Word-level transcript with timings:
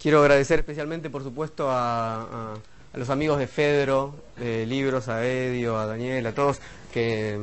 quiero 0.00 0.20
agradecer 0.20 0.60
especialmente, 0.60 1.10
por 1.10 1.22
supuesto, 1.22 1.68
a, 1.70 2.54
los 2.94 3.10
amigos 3.10 3.38
de 3.38 3.46
Fedro, 3.46 4.14
de 4.36 4.66
Libros, 4.66 5.08
a 5.08 5.24
Edio, 5.26 5.78
a 5.78 5.86
Daniel, 5.86 6.26
a 6.26 6.34
todos, 6.34 6.60
que 6.92 7.38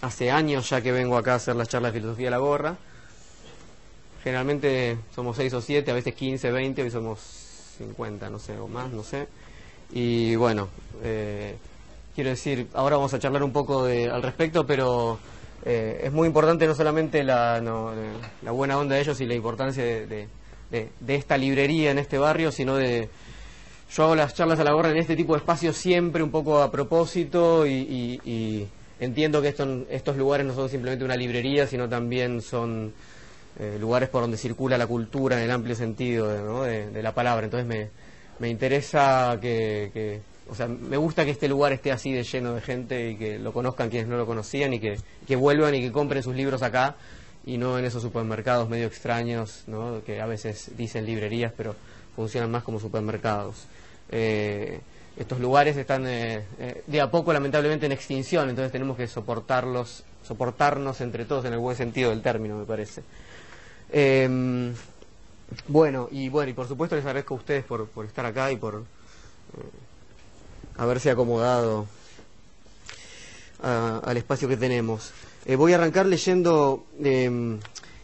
hace 0.00 0.30
años 0.30 0.68
ya 0.68 0.80
que 0.80 0.92
vengo 0.92 1.16
acá 1.16 1.34
a 1.34 1.36
hacer 1.36 1.54
las 1.54 1.68
charlas 1.68 1.92
de 1.92 2.00
filosofía 2.00 2.26
de 2.26 2.30
la 2.30 2.38
gorra. 2.38 2.76
Generalmente 4.24 4.98
somos 5.14 5.36
seis 5.36 5.52
o 5.52 5.60
siete, 5.60 5.90
a 5.90 5.94
veces 5.94 6.14
15, 6.14 6.50
20, 6.50 6.82
hoy 6.82 6.90
somos 6.90 7.20
50, 7.78 8.30
no 8.30 8.38
sé, 8.38 8.58
o 8.58 8.68
más, 8.68 8.90
no 8.90 9.02
sé. 9.02 9.28
Y 9.90 10.36
bueno, 10.36 10.68
eh, 11.02 11.56
quiero 12.14 12.30
decir, 12.30 12.68
ahora 12.74 12.96
vamos 12.96 13.12
a 13.14 13.18
charlar 13.18 13.42
un 13.42 13.52
poco 13.52 13.84
al 13.84 14.22
respecto, 14.22 14.66
pero 14.66 15.18
eh, 15.64 16.00
es 16.04 16.12
muy 16.12 16.26
importante 16.26 16.66
no 16.66 16.74
solamente 16.74 17.22
la, 17.22 17.60
la, 17.60 18.50
buena 18.50 18.78
onda 18.78 18.96
de 18.96 19.02
ellos 19.02 19.20
y 19.20 19.26
la 19.26 19.34
importancia 19.34 19.84
de, 19.84 20.28
esta 21.06 21.36
librería 21.36 21.90
en 21.90 21.98
este 21.98 22.18
barrio, 22.18 22.52
sino 22.52 22.76
de... 22.76 23.08
Yo 23.94 24.04
hago 24.04 24.14
las 24.14 24.34
charlas 24.34 24.58
a 24.58 24.64
la 24.64 24.72
gorra 24.72 24.90
en 24.90 24.96
este 24.96 25.16
tipo 25.16 25.34
de 25.34 25.40
espacios 25.40 25.76
siempre 25.76 26.22
un 26.22 26.30
poco 26.30 26.62
a 26.62 26.70
propósito 26.70 27.66
y, 27.66 28.68
entiendo 28.98 29.42
que 29.42 29.48
estos 29.48 30.16
lugares 30.16 30.46
no 30.46 30.54
son 30.54 30.70
simplemente 30.70 31.04
una 31.04 31.16
librería, 31.16 31.66
sino 31.66 31.88
también 31.88 32.40
son 32.40 32.94
eh, 33.58 33.76
lugares 33.78 34.08
por 34.08 34.22
donde 34.22 34.38
circula 34.38 34.78
la 34.78 34.86
cultura 34.86 35.36
en 35.36 35.42
el 35.44 35.50
amplio 35.50 35.74
sentido 35.74 36.62
de, 36.62 37.02
la 37.02 37.12
palabra. 37.14 37.44
Entonces 37.44 37.66
me, 37.66 37.90
me 38.38 38.48
interesa 38.48 39.38
que 39.40 40.22
o 40.52 40.54
sea, 40.54 40.68
me 40.68 40.98
gusta 40.98 41.24
que 41.24 41.30
este 41.30 41.48
lugar 41.48 41.72
esté 41.72 41.92
así 41.92 42.12
de 42.12 42.24
lleno 42.24 42.54
de 42.54 42.60
gente 42.60 43.10
y 43.10 43.16
que 43.16 43.38
lo 43.38 43.52
conozcan 43.54 43.88
quienes 43.88 44.06
no 44.06 44.18
lo 44.18 44.26
conocían 44.26 44.74
y 44.74 44.80
que, 44.80 45.36
vuelvan 45.36 45.74
y 45.74 45.80
que 45.80 45.92
compren 45.92 46.22
sus 46.22 46.34
libros 46.34 46.62
acá 46.62 46.96
y 47.44 47.58
no 47.58 47.78
en 47.78 47.84
esos 47.84 48.02
supermercados 48.02 48.68
medio 48.68 48.86
extraños, 48.86 49.64
¿no? 49.66 50.02
que 50.04 50.20
a 50.20 50.26
veces 50.26 50.70
dicen 50.76 51.04
librerías, 51.04 51.52
pero 51.56 51.74
funcionan 52.14 52.50
más 52.50 52.62
como 52.62 52.78
supermercados. 52.78 53.66
Eh, 54.10 54.80
estos 55.16 55.40
lugares 55.40 55.76
están 55.76 56.06
eh, 56.06 56.44
eh, 56.58 56.84
de 56.86 57.00
a 57.00 57.10
poco 57.10 57.32
lamentablemente 57.32 57.86
en 57.86 57.92
extinción, 57.92 58.48
entonces 58.48 58.72
tenemos 58.72 58.96
que 58.96 59.06
soportarlos, 59.06 60.04
soportarnos 60.26 61.00
entre 61.00 61.24
todos 61.24 61.44
en 61.44 61.52
el 61.52 61.58
buen 61.58 61.76
sentido 61.76 62.10
del 62.10 62.22
término, 62.22 62.56
me 62.56 62.64
parece. 62.64 63.02
Em, 63.90 64.72
bueno, 65.68 66.08
y 66.10 66.28
bueno, 66.28 66.50
y 66.50 66.54
por 66.54 66.68
supuesto 66.68 66.96
les 66.96 67.04
agradezco 67.04 67.34
a 67.34 67.38
ustedes 67.38 67.64
por, 67.64 67.86
por 67.88 68.06
estar 68.06 68.24
acá 68.24 68.50
y 68.52 68.56
por 68.56 68.84
haberse 70.78 71.10
acomodado 71.10 71.86
al 73.62 74.16
espacio 74.16 74.48
que 74.48 74.56
tenemos. 74.56 75.12
Eh, 75.44 75.56
voy 75.56 75.72
a 75.72 75.74
arrancar 75.74 76.06
leyendo 76.06 76.86
em, 77.02 77.58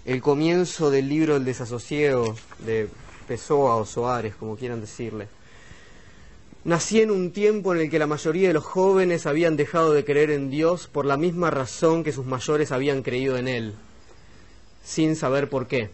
el 0.05 0.21
comienzo 0.21 0.91
del 0.91 1.09
libro 1.09 1.37
El 1.37 1.45
desasosiego 1.45 2.35
de 2.67 2.89
Pessoa 3.29 3.77
o 3.77 3.87
Soares, 3.87 4.35
como 4.35 4.57
quieran 4.57 4.81
decirle. 4.81 5.29
Nací 6.65 7.01
en 7.01 7.13
un 7.13 7.31
tiempo 7.31 7.73
en 7.73 7.83
el 7.83 7.91
que 7.91 8.01
la 8.01 8.09
mayoría 8.09 8.49
de 8.49 8.55
los 8.55 8.65
jóvenes 8.65 9.25
habían 9.25 9.57
dejado 9.57 9.93
de 9.93 10.05
creer 10.05 10.33
en 10.33 10.51
Dios 10.51 10.89
por 10.89 11.07
la 11.07 11.17
misma 11.17 11.53
razón 11.53 12.03
que 12.03 12.11
sus 12.11 12.27
mayores 12.27 12.73
habían 12.73 13.03
creído 13.03 13.37
en 13.37 13.47
Él, 13.47 13.75
sin 14.83 15.15
saber 15.15 15.49
por 15.49 15.69
qué. 15.69 15.91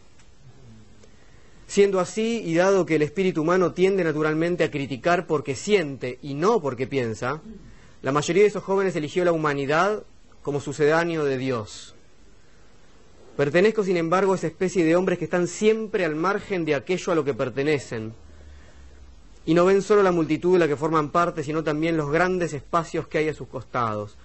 Siendo 1.67 2.01
así, 2.01 2.41
y 2.43 2.55
dado 2.55 2.87
que 2.87 2.97
el 2.97 3.03
espíritu 3.03 3.43
humano 3.43 3.73
tiende 3.73 4.03
naturalmente 4.03 4.65
a 4.65 4.71
criticar 4.71 5.27
porque 5.27 5.55
siente 5.55 6.19
y 6.23 6.33
no 6.33 6.63
porque 6.63 6.87
piensa, 6.87 7.43
la 8.01 8.13
mayoría 8.13 8.45
de 8.45 8.49
esos 8.49 8.65
jóvenes 8.65 8.97
eligió 8.97 9.27
la 9.27 9.33
humanidad 9.33 10.05
como 10.45 10.61
sucedáneo 10.61 11.25
de 11.25 11.39
Dios. 11.39 11.95
Pertenezco, 13.37 13.83
sin 13.83 13.97
embargo, 13.97 14.35
a 14.35 14.37
esa 14.37 14.47
especie 14.47 14.85
de 14.85 14.95
hombres 14.95 15.19
que 15.19 15.25
están 15.25 15.49
siempre 15.49 16.05
al 16.05 16.15
margen 16.15 16.65
de 16.65 16.77
aquello 16.77 17.11
a 17.11 17.15
lo 17.17 17.25
que 17.25 17.35
pertenecen, 17.35 18.13
y 19.47 19.55
no 19.55 19.65
ven 19.65 19.83
solo 19.83 20.03
la 20.03 20.13
multitud 20.13 20.53
de 20.53 20.59
la 20.61 20.69
que 20.69 20.77
forman 20.77 21.11
parte, 21.11 21.43
sino 21.43 21.65
también 21.65 21.97
los 21.97 22.11
grandes 22.11 22.53
espacios 22.53 23.09
que 23.09 23.19
hay 23.19 23.29
a 23.31 23.35
sus 23.35 23.49
costados. 23.49 24.17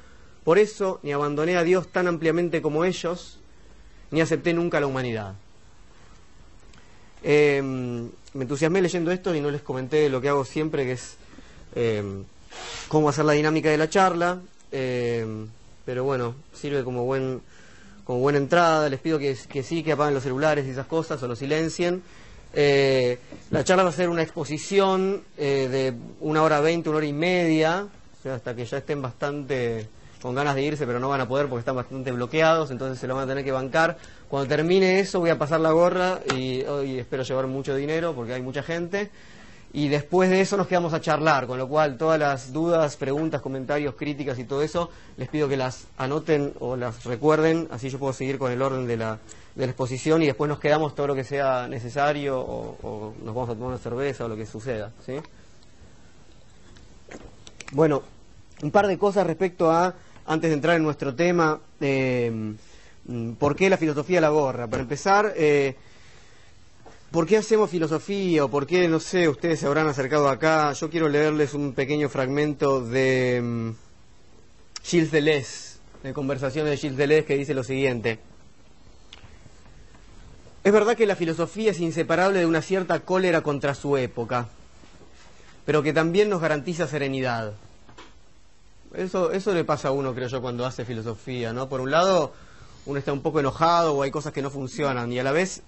Por 0.44 0.60
eso 0.60 1.00
ni 1.04 1.14
abandoné 1.14 1.56
a 1.58 1.64
Dios 1.64 1.88
tan 1.88 2.08
ampliamente 2.08 2.62
como 2.62 2.84
ellos, 2.84 3.40
ni 4.12 4.20
acepté 4.20 4.54
nunca 4.54 4.80
la 4.80 4.88
humanidad. 4.88 5.36
Em, 7.24 8.10
me 8.34 8.44
entusiasmé 8.44 8.82
leyendo 8.82 9.12
esto 9.12 9.34
y 9.34 9.42
no 9.42 9.52
les 9.52 9.62
comenté 9.62 10.10
lo 10.10 10.20
que 10.22 10.30
hago 10.30 10.44
siempre, 10.44 10.84
que 10.86 10.92
es 10.94 11.16
em, 11.76 12.26
cómo 12.90 13.10
hacer 13.10 13.26
la 13.26 13.34
dinámica 13.34 13.70
de 13.70 13.78
la 13.78 13.90
charla. 13.90 14.40
Em, 14.72 15.48
pero 15.90 16.04
bueno, 16.04 16.36
sirve 16.54 16.84
como 16.84 17.04
buen 17.06 17.42
como 18.04 18.20
buena 18.20 18.38
entrada. 18.38 18.88
Les 18.90 19.00
pido 19.00 19.18
que, 19.18 19.36
sí, 19.36 19.82
que 19.82 19.94
apaguen 19.94 20.14
los 20.14 20.22
celulares 20.22 20.68
y 20.68 20.70
esas 20.70 20.86
cosas 20.86 21.24
o 21.24 21.28
los 21.28 21.40
silencien. 21.40 22.04
Eh, 22.54 23.18
la 23.50 23.64
charla 23.64 23.82
va 23.82 23.90
a 23.90 23.92
ser 23.92 24.08
una 24.08 24.22
exposición 24.22 25.24
eh, 25.36 25.68
de 25.68 25.96
una 26.20 26.44
hora 26.44 26.60
veinte, 26.60 26.90
una 26.90 27.00
hora 27.00 27.08
y 27.08 27.14
media, 27.14 27.88
hasta 28.32 28.56
que 28.56 28.66
ya 28.66 28.78
estén 28.78 29.02
bastante 29.02 29.90
con 30.22 30.36
ganas 30.36 30.54
de 30.54 30.62
irse, 30.62 30.86
pero 30.86 31.00
no 31.00 31.10
van 31.10 31.22
a 31.22 31.28
poder 31.28 31.48
porque 31.48 31.62
están 31.62 31.76
bastante 31.76 32.12
bloqueados, 32.12 32.70
entonces 32.70 33.00
se 33.00 33.08
lo 33.08 33.16
van 33.16 33.24
a 33.24 33.28
tener 33.28 33.44
que 33.44 33.52
bancar. 33.52 33.98
Cuando 34.28 34.48
termine 34.48 35.00
eso 35.00 35.20
voy 35.20 35.32
a 35.32 35.40
pasar 35.40 35.60
la 35.60 35.72
gorra 35.72 36.20
y 36.36 36.62
hoy 36.66 37.00
espero 37.00 37.24
llevar 37.24 37.48
mucho 37.48 37.76
dinero 37.76 38.14
porque 38.14 38.36
hay 38.36 38.44
mucha 38.44 38.62
gente. 38.62 39.10
Y 39.72 39.88
después 39.88 40.32
de 40.32 40.42
eso 40.42 40.58
nos 40.58 40.66
quedamos 40.66 40.94
a 40.94 41.02
charlar, 41.02 41.46
con 41.46 41.60
lo 41.60 41.68
cual 41.68 41.98
todas 41.98 42.20
las 42.20 42.52
dudas, 42.52 42.98
preguntas, 42.98 43.40
comentarios, 43.40 43.94
críticas 43.94 44.40
y 44.40 44.44
todo 44.44 44.64
eso, 44.64 44.90
les 45.16 45.30
pido 45.30 45.48
que 45.48 45.58
las 45.58 45.86
anoten 45.98 46.54
o 46.60 46.76
las 46.76 47.04
recuerden, 47.04 47.68
así 47.70 47.90
yo 47.90 48.00
puedo 48.00 48.14
seguir 48.14 48.40
con 48.40 48.52
el 48.52 48.64
orden 48.64 48.88
de 48.88 48.98
la, 48.98 49.20
de 49.54 49.66
la 49.66 49.72
exposición 49.72 50.24
y 50.24 50.26
después 50.26 50.50
nos 50.50 50.60
quedamos 50.60 50.96
todo 50.96 51.08
lo 51.08 51.16
que 51.16 51.24
sea 51.24 51.68
necesario 51.68 52.40
o, 52.40 53.14
nos 53.24 53.36
vamos 53.36 53.50
a 53.50 53.54
tomar 53.54 53.70
una 53.70 53.78
cerveza 53.78 54.26
o 54.26 54.28
lo 54.28 54.36
que 54.36 54.48
suceda. 54.48 54.92
¿sí? 55.06 55.18
Bueno, 57.72 58.02
un 58.64 58.72
par 58.72 58.88
de 58.88 58.98
cosas 58.98 59.28
respecto 59.28 59.72
a 59.72 59.94
antes 60.26 60.50
de 60.50 60.56
entrar 60.56 60.78
en 60.78 60.84
nuestro 60.84 61.14
tema, 61.14 61.60
eh, 61.80 62.56
¿por 63.38 63.56
qué 63.56 63.70
la 63.70 63.78
filosofía 63.78 64.20
la 64.20 64.30
gorra? 64.30 64.68
Para 64.68 64.82
empezar, 64.82 65.34
eh, 65.36 65.76
¿por 67.12 67.26
qué 67.26 67.38
hacemos 67.38 67.70
filosofía 67.70 68.46
o 68.46 68.50
por 68.50 68.68
qué, 68.68 68.88
no 68.88 69.00
sé, 69.00 69.28
ustedes 69.28 69.60
se 69.60 69.68
habrán 69.68 69.88
acercado 69.88 70.30
acá? 70.30 70.74
Yo 70.74 70.90
quiero 70.90 71.10
leerles 71.10 71.54
un 71.54 71.74
pequeño 71.74 72.10
fragmento 72.10 72.82
de 72.82 73.42
mm, 73.42 73.70
Gilles 74.84 75.12
Deleuze, 75.12 75.80
de 76.04 76.14
conversaciones 76.14 76.72
de 76.72 76.78
Gilles 76.78 76.98
Deleuze, 76.98 77.26
que 77.26 77.38
dice 77.38 77.54
lo 77.54 77.64
siguiente. 77.64 78.20
Es 80.64 80.74
verdad 80.74 80.96
que 80.96 81.06
la 81.06 81.16
filosofía 81.16 81.72
es 81.72 81.80
inseparable 81.80 82.40
de 82.40 82.46
una 82.46 82.62
cierta 82.62 83.00
cólera 83.00 83.42
contra 83.42 83.74
su 83.74 83.98
época, 83.98 84.48
pero 85.66 85.82
que 85.82 85.94
también 85.94 86.30
nos 86.30 86.42
garantiza 86.42 86.88
serenidad. 86.88 87.54
Eso, 88.94 89.32
eso 89.32 89.54
le 89.54 89.64
pasa 89.64 89.88
a 89.90 89.92
uno, 89.92 90.14
creo 90.14 90.28
yo, 90.28 90.42
cuando 90.42 90.66
hace 90.66 90.84
filosofía, 90.84 91.54
¿no? 91.54 91.70
Por 91.70 91.80
un 91.80 91.92
lado, 91.92 92.34
uno 92.86 93.00
está 93.00 93.14
un 93.14 93.22
poco 93.22 93.40
enojado 93.40 93.94
o 93.94 94.04
hay 94.04 94.12
cosas 94.12 94.34
que 94.34 94.42
no 94.42 94.50
funcionan 94.50 95.12
y 95.14 95.20
a 95.20 95.24
la 95.24 95.32
vez 95.32 95.62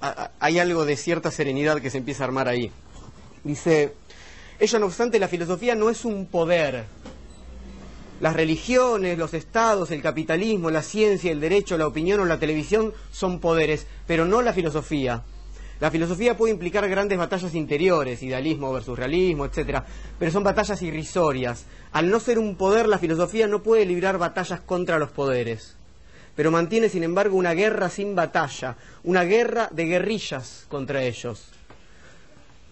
hay 0.00 0.58
algo 0.58 0.84
de 0.84 0.96
cierta 0.96 1.30
serenidad 1.30 1.80
que 1.80 1.90
se 1.90 1.98
empieza 1.98 2.24
a 2.24 2.26
armar 2.26 2.48
ahí. 2.48 2.70
Dice, 3.44 3.94
ella 4.58 4.78
no 4.78 4.86
obstante, 4.86 5.18
la 5.18 5.28
filosofía 5.28 5.74
no 5.74 5.90
es 5.90 6.04
un 6.04 6.26
poder. 6.26 6.84
Las 8.20 8.34
religiones, 8.34 9.18
los 9.18 9.34
estados, 9.34 9.90
el 9.90 10.00
capitalismo, 10.00 10.70
la 10.70 10.82
ciencia, 10.82 11.30
el 11.30 11.40
derecho, 11.40 11.76
la 11.76 11.86
opinión 11.86 12.20
o 12.20 12.24
la 12.24 12.38
televisión 12.38 12.94
son 13.12 13.40
poderes, 13.40 13.86
pero 14.06 14.24
no 14.24 14.40
la 14.40 14.54
filosofía. 14.54 15.22
La 15.78 15.90
filosofía 15.90 16.38
puede 16.38 16.54
implicar 16.54 16.88
grandes 16.88 17.18
batallas 17.18 17.54
interiores, 17.54 18.22
idealismo 18.22 18.72
versus 18.72 18.98
realismo, 18.98 19.44
etc. 19.44 19.82
Pero 20.18 20.32
son 20.32 20.42
batallas 20.42 20.80
irrisorias. 20.80 21.66
Al 21.92 22.08
no 22.08 22.18
ser 22.18 22.38
un 22.38 22.56
poder, 22.56 22.88
la 22.88 22.98
filosofía 22.98 23.46
no 23.46 23.62
puede 23.62 23.84
librar 23.84 24.16
batallas 24.16 24.60
contra 24.60 24.98
los 24.98 25.10
poderes. 25.10 25.75
Pero 26.36 26.50
mantiene, 26.50 26.88
sin 26.88 27.02
embargo, 27.02 27.36
una 27.36 27.54
guerra 27.54 27.90
sin 27.90 28.14
batalla, 28.14 28.76
una 29.02 29.24
guerra 29.24 29.68
de 29.72 29.86
guerrillas 29.86 30.66
contra 30.68 31.02
ellos. 31.02 31.48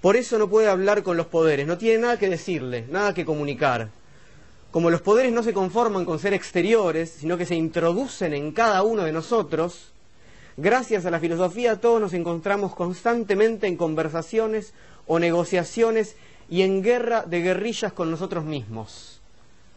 Por 0.00 0.16
eso 0.16 0.38
no 0.38 0.48
puede 0.48 0.68
hablar 0.68 1.02
con 1.02 1.16
los 1.16 1.26
poderes, 1.26 1.66
no 1.66 1.78
tiene 1.78 2.02
nada 2.02 2.18
que 2.18 2.28
decirle, 2.28 2.84
nada 2.90 3.14
que 3.14 3.24
comunicar. 3.24 3.88
Como 4.70 4.90
los 4.90 5.00
poderes 5.00 5.32
no 5.32 5.42
se 5.42 5.54
conforman 5.54 6.04
con 6.04 6.18
ser 6.18 6.34
exteriores, 6.34 7.10
sino 7.10 7.38
que 7.38 7.46
se 7.46 7.54
introducen 7.54 8.34
en 8.34 8.52
cada 8.52 8.82
uno 8.82 9.02
de 9.02 9.12
nosotros, 9.12 9.94
Gracias 10.56 11.04
a 11.04 11.10
la 11.10 11.18
filosofía 11.18 11.80
todos 11.80 12.00
nos 12.00 12.12
encontramos 12.12 12.76
constantemente 12.76 13.66
en 13.66 13.76
conversaciones 13.76 14.72
o 15.08 15.18
negociaciones 15.18 16.14
y 16.48 16.62
en 16.62 16.80
guerra 16.80 17.22
de 17.22 17.40
guerrillas 17.40 17.92
con 17.92 18.08
nosotros 18.08 18.44
mismos, 18.44 19.20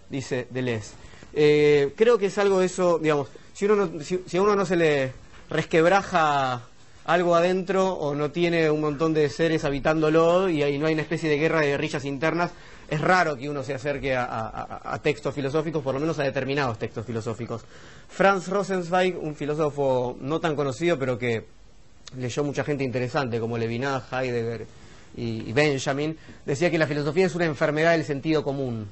dice 0.10 0.48
Deleuze. 0.52 0.94
Eh, 1.34 1.94
creo 1.96 2.20
que 2.20 2.28
es 2.28 2.38
algo 2.38 2.60
de 2.60 2.68
eso, 2.68 3.00
digamos, 3.00 3.30
si, 3.58 3.66
uno 3.66 3.90
si, 4.02 4.38
a 4.38 4.42
uno 4.42 4.56
no 4.56 4.68
se 4.68 4.76
le 4.76 5.14
resquebraja 5.50 6.62
algo 7.06 7.36
adentro 7.36 7.92
o 7.92 8.14
no 8.14 8.30
tiene 8.30 8.70
un 8.70 8.82
montón 8.82 9.16
de 9.16 9.30
seres 9.30 9.66
habitándolo 9.66 10.48
y 10.48 10.78
no 10.78 10.86
hay 10.86 10.94
una 10.94 11.02
especie 11.02 11.28
de 11.28 11.40
guerra 11.40 11.62
de 11.62 11.70
guerrillas 11.70 12.06
internas, 12.06 12.52
es 12.88 13.02
raro 13.02 13.36
que 13.36 13.50
uno 13.50 13.64
se 13.64 13.74
acerque 13.74 14.16
a, 14.16 15.00
textos 15.02 15.34
filosóficos, 15.34 15.82
por 15.82 15.96
lo 15.96 16.00
menos 16.00 16.20
a 16.20 16.24
determinados 16.24 16.78
textos 16.78 17.04
filosóficos. 17.04 17.64
Franz 18.08 18.48
Rosenzweig, 18.48 19.18
un 19.18 19.36
filósofo 19.36 20.16
no 20.22 20.40
tan 20.40 20.56
conocido, 20.56 21.00
pero 21.00 21.18
que 21.18 21.46
leyó 22.16 22.44
mucha 22.44 22.64
gente 22.64 22.84
interesante, 22.84 23.40
como 23.40 23.58
Levinas, 23.58 24.04
Heidegger 24.14 24.68
y, 25.16 25.52
Benjamin, 25.52 26.16
decía 26.46 26.70
que 26.70 26.78
la 26.78 26.86
filosofía 26.86 27.26
es 27.26 27.34
una 27.34 27.46
enfermedad 27.46 27.94
del 27.94 28.06
sentido 28.06 28.44
común. 28.44 28.88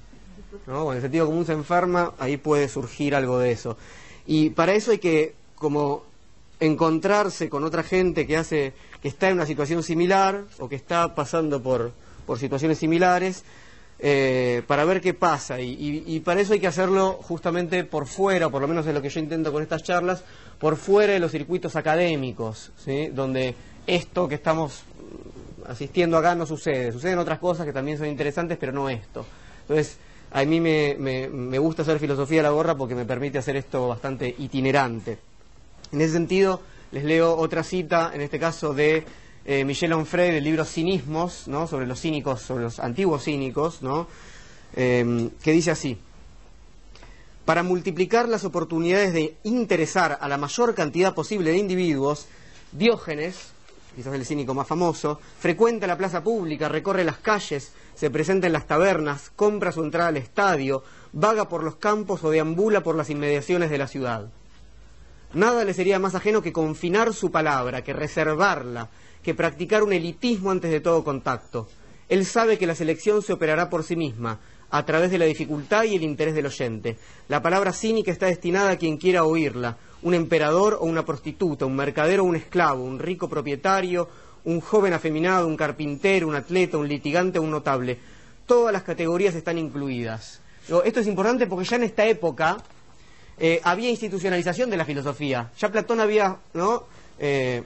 Cuando 0.65 0.93
el 0.93 1.01
sentido 1.01 1.27
común 1.27 1.45
se 1.45 1.53
enferma, 1.53 2.13
ahí 2.17 2.37
puede 2.37 2.67
surgir 2.67 3.13
algo 3.13 3.37
de 3.37 3.51
eso. 3.51 3.77
Y 4.27 4.51
para 4.51 4.73
eso 4.73 4.91
hay 4.91 4.99
que 4.99 5.33
como 5.55 6.03
encontrarse 6.59 7.49
con 7.49 7.63
otra 7.63 7.83
gente 7.83 8.25
que 8.25 8.37
hace 8.37 8.73
que 9.01 9.07
está 9.07 9.29
en 9.29 9.35
una 9.35 9.45
situación 9.45 9.83
similar 9.83 10.45
o 10.59 10.69
que 10.69 10.75
está 10.75 11.13
pasando 11.13 11.61
por, 11.61 11.91
por 12.25 12.39
situaciones 12.39 12.79
similares 12.79 13.43
eh, 13.99 14.63
para 14.67 14.83
ver 14.83 14.99
qué 14.99 15.13
pasa. 15.13 15.59
Y, 15.61 16.19
para 16.25 16.41
eso 16.41 16.53
hay 16.53 16.59
que 16.59 16.67
hacerlo 16.67 17.19
justamente 17.21 17.83
por 17.83 18.07
fuera, 18.07 18.49
por 18.49 18.61
lo 18.61 18.67
menos 18.67 18.85
es 18.87 18.93
lo 18.93 19.01
que 19.01 19.09
yo 19.09 19.19
intento 19.19 19.51
con 19.51 19.63
estas 19.63 19.83
charlas, 19.83 20.23
por 20.59 20.75
fuera 20.75 21.13
de 21.13 21.19
los 21.19 21.31
circuitos 21.31 21.75
académicos, 21.75 22.71
¿sí? 22.77 23.07
donde 23.07 23.55
esto 23.87 24.27
que 24.27 24.35
estamos 24.35 24.83
asistiendo 25.67 26.17
acá 26.17 26.35
no 26.35 26.45
sucede. 26.45 26.91
Suceden 26.91 27.19
otras 27.19 27.39
cosas 27.39 27.65
que 27.65 27.73
también 27.73 27.97
son 27.97 28.07
interesantes, 28.07 28.57
pero 28.57 28.71
no 28.71 28.89
esto. 28.89 29.25
Entonces, 29.61 29.97
a 30.35 30.43
mí 30.43 30.59
me, 30.59 30.97
me 30.97 31.59
gusta 31.59 31.83
hacer 31.83 31.97
filosofía 31.97 32.39
de 32.39 32.43
la 32.43 32.49
gorra 32.49 32.75
porque 32.75 32.93
me 32.93 33.05
permite 33.05 33.37
hacer 33.37 33.55
esto 33.55 33.87
bastante 33.87 34.35
itinerante. 34.37 35.17
En 35.93 36.01
ese 36.01 36.11
sentido, 36.11 36.61
les 36.91 37.05
leo 37.05 37.37
otra 37.37 37.63
cita, 37.63 38.11
en 38.13 38.19
este 38.19 38.37
caso 38.37 38.73
de 38.73 39.05
eh, 39.45 39.63
Michel 39.63 39.93
Onfray 39.93 40.33
del 40.33 40.43
libro 40.43 40.65
Cinismos, 40.65 41.47
¿no? 41.47 41.67
sobre 41.67 41.87
los 41.87 42.01
cínicos, 42.01 42.41
sobre 42.41 42.65
los 42.65 42.79
antiguos 42.79 43.23
cínicos, 43.23 43.81
¿no? 43.81 44.07
Em, 44.75 45.29
que 45.41 45.53
dice 45.53 45.71
así, 45.71 45.97
para 47.45 47.63
multiplicar 47.63 48.27
las 48.27 48.43
oportunidades 48.43 49.13
de 49.13 49.37
interesar 49.43 50.17
a 50.19 50.27
la 50.27 50.37
mayor 50.37 50.75
cantidad 50.75 51.13
posible 51.13 51.51
de 51.51 51.57
individuos, 51.59 52.27
Diógenes, 52.73 53.54
quizás 53.95 54.13
el 54.13 54.25
cínico 54.25 54.53
más 54.53 54.67
famoso, 54.67 55.19
frecuenta 55.39 55.87
la 55.87 55.97
plaza 55.97 56.23
pública, 56.23 56.69
recorre 56.69 57.03
las 57.03 57.17
calles, 57.17 57.73
se 57.95 58.09
presenta 58.09 58.47
en 58.47 58.53
las 58.53 58.67
tabernas, 58.67 59.31
compra 59.35 59.71
su 59.71 59.83
entrada 59.83 60.09
al 60.09 60.17
estadio, 60.17 60.83
vaga 61.13 61.47
por 61.47 61.63
los 61.63 61.77
campos 61.77 62.23
o 62.23 62.29
deambula 62.29 62.83
por 62.83 62.95
las 62.95 63.09
inmediaciones 63.09 63.69
de 63.69 63.77
la 63.77 63.87
ciudad. 63.87 64.29
Nada 65.33 65.63
le 65.63 65.73
sería 65.73 65.99
más 65.99 66.15
ajeno 66.15 66.41
que 66.41 66.53
confinar 66.53 67.13
su 67.13 67.31
palabra, 67.31 67.83
que 67.83 67.93
reservarla, 67.93 68.89
que 69.23 69.33
practicar 69.33 69.83
un 69.83 69.93
elitismo 69.93 70.51
antes 70.51 70.71
de 70.71 70.81
todo 70.81 71.03
contacto. 71.03 71.67
Él 72.07 72.25
sabe 72.25 72.57
que 72.57 72.67
la 72.67 72.75
selección 72.75 73.21
se 73.21 73.33
operará 73.33 73.69
por 73.69 73.83
sí 73.83 73.95
misma, 73.95 74.39
a 74.69 74.85
través 74.85 75.09
de 75.11 75.17
la 75.17 75.25
dificultad 75.25 75.83
y 75.83 75.95
el 75.95 76.03
interés 76.03 76.35
del 76.35 76.47
oyente. 76.47 76.97
La 77.27 77.41
palabra 77.41 77.71
cínica 77.71 78.11
está 78.11 78.27
destinada 78.27 78.71
a 78.71 78.77
quien 78.77 78.97
quiera 78.97 79.23
oírla, 79.23 79.77
un 80.01 80.13
emperador 80.13 80.77
o 80.79 80.85
una 80.85 81.05
prostituta, 81.05 81.65
un 81.65 81.75
mercader 81.75 82.19
o 82.19 82.23
un 82.23 82.35
esclavo, 82.35 82.83
un 82.83 82.99
rico 82.99 83.27
propietario, 83.27 84.07
un 84.45 84.61
joven 84.61 84.93
afeminado, 84.93 85.47
un 85.47 85.57
carpintero, 85.57 86.27
un 86.27 86.35
atleta, 86.35 86.77
un 86.77 86.87
litigante 86.87 87.39
o 87.39 87.41
un 87.41 87.51
notable. 87.51 87.97
Todas 88.45 88.71
las 88.71 88.83
categorías 88.83 89.33
están 89.35 89.57
incluidas. 89.57 90.41
Esto 90.83 90.99
es 90.99 91.07
importante 91.07 91.47
porque 91.47 91.65
ya 91.65 91.77
en 91.77 91.83
esta 91.83 92.05
época 92.05 92.57
eh, 93.37 93.59
había 93.63 93.89
institucionalización 93.89 94.69
de 94.69 94.77
la 94.77 94.85
filosofía. 94.85 95.51
Ya 95.57 95.71
Platón 95.71 95.99
había. 95.99 96.37
Eh, 97.17 97.63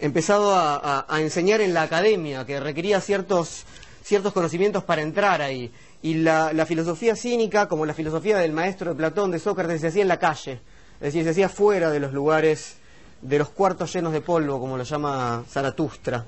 empezado 0.00 0.54
a, 0.54 1.06
enseñar 1.20 1.60
en 1.60 1.74
la 1.74 1.82
academia, 1.82 2.44
que 2.46 2.60
requería 2.60 3.00
ciertos, 3.00 3.64
ciertos 4.02 4.32
conocimientos 4.32 4.84
para 4.84 5.02
entrar 5.02 5.42
ahí. 5.42 5.70
Y 6.02 6.14
la, 6.14 6.64
filosofía 6.66 7.16
cínica, 7.16 7.66
como 7.66 7.84
la 7.84 7.94
filosofía 7.94 8.38
del 8.38 8.52
maestro 8.52 8.90
de 8.90 8.96
Platón, 8.96 9.30
de 9.30 9.38
Sócrates, 9.38 9.80
se 9.80 9.88
hacía 9.88 10.02
en 10.02 10.08
la 10.08 10.18
calle, 10.18 10.60
es 11.00 11.12
decir, 11.12 11.24
se 11.24 11.30
hacía 11.30 11.48
fuera 11.48 11.90
de 11.90 12.00
los 12.00 12.12
lugares, 12.12 12.76
de 13.22 13.38
los 13.38 13.48
cuartos 13.50 13.92
llenos 13.92 14.12
de 14.12 14.20
polvo, 14.20 14.58
como 14.58 14.76
lo 14.76 14.84
llama 14.84 15.44
Zaratustra. 15.48 16.24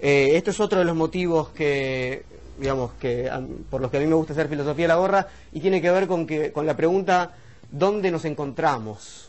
Eh, 0.00 0.32
esto 0.34 0.50
es 0.50 0.60
otro 0.60 0.78
de 0.78 0.84
los 0.84 0.96
motivos 0.96 1.50
que, 1.50 2.24
digamos, 2.58 2.92
que 3.00 3.30
por 3.70 3.80
los 3.80 3.90
que 3.90 3.96
a 3.96 4.00
mí 4.00 4.06
me 4.06 4.14
gusta 4.14 4.32
hacer 4.32 4.48
filosofía 4.48 4.84
de 4.84 4.88
la 4.88 4.96
gorra, 4.96 5.28
y 5.52 5.60
tiene 5.60 5.80
que 5.80 5.90
ver 5.90 6.06
con, 6.06 6.26
que, 6.26 6.52
con 6.52 6.66
la 6.66 6.76
pregunta, 6.76 7.32
¿dónde 7.70 8.10
nos 8.10 8.24
encontramos? 8.24 9.28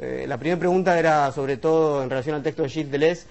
Eh, 0.00 0.24
la 0.26 0.36
primera 0.36 0.58
pregunta 0.58 0.98
era 0.98 1.30
sobre 1.30 1.58
todo 1.58 2.02
en 2.02 2.10
relación 2.10 2.34
al 2.34 2.42
texto 2.42 2.62
de 2.62 2.68
Gilles 2.68 2.90
Deleuze, 2.90 3.26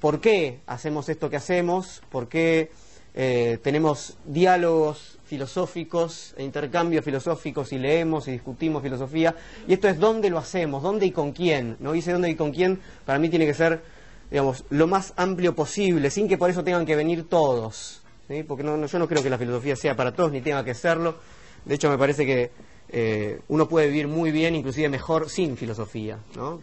¿por 0.00 0.20
qué 0.20 0.58
hacemos 0.66 1.08
esto 1.08 1.30
que 1.30 1.36
hacemos? 1.36 2.02
¿Por 2.10 2.28
qué 2.28 2.72
eh, 3.14 3.58
tenemos 3.62 4.16
diálogos 4.24 5.17
filosóficos 5.28 6.34
e 6.36 6.42
intercambios 6.42 7.04
filosóficos 7.04 7.72
y 7.72 7.78
leemos 7.78 8.26
y 8.26 8.32
discutimos 8.32 8.82
filosofía? 8.82 9.34
Y 9.66 9.74
esto 9.74 9.88
es 9.88 9.98
dónde 9.98 10.30
lo 10.30 10.38
hacemos, 10.38 10.82
dónde 10.82 11.06
y 11.06 11.12
con 11.12 11.32
quién. 11.32 11.76
No 11.78 11.92
dice 11.92 12.12
dónde 12.12 12.30
y 12.30 12.34
con 12.34 12.50
quién, 12.50 12.80
para 13.04 13.18
mí 13.18 13.28
tiene 13.28 13.46
que 13.46 13.54
ser, 13.54 13.82
digamos, 14.30 14.64
lo 14.70 14.86
más 14.86 15.12
amplio 15.16 15.54
posible, 15.54 16.10
sin 16.10 16.26
que 16.26 16.36
por 16.36 16.50
eso 16.50 16.64
tengan 16.64 16.84
que 16.84 16.96
venir 16.96 17.28
todos. 17.28 18.02
Porque 18.46 18.64
yo 18.64 18.98
no 18.98 19.08
creo 19.08 19.22
que 19.22 19.30
la 19.30 19.38
filosofía 19.38 19.76
sea 19.76 19.94
para 19.96 20.12
todos, 20.12 20.32
ni 20.32 20.40
tenga 20.40 20.64
que 20.64 20.74
serlo. 20.74 21.16
De 21.64 21.74
hecho, 21.74 21.88
me 21.88 21.96
parece 21.96 22.26
que 22.26 22.50
eh, 22.90 23.40
uno 23.48 23.68
puede 23.68 23.88
vivir 23.88 24.08
muy 24.08 24.30
bien, 24.30 24.54
inclusive 24.54 24.88
mejor, 24.88 25.28
sin 25.28 25.56
filosofía. 25.56 26.18
¿no? 26.36 26.60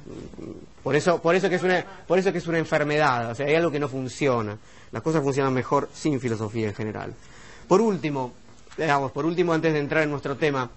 Por, 0.83 0.95
eso, 0.95 1.21
por, 1.21 1.35
eso 1.35 1.49
que 1.49 1.55
es 1.55 1.63
una, 1.63 1.85
por 2.07 2.17
eso 2.17 2.31
que 2.31 2.39
es 2.39 2.47
una 2.47 2.57
enfermedad, 2.57 3.31
o 3.31 3.35
sea, 3.35 3.45
hay 3.45 3.55
algo 3.55 3.71
que 3.71 3.79
no 3.79 3.87
funciona. 3.87 4.57
Las 4.91 5.03
cosas 5.03 5.21
funcionan 5.21 5.53
mejor 5.53 5.89
sin 5.93 6.19
filosofía 6.19 6.67
en 6.67 6.73
general. 6.73 7.13
Por 7.67 7.81
último, 7.81 8.33
digamos, 8.77 9.11
por 9.11 9.25
último, 9.25 9.53
antes 9.53 9.73
de 9.73 9.79
entrar 9.79 10.03
en 10.03 10.11
nuestro 10.11 10.35
tema, 10.37 10.69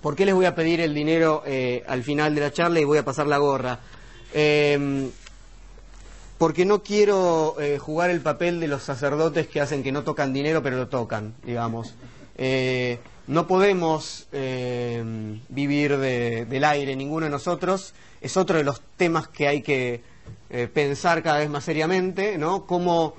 ¿por 0.00 0.16
qué 0.16 0.26
les 0.26 0.34
voy 0.34 0.46
a 0.46 0.54
pedir 0.54 0.80
el 0.80 0.94
dinero 0.94 1.42
eh, 1.46 1.84
al 1.86 2.02
final 2.02 2.34
de 2.34 2.40
la 2.40 2.52
charla 2.52 2.80
y 2.80 2.84
voy 2.84 2.98
a 2.98 3.04
pasar 3.04 3.26
la 3.26 3.38
gorra? 3.38 3.80
Eh, 4.32 5.08
porque 6.38 6.66
no 6.66 6.82
quiero 6.82 7.56
jugar 7.78 8.10
el 8.10 8.20
papel 8.20 8.60
de 8.60 8.68
los 8.68 8.82
sacerdotes 8.82 9.46
que 9.46 9.58
hacen 9.58 9.82
que 9.82 9.90
no 9.90 10.04
tocan 10.04 10.34
dinero, 10.34 10.62
pero 10.62 10.76
lo 10.76 10.88
tocan, 10.88 11.32
digamos. 11.42 11.94
No 13.26 13.48
podemos 13.48 14.28
eh, 14.30 15.02
vivir 15.48 15.96
del 15.98 16.64
aire, 16.64 16.94
ninguno 16.94 17.26
de 17.26 17.30
nosotros. 17.30 17.92
Es 18.20 18.36
otro 18.36 18.56
de 18.56 18.62
los 18.62 18.80
temas 18.96 19.26
que 19.26 19.48
hay 19.48 19.62
que 19.62 20.00
eh, 20.48 20.68
pensar 20.72 21.24
cada 21.24 21.38
vez 21.38 21.50
más 21.50 21.64
seriamente, 21.64 22.38
¿no? 22.38 22.66
Cómo, 22.66 23.14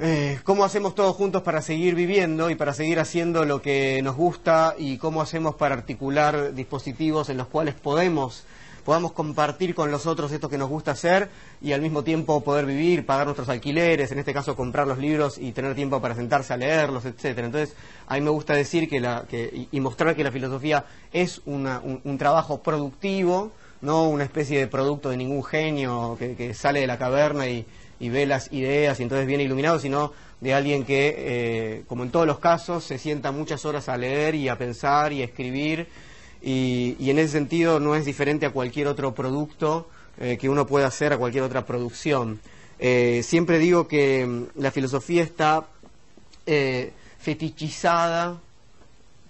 eh, 0.00 0.40
cómo 0.44 0.64
hacemos 0.64 0.94
todos 0.94 1.14
juntos 1.14 1.42
para 1.42 1.60
seguir 1.60 1.94
viviendo 1.94 2.48
y 2.48 2.54
para 2.54 2.72
seguir 2.72 2.98
haciendo 2.98 3.44
lo 3.44 3.60
que 3.60 4.00
nos 4.02 4.16
gusta 4.16 4.74
y 4.78 4.96
cómo 4.96 5.20
hacemos 5.20 5.56
para 5.56 5.74
articular 5.74 6.54
dispositivos 6.54 7.28
en 7.28 7.36
los 7.36 7.48
cuales 7.48 7.74
podemos 7.74 8.44
podamos 8.84 9.12
compartir 9.12 9.74
con 9.74 9.90
los 9.90 10.06
otros 10.06 10.32
esto 10.32 10.48
que 10.48 10.58
nos 10.58 10.68
gusta 10.68 10.92
hacer 10.92 11.28
y 11.60 11.72
al 11.72 11.80
mismo 11.80 12.02
tiempo 12.02 12.40
poder 12.42 12.66
vivir, 12.66 13.06
pagar 13.06 13.26
nuestros 13.26 13.48
alquileres, 13.48 14.10
en 14.10 14.18
este 14.18 14.32
caso 14.32 14.56
comprar 14.56 14.86
los 14.86 14.98
libros 14.98 15.38
y 15.38 15.52
tener 15.52 15.74
tiempo 15.74 16.00
para 16.00 16.14
sentarse 16.14 16.52
a 16.52 16.56
leerlos, 16.56 17.04
etcétera. 17.04 17.46
Entonces, 17.46 17.76
a 18.06 18.14
mí 18.14 18.20
me 18.20 18.30
gusta 18.30 18.54
decir 18.54 18.88
que 18.88 19.00
la, 19.00 19.24
que, 19.28 19.68
y 19.70 19.80
mostrar 19.80 20.16
que 20.16 20.24
la 20.24 20.32
filosofía 20.32 20.84
es 21.12 21.40
un, 21.44 22.16
trabajo 22.18 22.62
productivo, 22.62 23.52
no 23.80 24.08
una 24.08 24.24
especie 24.24 24.58
de 24.58 24.66
producto 24.66 25.10
de 25.10 25.16
ningún 25.16 25.44
genio 25.44 26.16
que, 26.18 26.54
sale 26.54 26.80
de 26.80 26.86
la 26.86 26.98
caverna 26.98 27.48
y, 27.48 27.66
ve 28.08 28.26
las 28.26 28.52
ideas 28.52 28.98
y 28.98 29.02
entonces 29.02 29.26
viene 29.26 29.44
iluminado, 29.44 29.78
sino 29.78 30.12
de 30.40 30.54
alguien 30.54 30.84
que, 30.84 31.14
eh, 31.18 31.82
como 31.86 32.02
en 32.02 32.10
todos 32.10 32.26
los 32.26 32.38
casos, 32.38 32.84
se 32.84 32.98
sienta 32.98 33.30
muchas 33.30 33.64
horas 33.64 33.88
a 33.88 33.96
leer 33.96 34.34
y 34.34 34.48
a 34.48 34.56
pensar 34.56 35.12
y 35.12 35.22
a 35.22 35.26
escribir 35.26 35.86
y, 36.40 36.96
en 37.10 37.18
ese 37.18 37.32
sentido 37.32 37.78
no 37.78 37.94
es 37.94 38.06
diferente 38.06 38.46
a 38.46 38.50
cualquier 38.50 38.86
otro 38.86 39.14
producto 39.14 39.88
eh, 40.18 40.38
que 40.38 40.48
uno 40.48 40.66
pueda 40.66 40.86
hacer, 40.86 41.12
a 41.12 41.18
cualquier 41.18 41.44
otra 41.44 41.66
producción. 41.66 42.40
Eh, 42.78 43.20
siempre 43.22 43.58
digo 43.58 43.86
que 43.86 44.24
mm, 44.26 44.60
la 44.60 44.70
filosofía 44.70 45.22
está 45.22 45.66
fetichizada, 47.18 48.40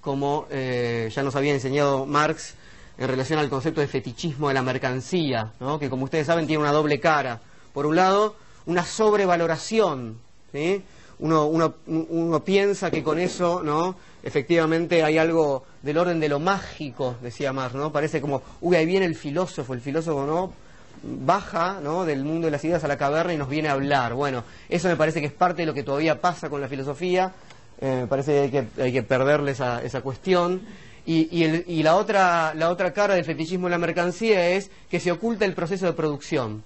como 0.00 0.46
ya 0.50 1.22
nos 1.22 1.36
había 1.36 1.52
enseñado 1.52 2.06
Marx 2.06 2.54
en 3.00 3.08
relación 3.08 3.38
al 3.38 3.48
concepto 3.48 3.80
de 3.80 3.88
fetichismo 3.88 4.48
de 4.48 4.54
la 4.54 4.62
mercancía, 4.62 5.52
¿no? 5.58 5.78
que 5.78 5.90
como 5.90 6.04
ustedes 6.04 6.26
saben 6.26 6.46
tiene 6.46 6.62
una 6.62 6.72
doble 6.72 7.00
cara. 7.00 7.40
Por 7.74 7.86
un 7.86 7.96
lado, 7.96 8.36
una 8.70 8.84
sobrevaloración. 8.84 10.18
Uno, 11.18 11.74
uno, 11.86 12.44
piensa 12.44 12.90
que 12.90 13.02
con 13.02 13.18
eso 13.18 13.62
¿no? 13.62 13.96
efectivamente 14.22 15.02
hay 15.02 15.18
algo 15.18 15.64
del 15.82 15.98
orden 15.98 16.20
de 16.20 16.28
lo 16.28 16.38
mágico, 16.38 17.16
decía 17.20 17.52
Marx, 17.52 17.74
¿no? 17.74 17.92
Parece 17.92 18.20
como, 18.20 18.42
uy, 18.60 18.76
ahí 18.76 18.86
viene 18.86 19.06
el 19.06 19.16
filósofo, 19.16 19.74
el 19.74 19.80
filósofo, 19.80 20.24
¿no? 20.24 20.52
Baja. 21.02 21.80
Del 22.06 22.24
mundo 22.24 22.46
de 22.46 22.52
las 22.52 22.64
ideas 22.64 22.84
a 22.84 22.88
la 22.88 22.96
caverna 22.96 23.34
y 23.34 23.36
nos 23.36 23.48
viene 23.48 23.68
a 23.68 23.72
hablar. 23.72 24.14
Bueno, 24.14 24.44
eso 24.68 24.88
me 24.88 24.96
parece 24.96 25.20
que 25.20 25.26
es 25.26 25.32
parte 25.32 25.62
de 25.62 25.66
lo 25.66 25.74
que 25.74 25.82
todavía 25.82 26.20
pasa 26.20 26.48
con 26.48 26.60
la 26.60 26.68
filosofía. 26.68 27.32
Eh, 27.80 28.00
me 28.02 28.06
parece 28.06 28.50
que 28.50 28.82
hay 28.82 28.92
que, 28.92 29.02
perderle 29.02 29.52
esa, 29.52 29.82
esa 29.82 30.00
cuestión. 30.00 30.60
Y, 31.06 31.28
y, 31.66 31.82
la, 31.82 31.96
otra, 31.96 32.54
la 32.54 32.70
otra 32.70 32.92
cara 32.92 33.14
del 33.14 33.24
fetichismo 33.24 33.66
de 33.66 33.72
la 33.72 33.78
mercancía 33.78 34.50
es 34.50 34.70
que 34.90 35.00
se 35.00 35.10
oculta 35.10 35.44
el 35.44 35.54
proceso 35.54 35.86
de 35.86 35.92
producción. 35.94 36.62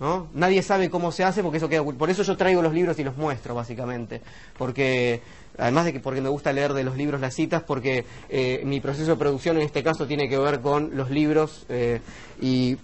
¿No? 0.00 0.28
Nadie 0.32 0.62
sabe 0.62 0.90
cómo 0.90 1.10
se 1.10 1.24
hace 1.24 1.42
porque 1.42 1.58
eso 1.58 1.68
queda 1.68 1.82
Por 1.82 2.08
eso 2.08 2.22
yo 2.22 2.36
traigo 2.36 2.62
los 2.62 2.72
libros 2.72 2.98
y 3.00 3.04
los 3.04 3.16
muestro, 3.16 3.54
básicamente. 3.54 4.20
Porque 4.56 5.20
además 5.58 5.86
de 5.86 5.92
que 5.92 6.00
porque 6.00 6.20
me 6.20 6.28
gusta 6.28 6.52
leer 6.52 6.72
de 6.72 6.84
los 6.84 6.96
libros 6.96 7.20
las 7.20 7.34
citas, 7.34 7.62
porque 7.64 8.04
eh, 8.28 8.62
mi 8.64 8.80
proceso 8.80 9.10
de 9.10 9.16
producción 9.16 9.56
en 9.56 9.62
este 9.62 9.82
caso 9.82 10.06
tiene 10.06 10.28
que 10.28 10.38
ver 10.38 10.60
con 10.60 10.96
los 10.96 11.10
libros 11.10 11.66
eh, 11.68 12.00
y 12.40 12.76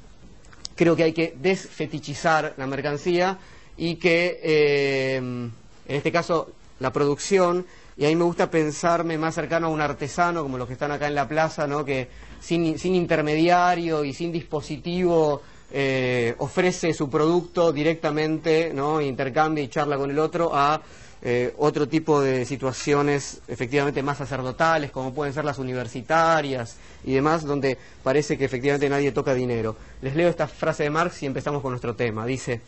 creo 0.75 0.97
que 0.97 1.05
hay 1.05 1.13
que 1.13 1.37
desfetichizar 1.41 2.55
la 2.57 2.67
mercancía 2.67 3.39
y 3.77 3.97
que, 3.97 4.41
eh, 4.43 5.17
en 5.17 5.53
este 5.87 6.11
caso, 6.11 6.51
la 6.81 6.93
producción, 6.93 7.65
y 7.97 8.05
a 8.05 8.09
mí 8.09 8.17
me 8.17 8.25
gusta 8.25 8.51
pensarme 8.51 9.19
más 9.19 9.37
cercano 9.37 9.69
a 9.69 9.71
un 9.71 9.81
artesano, 9.81 10.43
como 10.43 10.59
los 10.59 10.67
que 10.67 10.73
están 10.73 10.91
acá 10.91 11.07
en 11.07 11.15
la 11.15 11.29
plaza, 11.29 11.67
¿no? 11.67 11.85
que 11.85 12.09
sin, 12.41 12.79
sin 12.79 12.95
intermediario 12.95 14.05
y 14.05 14.13
sin 14.13 14.33
dispositivo 14.33 15.43
eh, 15.77 16.37
ofrece 16.39 16.95
su 16.95 17.11
producto 17.11 17.73
directamente, 17.73 18.71
¿no? 18.73 19.01
intercambia 19.01 19.65
y 19.65 19.67
charla 19.67 19.97
con 19.97 20.09
el 20.09 20.21
otro, 20.21 20.55
a 20.55 20.81
eh, 21.21 21.53
otro 21.59 21.89
tipo 21.89 22.21
de 22.21 22.45
situaciones 22.45 23.41
efectivamente 23.49 24.01
más 24.01 24.19
sacerdotales, 24.19 24.93
como 24.93 25.13
pueden 25.13 25.35
ser 25.35 25.45
las 25.45 25.59
universitarias 25.59 26.77
y 27.03 27.15
demás, 27.15 27.45
donde 27.45 27.77
parece 28.05 28.39
que 28.39 28.45
efectivamente 28.45 28.89
nadie 28.89 29.11
toca 29.11 29.35
dinero. 29.35 29.75
Les 30.01 30.15
leo 30.15 30.29
esta 30.29 30.47
frase 30.47 30.85
de 30.85 30.91
Marx 30.91 31.25
y 31.25 31.27
empezamos 31.27 31.61
con 31.61 31.73
nuestro 31.73 31.97
tema. 31.97 32.25
Dice, 32.25 32.61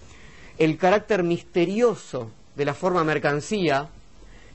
el 0.58 0.76
carácter 0.76 1.22
misterioso 1.22 2.32
de 2.56 2.64
la 2.64 2.74
forma 2.74 3.04
mercancía 3.04 3.88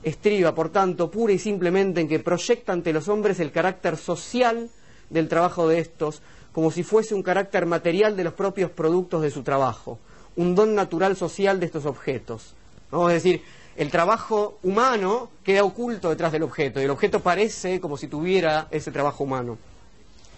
estriba, 0.02 0.54
por 0.54 0.68
tanto, 0.68 1.10
pura 1.10 1.32
y 1.32 1.38
simplemente 1.38 2.02
en 2.02 2.08
que 2.08 2.18
proyecta 2.18 2.74
ante 2.74 2.92
los 2.92 3.08
hombres 3.08 3.40
el 3.40 3.50
carácter 3.50 3.96
social 3.96 4.68
del 5.08 5.28
trabajo 5.28 5.68
de 5.68 5.78
estos, 5.78 6.20
como 6.52 6.70
si 6.70 6.82
fuese 6.82 7.14
un 7.14 7.22
carácter 7.22 7.66
material 7.66 8.16
de 8.16 8.24
los 8.24 8.34
propios 8.34 8.70
productos 8.70 9.22
de 9.22 9.30
su 9.30 9.42
trabajo, 9.42 9.98
un 10.36 10.54
don 10.54 10.74
natural 10.74 11.16
social 11.16 11.60
de 11.60 11.66
estos 11.66 11.86
objetos. 11.86 12.54
Es 12.92 13.14
decir, 13.14 13.42
el 13.76 13.90
trabajo 13.90 14.58
humano 14.62 15.30
queda 15.44 15.64
oculto 15.64 16.10
detrás 16.10 16.32
del 16.32 16.42
objeto 16.42 16.80
y 16.80 16.84
el 16.84 16.90
objeto 16.90 17.20
parece 17.20 17.80
como 17.80 17.96
si 17.96 18.06
tuviera 18.06 18.68
ese 18.70 18.92
trabajo 18.92 19.24
humano. 19.24 19.56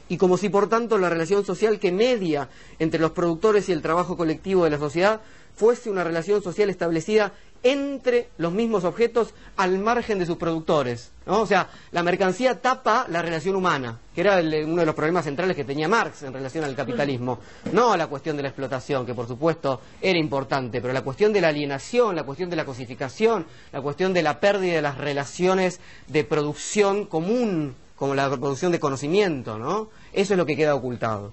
Y 0.09 0.19
como 0.19 0.37
si 0.37 0.51
por 0.51 0.69
tanto 0.69 0.99
la 0.99 1.09
relación 1.09 1.45
social 1.45 1.81
que 1.81 1.91
media 1.91 2.49
entre 2.79 3.01
los 3.01 3.11
productores 3.11 3.69
y 3.69 3.73
el 3.73 3.83
trabajo 3.83 4.17
colectivo 4.17 4.65
de 4.65 4.71
la 4.71 4.79
sociedad 4.79 5.21
fuese 5.57 5.91
una 5.91 6.05
relación 6.05 6.43
social 6.43 6.71
establecida 6.71 7.33
entre 7.65 8.29
los 8.37 8.53
mismos 8.53 8.85
objetos 8.85 9.35
al 9.57 9.79
margen 9.79 10.19
de 10.19 10.27
sus 10.27 10.37
productores. 10.37 11.11
O 11.27 11.47
sea, 11.47 11.69
la 11.93 12.03
mercancía 12.03 12.61
tapa 12.61 13.07
la 13.09 13.23
relación 13.23 13.57
humana, 13.57 13.99
que 14.15 14.21
era 14.21 14.39
uno 14.39 14.77
de 14.77 14.87
los 14.87 14.95
problemas 14.95 15.25
centrales 15.25 15.57
que 15.57 15.65
tenía 15.65 15.89
Marx 15.89 16.23
en 16.23 16.35
relación 16.35 16.63
al 16.63 16.77
capitalismo. 16.77 17.39
No 17.73 17.97
la 17.97 18.07
cuestión 18.07 18.37
de 18.37 18.43
la 18.43 18.51
explotación, 18.51 19.07
que 19.07 19.15
por 19.15 19.27
supuesto 19.27 19.81
era 20.03 20.19
importante, 20.19 20.83
pero 20.83 20.93
la 20.93 21.01
cuestión 21.01 21.33
de 21.33 21.41
la 21.41 21.49
alienación, 21.49 22.15
la 22.15 22.25
cuestión 22.25 22.51
de 22.51 22.57
la 22.57 22.67
cosificación, 22.67 23.47
la 23.73 23.81
cuestión 23.81 24.13
de 24.13 24.23
la 24.23 24.39
pérdida 24.41 24.75
de 24.75 24.83
las 24.83 24.99
relaciones 24.99 25.81
de 26.07 26.23
producción 26.25 27.07
común, 27.07 27.75
como 27.97 28.15
la 28.15 28.29
producción 28.29 28.73
de 28.73 28.81
conocimiento, 28.81 29.59
¿no? 29.59 29.89
Eso 30.13 30.35
es 30.35 30.39
lo 30.39 30.45
que 30.45 30.57
queda 30.57 30.75
ocultado. 30.75 31.33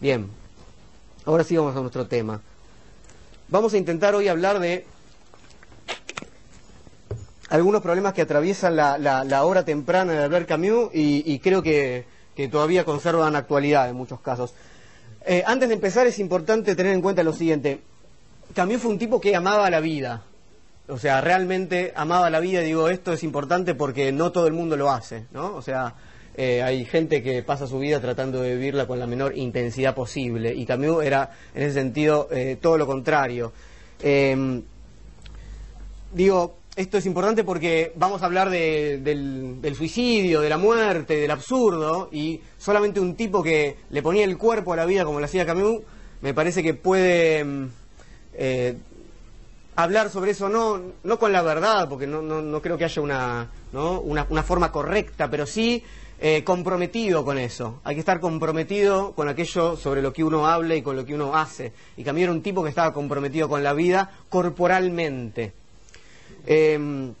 Bien, 0.00 0.30
ahora 1.26 1.44
sí 1.44 1.54
vamos 1.58 1.76
a 1.76 1.80
nuestro 1.80 2.06
tema. 2.06 2.40
Vamos 3.48 3.74
a 3.74 3.76
intentar 3.76 4.14
hoy 4.14 4.28
hablar 4.28 4.58
de 4.58 4.86
algunos 7.52 7.82
problemas 7.82 8.14
que 8.14 8.22
atraviesan 8.22 8.76
la, 8.76 8.96
la, 8.96 9.44
hora 9.44 9.62
temprana 9.62 10.14
de 10.14 10.22
Albert 10.22 10.48
Camus 10.48 10.88
y, 10.94 11.38
creo 11.40 11.62
que, 11.62 12.06
todavía 12.50 12.84
conservan 12.84 13.36
actualidad 13.36 13.90
en 13.90 13.96
muchos 13.96 14.20
casos. 14.20 14.54
Eh, 15.26 15.44
antes 15.46 15.68
de 15.68 15.74
empezar 15.74 16.06
es 16.06 16.18
importante 16.18 16.74
tener 16.74 16.94
en 16.94 17.02
cuenta 17.02 17.22
lo 17.22 17.34
siguiente. 17.34 17.82
Camus 18.54 18.80
fue 18.80 18.90
un 18.90 18.98
tipo 18.98 19.20
que 19.20 19.36
amaba 19.36 19.68
la 19.68 19.80
vida. 19.80 20.22
O 20.88 20.96
sea, 20.96 21.20
realmente 21.20 21.92
amaba 21.94 22.30
la 22.30 22.40
vida. 22.40 22.62
Digo, 22.62 22.88
esto 22.88 23.12
es 23.12 23.22
importante 23.22 23.74
porque 23.74 24.12
no 24.12 24.32
todo 24.32 24.46
el 24.46 24.54
mundo 24.54 24.78
lo 24.78 24.90
hace, 24.90 25.26
¿no? 25.30 25.54
O 25.54 25.60
sea, 25.60 25.94
eh, 26.38 26.62
hay 26.62 26.86
gente 26.86 27.22
que 27.22 27.42
pasa 27.42 27.66
su 27.66 27.78
vida 27.78 28.00
tratando 28.00 28.40
de 28.40 28.56
vivirla 28.56 28.86
con 28.86 28.98
la 28.98 29.06
menor 29.06 29.36
intensidad 29.36 29.94
posible. 29.94 30.54
Y 30.54 30.64
Camus 30.64 31.04
era, 31.04 31.30
en 31.54 31.64
ese 31.64 31.74
sentido, 31.74 32.28
eh, 32.32 32.56
todo 32.58 32.78
lo 32.78 32.86
contrario. 32.86 33.52
digo, 36.14 36.61
esto 36.74 36.96
es 36.96 37.04
importante 37.04 37.44
porque 37.44 37.92
vamos 37.96 38.22
a 38.22 38.26
hablar 38.26 38.48
del, 38.48 39.74
suicidio, 39.76 40.40
de 40.40 40.48
la 40.48 40.56
muerte, 40.56 41.16
del 41.16 41.30
absurdo, 41.30 42.08
y 42.10 42.40
solamente 42.56 42.98
un 42.98 43.14
tipo 43.14 43.42
que 43.42 43.76
le 43.90 44.02
ponía 44.02 44.24
el 44.24 44.38
cuerpo 44.38 44.72
a 44.72 44.76
la 44.76 44.86
vida 44.86 45.04
como 45.04 45.18
lo 45.18 45.26
hacía 45.26 45.44
Camus, 45.44 45.82
me 46.22 46.32
parece 46.32 46.62
que 46.62 46.72
puede 46.72 47.44
mm, 47.44 47.66
eh, 48.34 48.76
hablar 49.76 50.08
sobre 50.08 50.30
eso, 50.30 50.48
no, 50.48 50.80
no 51.04 51.18
con 51.18 51.32
la 51.32 51.42
verdad, 51.42 51.88
porque 51.90 52.06
no, 52.06 52.22
no, 52.22 52.62
creo 52.62 52.78
que 52.78 52.84
haya 52.84 53.02
una, 53.02 53.50
una, 53.72 54.42
forma 54.42 54.72
correcta, 54.72 55.28
pero 55.28 55.44
sí 55.44 55.84
eh, 56.20 56.42
comprometido 56.42 57.22
con 57.22 57.36
eso. 57.36 57.80
Hay 57.84 57.96
que 57.96 58.00
estar 58.00 58.18
comprometido 58.18 59.12
con 59.12 59.28
aquello 59.28 59.76
sobre 59.76 60.00
lo 60.00 60.14
que 60.14 60.24
uno 60.24 60.46
habla 60.46 60.74
y 60.74 60.82
con 60.82 60.96
lo 60.96 61.04
que 61.04 61.14
uno 61.14 61.36
hace. 61.36 61.72
Y 61.98 62.04
Camus 62.04 62.22
era 62.22 62.32
un 62.32 62.42
tipo 62.42 62.62
que 62.62 62.70
estaba 62.70 62.94
comprometido 62.94 63.46
con 63.46 63.62
la 63.62 63.74
vida 63.74 64.10
corporalmente. 64.30 65.61
Em, 66.46 67.12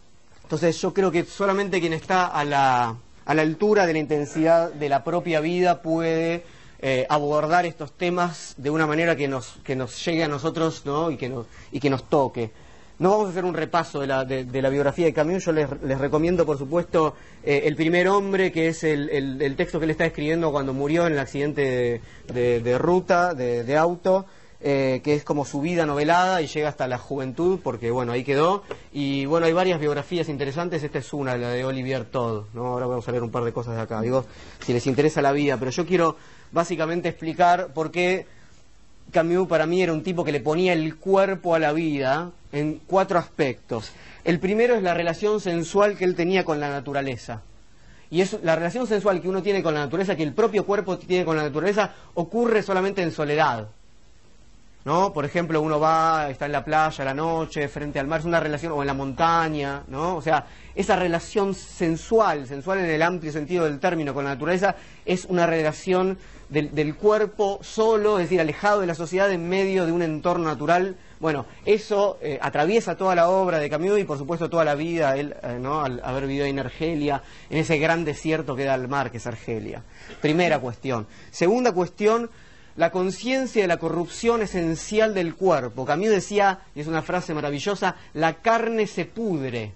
entonces 0.42 0.80
yo 0.80 0.92
creo 0.92 1.10
que 1.10 1.24
solamente 1.24 1.80
quien 1.80 1.92
está 1.92 2.26
a 2.26 2.44
la, 2.44 2.96
a 3.24 3.34
la 3.34 3.42
altura 3.42 3.86
de 3.86 3.92
la 3.94 3.98
intensidad 3.98 4.72
de 4.72 4.88
la 4.88 5.04
propia 5.04 5.40
vida 5.40 5.80
puede 5.80 6.44
eh, 6.80 7.06
abordar 7.08 7.64
estos 7.64 7.92
temas 7.92 8.54
de 8.56 8.68
una 8.68 8.86
manera 8.86 9.16
que 9.16 9.28
nos, 9.28 9.58
que 9.64 9.76
nos 9.76 10.04
llegue 10.04 10.24
a 10.24 10.28
nosotros 10.28 10.82
¿no? 10.84 11.10
y, 11.10 11.16
que 11.16 11.28
nos, 11.28 11.46
y 11.70 11.80
que 11.80 11.88
nos 11.88 12.08
toque. 12.08 12.50
No 12.98 13.10
vamos 13.10 13.28
a 13.28 13.30
hacer 13.30 13.44
un 13.44 13.54
repaso 13.54 14.00
de 14.00 14.06
la, 14.06 14.24
de, 14.24 14.62
la 14.62 14.68
biografía 14.68 15.06
de 15.06 15.12
Camus, 15.12 15.44
yo 15.44 15.52
les, 15.52 15.68
recomiendo, 15.98 16.44
por 16.46 16.58
supuesto, 16.58 17.16
eh, 17.42 17.62
El 17.64 17.74
primer 17.74 18.06
hombre, 18.08 18.52
que 18.52 18.68
es 18.68 18.84
el, 18.84 19.08
el, 19.10 19.56
texto 19.56 19.78
que 19.78 19.86
él 19.86 19.90
está 19.90 20.06
escribiendo 20.06 20.52
cuando 20.52 20.72
murió 20.72 21.06
en 21.06 21.14
el 21.14 21.18
accidente 21.18 22.00
de, 22.32 22.60
de 22.60 22.78
ruta, 22.78 23.34
de, 23.34 23.76
auto. 23.76 24.26
Eh, 24.64 25.00
que 25.02 25.14
es 25.14 25.24
como 25.24 25.44
su 25.44 25.60
vida 25.60 25.86
novelada 25.86 26.40
y 26.40 26.46
llega 26.46 26.68
hasta 26.68 26.86
la 26.86 26.96
juventud, 26.96 27.58
porque 27.64 27.90
bueno, 27.90 28.12
ahí 28.12 28.22
quedó. 28.22 28.62
Y 28.92 29.26
bueno, 29.26 29.46
hay 29.46 29.52
varias 29.52 29.80
biografías 29.80 30.28
interesantes, 30.28 30.84
esta 30.84 31.00
es 31.00 31.12
una, 31.12 31.36
la 31.36 31.48
de 31.48 31.64
Olivier 31.64 32.04
Todd, 32.04 32.44
¿no? 32.54 32.66
Ahora 32.66 32.86
vamos 32.86 33.08
a 33.08 33.10
leer 33.10 33.24
un 33.24 33.32
par 33.32 33.42
de 33.42 33.52
cosas 33.52 33.74
de 33.74 33.80
acá, 33.80 34.00
digo, 34.00 34.24
si 34.64 34.72
les 34.72 34.86
interesa 34.86 35.20
la 35.20 35.32
vida, 35.32 35.56
pero 35.56 35.72
yo 35.72 35.84
quiero 35.84 36.16
básicamente 36.52 37.08
explicar 37.08 37.72
por 37.74 37.90
qué 37.90 38.26
Camus 39.10 39.48
para 39.48 39.66
mí 39.66 39.82
era 39.82 39.92
un 39.92 40.04
tipo 40.04 40.22
que 40.22 40.30
le 40.30 40.38
ponía 40.38 40.74
el 40.74 40.94
cuerpo 40.96 41.56
a 41.56 41.58
la 41.58 41.72
vida 41.72 42.30
en 42.52 42.80
cuatro 42.86 43.18
aspectos. 43.18 43.90
El 44.22 44.38
primero 44.38 44.76
es 44.76 44.82
la 44.84 44.94
relación 44.94 45.40
sensual 45.40 45.96
que 45.98 46.04
él 46.04 46.14
tenía 46.14 46.44
con 46.44 46.60
la 46.60 46.70
naturaleza. 46.70 47.42
Y 48.10 48.20
es 48.20 48.38
la 48.44 48.54
relación 48.54 48.86
sensual 48.86 49.20
que 49.20 49.28
uno 49.28 49.42
tiene 49.42 49.60
con 49.60 49.74
la 49.74 49.80
naturaleza, 49.80 50.14
que 50.14 50.22
el 50.22 50.34
propio 50.34 50.64
cuerpo 50.64 50.98
tiene 50.98 51.24
con 51.24 51.36
la 51.36 51.42
naturaleza, 51.42 51.94
ocurre 52.14 52.62
solamente 52.62 53.02
en 53.02 53.10
soledad. 53.10 53.66
¿No? 54.84 55.12
Por 55.12 55.24
ejemplo, 55.24 55.60
uno 55.60 55.78
va, 55.78 56.28
está 56.30 56.46
en 56.46 56.52
la 56.52 56.64
playa 56.64 57.02
a 57.02 57.04
la 57.04 57.14
noche, 57.14 57.68
frente 57.68 57.98
al 57.98 58.06
mar, 58.06 58.20
es 58.20 58.26
una 58.26 58.40
relación, 58.40 58.72
o 58.72 58.82
en 58.82 58.86
la 58.86 58.94
montaña, 58.94 59.82
¿no? 59.88 60.16
O 60.16 60.22
sea, 60.22 60.46
esa 60.74 60.96
relación 60.96 61.54
sensual, 61.54 62.46
sensual 62.46 62.78
en 62.78 62.86
el 62.86 63.02
amplio 63.02 63.32
sentido 63.32 63.64
del 63.64 63.78
término 63.78 64.14
con 64.14 64.24
la 64.24 64.30
naturaleza, 64.30 64.74
es 65.04 65.24
una 65.26 65.46
relación 65.46 66.18
del, 66.52 66.94
cuerpo 66.96 67.58
solo, 67.62 68.18
es 68.18 68.24
decir, 68.24 68.40
alejado 68.40 68.80
de 68.80 68.86
la 68.86 68.94
sociedad 68.94 69.30
en 69.32 69.48
medio 69.48 69.86
de 69.86 69.92
un 69.92 70.02
entorno 70.02 70.44
natural. 70.44 70.96
Bueno, 71.18 71.46
eso 71.64 72.18
eh, 72.20 72.38
atraviesa 72.42 72.96
toda 72.96 73.14
la 73.14 73.30
obra 73.30 73.58
de 73.58 73.70
Camus 73.70 73.98
y 73.98 74.04
por 74.04 74.18
supuesto 74.18 74.50
toda 74.50 74.64
la 74.64 74.74
vida, 74.74 75.16
él, 75.16 75.34
eh, 75.42 75.58
¿no? 75.58 75.82
Al 75.82 76.00
haber 76.04 76.26
vivido 76.26 76.44
en 76.44 76.58
Argelia, 76.58 77.22
en 77.48 77.58
ese 77.58 77.78
gran 77.78 78.04
desierto 78.04 78.54
que 78.54 78.64
da 78.64 78.74
al 78.74 78.88
mar, 78.88 79.10
que 79.10 79.16
es 79.16 79.26
Argelia. 79.26 79.82
Primera 80.20 80.58
cuestión. 80.58 81.06
Segunda 81.30 81.72
cuestión, 81.72 82.28
la 82.76 82.90
conciencia 82.90 83.62
de 83.62 83.68
la 83.68 83.78
corrupción 83.78 84.42
esencial 84.42 85.14
del 85.14 85.34
cuerpo. 85.34 85.84
Camus 85.84 86.08
decía, 86.08 86.60
y 86.74 86.80
es 86.80 86.86
una 86.86 87.02
frase 87.02 87.34
maravillosa, 87.34 87.96
la 88.14 88.34
carne 88.34 88.86
se 88.86 89.04
pudre. 89.04 89.72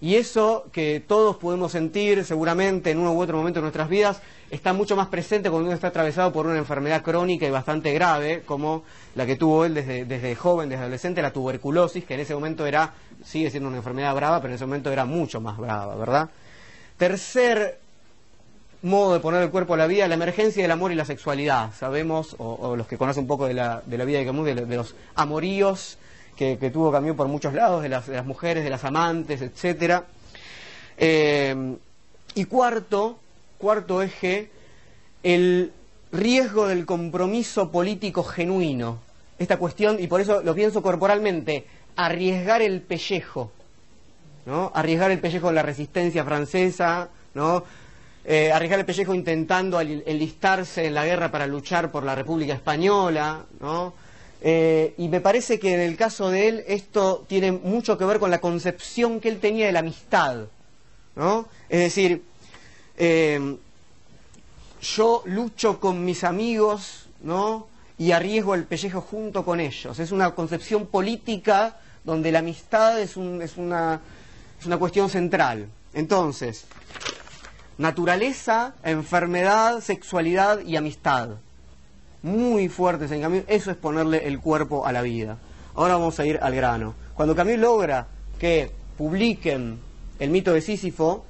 Y 0.00 0.16
eso 0.16 0.66
que 0.72 1.02
todos 1.06 1.36
podemos 1.36 1.72
sentir 1.72 2.24
seguramente 2.24 2.90
en 2.90 2.98
uno 2.98 3.14
u 3.14 3.20
otro 3.20 3.38
momento 3.38 3.60
de 3.60 3.62
nuestras 3.62 3.88
vidas 3.88 4.20
está 4.50 4.74
mucho 4.74 4.94
más 4.94 5.08
presente 5.08 5.48
cuando 5.48 5.68
uno 5.68 5.74
está 5.74 5.88
atravesado 5.88 6.32
por 6.32 6.46
una 6.46 6.58
enfermedad 6.58 7.02
crónica 7.02 7.46
y 7.46 7.50
bastante 7.50 7.92
grave, 7.94 8.42
como 8.44 8.84
la 9.14 9.24
que 9.24 9.36
tuvo 9.36 9.64
él 9.64 9.72
desde, 9.72 10.04
desde 10.04 10.34
joven, 10.34 10.68
desde 10.68 10.82
adolescente, 10.82 11.22
la 11.22 11.32
tuberculosis, 11.32 12.04
que 12.04 12.14
en 12.14 12.20
ese 12.20 12.34
momento 12.34 12.66
era, 12.66 12.92
sigue 13.24 13.50
siendo 13.50 13.68
una 13.68 13.78
enfermedad 13.78 14.14
brava, 14.14 14.40
pero 14.40 14.52
en 14.52 14.56
ese 14.56 14.66
momento 14.66 14.92
era 14.92 15.06
mucho 15.06 15.40
más 15.40 15.56
brava, 15.56 15.96
¿verdad? 15.96 16.28
Tercer 16.98 17.80
modo 18.86 19.14
de 19.14 19.20
poner 19.20 19.42
el 19.42 19.50
cuerpo 19.50 19.74
a 19.74 19.76
la 19.76 19.86
vida, 19.86 20.08
la 20.08 20.14
emergencia 20.14 20.62
del 20.62 20.70
amor 20.70 20.92
y 20.92 20.94
la 20.94 21.04
sexualidad. 21.04 21.72
Sabemos, 21.74 22.36
o, 22.38 22.76
los 22.76 22.86
que 22.86 22.96
conocen 22.96 23.24
un 23.24 23.28
poco 23.28 23.46
de 23.46 23.54
la, 23.54 23.82
de 23.84 23.98
la 23.98 24.04
vida 24.04 24.18
de 24.18 24.26
Camus, 24.26 24.46
de, 24.46 24.54
los 24.54 24.94
amoríos 25.14 25.98
que, 26.36 26.56
tuvo 26.72 26.92
Camus 26.92 27.16
por 27.16 27.28
muchos 27.28 27.52
lados, 27.52 27.82
de 27.82 27.88
las, 27.88 28.08
mujeres, 28.24 28.64
de 28.64 28.70
las 28.70 28.84
amantes, 28.84 29.42
etcétera. 29.42 30.04
Eh, 30.96 31.76
y 32.34 32.44
cuarto, 32.44 33.18
cuarto 33.58 34.02
eje, 34.02 34.50
el 35.22 35.72
riesgo 36.12 36.68
del 36.68 36.86
compromiso 36.86 37.70
político 37.70 38.22
genuino. 38.22 38.98
Esta 39.38 39.58
cuestión, 39.58 39.98
y 40.00 40.06
por 40.06 40.20
eso 40.20 40.42
lo 40.42 40.54
pienso 40.54 40.82
corporalmente, 40.82 41.66
arriesgar 41.96 42.62
el 42.62 42.80
pellejo, 42.82 43.50
¿no? 44.46 44.70
Arriesgar 44.74 45.10
el 45.10 45.18
pellejo 45.18 45.48
en 45.48 45.56
la 45.56 45.62
resistencia 45.62 46.24
francesa, 46.24 47.08
¿no? 47.34 47.64
Eh, 48.28 48.50
arriesgar 48.50 48.80
el 48.80 48.86
pellejo 48.86 49.14
intentando 49.14 49.80
enlistarse 49.80 50.86
en 50.86 50.94
la 50.94 51.06
guerra 51.06 51.30
para 51.30 51.46
luchar 51.46 51.92
por 51.92 52.02
la 52.02 52.16
República 52.16 52.54
Española, 52.54 53.44
¿no? 53.60 53.94
Eh, 54.40 54.94
y 54.98 55.08
me 55.08 55.20
parece 55.20 55.58
que 55.58 55.72
en 55.74 55.80
el 55.80 55.96
caso 55.96 56.30
de 56.30 56.48
él 56.48 56.64
esto 56.66 57.24
tiene 57.28 57.52
mucho 57.52 57.96
que 57.96 58.04
ver 58.04 58.18
con 58.18 58.30
la 58.30 58.40
concepción 58.40 59.20
que 59.20 59.28
él 59.28 59.38
tenía 59.40 59.66
de 59.66 59.72
la 59.72 59.78
amistad. 59.78 60.46
¿no? 61.14 61.48
Es 61.68 61.80
decir, 61.80 62.22
eh, 62.96 63.56
yo 64.82 65.22
lucho 65.24 65.80
con 65.80 66.04
mis 66.04 66.22
amigos 66.22 67.06
¿no? 67.22 67.66
y 67.98 68.12
arriesgo 68.12 68.54
el 68.54 68.64
pellejo 68.64 69.00
junto 69.00 69.44
con 69.44 69.58
ellos. 69.58 69.98
Es 69.98 70.12
una 70.12 70.34
concepción 70.34 70.86
política 70.86 71.78
donde 72.04 72.30
la 72.30 72.40
amistad 72.40 73.00
es, 73.00 73.16
una, 73.16 73.44
es 73.44 73.56
una 73.56 74.78
cuestión 74.78 75.08
central. 75.08 75.66
Entonces, 75.94 76.66
naturaleza, 77.78 78.74
enfermedad, 78.82 79.80
sexualidad 79.80 80.60
y 80.60 80.76
amistad 80.76 81.38
muy 82.26 82.68
fuertes 82.68 83.10
en 83.12 83.20
Camus, 83.20 83.44
eso 83.46 83.70
es 83.70 83.76
ponerle 83.76 84.26
el 84.26 84.40
cuerpo 84.40 84.84
a 84.84 84.92
la 84.92 85.02
vida. 85.02 85.38
Ahora 85.74 85.94
vamos 85.94 86.18
a 86.18 86.26
ir 86.26 86.38
al 86.42 86.54
grano. 86.54 86.94
Cuando 87.14 87.36
Camus 87.36 87.58
logra 87.58 88.08
que 88.38 88.72
publiquen 88.98 89.78
el 90.18 90.30
mito 90.30 90.52
de 90.52 90.60
Sísifo 90.60 91.24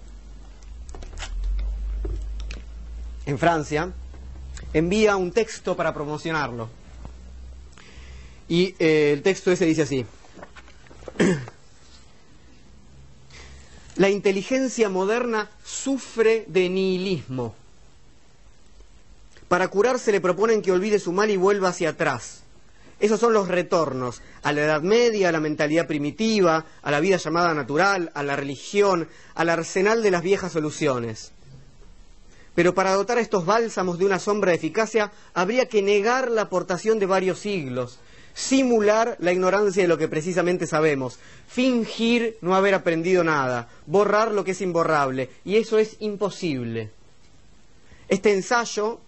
en 3.27 3.39
Francia, 3.39 3.93
envía 4.73 5.17
un 5.17 5.33
texto 5.33 5.77
para 5.77 5.93
promocionarlo. 5.93 6.71
Y 8.49 8.75
eh, 8.79 9.13
el 9.13 9.23
texto 9.23 9.53
ese 9.53 9.67
dice 9.67 9.83
así. 9.83 10.07
La 13.97 14.11
inteligencia 14.11 14.89
moderna 14.89 15.51
sufre 15.65 16.45
de 16.49 16.69
nihilismo 16.69 17.55
para 19.49 19.69
curarse 19.69 20.13
le 20.13 20.21
proponen 20.21 20.61
que 20.61 20.73
olvide 20.73 20.99
su 20.99 21.13
mal 21.13 21.31
y 21.31 21.37
vuelva 21.37 21.69
hacia 21.69 21.91
atrás. 21.91 22.43
Esos 22.99 23.21
son 23.21 23.33
los 23.33 23.49
retornos 23.49 24.23
a 24.43 24.53
la 24.53 24.63
Edad 24.63 24.83
Media, 24.83 25.29
a 25.29 25.33
la 25.33 25.41
mentalidad 25.41 25.87
primitiva, 25.87 26.65
a 26.83 26.91
la 26.91 27.01
vida 27.01 27.19
llamada 27.19 27.53
natural, 27.55 28.11
a 28.15 28.23
la 28.23 28.37
religión, 28.37 29.09
al 29.35 29.51
arsenal 29.51 30.03
de 30.03 30.11
las 30.11 30.23
viejas 30.23 30.53
soluciones. 30.53 31.33
Pero 32.55 32.75
para 32.75 32.95
dotar 32.95 33.19
a 33.19 33.21
estos 33.21 33.45
bálsamos 33.45 33.99
de 33.99 34.07
una 34.07 34.19
sombra 34.19 34.51
de 34.51 34.57
eficacia, 34.57 35.13
habría 35.35 35.67
que 35.67 35.83
negar 35.83 36.31
la 36.31 36.43
aportación 36.43 36.99
de 36.99 37.07
varios 37.07 37.39
siglos, 37.39 37.99
simular 38.37 39.17
la 39.19 39.33
ignorancia 39.33 39.83
de 39.83 39.89
lo 39.89 39.97
que 39.97 40.09
precisamente 40.09 40.67
sabemos, 40.67 41.19
fingir 41.49 42.37
no 42.43 42.55
haber 42.55 42.75
aprendido 42.75 43.25
nada, 43.25 43.69
borrar 43.87 44.31
lo 44.31 44.45
que 44.45 44.51
es 44.51 44.61
imborrable, 44.61 45.31
y 45.43 45.57
eso 45.57 45.79
es 45.79 45.97
imposible. 46.01 46.91
Este 48.09 48.35
ensayo 48.35 49.01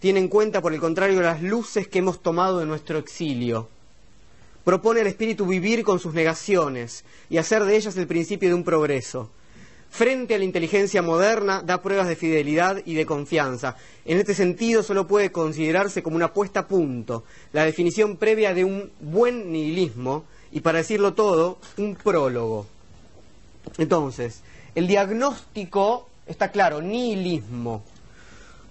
tiene 0.00 0.18
en 0.18 0.28
cuenta, 0.28 0.62
por 0.62 0.72
el 0.72 0.80
contrario, 0.80 1.20
las 1.20 1.42
luces 1.42 1.88
que 1.88 1.98
hemos 1.98 2.22
tomado 2.22 2.58
de 2.58 2.66
nuestro 2.66 2.96
exilio. 2.96 3.68
Propone 4.64 5.02
al 5.02 5.08
espíritu 5.08 5.44
vivir 5.44 5.84
con 5.84 5.98
sus 6.00 6.14
negaciones 6.14 7.04
y 7.28 7.36
hacer 7.36 7.64
de 7.64 7.76
ellas 7.76 7.98
el 7.98 8.06
principio 8.06 8.48
de 8.48 8.54
un 8.54 8.64
progreso. 8.64 9.30
Frente 9.90 10.34
a 10.34 10.38
la 10.38 10.44
inteligencia 10.44 11.02
moderna, 11.02 11.62
da 11.62 11.82
pruebas 11.82 12.08
de 12.08 12.16
fidelidad 12.16 12.80
y 12.86 12.94
de 12.94 13.04
confianza. 13.04 13.76
En 14.04 14.18
este 14.18 14.34
sentido, 14.34 14.82
solo 14.82 15.06
puede 15.06 15.32
considerarse 15.32 16.02
como 16.02 16.16
una 16.16 16.32
puesta 16.32 16.60
a 16.60 16.68
punto, 16.68 17.24
la 17.52 17.64
definición 17.64 18.16
previa 18.16 18.54
de 18.54 18.64
un 18.64 18.92
buen 19.00 19.52
nihilismo 19.52 20.24
y, 20.52 20.60
para 20.60 20.78
decirlo 20.78 21.14
todo, 21.14 21.58
un 21.76 21.96
prólogo. 21.96 22.66
Entonces, 23.78 24.42
el 24.74 24.86
diagnóstico 24.86 26.08
está 26.26 26.50
claro, 26.50 26.80
nihilismo. 26.80 27.82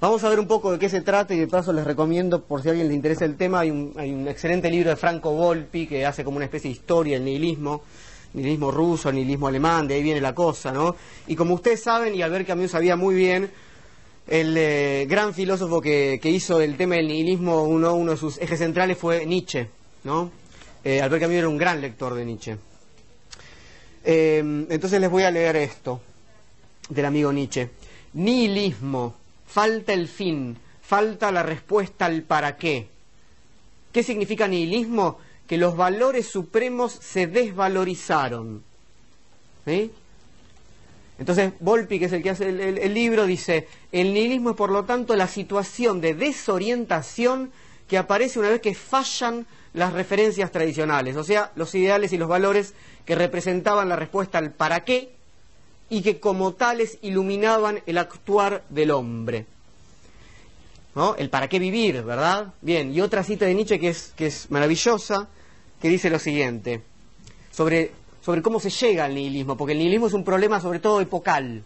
Vamos 0.02 0.24
a 0.24 0.30
ver 0.30 0.40
un 0.40 0.48
poco 0.48 0.72
de 0.72 0.80
qué 0.80 0.88
se 0.88 1.02
trata 1.02 1.34
y 1.34 1.40
de 1.40 1.48
paso 1.48 1.74
les 1.74 1.84
recomiendo, 1.84 2.42
por 2.42 2.62
si 2.62 2.70
a 2.70 2.72
alguien 2.72 2.88
le 2.88 2.94
interesa 2.94 3.26
el 3.26 3.36
tema, 3.36 3.60
hay 3.60 3.70
un, 3.70 4.28
excelente 4.30 4.72
libro 4.72 4.90
de 4.90 4.96
Franco 4.96 5.32
Volpi 5.32 5.88
que 5.88 6.06
hace 6.06 6.24
como 6.24 6.38
una 6.38 6.46
especie 6.46 6.70
de 6.70 6.78
historia 6.78 7.16
del 7.16 7.26
nihilismo, 7.26 7.82
nihilismo 8.34 8.72
ruso, 8.72 9.12
nihilismo 9.12 9.48
alemán, 9.48 9.88
de 9.88 9.96
ahí 9.96 10.04
viene 10.04 10.22
la 10.22 10.36
cosa, 10.36 10.72
¿no? 10.72 10.96
Y 11.28 11.36
como 11.36 11.56
ustedes 11.56 11.82
saben, 11.82 12.16
y 12.16 12.22
al 12.22 12.32
ver 12.32 12.46
que 12.46 12.52
a 12.52 12.56
mí 12.56 12.68
sabía 12.68 12.96
muy 12.96 13.16
bien, 13.16 13.50
el 14.28 14.56
eh, 14.58 15.06
gran 15.10 15.34
filósofo 15.34 15.82
que, 15.82 16.20
hizo 16.24 16.62
el 16.62 16.78
tema 16.78 16.96
del 16.96 17.08
nihilismo, 17.08 17.64
uno, 17.64 17.96
uno 17.96 18.12
de 18.12 18.18
sus 18.18 18.38
ejes 18.38 18.60
centrales 18.60 18.98
fue 18.98 19.26
Nietzsche, 19.26 19.68
¿no? 20.04 20.32
Eh, 20.84 21.02
Albert 21.02 21.24
Camus 21.24 21.38
era 21.38 21.50
un 21.50 21.58
gran 21.58 21.82
lector 21.82 22.14
de 22.14 22.26
Nietzsche. 22.26 22.58
Eh, 24.04 24.38
entonces 24.70 25.02
les 25.02 25.10
voy 25.10 25.24
a 25.24 25.32
leer 25.32 25.56
esto 25.56 26.00
del 26.90 27.06
amigo 27.06 27.34
Nietzsche. 27.34 27.70
Nihilismo 28.14 29.16
falta 29.46 29.94
el 29.94 30.08
fin, 30.08 30.58
falta 30.82 31.32
la 31.32 31.44
respuesta 31.44 32.06
al 32.06 32.24
para 32.24 32.56
qué. 32.56 32.88
¿Qué 33.92 34.04
significa 34.04 34.48
nihilismo? 34.48 35.18
Que 35.50 35.58
los 35.58 35.76
valores 35.76 36.28
supremos 36.28 36.94
se 36.94 37.28
desvalorizaron. 37.28 38.64
Entonces, 41.18 41.54
Volpi, 41.60 41.98
que 41.98 42.06
es 42.06 42.14
el 42.14 42.22
que 42.24 42.30
hace 42.30 42.50
el, 42.50 42.94
libro, 42.94 43.26
dice, 43.26 43.68
el 43.92 44.14
nihilismo 44.14 44.52
es 44.52 44.56
por 44.56 44.70
lo 44.70 44.86
tanto 44.86 45.16
la 45.16 45.28
situación 45.28 46.02
de 46.02 46.14
desorientación 46.14 47.52
que 47.88 47.98
aparece 47.98 48.38
una 48.38 48.50
vez 48.50 48.62
que 48.62 48.76
fallan 48.76 49.48
las 49.74 49.94
referencias 49.94 50.52
tradicionales, 50.52 51.16
o 51.16 51.24
sea, 51.24 51.52
los 51.56 51.74
ideales 51.76 52.14
y 52.14 52.18
los 52.18 52.30
valores 52.30 52.76
que 53.06 53.16
representaban 53.16 53.90
la 53.90 53.96
respuesta 53.96 54.38
al 54.38 54.52
para 54.52 54.84
qué 54.84 55.12
y 55.90 56.04
que 56.04 56.20
como 56.20 56.54
tales 56.54 57.00
iluminaban 57.02 57.82
el 57.88 57.98
actuar 57.98 58.64
del 58.70 58.92
hombre. 58.92 59.48
¿No? 60.96 61.16
El 61.16 61.30
para 61.30 61.48
qué 61.48 61.60
vivir, 61.60 62.04
¿verdad? 62.04 62.54
Bien, 62.62 62.94
y 62.94 63.02
otra 63.02 63.24
cita 63.24 63.46
de 63.46 63.56
Nietzsche 63.56 63.80
que 63.80 63.90
es, 63.90 64.14
que 64.16 64.28
es 64.28 64.50
maravillosa, 64.52 65.28
que 65.82 65.90
dice 65.90 66.10
lo 66.10 66.20
siguiente, 66.20 66.82
sobre, 67.52 67.92
sobre 68.22 68.42
cómo 68.42 68.60
se 68.60 68.70
llega 68.70 69.06
al 69.06 69.16
nihilismo, 69.16 69.58
porque 69.58 69.74
el 69.74 69.80
nihilismo 69.80 70.08
es 70.08 70.14
un 70.14 70.24
problema 70.24 70.60
sobre 70.62 70.80
todo 70.80 71.02
epocal. 71.02 71.64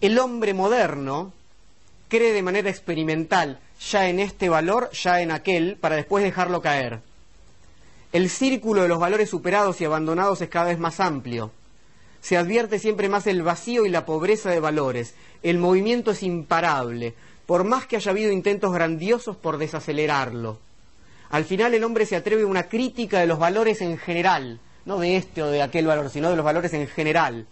El 0.00 0.18
hombre 0.18 0.54
moderno 0.54 1.32
cree 2.08 2.32
de 2.32 2.42
manera 2.42 2.70
experimental 2.70 3.60
ya 3.80 4.08
en 4.08 4.20
este 4.20 4.48
valor, 4.48 4.90
ya 4.92 5.20
en 5.20 5.30
aquel, 5.30 5.76
para 5.76 5.96
después 5.96 6.24
dejarlo 6.24 6.60
caer. 6.60 7.00
El 8.12 8.28
círculo 8.28 8.82
de 8.82 8.88
los 8.88 8.98
valores 8.98 9.30
superados 9.30 9.80
y 9.80 9.84
abandonados 9.84 10.40
es 10.40 10.48
cada 10.48 10.66
vez 10.66 10.78
más 10.78 11.00
amplio 11.00 11.52
se 12.22 12.36
advierte 12.36 12.78
siempre 12.78 13.08
más 13.08 13.26
el 13.26 13.42
vacío 13.42 13.84
y 13.84 13.90
la 13.90 14.06
pobreza 14.06 14.48
de 14.50 14.60
valores. 14.60 15.14
El 15.42 15.58
movimiento 15.58 16.12
es 16.12 16.22
imparable, 16.22 17.14
por 17.46 17.64
más 17.64 17.86
que 17.86 17.96
haya 17.96 18.12
habido 18.12 18.30
intentos 18.30 18.72
grandiosos 18.72 19.36
por 19.36 19.58
desacelerarlo. 19.58 20.58
Al 21.32 21.46
final 21.46 21.72
el 21.72 21.82
hombre 21.82 22.04
se 22.04 22.14
atreve 22.14 22.42
a 22.42 22.46
una 22.46 22.68
crítica 22.68 23.18
de 23.18 23.26
los 23.26 23.38
valores 23.38 23.80
en 23.80 23.96
general, 23.96 24.60
no 24.84 24.98
de 24.98 25.16
este 25.16 25.42
o 25.42 25.50
de 25.50 25.62
aquel 25.62 25.86
valor, 25.86 26.10
sino 26.10 26.28
de 26.28 26.36
los 26.36 26.44
valores 26.44 26.74
en 26.74 26.86
general. 26.86 27.46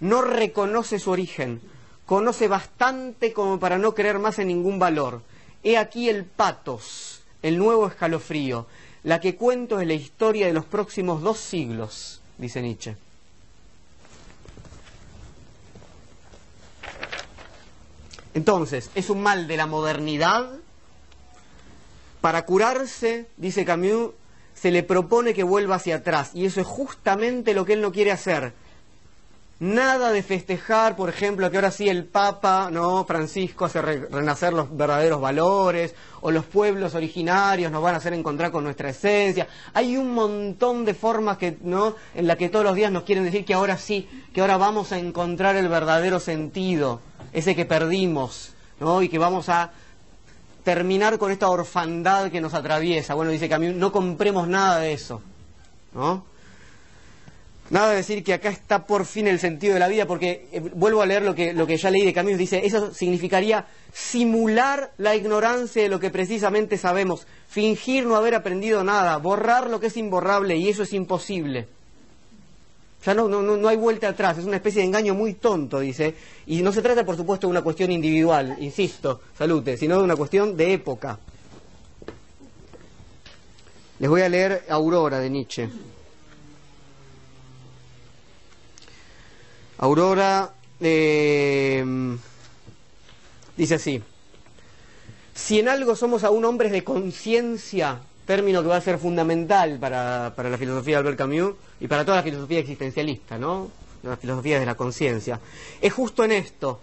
No 0.00 0.22
reconoce 0.22 0.98
su 0.98 1.10
origen, 1.10 1.60
conoce 2.06 2.48
bastante 2.48 3.34
como 3.34 3.60
para 3.60 3.76
no 3.76 3.94
creer 3.94 4.18
más 4.18 4.38
en 4.38 4.48
ningún 4.48 4.78
valor. 4.78 5.20
He 5.62 5.76
aquí 5.76 6.08
el 6.08 6.24
patos, 6.24 7.20
el 7.42 7.58
nuevo 7.58 7.86
escalofrío. 7.86 8.66
La 9.02 9.20
que 9.20 9.36
cuento 9.36 9.80
es 9.80 9.86
la 9.86 9.92
historia 9.92 10.46
de 10.46 10.54
los 10.54 10.64
próximos 10.64 11.20
dos 11.20 11.38
siglos, 11.38 12.22
dice 12.38 12.62
Nietzsche. 12.62 12.96
Entonces, 18.32 18.90
es 18.94 19.10
un 19.10 19.22
mal 19.22 19.46
de 19.46 19.58
la 19.58 19.66
modernidad. 19.66 20.50
Para 22.20 22.44
curarse, 22.44 23.26
dice 23.36 23.64
Camus, 23.64 24.10
se 24.54 24.70
le 24.70 24.82
propone 24.82 25.34
que 25.34 25.42
vuelva 25.44 25.76
hacia 25.76 25.96
atrás. 25.96 26.30
Y 26.34 26.46
eso 26.46 26.60
es 26.60 26.66
justamente 26.66 27.54
lo 27.54 27.64
que 27.64 27.74
él 27.74 27.80
no 27.80 27.92
quiere 27.92 28.12
hacer. 28.12 28.52
Nada 29.58 30.12
de 30.12 30.22
festejar, 30.22 30.96
por 30.96 31.08
ejemplo, 31.08 31.50
que 31.50 31.56
ahora 31.56 31.70
sí 31.70 31.88
el 31.88 32.04
Papa, 32.04 32.68
¿no? 32.70 33.06
Francisco 33.06 33.64
hace 33.64 33.80
renacer 33.80 34.52
los 34.52 34.76
verdaderos 34.76 35.18
valores, 35.18 35.94
o 36.20 36.30
los 36.30 36.44
pueblos 36.44 36.94
originarios 36.94 37.72
nos 37.72 37.82
van 37.82 37.94
a 37.94 37.98
hacer 37.98 38.12
encontrar 38.12 38.50
con 38.50 38.64
nuestra 38.64 38.90
esencia. 38.90 39.46
Hay 39.72 39.96
un 39.96 40.12
montón 40.12 40.84
de 40.84 40.92
formas 40.92 41.38
que, 41.38 41.56
¿no? 41.62 41.94
en 42.14 42.26
las 42.26 42.36
que 42.36 42.50
todos 42.50 42.66
los 42.66 42.74
días 42.74 42.92
nos 42.92 43.04
quieren 43.04 43.24
decir 43.24 43.46
que 43.46 43.54
ahora 43.54 43.78
sí, 43.78 44.06
que 44.34 44.42
ahora 44.42 44.58
vamos 44.58 44.92
a 44.92 44.98
encontrar 44.98 45.56
el 45.56 45.68
verdadero 45.68 46.20
sentido 46.20 47.00
ese 47.32 47.56
que 47.56 47.64
perdimos, 47.64 48.52
¿no? 48.78 49.00
Y 49.00 49.08
que 49.08 49.18
vamos 49.18 49.48
a 49.48 49.70
terminar 50.66 51.16
con 51.16 51.30
esta 51.30 51.48
orfandad 51.48 52.28
que 52.28 52.40
nos 52.40 52.52
atraviesa. 52.52 53.14
Bueno, 53.14 53.30
dice 53.30 53.48
que 53.48 53.56
no 53.56 53.92
compremos 53.92 54.48
nada 54.48 54.80
de 54.80 54.94
eso, 54.94 55.22
¿no? 55.94 56.24
Nada 57.70 57.90
de 57.90 57.96
decir 57.98 58.24
que 58.24 58.34
acá 58.34 58.48
está 58.48 58.84
por 58.84 59.06
fin 59.06 59.28
el 59.28 59.38
sentido 59.38 59.74
de 59.74 59.78
la 59.78 59.86
vida, 59.86 60.06
porque 60.06 60.48
eh, 60.50 60.58
vuelvo 60.74 61.02
a 61.02 61.06
leer 61.06 61.22
lo 61.22 61.36
que, 61.36 61.52
lo 61.52 61.68
que 61.68 61.76
ya 61.76 61.88
leí 61.88 62.04
de 62.04 62.12
Camus, 62.12 62.36
dice, 62.36 62.66
eso 62.66 62.92
significaría 62.92 63.66
simular 63.92 64.90
la 64.98 65.14
ignorancia 65.14 65.84
de 65.84 65.88
lo 65.88 66.00
que 66.00 66.10
precisamente 66.10 66.78
sabemos, 66.78 67.28
fingir 67.48 68.04
no 68.04 68.16
haber 68.16 68.34
aprendido 68.34 68.82
nada, 68.82 69.16
borrar 69.18 69.70
lo 69.70 69.78
que 69.78 69.86
es 69.86 69.96
imborrable, 69.96 70.56
y 70.56 70.68
eso 70.68 70.82
es 70.82 70.92
imposible. 70.92 71.68
Ya 73.06 73.14
no, 73.14 73.28
no, 73.28 73.40
no 73.40 73.68
hay 73.68 73.76
vuelta 73.76 74.08
atrás, 74.08 74.36
es 74.36 74.46
una 74.46 74.56
especie 74.56 74.80
de 74.80 74.88
engaño 74.88 75.14
muy 75.14 75.34
tonto, 75.34 75.78
dice. 75.78 76.16
Y 76.44 76.60
no 76.62 76.72
se 76.72 76.82
trata, 76.82 77.06
por 77.06 77.16
supuesto, 77.16 77.46
de 77.46 77.52
una 77.52 77.62
cuestión 77.62 77.92
individual, 77.92 78.56
insisto, 78.58 79.20
salute, 79.38 79.76
sino 79.76 79.98
de 79.98 80.02
una 80.02 80.16
cuestión 80.16 80.56
de 80.56 80.72
época. 80.72 81.16
Les 84.00 84.10
voy 84.10 84.22
a 84.22 84.28
leer 84.28 84.64
Aurora 84.68 85.20
de 85.20 85.30
Nietzsche. 85.30 85.68
Aurora 89.78 90.52
eh, 90.80 91.84
dice 93.56 93.74
así, 93.76 94.02
si 95.32 95.60
en 95.60 95.68
algo 95.68 95.94
somos 95.94 96.24
aún 96.24 96.44
hombres 96.44 96.72
de 96.72 96.82
conciencia, 96.82 98.00
término 98.26 98.62
que 98.62 98.68
va 98.68 98.76
a 98.76 98.80
ser 98.80 98.98
fundamental 98.98 99.78
para, 99.78 100.32
para, 100.36 100.50
la 100.50 100.58
filosofía 100.58 100.96
de 100.96 100.98
Albert 100.98 101.18
Camus 101.18 101.54
y 101.80 101.86
para 101.86 102.04
toda 102.04 102.18
la 102.18 102.22
filosofía 102.22 102.58
existencialista, 102.58 103.38
¿no? 103.38 103.70
La 104.02 104.16
filosofía 104.16 104.60
de 104.60 104.66
la 104.66 104.74
conciencia. 104.74 105.40
Es 105.80 105.92
justo 105.92 106.24
en 106.24 106.32
esto. 106.32 106.80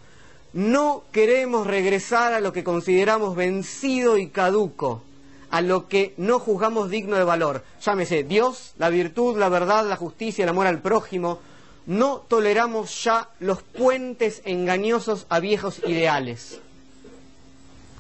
No 0.54 1.04
queremos 1.12 1.68
regresar 1.68 2.34
a 2.34 2.40
lo 2.40 2.54
que 2.54 2.64
consideramos 2.64 3.36
vencido 3.36 4.18
y 4.18 4.28
caduco, 4.28 5.02
a 5.50 5.62
lo 5.62 5.88
que 5.88 6.14
no 6.18 6.40
juzgamos 6.40 6.90
digno 6.90 7.18
de 7.18 7.24
valor. 7.24 7.64
Llámese 7.82 8.24
Dios, 8.24 8.74
la 8.78 8.90
virtud, 8.90 9.38
la 9.38 9.50
verdad, 9.50 9.88
la 9.88 9.98
justicia, 9.98 10.44
el 10.44 10.50
amor 10.50 10.68
al 10.68 10.82
prójimo. 10.82 11.40
No 11.86 12.24
toleramos 12.28 13.04
ya 13.04 13.30
los 13.40 13.62
puentes 13.62 14.42
engañosos 14.46 15.26
a 15.30 15.40
viejos 15.40 15.82
ideales. 15.86 16.60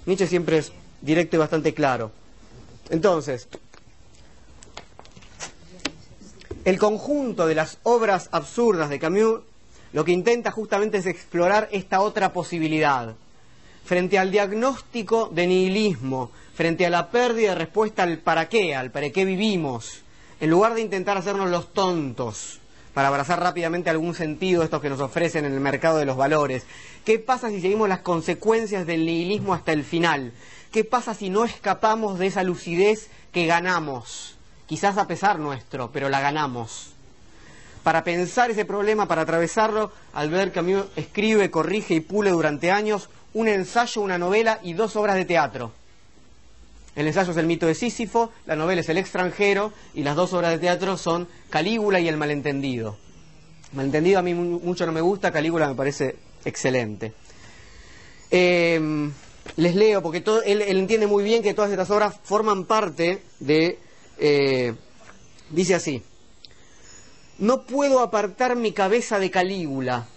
Nietzsche 0.05 0.27
siempre 0.27 0.59
es 0.59 0.71
directo 1.01 1.35
y 1.35 1.39
bastante 1.39 1.73
claro. 1.73 2.11
Entonces, 2.89 3.47
el 6.65 6.79
conjunto 6.79 7.47
de 7.47 7.55
las 7.55 7.77
obras 7.83 8.29
absurdas 8.31 8.89
de 8.89 8.99
Camus 8.99 9.41
lo 9.93 10.03
que 10.03 10.11
intenta 10.11 10.49
justamente 10.49 10.97
es 10.97 11.05
explorar 11.05 11.69
esta 11.71 12.01
otra 12.01 12.33
posibilidad. 12.33 13.13
Frente 13.85 14.17
al 14.17 14.31
diagnóstico 14.31 15.29
de 15.31 15.45
nihilismo, 15.45 16.31
frente 16.55 16.85
a 16.85 16.89
la 16.89 17.11
pérdida 17.11 17.49
de 17.49 17.55
respuesta 17.55 18.03
al 18.03 18.17
para 18.17 18.49
qué, 18.49 18.75
al 18.75 18.91
para 18.91 19.11
qué 19.11 19.23
vivimos, 19.23 20.01
en 20.41 20.49
lugar 20.49 20.73
de 20.73 20.81
intentar 20.81 21.17
hacernos 21.17 21.49
los 21.49 21.73
tontos 21.73 22.59
para 22.93 23.07
abrazar 23.07 23.39
rápidamente 23.39 23.89
algún 23.89 24.13
sentido 24.15 24.63
estos 24.63 24.81
que 24.81 24.89
nos 24.89 24.99
ofrecen 24.99 25.45
en 25.45 25.53
el 25.53 25.59
mercado 25.59 25.97
de 25.97 26.05
los 26.05 26.17
valores, 26.17 26.63
¿qué 27.05 27.19
pasa 27.19 27.49
si 27.49 27.61
seguimos 27.61 27.89
las 27.89 27.99
consecuencias 27.99 28.85
del 28.85 29.05
nihilismo 29.05 29.53
hasta 29.53 29.73
el 29.73 29.83
final? 29.83 30.31
¿Qué 30.73 30.83
pasa 30.83 31.13
si 31.13 31.29
no 31.29 31.45
escapamos 31.45 32.17
de 32.17 32.25
esa 32.25 32.41
lucidez 32.41 33.11
que 33.31 33.45
ganamos? 33.45 34.37
Quizás 34.65 34.97
a 34.97 35.05
pesar 35.05 35.37
nuestro, 35.37 35.91
pero 35.91 36.09
la 36.09 36.19
ganamos. 36.19 36.93
Para 37.83 38.03
pensar 38.03 38.49
ese 38.49 38.65
problema, 38.65 39.07
para 39.07 39.21
atravesarlo, 39.21 39.91
Albert 40.13 40.51
Camus 40.51 40.85
escribe, 40.95 41.51
corrige 41.51 41.93
y 41.93 41.99
pule 41.99 42.31
durante 42.31 42.71
años 42.71 43.09
un 43.35 43.49
ensayo, 43.49 44.01
una 44.01 44.17
novela 44.17 44.59
y 44.63 44.73
dos 44.73 44.95
obras 44.95 45.15
de 45.15 45.25
teatro. 45.25 45.71
El 46.95 47.05
ensayo 47.05 47.33
es 47.33 47.37
el 47.37 47.45
mito 47.45 47.67
de 47.67 47.75
Sísifo, 47.75 48.31
la 48.47 48.55
novela 48.55 48.81
es 48.81 48.89
El 48.89 48.97
extranjero 48.97 49.73
y 49.93 50.01
las 50.01 50.15
dos 50.15 50.33
obras 50.33 50.53
de 50.53 50.57
teatro 50.57 50.97
son 50.97 51.27
Calígula 51.51 51.99
y 51.99 52.07
El 52.07 52.17
malentendido. 52.17 52.97
Malentendido 53.73 54.17
a 54.17 54.23
mí 54.23 54.33
mucho 54.33 54.87
no 54.87 54.91
me 54.91 55.01
gusta, 55.01 55.31
Calígula 55.31 55.67
me 55.67 55.75
parece 55.75 56.15
excelente. 56.43 57.13
Eh, 58.31 59.11
les 59.55 59.75
leo, 59.75 60.01
porque 60.01 60.23
él, 60.45 60.61
entiende 60.61 61.07
muy 61.07 61.23
bien 61.23 61.43
que 61.43 61.53
todas 61.53 61.71
estas 61.71 61.89
obras 61.89 62.15
forman 62.23 62.65
parte 62.65 63.21
de... 63.39 63.77
Eh, 64.19 64.73
dice 65.49 65.75
así, 65.75 66.01
no 67.39 67.63
puedo 67.63 67.99
apartar 67.99 68.55
mi 68.55 68.71
cabeza 68.71 69.19
de 69.19 69.31
Calígula. 69.31 70.07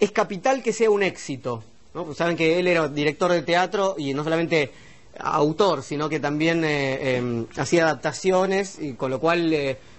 Es 0.00 0.12
capital 0.12 0.62
que 0.62 0.72
sea 0.72 0.90
un 0.90 1.02
éxito. 1.02 1.64
¿no? 1.94 2.14
saben 2.14 2.36
que 2.36 2.58
él 2.58 2.66
era 2.66 2.88
director 2.88 3.32
de 3.32 3.42
teatro 3.42 3.94
y 3.98 4.14
no 4.14 4.22
solamente 4.22 4.70
autor, 5.18 5.82
sino 5.82 6.08
que 6.08 6.20
también 6.20 6.64
eh, 6.64 7.16
em, 7.16 7.46
hacía 7.56 7.84
adaptaciones 7.84 8.78
y 8.78 8.92
con 8.92 9.10
lo 9.10 9.18
cual 9.18 9.52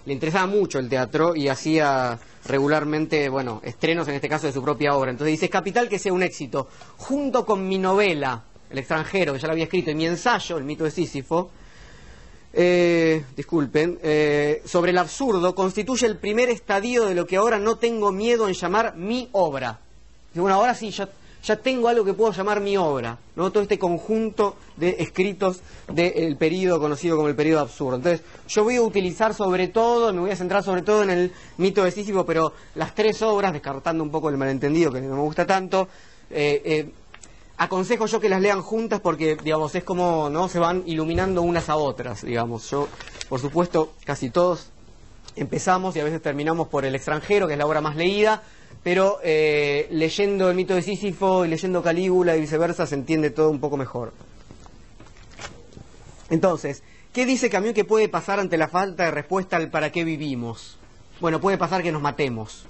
le 0.05 0.13
interesaba 0.13 0.47
mucho 0.47 0.79
el 0.79 0.89
teatro 0.89 1.35
y 1.35 1.47
hacía 1.47 2.19
regularmente, 2.45 3.29
bueno, 3.29 3.61
estrenos 3.63 4.07
en 4.07 4.15
este 4.15 4.29
caso 4.29 4.47
de 4.47 4.53
su 4.53 4.63
propia 4.63 4.95
obra. 4.95 5.11
Entonces 5.11 5.33
dice, 5.33 5.49
capital 5.49 5.89
que 5.89 5.99
sea 5.99 6.13
un 6.13 6.23
éxito, 6.23 6.67
junto 6.97 7.45
con 7.45 7.67
mi 7.67 7.77
novela, 7.77 8.43
El 8.69 8.77
extranjero, 8.77 9.33
que 9.33 9.39
ya 9.39 9.47
la 9.47 9.53
había 9.53 9.65
escrito, 9.65 9.91
y 9.91 9.95
mi 9.95 10.05
ensayo, 10.05 10.57
El 10.57 10.63
mito 10.63 10.83
de 10.83 10.91
Sísifo, 10.91 11.49
eh, 12.53 13.23
disculpen, 13.35 13.99
eh, 14.01 14.61
sobre 14.65 14.91
el 14.91 14.97
absurdo, 14.97 15.53
constituye 15.53 16.07
el 16.07 16.17
primer 16.17 16.49
estadio 16.49 17.05
de 17.05 17.15
lo 17.15 17.25
que 17.25 17.37
ahora 17.37 17.59
no 17.59 17.77
tengo 17.77 18.11
miedo 18.11 18.47
en 18.47 18.53
llamar 18.53 18.95
mi 18.95 19.29
obra. 19.31 19.79
Y 20.33 20.39
bueno, 20.39 20.55
ahora 20.55 20.75
sí, 20.75 20.91
ya 20.91 21.09
ya 21.43 21.55
tengo 21.55 21.87
algo 21.87 22.03
que 22.03 22.13
puedo 22.13 22.31
llamar 22.31 22.59
mi 22.59 22.77
obra, 22.77 23.17
¿no? 23.35 23.51
todo 23.51 23.63
este 23.63 23.79
conjunto 23.79 24.55
de 24.75 24.97
escritos 24.99 25.61
del 25.91 26.35
periodo 26.37 26.79
conocido 26.79 27.15
como 27.15 27.29
el 27.29 27.35
periodo 27.35 27.61
absurdo. 27.61 27.97
Entonces, 27.97 28.21
yo 28.47 28.63
voy 28.63 28.75
a 28.75 28.81
utilizar 28.81 29.33
sobre 29.33 29.67
todo, 29.67 30.11
me 30.13 30.19
voy 30.19 30.31
a 30.31 30.35
centrar 30.35 30.63
sobre 30.63 30.81
todo 30.81 31.03
en 31.03 31.09
el 31.09 31.31
mito 31.57 31.83
de 31.83 31.91
Sísifo, 31.91 32.25
pero 32.25 32.53
las 32.75 32.93
tres 32.93 33.21
obras, 33.21 33.53
descartando 33.53 34.03
un 34.03 34.11
poco 34.11 34.29
el 34.29 34.37
malentendido 34.37 34.91
que 34.91 35.01
no 35.01 35.15
me 35.15 35.21
gusta 35.21 35.45
tanto, 35.45 35.87
eh, 36.29 36.61
eh, 36.65 36.91
aconsejo 37.57 38.05
yo 38.05 38.19
que 38.19 38.29
las 38.29 38.41
lean 38.41 38.61
juntas 38.61 38.99
porque, 38.99 39.37
digamos, 39.41 39.73
es 39.75 39.83
como, 39.83 40.29
¿no? 40.29 40.47
Se 40.49 40.59
van 40.59 40.83
iluminando 40.85 41.41
unas 41.41 41.69
a 41.69 41.77
otras, 41.77 42.23
digamos. 42.23 42.69
Yo, 42.69 42.87
por 43.27 43.39
supuesto, 43.39 43.93
casi 44.05 44.29
todos 44.29 44.71
empezamos 45.35 45.95
y 45.95 45.99
a 45.99 46.03
veces 46.03 46.21
terminamos 46.21 46.67
por 46.67 46.85
El 46.85 46.95
extranjero, 46.95 47.47
que 47.47 47.53
es 47.53 47.59
la 47.59 47.65
obra 47.65 47.81
más 47.81 47.95
leída, 47.95 48.43
pero 48.83 49.19
eh, 49.23 49.87
leyendo 49.91 50.49
el 50.49 50.55
mito 50.55 50.75
de 50.75 50.81
Sísifo 50.81 51.45
y 51.45 51.49
leyendo 51.49 51.83
Calígula 51.83 52.35
y 52.35 52.41
viceversa 52.41 52.87
se 52.87 52.95
entiende 52.95 53.29
todo 53.29 53.49
un 53.49 53.59
poco 53.59 53.77
mejor. 53.77 54.13
Entonces, 56.29 56.83
¿qué 57.11 57.25
dice 57.25 57.49
Camus 57.49 57.73
que 57.73 57.83
puede 57.83 58.07
pasar 58.07 58.39
ante 58.39 58.57
la 58.57 58.67
falta 58.67 59.03
de 59.05 59.11
respuesta 59.11 59.57
al 59.57 59.69
para 59.69 59.91
qué 59.91 60.03
vivimos? 60.03 60.77
Bueno, 61.19 61.41
puede 61.41 61.57
pasar 61.57 61.83
que 61.83 61.91
nos 61.91 62.01
matemos. 62.01 62.65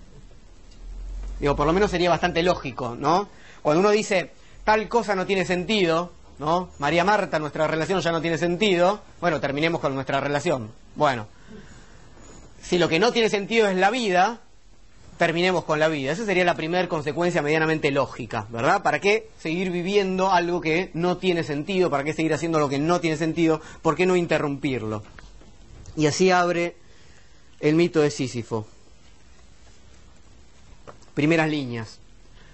Digo, 1.40 1.56
por 1.56 1.68
lo 1.68 1.74
menos 1.74 1.92
sería 1.92 2.10
bastante 2.10 2.44
lógico, 2.44 2.96
¿no? 2.96 3.30
Cuando 3.62 3.82
uno 3.82 3.92
dice, 3.92 4.32
tal 4.64 4.90
cosa 4.90 5.16
no 5.16 5.26
tiene 5.26 5.46
sentido, 5.46 6.12
¿no? 6.40 6.70
María 6.80 7.04
Marta, 7.04 7.40
nuestra 7.40 7.68
relación 7.68 8.02
ya 8.02 8.12
no 8.12 8.22
tiene 8.22 8.38
sentido, 8.38 9.02
bueno, 9.22 9.40
terminemos 9.40 9.80
con 9.80 9.94
nuestra 9.94 10.20
relación. 10.20 10.72
Bueno, 10.96 11.28
si 12.62 12.78
lo 12.78 12.90
que 12.90 13.00
no 13.00 13.12
tiene 13.12 13.30
sentido 13.30 13.68
es 13.68 13.76
la 13.78 13.90
vida, 13.90 14.42
terminemos 15.20 15.66
con 15.66 15.80
la 15.80 15.90
vida. 15.90 16.14
Esa 16.14 16.24
sería 16.24 16.46
la 16.46 16.56
primera 16.56 16.88
consecuencia 16.88 17.42
medianamente 17.42 17.92
lógica, 17.92 18.48
¿verdad? 18.50 18.82
¿Para 18.82 19.02
qué 19.02 19.30
seguir 19.38 19.70
viviendo 19.70 20.32
algo 20.32 20.62
que 20.62 20.92
no 20.94 21.18
tiene 21.18 21.44
sentido? 21.44 21.90
¿Para 21.90 22.06
qué 22.06 22.14
seguir 22.14 22.34
haciendo 22.34 22.58
lo 22.58 22.70
que 22.70 22.80
no 22.80 23.02
tiene 23.02 23.18
sentido? 23.18 23.60
¿Por 23.82 23.98
qué 23.98 24.06
no 24.06 24.16
interrumpirlo? 24.16 25.04
Y 25.98 26.08
así 26.08 26.32
abre 26.32 26.78
el 27.60 27.76
mito 27.76 28.00
de 28.00 28.12
Sísifo. 28.12 28.66
Primeras 31.16 31.50
líneas. 31.50 32.00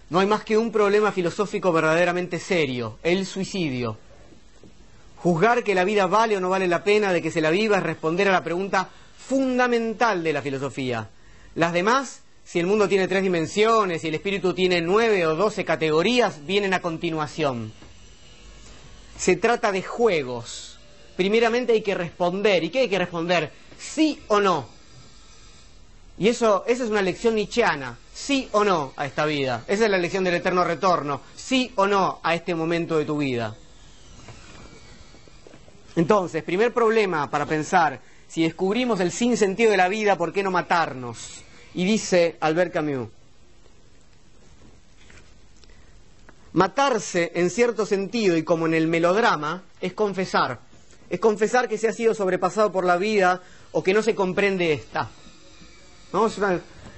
No 0.10 0.18
hay 0.18 0.26
más 0.26 0.44
que 0.44 0.58
un 0.58 0.72
problema 0.72 1.12
filosófico 1.12 1.72
verdaderamente 1.72 2.40
serio, 2.40 2.98
el 3.04 3.28
suicidio. 3.28 3.96
Juzgar 5.18 5.64
que 5.64 5.76
la 5.76 5.84
vida 5.84 6.08
vale 6.08 6.36
o 6.36 6.40
no 6.40 6.50
vale 6.50 6.68
la 6.68 6.84
pena 6.84 7.14
de 7.14 7.22
que 7.22 7.30
se 7.30 7.42
la 7.42 7.52
viva 7.52 7.78
es 7.78 7.84
responder 7.84 8.28
a 8.28 8.32
la 8.32 8.44
pregunta 8.44 8.90
fundamental 9.20 10.24
de 10.24 10.34
la 10.34 10.42
filosofía. 10.42 11.10
Las 11.54 11.72
demás 11.72 12.25
si 12.46 12.60
el 12.60 12.68
mundo 12.68 12.88
tiene 12.88 13.08
tres 13.08 13.24
dimensiones 13.24 14.04
y 14.04 14.08
el 14.08 14.16
espíritu 14.16 14.54
tiene 14.54 14.80
nueve 14.80 15.26
o 15.26 15.36
doce 15.36 15.66
categorías, 15.66 16.46
vienen 16.46 16.76
a 16.76 16.82
continuación. 16.82 17.74
Se 19.18 19.36
trata 19.36 19.72
de 19.72 19.82
juegos. 19.82 20.78
Primeramente 21.18 21.74
hay 21.74 21.82
que 21.82 21.96
responder. 21.96 22.64
¿Y 22.64 22.70
qué 22.70 22.82
hay 22.82 22.90
que 22.90 23.00
responder? 23.00 23.52
Sí 23.80 24.22
o 24.28 24.40
no. 24.40 24.68
Y 26.20 26.28
eso, 26.28 26.64
esa 26.68 26.84
es 26.84 26.90
una 26.92 27.02
lección 27.02 27.34
nietzscheana. 27.34 27.98
Sí 28.14 28.48
o 28.52 28.64
no 28.64 28.94
a 28.96 29.08
esta 29.08 29.26
vida. 29.26 29.64
Esa 29.68 29.86
es 29.86 29.92
la 29.92 29.98
lección 29.98 30.24
del 30.24 30.36
eterno 30.36 30.64
retorno. 30.64 31.22
Sí 31.36 31.72
o 31.76 31.88
no 31.88 32.20
a 32.22 32.36
este 32.36 32.54
momento 32.54 33.00
de 33.00 33.06
tu 33.06 33.18
vida. 33.18 33.56
Entonces, 35.96 36.44
primer 36.44 36.74
problema 36.74 37.30
para 37.32 37.48
pensar, 37.48 38.02
si 38.28 38.44
descubrimos 38.44 39.00
el 39.00 39.12
sinsentido 39.12 39.72
de 39.72 39.78
la 39.78 39.88
vida, 39.88 40.16
¿por 40.16 40.32
qué 40.32 40.44
no 40.44 40.52
matarnos? 40.52 41.45
Y 41.76 41.84
dice 41.84 42.38
Albert 42.40 42.72
Camus, 42.74 43.10
matarse 46.54 47.34
en 47.36 47.50
cierto 47.50 47.86
sentido 47.86 48.38
y 48.38 48.44
como 48.44 48.66
en 48.66 48.74
el 48.74 48.88
melodrama 48.88 49.64
es 49.82 49.92
confesar, 49.92 50.60
es 51.10 51.20
confesar 51.20 51.68
que 51.68 51.78
se 51.78 51.90
ha 51.90 51.94
sido 51.94 52.16
sobrepasado 52.16 52.72
por 52.72 52.86
la 52.86 52.96
vida 52.96 53.42
o 53.74 53.84
que 53.84 53.94
no 53.94 54.02
se 54.02 54.16
comprende 54.16 54.72
esta. 54.72 55.10
¿No? 56.14 56.28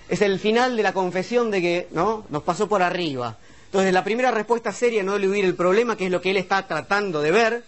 Es, 0.09 0.21
el 0.21 0.39
final 0.39 0.77
de 0.77 0.83
la 0.83 0.93
confesión 0.93 1.49
de 1.49 1.59
que 1.59 1.87
¿no? 1.91 2.25
nos 2.29 2.43
pasó 2.43 2.69
por 2.69 2.83
arriba. 2.83 3.35
Entonces, 3.65 3.91
la 3.91 4.03
primera 4.03 4.29
respuesta 4.29 4.71
seria 4.71 5.01
no 5.01 5.15
eludir 5.15 5.43
el 5.43 5.55
problema, 5.55 5.97
que 5.97 6.05
es 6.05 6.11
lo 6.11 6.21
que 6.21 6.29
él 6.29 6.37
está 6.37 6.67
tratando 6.67 7.21
de 7.21 7.31
ver, 7.31 7.63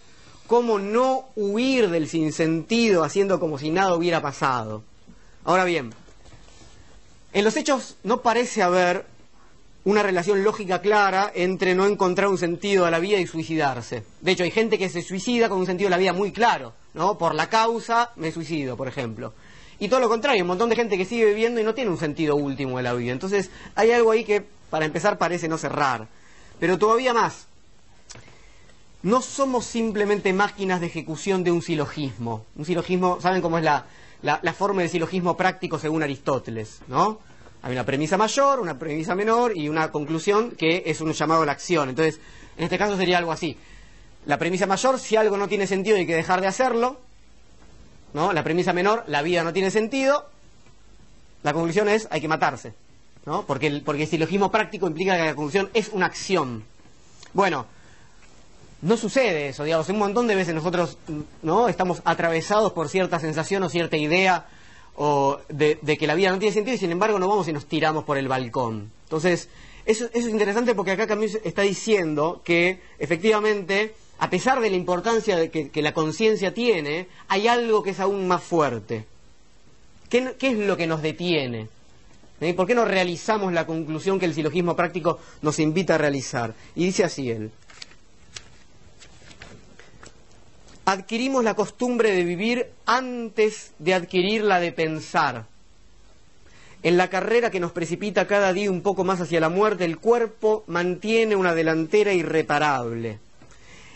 cómo 0.46 0.78
no 0.78 1.26
huir 1.34 1.90
del 1.90 2.08
sinsentido 2.08 3.02
haciendo 3.02 3.40
como 3.40 3.58
si 3.58 3.70
nada 3.70 3.94
hubiera 3.94 4.22
pasado. 4.22 4.84
Ahora 5.44 5.64
bien, 5.64 5.92
en 7.32 7.44
los 7.44 7.56
hechos 7.56 7.96
no 8.02 8.22
parece 8.22 8.62
haber 8.62 9.06
una 9.84 10.02
relación 10.02 10.44
lógica 10.44 10.80
clara 10.80 11.32
entre 11.34 11.74
no 11.74 11.86
encontrar 11.86 12.28
un 12.28 12.38
sentido 12.38 12.84
a 12.84 12.90
la 12.90 12.98
vida 12.98 13.18
y 13.18 13.26
suicidarse. 13.26 14.02
De 14.20 14.32
hecho, 14.32 14.44
hay 14.44 14.50
gente 14.50 14.78
que 14.78 14.88
se 14.88 15.02
suicida 15.02 15.48
con 15.48 15.58
un 15.58 15.66
sentido 15.66 15.86
de 15.86 15.90
la 15.90 15.98
vida 15.98 16.12
muy 16.12 16.32
claro. 16.32 16.74
¿no? 16.94 17.18
Por 17.18 17.34
la 17.34 17.48
causa 17.48 18.10
me 18.16 18.32
suicido, 18.32 18.76
por 18.76 18.88
ejemplo. 18.88 19.32
Y 19.78 19.88
todo 19.88 20.00
lo 20.00 20.08
contrario, 20.08 20.42
un 20.42 20.48
montón 20.48 20.68
de 20.68 20.76
gente 20.76 20.98
que 20.98 21.04
sigue 21.04 21.24
viviendo 21.24 21.60
y 21.60 21.64
no 21.64 21.74
tiene 21.74 21.90
un 21.90 21.98
sentido 21.98 22.36
último 22.36 22.76
de 22.76 22.82
la 22.82 22.92
vida. 22.92 23.12
Entonces, 23.12 23.50
hay 23.74 23.92
algo 23.92 24.10
ahí 24.10 24.24
que, 24.24 24.44
para 24.68 24.84
empezar, 24.84 25.16
parece 25.16 25.48
no 25.48 25.56
cerrar. 25.56 26.08
Pero 26.58 26.78
todavía 26.78 27.14
más, 27.14 27.46
no 29.02 29.22
somos 29.22 29.64
simplemente 29.64 30.34
máquinas 30.34 30.80
de 30.80 30.88
ejecución 30.88 31.42
de 31.42 31.52
un 31.52 31.62
silogismo. 31.62 32.44
Un 32.56 32.66
silogismo, 32.66 33.18
¿saben 33.22 33.40
cómo 33.40 33.56
es 33.56 33.64
la, 33.64 33.86
la, 34.22 34.52
forma 34.52 34.82
de 34.82 34.88
silogismo 34.88 35.36
práctico 35.36 35.78
según 35.78 36.02
Aristóteles? 36.02 36.80
¿no? 36.88 37.20
Hay 37.62 37.72
una 37.72 37.84
premisa 37.84 38.16
mayor, 38.16 38.60
una 38.60 38.78
premisa 38.78 39.14
menor 39.14 39.56
y 39.56 39.68
una 39.68 39.90
conclusión 39.90 40.52
que 40.52 40.84
es 40.86 41.00
un 41.00 41.12
llamado 41.12 41.42
a 41.42 41.46
la 41.46 41.52
acción. 41.52 41.88
Entonces, 41.88 42.20
en 42.56 42.64
este 42.64 42.78
caso 42.78 42.96
sería 42.96 43.18
algo 43.18 43.32
así. 43.32 43.56
La 44.26 44.38
premisa 44.38 44.66
mayor, 44.66 44.98
si 44.98 45.16
algo 45.16 45.36
no 45.36 45.48
tiene 45.48 45.66
sentido 45.66 45.96
hay 45.96 46.06
que 46.06 46.14
dejar 46.14 46.40
de 46.40 46.46
hacerlo. 46.46 46.98
¿no? 48.12 48.32
La 48.32 48.44
premisa 48.44 48.72
menor, 48.72 49.04
la 49.06 49.22
vida 49.22 49.44
no 49.44 49.52
tiene 49.52 49.70
sentido. 49.70 50.26
La 51.42 51.52
conclusión 51.52 51.88
es 51.88 52.08
hay 52.10 52.20
que 52.20 52.28
matarse. 52.28 52.74
¿no? 53.26 53.44
Porque, 53.46 53.82
porque 53.84 54.02
el 54.02 54.08
silogismo 54.08 54.50
práctico 54.50 54.86
implica 54.86 55.16
que 55.16 55.24
la 55.24 55.34
conclusión 55.34 55.70
es 55.74 55.88
una 55.90 56.06
acción. 56.06 56.64
Bueno, 57.32 57.66
no 58.82 58.96
sucede 58.96 59.48
eso, 59.48 59.64
digamos, 59.64 59.88
un 59.90 59.98
montón 59.98 60.26
de 60.26 60.34
veces 60.34 60.54
nosotros 60.54 60.96
no 61.42 61.68
estamos 61.68 62.00
atravesados 62.04 62.72
por 62.72 62.88
cierta 62.88 63.20
sensación 63.20 63.62
o 63.62 63.68
cierta 63.68 63.96
idea 63.96 64.46
o 64.96 65.38
de, 65.48 65.78
que 65.98 66.06
la 66.06 66.14
vida 66.14 66.30
no 66.30 66.38
tiene 66.38 66.54
sentido 66.54 66.74
y 66.74 66.78
sin 66.78 66.90
embargo 66.90 67.18
no 67.18 67.28
vamos 67.28 67.48
y 67.48 67.52
nos 67.52 67.66
tiramos 67.66 68.04
por 68.04 68.16
el 68.16 68.28
balcón. 68.28 68.90
Entonces, 69.04 69.48
eso, 69.84 70.08
es 70.12 70.26
interesante 70.26 70.74
porque 70.74 70.92
acá 70.92 71.06
Camus 71.06 71.38
está 71.44 71.62
diciendo 71.62 72.40
que 72.44 72.80
efectivamente, 72.98 73.94
a 74.18 74.30
pesar 74.30 74.60
de 74.60 74.70
la 74.70 74.76
importancia 74.76 75.50
que, 75.50 75.82
la 75.82 75.92
conciencia 75.92 76.54
tiene, 76.54 77.08
hay 77.28 77.48
algo 77.48 77.82
que 77.82 77.90
es 77.90 78.00
aún 78.00 78.28
más 78.28 78.42
fuerte. 78.42 79.04
¿Qué, 80.08 80.34
es 80.40 80.58
lo 80.58 80.76
que 80.76 80.86
nos 80.86 81.02
detiene? 81.02 81.68
¿Por 82.56 82.66
qué 82.66 82.74
no 82.74 82.86
realizamos 82.86 83.52
la 83.52 83.66
conclusión 83.66 84.18
que 84.18 84.26
el 84.26 84.34
silogismo 84.34 84.74
práctico 84.74 85.18
nos 85.42 85.58
invita 85.58 85.96
a 85.96 85.98
realizar? 85.98 86.54
Y 86.74 86.86
dice 86.86 87.04
así 87.04 87.30
él. 87.30 87.50
Adquirimos 90.90 91.44
la 91.44 91.54
costumbre 91.54 92.10
de 92.10 92.24
vivir 92.24 92.70
antes 92.84 93.72
de 93.78 93.94
adquirir 93.94 94.42
la 94.42 94.58
de 94.58 94.72
pensar. 94.72 95.46
En 96.82 96.96
la 96.96 97.08
carrera 97.08 97.50
que 97.50 97.60
nos 97.60 97.72
precipita 97.72 98.26
cada 98.26 98.52
día 98.52 98.70
un 98.70 98.82
poco 98.82 99.04
más 99.04 99.20
hacia 99.20 99.38
la 99.38 99.48
muerte, 99.48 99.84
el 99.84 99.98
cuerpo 99.98 100.64
mantiene 100.66 101.36
una 101.36 101.54
delantera 101.54 102.12
irreparable. 102.12 103.18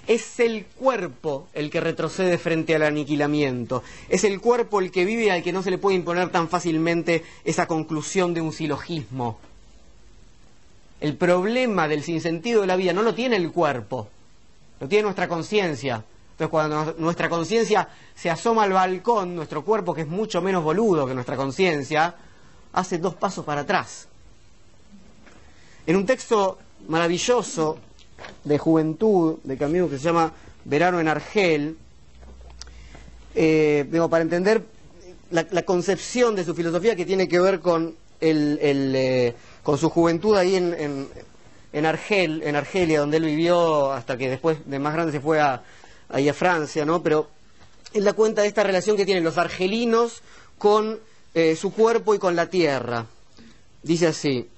Es 0.06 0.38
el 0.38 0.66
cuerpo 0.66 1.48
el 1.54 1.70
que 1.70 1.80
retrocede 1.80 2.38
frente 2.38 2.74
al 2.74 2.82
aniquilamiento. 2.82 3.82
Es 4.08 4.22
el 4.22 4.40
cuerpo 4.40 4.80
el 4.80 4.92
que 4.92 5.04
vive 5.04 5.24
y 5.24 5.30
al 5.30 5.42
que 5.42 5.52
no 5.52 5.62
se 5.62 5.70
le 5.70 5.78
puede 5.78 5.96
imponer 5.96 6.28
tan 6.28 6.48
fácilmente 6.48 7.24
esa 7.44 7.66
conclusión 7.66 8.34
de 8.34 8.42
un 8.42 8.52
silogismo. 8.52 9.38
El 11.00 11.16
problema 11.16 11.88
del 11.88 12.04
sinsentido 12.04 12.60
de 12.60 12.66
la 12.66 12.76
vida 12.76 12.92
no 12.92 13.02
lo 13.02 13.14
tiene 13.14 13.36
el 13.36 13.50
cuerpo, 13.50 14.08
lo 14.78 14.88
tiene 14.88 15.04
nuestra 15.04 15.26
conciencia. 15.26 16.04
Entonces, 16.34 16.50
cuando 16.50 16.94
nuestra 16.98 17.28
conciencia 17.28 17.88
se 18.12 18.28
asoma 18.28 18.64
al 18.64 18.72
balcón, 18.72 19.36
nuestro 19.36 19.64
cuerpo, 19.64 19.94
que 19.94 20.00
es 20.00 20.08
mucho 20.08 20.42
menos 20.42 20.64
boludo 20.64 21.06
que 21.06 21.14
nuestra 21.14 21.36
conciencia, 21.36 22.12
hace 22.72 22.98
dos 22.98 23.14
pasos 23.14 23.44
para 23.44 23.60
atrás. 23.60 24.08
En 25.86 25.94
un 25.94 26.04
texto 26.04 26.58
maravilloso 26.88 27.78
de 28.42 28.58
juventud 28.58 29.38
de 29.44 29.56
Camilo 29.56 29.88
que 29.88 29.96
se 29.96 30.02
llama 30.02 30.32
Verano 30.64 30.98
en 30.98 31.06
Argel, 31.06 31.78
eh, 33.36 33.86
para 34.10 34.22
entender 34.22 34.64
la, 35.30 35.62
concepción 35.62 36.34
de 36.34 36.42
su 36.42 36.52
filosofía 36.52 36.96
que 36.96 37.06
tiene 37.06 37.28
que 37.28 37.38
ver 37.38 37.60
con, 37.60 37.94
el, 38.20 38.58
eh, 38.60 39.36
con 39.62 39.78
su 39.78 39.88
juventud 39.88 40.36
ahí 40.36 40.56
en, 40.56 41.08
en 41.72 41.86
Argel, 41.86 42.42
en 42.42 42.56
Argelia, 42.56 42.98
donde 42.98 43.18
él 43.18 43.24
vivió 43.24 43.92
hasta 43.92 44.16
que 44.16 44.30
después 44.30 44.58
de 44.66 44.80
más 44.80 44.94
grande 44.94 45.12
se 45.12 45.20
fue 45.20 45.40
a, 45.40 45.62
ahí 46.08 46.28
a 46.28 46.34
Francia, 46.34 46.84
¿no? 46.84 47.02
Pero 47.02 47.28
él 47.92 48.04
da 48.04 48.12
cuenta 48.12 48.42
de 48.42 48.48
esta 48.48 48.62
relación 48.62 48.96
que 48.96 49.06
tienen 49.06 49.24
los 49.24 49.38
argelinos 49.38 50.22
con 50.58 51.00
eh, 51.34 51.56
su 51.56 51.72
cuerpo 51.72 52.14
y 52.14 52.18
con 52.18 52.36
la 52.36 52.48
tierra. 52.48 53.06
Dice 53.82 54.08
así, 54.08 54.48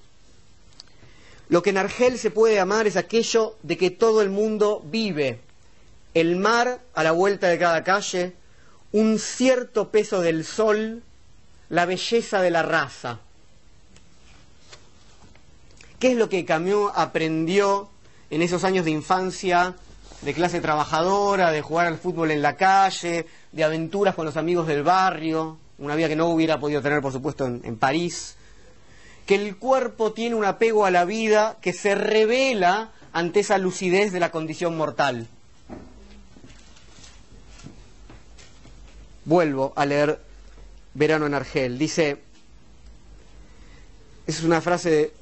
lo 1.48 1.62
que 1.62 1.70
en 1.70 1.78
Argel 1.78 2.18
se 2.18 2.30
puede 2.30 2.58
amar 2.58 2.86
es 2.86 2.96
aquello 2.96 3.56
de 3.62 3.76
que 3.76 3.90
todo 3.90 4.22
el 4.22 4.30
mundo 4.30 4.82
vive, 4.84 5.40
el 6.14 6.36
mar 6.36 6.80
a 6.94 7.02
la 7.02 7.12
vuelta 7.12 7.48
de 7.48 7.58
cada 7.58 7.84
calle, 7.84 8.34
un 8.92 9.18
cierto 9.18 9.90
peso 9.90 10.20
del 10.20 10.44
sol, 10.44 11.02
la 11.68 11.86
belleza 11.86 12.40
de 12.40 12.50
la 12.50 12.62
raza. 12.62 13.20
¿Qué 15.98 16.12
es 16.12 16.16
lo 16.16 16.28
que 16.28 16.44
Camus 16.44 16.92
aprendió 16.94 17.88
en 18.30 18.42
esos 18.42 18.64
años 18.64 18.84
de 18.84 18.90
infancia 18.90 19.76
de 20.22 20.34
clase 20.34 20.60
trabajadora, 20.60 21.50
de 21.50 21.62
jugar 21.62 21.86
al 21.86 21.98
fútbol 21.98 22.30
en 22.30 22.42
la 22.42 22.56
calle, 22.56 23.26
de 23.52 23.64
aventuras 23.64 24.14
con 24.14 24.26
los 24.26 24.36
amigos 24.36 24.66
del 24.66 24.82
barrio, 24.82 25.58
una 25.78 25.94
vida 25.94 26.08
que 26.08 26.16
no 26.16 26.26
hubiera 26.28 26.58
podido 26.58 26.82
tener, 26.82 27.00
por 27.00 27.12
supuesto, 27.12 27.46
en, 27.46 27.76
París, 27.76 28.36
que 29.26 29.34
el 29.34 29.56
cuerpo 29.56 30.12
tiene 30.12 30.34
un 30.34 30.44
apego 30.44 30.86
a 30.86 30.90
la 30.90 31.04
vida 31.04 31.58
que 31.60 31.72
se 31.72 31.94
revela 31.94 32.90
ante 33.12 33.40
esa 33.40 33.58
lucidez 33.58 34.12
de 34.12 34.20
la 34.20 34.30
condición 34.30 34.76
mortal. 34.76 35.26
Vuelvo 39.24 39.72
a 39.76 39.84
leer 39.84 40.20
Verano 40.94 41.26
en 41.26 41.34
Argel. 41.34 41.78
Dice, 41.78 42.22
es 44.26 44.42
una 44.42 44.60
frase, 44.60 45.12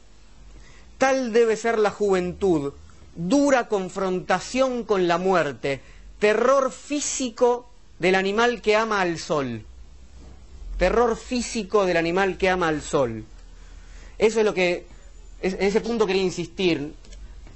tal 0.98 1.32
debe 1.32 1.56
ser 1.56 1.78
la 1.78 1.90
juventud 1.90 2.74
dura 3.16 3.68
confrontación 3.68 4.84
con 4.84 5.08
la 5.08 5.18
muerte, 5.18 5.80
terror 6.18 6.72
físico 6.72 7.68
del 7.98 8.14
animal 8.14 8.62
que 8.62 8.76
ama 8.76 9.00
al 9.00 9.18
sol. 9.18 9.64
Terror 10.78 11.16
físico 11.16 11.86
del 11.86 11.96
animal 11.96 12.36
que 12.36 12.50
ama 12.50 12.68
al 12.68 12.82
sol. 12.82 13.24
Eso 14.18 14.40
es 14.40 14.44
lo 14.44 14.54
que, 14.54 14.86
en 15.42 15.62
ese 15.62 15.80
punto 15.80 16.06
quería 16.06 16.22
insistir. 16.22 16.94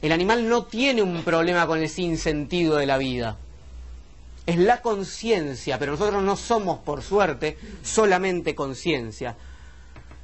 El 0.01 0.13
animal 0.13 0.49
no 0.49 0.65
tiene 0.65 1.03
un 1.03 1.23
problema 1.23 1.67
con 1.67 1.81
el 1.81 1.89
sinsentido 1.89 2.77
de 2.77 2.87
la 2.87 2.99
vida. 2.99 3.37
Es 4.47 4.57
la 4.57 4.81
conciencia, 4.81 5.79
pero 5.79 5.93
nosotros 5.93 6.23
no 6.23 6.37
somos, 6.37 6.79
por 6.79 7.03
suerte, 7.03 7.59
solamente 7.83 8.55
conciencia. 8.55 9.37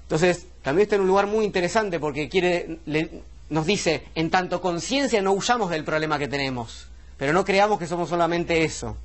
Entonces, 0.03 0.47
también 0.63 0.85
está 0.85 0.97
en 0.97 1.03
un 1.03 1.09
lugar 1.09 1.27
muy 1.27 1.45
interesante 1.45 1.99
porque 1.99 2.29
quiere, 2.29 2.79
nos 3.55 3.67
dice, 3.67 4.03
en 4.17 4.31
tanto 4.31 4.61
conciencia 4.61 5.23
no 5.23 5.31
huyamos 5.31 5.71
del 5.71 5.85
problema 5.85 6.19
que 6.19 6.27
tenemos, 6.27 6.89
pero 7.17 7.33
no 7.33 7.45
creamos 7.45 7.79
que 7.79 7.87
somos 7.87 8.09
solamente 8.09 8.65
eso. 8.65 8.97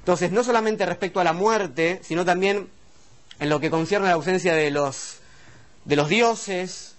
Entonces, 0.00 0.32
no 0.32 0.44
solamente 0.44 0.84
respecto 0.84 1.18
a 1.18 1.24
la 1.24 1.32
muerte, 1.32 2.00
sino 2.02 2.26
también 2.26 2.68
en 3.38 3.48
lo 3.48 3.58
que 3.58 3.70
concierne 3.70 4.08
a 4.08 4.10
la 4.10 4.16
ausencia 4.16 4.54
de 4.54 4.70
los, 4.70 5.16
de 5.86 5.96
los 5.96 6.10
dioses, 6.10 6.96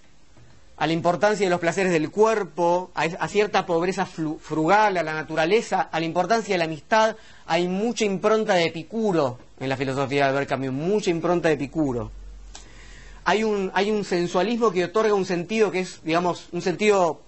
a 0.76 0.88
la 0.88 0.92
importancia 0.92 1.46
de 1.46 1.50
los 1.50 1.60
placeres 1.60 1.92
del 1.92 2.10
cuerpo, 2.10 2.90
a, 2.96 3.28
cierta 3.28 3.64
pobreza 3.64 4.04
frugal, 4.04 4.96
a 4.96 5.04
la 5.04 5.14
naturaleza, 5.14 5.82
a 5.82 6.00
la 6.00 6.06
importancia 6.06 6.54
de 6.54 6.58
la 6.58 6.64
amistad, 6.64 7.14
hay 7.46 7.68
mucha 7.68 8.04
impronta 8.04 8.54
de 8.54 8.64
Epicuro 8.64 9.38
en 9.60 9.68
la 9.68 9.76
filosofía 9.76 10.24
de 10.24 10.30
Albert 10.30 10.48
Camus, 10.48 10.72
mucha 10.72 11.10
impronta 11.10 11.46
de 11.46 11.54
Epicuro 11.54 12.10
hay 13.24 13.42
un, 13.44 14.04
sensualismo 14.04 14.72
que 14.72 14.84
otorga 14.84 15.14
un 15.14 15.26
sentido 15.26 15.70
que 15.70 15.80
es, 15.80 16.00
digamos, 16.02 16.48
un 16.52 16.60
sentido 16.60 17.20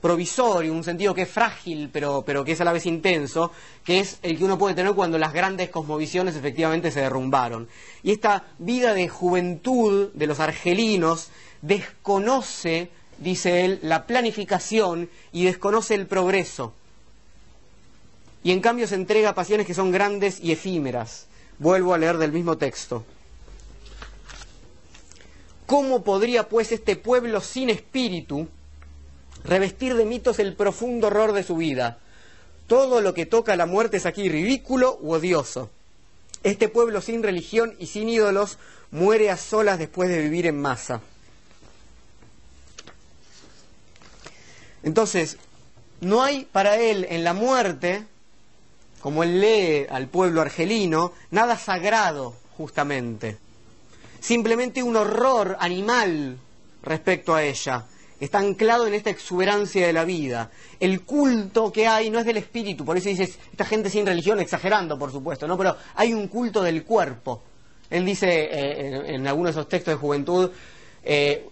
provisorio, 0.00 0.72
un 0.72 0.84
sentido 0.84 1.14
que 1.14 1.22
es 1.22 1.30
frágil, 1.30 1.90
pero, 1.92 2.22
pero 2.26 2.44
que 2.44 2.52
es 2.52 2.60
a 2.60 2.64
la 2.64 2.72
vez 2.72 2.86
intenso, 2.86 3.50
que 3.84 4.00
es 4.00 4.18
el 4.22 4.38
que 4.38 4.44
uno 4.44 4.58
puede 4.58 4.74
tener 4.74 4.94
cuando 4.94 5.18
las 5.18 5.32
grandes 5.32 5.70
cosmovisiones 5.70 6.36
efectivamente 6.36 6.90
se 6.90 7.00
derrumbaron. 7.00 7.68
Y 8.02 8.12
esta 8.12 8.44
vida 8.58 8.94
de 8.94 9.08
juventud 9.08 10.10
de 10.14 10.26
los 10.26 10.40
argelinos 10.40 11.30
desconoce, 11.62 12.90
dice 13.18 13.64
él, 13.64 13.78
la 13.82 14.06
planificación 14.06 15.08
y 15.32 15.44
desconoce 15.44 15.94
el 15.94 16.06
progreso. 16.06 16.74
Y 18.42 18.52
en 18.52 18.60
cambio 18.60 18.86
se 18.86 18.94
entrega 18.94 19.30
a 19.30 19.34
pasiones 19.34 19.66
que 19.66 19.72
son 19.72 19.90
grandes 19.90 20.38
y 20.40 20.52
efímeras. 20.52 21.26
Vuelvo 21.58 21.94
a 21.94 21.98
leer 21.98 22.18
del 22.18 22.32
mismo 22.32 22.58
texto. 22.58 23.04
¿Cómo 25.66 26.02
podría 26.02 26.48
pues 26.48 26.72
este 26.72 26.96
pueblo 26.96 27.40
sin 27.40 27.70
espíritu 27.70 28.48
revestir 29.44 29.94
de 29.94 30.04
mitos 30.04 30.38
el 30.38 30.54
profundo 30.54 31.06
horror 31.06 31.32
de 31.32 31.42
su 31.42 31.56
vida? 31.56 31.98
Todo 32.66 33.00
lo 33.00 33.14
que 33.14 33.26
toca 33.26 33.52
a 33.54 33.56
la 33.56 33.66
muerte 33.66 33.96
es 33.96 34.06
aquí 34.06 34.28
ridículo 34.28 34.98
u 35.00 35.12
odioso. 35.12 35.70
Este 36.42 36.68
pueblo 36.68 37.00
sin 37.00 37.22
religión 37.22 37.74
y 37.78 37.86
sin 37.86 38.08
ídolos 38.08 38.58
muere 38.90 39.30
a 39.30 39.36
solas 39.36 39.78
después 39.78 40.08
de 40.10 40.20
vivir 40.20 40.46
en 40.46 40.60
masa. 40.60 41.00
Entonces, 44.82 45.38
no 46.00 46.22
hay 46.22 46.44
para 46.44 46.76
él 46.76 47.06
en 47.08 47.24
la 47.24 47.32
muerte 47.32 48.04
como 49.04 49.22
él 49.22 49.38
lee 49.38 49.86
al 49.90 50.08
pueblo 50.08 50.40
argelino, 50.40 51.12
nada 51.30 51.58
sagrado, 51.58 52.34
justamente. 52.56 53.36
Simplemente 54.24 54.82
un 54.82 54.96
horror 54.96 55.58
animal 55.60 56.38
respecto 56.82 57.34
a 57.34 57.42
ella. 57.42 57.84
Está 58.18 58.38
anclado 58.38 58.86
en 58.86 58.94
esta 58.94 59.10
exuberancia 59.10 59.86
de 59.86 59.92
la 59.92 60.06
vida. 60.06 60.50
El 60.80 61.02
culto 61.02 61.70
que 61.70 61.86
hay 61.86 62.08
no 62.08 62.20
es 62.20 62.24
del 62.24 62.38
espíritu, 62.38 62.86
por 62.86 62.96
eso 62.96 63.10
dices, 63.10 63.38
esta 63.52 63.66
gente 63.66 63.90
sin 63.90 64.06
religión, 64.06 64.40
exagerando, 64.40 64.98
por 64.98 65.12
supuesto, 65.12 65.46
¿no? 65.46 65.58
Pero 65.58 65.76
hay 65.96 66.14
un 66.14 66.28
culto 66.28 66.62
del 66.62 66.84
cuerpo. 66.84 67.42
Él 67.90 68.06
dice 68.06 68.48
eh, 68.50 69.14
en, 69.14 69.26
algunos 69.26 69.54
de 69.54 69.60
esos 69.60 69.68
textos 69.68 69.92
de 69.92 70.00
juventud, 70.00 70.50
eh, 71.02 71.46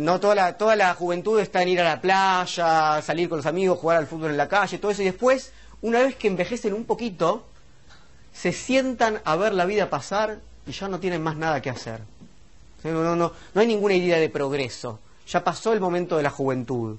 no 0.00 0.20
toda 0.20 0.34
la, 0.34 0.58
toda 0.58 0.76
la 0.76 0.92
juventud 0.92 1.40
está 1.40 1.62
en 1.62 1.68
ir 1.70 1.80
a 1.80 1.84
la 1.84 1.98
playa, 2.02 3.00
salir 3.00 3.30
con 3.30 3.38
los 3.38 3.46
amigos, 3.46 3.78
jugar 3.78 3.96
al 3.96 4.06
fútbol 4.06 4.32
en 4.32 4.36
la 4.36 4.48
calle, 4.48 4.76
todo 4.76 4.90
eso, 4.90 5.00
y 5.00 5.06
después, 5.06 5.50
una 5.80 6.00
vez 6.00 6.14
que 6.14 6.28
envejecen 6.28 6.74
un 6.74 6.84
poquito, 6.84 7.46
se 8.34 8.52
sientan 8.52 9.22
a 9.24 9.34
ver 9.36 9.54
la 9.54 9.64
vida 9.64 9.88
pasar 9.88 10.40
y 10.66 10.72
ya 10.72 10.88
no 10.88 11.00
tienen 11.00 11.22
más 11.22 11.36
nada 11.36 11.60
que 11.60 11.70
hacer. 11.70 12.00
No, 12.82 13.16
no, 13.16 13.32
no 13.54 13.60
hay 13.60 13.66
ninguna 13.66 13.94
idea 13.94 14.18
de 14.18 14.28
progreso. 14.28 15.00
Ya 15.26 15.42
pasó 15.42 15.72
el 15.72 15.80
momento 15.80 16.16
de 16.16 16.22
la 16.22 16.30
juventud. 16.30 16.98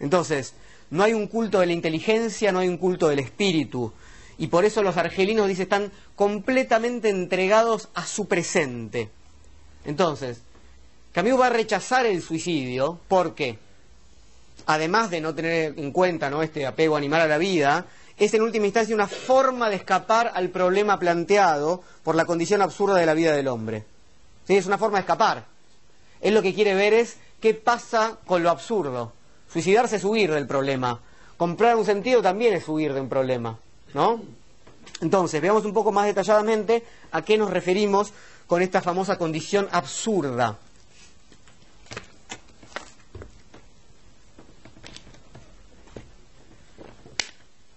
Entonces, 0.00 0.54
no 0.90 1.02
hay 1.02 1.12
un 1.12 1.26
culto 1.26 1.60
de 1.60 1.66
la 1.66 1.72
inteligencia, 1.72 2.52
no 2.52 2.60
hay 2.60 2.68
un 2.68 2.78
culto 2.78 3.08
del 3.08 3.18
espíritu. 3.18 3.92
Y 4.38 4.48
por 4.48 4.64
eso 4.64 4.82
los 4.82 4.96
argelinos, 4.96 5.48
dice, 5.48 5.62
están 5.62 5.92
completamente 6.16 7.10
entregados 7.10 7.88
a 7.94 8.06
su 8.06 8.26
presente. 8.26 9.10
Entonces, 9.84 10.40
Camus 11.12 11.40
va 11.40 11.48
a 11.48 11.50
rechazar 11.50 12.06
el 12.06 12.22
suicidio 12.22 12.98
porque, 13.08 13.58
además 14.66 15.10
de 15.10 15.20
no 15.20 15.34
tener 15.34 15.74
en 15.78 15.92
cuenta 15.92 16.30
¿no? 16.30 16.42
este 16.42 16.66
apego 16.66 16.96
animal 16.96 17.20
a 17.20 17.26
la 17.26 17.38
vida, 17.38 17.86
es 18.18 18.34
en 18.34 18.42
última 18.42 18.66
instancia 18.66 18.94
una 18.94 19.06
forma 19.06 19.68
de 19.70 19.76
escapar 19.76 20.32
al 20.34 20.50
problema 20.50 20.98
planteado 20.98 21.82
por 22.02 22.14
la 22.14 22.24
condición 22.24 22.62
absurda 22.62 22.96
de 22.96 23.06
la 23.06 23.14
vida 23.14 23.32
del 23.32 23.48
hombre. 23.48 23.84
¿Sí? 24.46 24.56
Es 24.56 24.66
una 24.66 24.78
forma 24.78 24.98
de 24.98 25.02
escapar. 25.02 25.46
Él 26.20 26.34
lo 26.34 26.42
que 26.42 26.54
quiere 26.54 26.74
ver 26.74 26.94
es 26.94 27.16
qué 27.40 27.54
pasa 27.54 28.18
con 28.26 28.42
lo 28.42 28.50
absurdo. 28.50 29.12
Suicidarse 29.52 29.96
es 29.96 30.04
huir 30.04 30.32
del 30.32 30.46
problema. 30.46 31.00
Comprar 31.36 31.76
un 31.76 31.84
sentido 31.84 32.22
también 32.22 32.54
es 32.54 32.68
huir 32.68 32.94
de 32.94 33.00
un 33.00 33.08
problema. 33.08 33.58
¿No? 33.94 34.22
Entonces, 35.00 35.40
veamos 35.40 35.64
un 35.64 35.72
poco 35.72 35.92
más 35.92 36.06
detalladamente 36.06 36.84
a 37.10 37.22
qué 37.22 37.36
nos 37.36 37.50
referimos 37.50 38.12
con 38.46 38.62
esta 38.62 38.80
famosa 38.80 39.18
condición 39.18 39.68
absurda. 39.72 40.58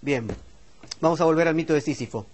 Bien, 0.06 0.28
vamos 1.00 1.20
a 1.20 1.24
volver 1.24 1.48
al 1.48 1.56
mito 1.56 1.74
de 1.74 1.80
Sísifo. 1.80 2.26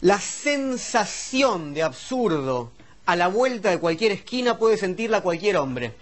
La 0.00 0.18
sensación 0.18 1.74
de 1.74 1.82
absurdo 1.82 2.72
a 3.04 3.16
la 3.16 3.28
vuelta 3.28 3.68
de 3.68 3.78
cualquier 3.78 4.12
esquina 4.12 4.56
puede 4.56 4.78
sentirla 4.78 5.20
cualquier 5.20 5.58
hombre. 5.58 5.92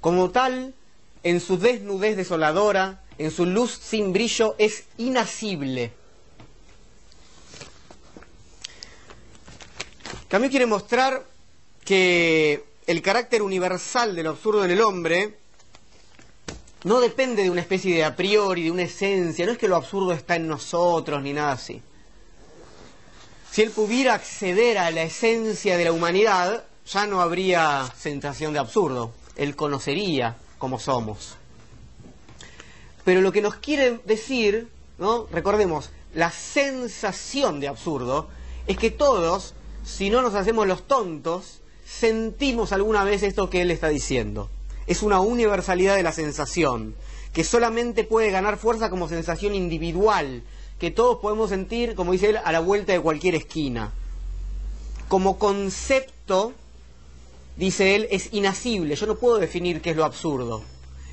Como 0.00 0.30
tal, 0.30 0.74
en 1.22 1.40
su 1.40 1.56
desnudez 1.56 2.16
desoladora, 2.16 3.00
en 3.16 3.30
su 3.30 3.46
luz 3.46 3.70
sin 3.70 4.12
brillo, 4.12 4.56
es 4.58 4.86
inasible. 4.98 5.92
También 10.26 10.50
quiere 10.50 10.66
mostrar 10.66 11.24
que 11.84 12.69
el 12.86 13.02
carácter 13.02 13.42
universal 13.42 14.14
de 14.14 14.22
lo 14.22 14.30
absurdo 14.30 14.64
en 14.64 14.70
el 14.70 14.80
hombre 14.80 15.38
no 16.84 17.00
depende 17.00 17.42
de 17.42 17.50
una 17.50 17.60
especie 17.60 17.94
de 17.94 18.04
a 18.04 18.16
priori, 18.16 18.64
de 18.64 18.70
una 18.70 18.82
esencia, 18.82 19.44
no 19.44 19.52
es 19.52 19.58
que 19.58 19.68
lo 19.68 19.76
absurdo 19.76 20.12
está 20.12 20.36
en 20.36 20.48
nosotros 20.48 21.22
ni 21.22 21.32
nada 21.32 21.52
así. 21.52 21.82
Si 23.50 23.62
él 23.62 23.70
pudiera 23.70 24.14
acceder 24.14 24.78
a 24.78 24.90
la 24.90 25.02
esencia 25.02 25.76
de 25.76 25.84
la 25.84 25.92
humanidad, 25.92 26.64
ya 26.86 27.06
no 27.06 27.20
habría 27.20 27.92
sensación 27.98 28.52
de 28.52 28.60
absurdo, 28.60 29.12
él 29.36 29.56
conocería 29.56 30.36
cómo 30.58 30.78
somos. 30.78 31.36
Pero 33.04 33.20
lo 33.20 33.32
que 33.32 33.42
nos 33.42 33.56
quiere 33.56 34.00
decir, 34.04 34.68
¿no? 34.98 35.26
recordemos, 35.30 35.90
la 36.14 36.30
sensación 36.30 37.60
de 37.60 37.68
absurdo 37.68 38.28
es 38.66 38.78
que 38.78 38.90
todos, 38.90 39.54
si 39.84 40.10
no 40.10 40.22
nos 40.22 40.34
hacemos 40.34 40.66
los 40.66 40.86
tontos, 40.86 41.59
sentimos 41.98 42.72
alguna 42.72 43.04
vez 43.04 43.22
esto 43.22 43.50
que 43.50 43.62
él 43.62 43.70
está 43.70 43.88
diciendo. 43.88 44.48
Es 44.86 45.02
una 45.02 45.20
universalidad 45.20 45.96
de 45.96 46.02
la 46.02 46.12
sensación, 46.12 46.94
que 47.32 47.44
solamente 47.44 48.04
puede 48.04 48.30
ganar 48.30 48.56
fuerza 48.58 48.90
como 48.90 49.08
sensación 49.08 49.54
individual, 49.54 50.42
que 50.78 50.90
todos 50.90 51.18
podemos 51.18 51.50
sentir, 51.50 51.94
como 51.94 52.12
dice 52.12 52.30
él, 52.30 52.38
a 52.42 52.52
la 52.52 52.60
vuelta 52.60 52.92
de 52.92 53.00
cualquier 53.00 53.34
esquina. 53.34 53.92
Como 55.08 55.38
concepto, 55.38 56.52
dice 57.56 57.96
él, 57.96 58.08
es 58.10 58.32
inasible. 58.32 58.94
Yo 58.94 59.06
no 59.06 59.16
puedo 59.16 59.38
definir 59.38 59.82
qué 59.82 59.90
es 59.90 59.96
lo 59.96 60.04
absurdo. 60.04 60.62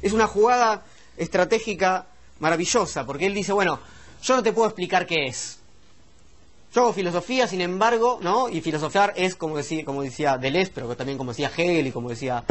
Es 0.02 0.14
una 0.14 0.28
jugada 0.28 0.86
estratégica 1.18 2.08
maravillosa, 2.40 3.06
porque 3.06 3.26
él 3.26 3.34
dice, 3.34 3.52
bueno, 3.52 3.80
yo 4.22 4.36
no 4.36 4.44
te 4.44 4.54
puedo 4.54 4.68
explicar 4.68 5.06
qué 5.08 5.26
es. 5.26 5.60
Yo 6.78 6.84
hago 6.84 6.94
filosofía, 6.94 7.48
sin 7.48 7.62
embargo, 7.62 8.20
¿no? 8.22 8.50
Y 8.50 8.62
filosofar 8.62 9.12
es, 9.16 9.36
como 9.36 9.58
decía, 9.58 9.84
como 9.84 10.04
decía 10.04 10.38
Deleuze, 10.38 10.72
pero 10.76 10.96
también 10.96 11.18
como 11.18 11.32
decía 11.32 11.50
Hegel 11.58 11.88
y 11.88 11.92
como 11.92 12.08
decía 12.08 12.44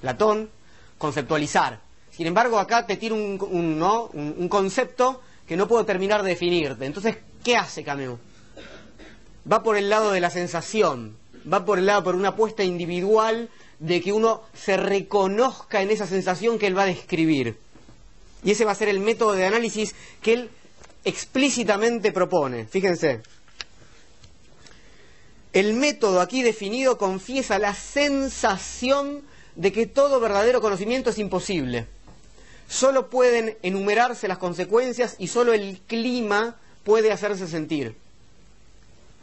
Platón, 0.00 0.48
conceptualizar. 0.96 1.80
Sin 2.10 2.26
embargo, 2.26 2.58
acá 2.58 2.86
te 2.86 2.96
tiro 2.96 3.14
un, 3.14 3.78
¿no? 3.78 4.06
un, 4.14 4.48
concepto 4.48 5.20
que 5.46 5.58
no 5.58 5.68
puedo 5.68 5.84
terminar 5.84 6.22
de 6.22 6.30
definirte. 6.30 6.86
Entonces, 6.86 7.18
¿qué 7.44 7.58
hace 7.58 7.84
Camus? 7.84 8.18
Va 9.52 9.62
por 9.62 9.76
el 9.76 9.90
lado 9.90 10.12
de 10.12 10.20
la 10.22 10.30
sensación, 10.30 11.18
va 11.52 11.66
por 11.66 11.78
el 11.78 11.84
lado, 11.84 12.04
por 12.04 12.14
una 12.14 12.30
apuesta 12.30 12.64
individual 12.64 13.50
de 13.80 14.00
que 14.00 14.14
uno 14.14 14.44
se 14.54 14.78
reconozca 14.78 15.82
en 15.82 15.90
esa 15.90 16.06
sensación 16.06 16.58
que 16.58 16.68
él 16.68 16.78
va 16.78 16.84
a 16.84 16.86
describir. 16.86 17.58
Y 18.44 18.52
ese 18.52 18.64
va 18.64 18.72
a 18.72 18.76
ser 18.76 18.88
el 18.88 19.00
método 19.00 19.32
de 19.32 19.44
análisis 19.44 19.94
que 20.22 20.32
él 20.32 20.50
explícitamente 21.04 22.12
propone. 22.12 22.64
Fíjense, 22.64 23.20
el 25.54 25.72
método 25.74 26.20
aquí 26.20 26.42
definido 26.42 26.98
confiesa 26.98 27.60
la 27.60 27.74
sensación 27.74 29.22
de 29.54 29.72
que 29.72 29.86
todo 29.86 30.18
verdadero 30.18 30.60
conocimiento 30.60 31.10
es 31.10 31.18
imposible. 31.18 31.86
Solo 32.68 33.08
pueden 33.08 33.56
enumerarse 33.62 34.26
las 34.26 34.38
consecuencias 34.38 35.14
y 35.20 35.28
solo 35.28 35.52
el 35.52 35.80
clima 35.86 36.56
puede 36.82 37.12
hacerse 37.12 37.46
sentir. 37.46 37.94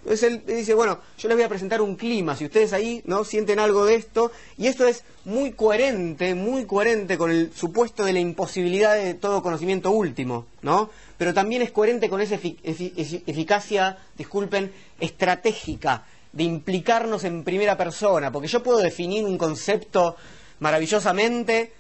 Entonces 0.04 0.32
él 0.32 0.44
dice, 0.48 0.74
bueno, 0.74 1.00
yo 1.18 1.28
les 1.28 1.38
voy 1.38 1.44
a 1.44 1.50
presentar 1.50 1.82
un 1.82 1.96
clima, 1.96 2.36
si 2.36 2.46
ustedes 2.46 2.72
ahí 2.72 3.02
no 3.06 3.24
sienten 3.26 3.60
algo 3.60 3.86
de 3.86 3.96
esto, 3.96 4.32
y 4.58 4.68
esto 4.68 4.88
es 4.88 5.04
muy 5.26 5.52
coherente, 5.52 6.34
muy 6.34 6.66
coherente 6.66 7.18
con 7.18 7.30
el 7.30 7.52
supuesto 7.54 8.06
de 8.06 8.14
la 8.14 8.20
imposibilidad 8.20 8.96
de 8.96 9.14
todo 9.16 9.44
conocimiento 9.44 9.92
último, 9.92 10.48
¿no? 10.64 10.90
Pero 11.18 11.36
también 11.36 11.62
es 11.62 11.72
coherente 11.72 12.10
con 12.10 12.20
esa 12.22 12.36
eficacia, 12.36 14.00
disculpen, 14.18 14.72
estratégica 15.00 16.06
de 16.34 16.44
implicarnos 16.44 17.24
en 17.24 17.44
primera 17.44 17.78
persona, 17.78 18.32
porque 18.32 18.48
yo 18.48 18.64
puedo 18.64 18.80
definir 18.80 19.26
un 19.26 19.38
concepto 19.38 20.16
maravillosamente, 20.60 21.74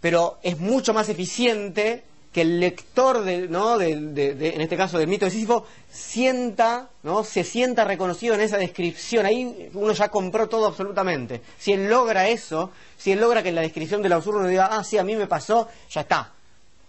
pero 0.00 0.38
es 0.42 0.58
mucho 0.58 0.92
más 0.92 1.08
eficiente 1.08 2.04
que 2.32 2.40
el 2.40 2.60
lector, 2.60 3.22
de, 3.24 3.46
¿no? 3.48 3.78
en 3.80 4.16
este 4.60 4.76
caso 4.76 4.98
del 4.98 5.06
mito 5.06 5.26
de 5.26 5.30
Sísifo, 5.30 5.66
sienta, 5.90 6.88
¿no? 7.02 7.24
se 7.24 7.44
sienta 7.44 7.84
reconocido 7.84 8.34
en 8.34 8.40
esa 8.40 8.56
descripción. 8.56 9.26
Ahí 9.26 9.70
uno 9.74 9.92
ya 9.92 10.08
compró 10.08 10.48
todo 10.48 10.66
absolutamente. 10.66 11.42
Si 11.58 11.72
él 11.72 11.90
logra 11.90 12.28
eso, 12.28 12.70
si 12.96 13.12
él 13.12 13.20
logra 13.20 13.42
que 13.42 13.50
en 13.50 13.56
la 13.56 13.60
descripción 13.60 14.00
del 14.02 14.14
absurdo 14.14 14.40
uno 14.40 14.48
diga, 14.48 14.70
ah, 14.72 14.82
sí, 14.82 14.96
a 14.96 15.04
mí 15.04 15.14
me 15.14 15.26
pasó, 15.26 15.68
ya 15.90 16.00
está. 16.00 16.32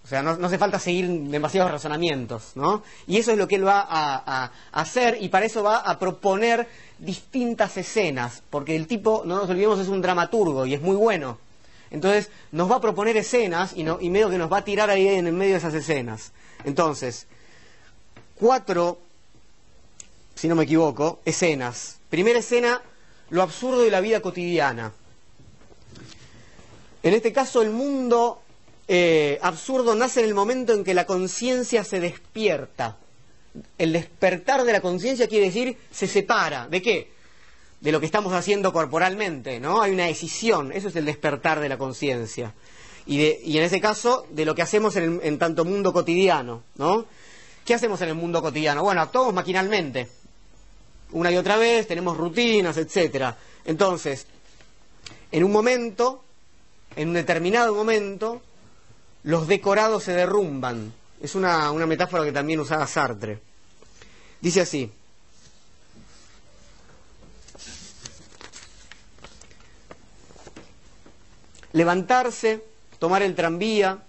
O 0.04 0.08
sea, 0.08 0.22
no, 0.22 0.32
hace 0.32 0.58
falta 0.58 0.80
seguir 0.80 1.08
demasiados 1.08 1.72
razonamientos, 1.72 2.52
¿no? 2.56 2.84
Y 3.08 3.18
eso 3.18 3.32
es 3.32 3.38
lo 3.38 3.48
que 3.48 3.56
él 3.56 3.66
va 3.66 3.86
a, 3.88 4.52
hacer 4.74 5.18
y 5.22 5.30
para 5.30 5.46
eso 5.46 5.64
va 5.64 5.78
a 5.78 5.98
proponer 5.98 6.68
distintas 7.00 7.78
escenas, 7.78 8.44
porque 8.50 8.76
el 8.76 8.86
tipo, 8.88 9.24
no 9.26 9.38
nos 9.38 9.50
olvidemos, 9.50 9.80
es 9.80 9.88
un 9.88 10.02
dramaturgo 10.02 10.66
y 10.66 10.74
es 10.74 10.82
muy 10.82 10.96
bueno. 10.96 11.38
Entonces, 11.90 12.32
nos 12.52 12.70
va 12.70 12.78
a 12.78 12.82
proponer 12.82 13.16
escenas 13.16 13.72
y, 13.76 13.82
y 13.82 14.10
medio 14.10 14.30
que 14.30 14.38
nos 14.38 14.52
va 14.52 14.58
a 14.58 14.64
tirar 14.66 14.90
ahí 14.90 15.08
en 15.08 15.28
el 15.28 15.34
medio 15.34 15.54
de 15.54 15.60
esas 15.60 15.74
escenas. 15.74 16.34
Entonces, 16.66 17.28
cuatro, 18.36 19.00
si 20.36 20.50
no 20.50 20.56
me 20.56 20.64
equivoco, 20.64 21.22
escenas. 21.24 22.00
Primera 22.10 22.40
escena, 22.40 22.82
lo 23.30 23.42
absurdo 23.42 23.82
de 23.82 23.92
la 23.92 24.02
vida 24.02 24.22
cotidiana. 24.22 24.92
En 27.04 27.14
este 27.14 27.32
caso, 27.32 27.62
el 27.62 27.70
mundo 27.70 28.43
eh, 28.88 29.40
absurdo 29.42 29.96
nace 29.96 30.22
en 30.22 30.28
el 30.28 30.36
momento 30.36 30.74
en 30.74 30.84
que 30.84 30.94
la 30.94 31.06
conciencia 31.06 31.84
se 31.84 32.00
despierta. 32.00 32.98
El 33.78 33.94
despertar 33.94 34.64
de 34.64 34.74
la 34.74 34.82
conciencia 34.82 35.28
quiere 35.28 35.46
decir 35.46 35.78
se 35.92 36.08
separa. 36.08 36.68
¿De 36.68 36.82
qué? 36.82 37.12
De 37.80 37.92
lo 37.92 38.00
que 38.00 38.06
estamos 38.06 38.34
haciendo 38.34 38.74
corporalmente, 38.74 39.60
¿no? 39.60 39.82
Hay 39.82 39.92
una 39.92 40.06
decisión, 40.06 40.72
eso 40.72 40.88
es 40.88 40.96
el 40.96 41.06
despertar 41.06 41.60
de 41.60 41.70
la 41.70 41.78
conciencia. 41.78 42.54
Y, 43.06 43.18
de, 43.18 43.42
y 43.44 43.58
en 43.58 43.64
ese 43.64 43.82
caso, 43.82 44.26
de 44.30 44.46
lo 44.46 44.56
que 44.56 44.62
hacemos 44.62 44.96
en, 44.96 45.20
en 45.24 45.38
tanto 45.38 45.66
mundo 45.66 45.92
cotidiano, 45.92 46.64
¿no? 46.76 47.06
¿Qué 47.66 47.74
hacemos 47.74 48.02
en 48.02 48.10
el 48.10 48.16
mundo 48.16 48.42
cotidiano? 48.42 48.84
Bueno, 48.84 49.02
actuamos 49.02 49.34
maquinalmente. 49.34 50.08
Una 51.12 51.32
y 51.32 51.38
otra 51.38 51.58
vez, 51.58 51.88
tenemos 51.88 52.18
rutinas, 52.18 52.78
etcétera. 52.78 53.38
Entonces, 53.66 54.26
en 55.32 55.44
un 55.44 55.52
momento, 55.52 56.24
en 56.96 57.10
un 57.10 57.14
determinado 57.14 57.74
momento, 57.76 58.42
los 59.24 59.48
decorados 59.48 60.04
se 60.04 60.14
derrumban. 60.14 60.94
Es 61.22 61.36
una, 61.36 61.72
una 61.72 61.86
metáfora 61.86 62.24
que 62.24 62.32
también 62.32 62.60
usaba 62.60 62.88
Sartre. 62.88 63.40
Dice 64.42 64.62
así. 64.62 64.92
Levantarse, 71.72 72.64
tomar 73.00 73.24
el 73.24 73.34
tranvía, 73.34 74.00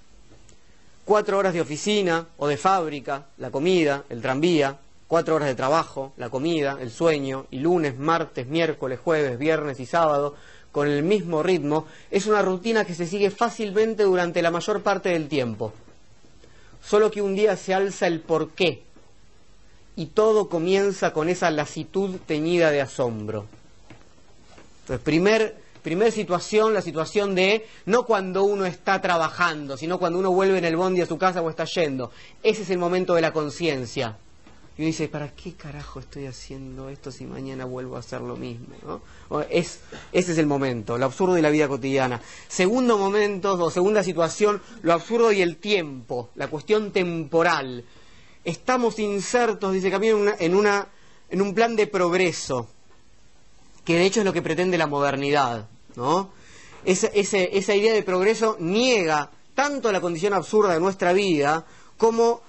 cuatro 1.05 1.39
horas 1.39 1.55
de 1.55 1.61
oficina 1.61 2.27
o 2.37 2.47
de 2.47 2.57
fábrica, 2.57 3.27
la 3.39 3.51
comida, 3.51 4.05
el 4.11 4.21
tranvía, 4.21 4.79
cuatro 5.09 5.37
horas 5.37 5.49
de 5.49 5.55
trabajo, 5.55 6.13
la 6.17 6.29
comida, 6.29 6.77
el 6.81 6.91
sueño, 6.91 7.47
y 7.51 7.61
lunes, 7.61 7.97
martes, 7.97 8.47
miércoles, 8.47 8.99
jueves, 9.03 9.39
viernes 9.39 9.81
y 9.81 9.87
sábado, 9.87 10.35
con 10.75 10.89
el 10.89 11.05
mismo 11.05 11.41
ritmo, 11.45 11.87
es 12.11 12.27
una 12.27 12.43
rutina 12.43 12.85
que 12.85 12.97
se 12.97 13.07
sigue 13.07 13.31
fácilmente 13.31 14.03
durante 14.03 14.43
la 14.43 14.51
mayor 14.51 14.83
parte 14.83 15.11
del 15.11 15.29
tiempo. 15.29 15.73
Solo 16.83 17.13
que 17.13 17.23
un 17.23 17.37
día 17.37 17.57
se 17.57 17.75
alza 17.75 18.09
el 18.09 18.19
porqué, 18.19 18.83
y 19.95 20.07
todo 20.07 20.49
comienza 20.49 21.13
con 21.13 21.29
esa 21.29 21.53
lasitud 21.53 22.17
teñida 22.27 22.73
de 22.73 22.81
asombro. 22.81 23.47
Entonces, 24.81 25.05
primer, 25.05 25.55
primer 25.85 26.11
situación, 26.11 26.75
la 26.75 26.83
situación 26.83 27.37
de 27.37 27.69
no 27.87 28.05
cuando 28.05 28.43
uno 28.43 28.67
está 28.67 29.01
trabajando, 29.01 29.77
sino 29.77 30.01
cuando 30.01 30.19
uno 30.19 30.33
vuelve 30.33 30.59
en 30.59 30.65
el 30.65 30.75
bondi 30.75 31.03
a 31.03 31.07
su 31.07 31.19
casa 31.19 31.41
o 31.41 31.51
está 31.51 31.67
yendo. 31.67 32.11
Ese 32.43 32.63
es 32.63 32.71
el 32.71 32.79
momento 32.79 33.15
de 33.15 33.21
la 33.21 33.33
conciencia. 33.33 34.19
Y 34.77 34.83
uno 34.83 34.87
dice, 34.89 35.09
¿para 35.09 35.29
qué 35.29 35.53
carajo 35.53 36.01
estoy 36.01 36.27
haciendo 36.27 36.89
esto 36.89 37.13
si 37.13 37.27
mañana 37.27 37.65
vuelvo 37.65 37.95
a 37.95 38.01
hacer 38.01 38.21
lo 38.21 38.35
mismo? 38.35 38.75
¿no? 39.31 39.43
Es, 39.43 39.81
ese 40.11 40.33
es 40.33 40.39
el 40.39 40.47
momento, 40.47 40.99
lo 40.99 41.05
absurdo 41.05 41.35
de 41.35 41.43
la 41.43 41.51
vida 41.51 41.69
cotidiana. 41.69 42.21
Segundo 42.49 42.99
momento, 42.99 43.53
o 43.53 43.71
segunda 43.71 44.03
situación, 44.03 44.61
lo 44.83 44.93
absurdo 44.93 45.31
y 45.31 45.43
el 45.43 45.59
tiempo, 45.59 46.31
la 46.35 46.49
cuestión 46.49 46.91
temporal. 46.91 47.85
Estamos 48.45 48.99
insertos, 48.99 49.73
dice 49.73 49.93
Camilo, 49.93 50.35
en, 50.41 50.57
una, 50.57 50.89
en, 51.31 51.41
un 51.41 51.55
plan 51.55 51.77
de 51.77 51.87
progreso, 51.87 52.69
que 53.85 53.95
de 53.95 54.07
hecho 54.07 54.21
es 54.21 54.27
lo 54.27 54.33
que 54.33 54.43
pretende 54.43 54.77
la 54.77 54.89
modernidad. 54.89 55.69
¿no? 55.95 56.31
Esa 56.85 57.75
idea 57.77 57.95
de 57.95 58.03
progreso 58.03 58.57
niega 58.59 59.31
tanto 59.55 59.93
la 59.93 60.01
condición 60.01 60.35
absurda 60.35 60.75
de 60.75 60.81
nuestra 60.81 61.13
vida 61.13 61.65
como 61.97 62.43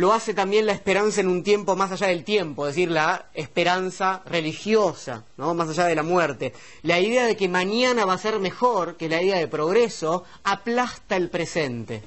lo 0.00 0.14
hace 0.14 0.32
también 0.32 0.64
la 0.64 0.72
esperanza 0.72 1.20
en 1.20 1.28
un 1.28 1.42
tiempo 1.42 1.76
más 1.76 1.92
allá 1.92 2.06
del 2.06 2.24
tiempo, 2.24 2.66
es 2.66 2.74
decir, 2.74 2.90
la 2.90 3.26
esperanza 3.34 4.22
religiosa, 4.24 5.26
¿no? 5.36 5.52
más 5.52 5.68
allá 5.68 5.84
de 5.84 5.94
la 5.94 6.02
muerte. 6.02 6.54
La 6.80 6.98
idea 7.00 7.26
de 7.26 7.36
que 7.36 7.50
mañana 7.50 8.06
va 8.06 8.14
a 8.14 8.18
ser 8.18 8.38
mejor 8.38 8.96
que 8.96 9.10
la 9.10 9.22
idea 9.22 9.36
de 9.36 9.46
progreso 9.46 10.24
aplasta 10.42 11.16
el 11.16 11.28
presente. 11.28 12.02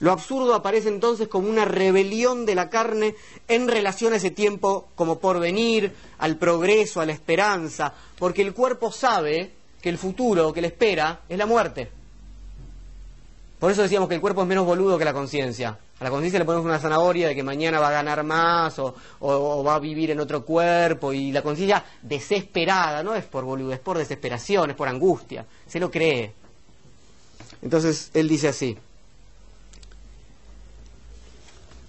Lo 0.00 0.12
absurdo 0.12 0.54
aparece 0.54 0.88
entonces 0.90 1.28
como 1.28 1.48
una 1.48 1.64
rebelión 1.64 2.44
de 2.44 2.54
la 2.54 2.68
carne 2.68 3.14
en 3.48 3.66
relación 3.66 4.12
a 4.12 4.16
ese 4.16 4.30
tiempo 4.30 4.88
como 4.96 5.18
porvenir, 5.18 5.94
al 6.18 6.36
progreso, 6.36 7.00
a 7.00 7.06
la 7.06 7.12
esperanza, 7.12 7.94
porque 8.18 8.42
el 8.42 8.52
cuerpo 8.52 8.92
sabe 8.92 9.50
que 9.80 9.88
el 9.88 9.96
futuro 9.96 10.52
que 10.52 10.60
le 10.60 10.68
espera 10.68 11.20
es 11.26 11.38
la 11.38 11.46
muerte. 11.46 11.99
Por 13.60 13.70
eso 13.70 13.82
decíamos 13.82 14.08
que 14.08 14.14
el 14.14 14.22
cuerpo 14.22 14.40
es 14.40 14.48
menos 14.48 14.64
boludo 14.64 14.96
que 14.96 15.04
la 15.04 15.12
conciencia. 15.12 15.78
A 16.00 16.04
la 16.04 16.08
conciencia 16.08 16.38
le 16.38 16.46
ponemos 16.46 16.64
una 16.64 16.78
zanahoria 16.78 17.28
de 17.28 17.34
que 17.34 17.42
mañana 17.42 17.78
va 17.78 17.88
a 17.88 17.92
ganar 17.92 18.24
más 18.24 18.78
o, 18.78 18.94
va 19.62 19.74
a 19.74 19.78
vivir 19.78 20.10
en 20.10 20.18
otro 20.18 20.46
cuerpo 20.46 21.12
y 21.12 21.30
la 21.30 21.42
conciencia 21.42 21.84
desesperada, 22.00 23.02
no 23.02 23.14
es 23.14 23.26
por 23.26 23.44
boludo, 23.44 23.74
es 23.74 23.78
por 23.78 23.98
desesperación, 23.98 24.70
es 24.70 24.76
por 24.76 24.88
angustia, 24.88 25.44
se 25.66 25.78
lo 25.78 25.90
cree. 25.90 26.32
Entonces 27.60 28.10
él 28.14 28.28
dice 28.28 28.48
así. 28.48 28.78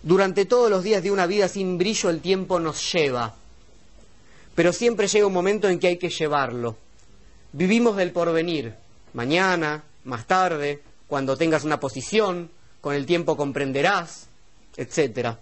Durante 0.04 0.46
todos 0.46 0.70
los 0.70 0.84
días 0.84 1.02
de 1.02 1.12
una 1.12 1.26
vida 1.26 1.48
sin 1.48 1.78
brillo 1.78 2.10
el 2.10 2.20
tiempo 2.20 2.60
nos 2.60 2.92
lleva, 2.92 3.34
pero 4.56 4.74
siempre 4.74 5.08
llega 5.08 5.26
un 5.26 5.32
momento 5.32 5.70
en 5.70 5.80
que 5.80 5.88
hay 5.88 5.98
que 5.98 6.10
llevarlo. 6.10 6.76
Vivimos 7.54 7.96
del 7.96 8.12
porvenir, 8.12 8.76
mañana, 9.14 9.86
más 10.04 10.28
tarde, 10.28 10.82
cuando 11.12 11.36
tengas 11.36 11.66
una 11.66 11.78
posición, 11.78 12.50
con 12.80 12.96
el 12.96 13.06
tiempo 13.06 13.36
comprenderás, 13.36 14.28
etc. 14.78 15.36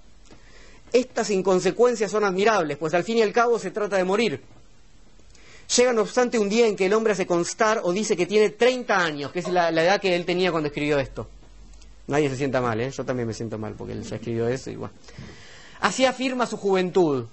Estas 0.92 1.30
inconsecuencias 1.30 2.10
son 2.10 2.24
admirables, 2.24 2.76
pues 2.80 2.96
al 2.96 3.04
fin 3.04 3.20
y 3.20 3.22
al 3.22 3.32
cabo 3.32 3.60
se 3.60 3.70
trata 3.70 3.96
de 3.96 4.04
morir. 4.04 4.42
Llega, 5.78 5.94
no 5.94 6.02
obstante, 6.02 6.40
un 6.40 6.50
día 6.50 6.66
en 6.66 6.76
que 6.76 6.88
el 6.88 6.94
hombre 6.96 7.14
hace 7.14 7.28
constar 7.28 7.82
o 7.84 7.94
dice 7.94 8.18
que 8.18 8.26
tiene 8.26 8.50
30 8.50 8.98
años, 8.98 9.32
que 9.32 9.42
es 9.42 9.48
la, 9.48 9.70
edad 9.70 10.02
que 10.02 10.16
él 10.16 10.26
tenía 10.26 10.50
cuando 10.50 10.70
escribió 10.70 10.98
esto. 10.98 11.30
Nadie 12.08 12.32
se 12.32 12.38
sienta 12.38 12.62
mal, 12.62 12.82
¿eh? 12.82 12.90
Yo 12.90 13.06
también 13.06 13.28
me 13.28 13.36
siento 13.36 13.60
mal 13.60 13.76
porque 13.78 13.94
él 13.94 14.02
ya 14.02 14.16
escribió 14.16 14.48
eso 14.48 14.72
igual. 14.72 14.90
Así 15.82 16.04
afirma 16.04 16.48
su 16.48 16.58
juventud, 16.58 17.28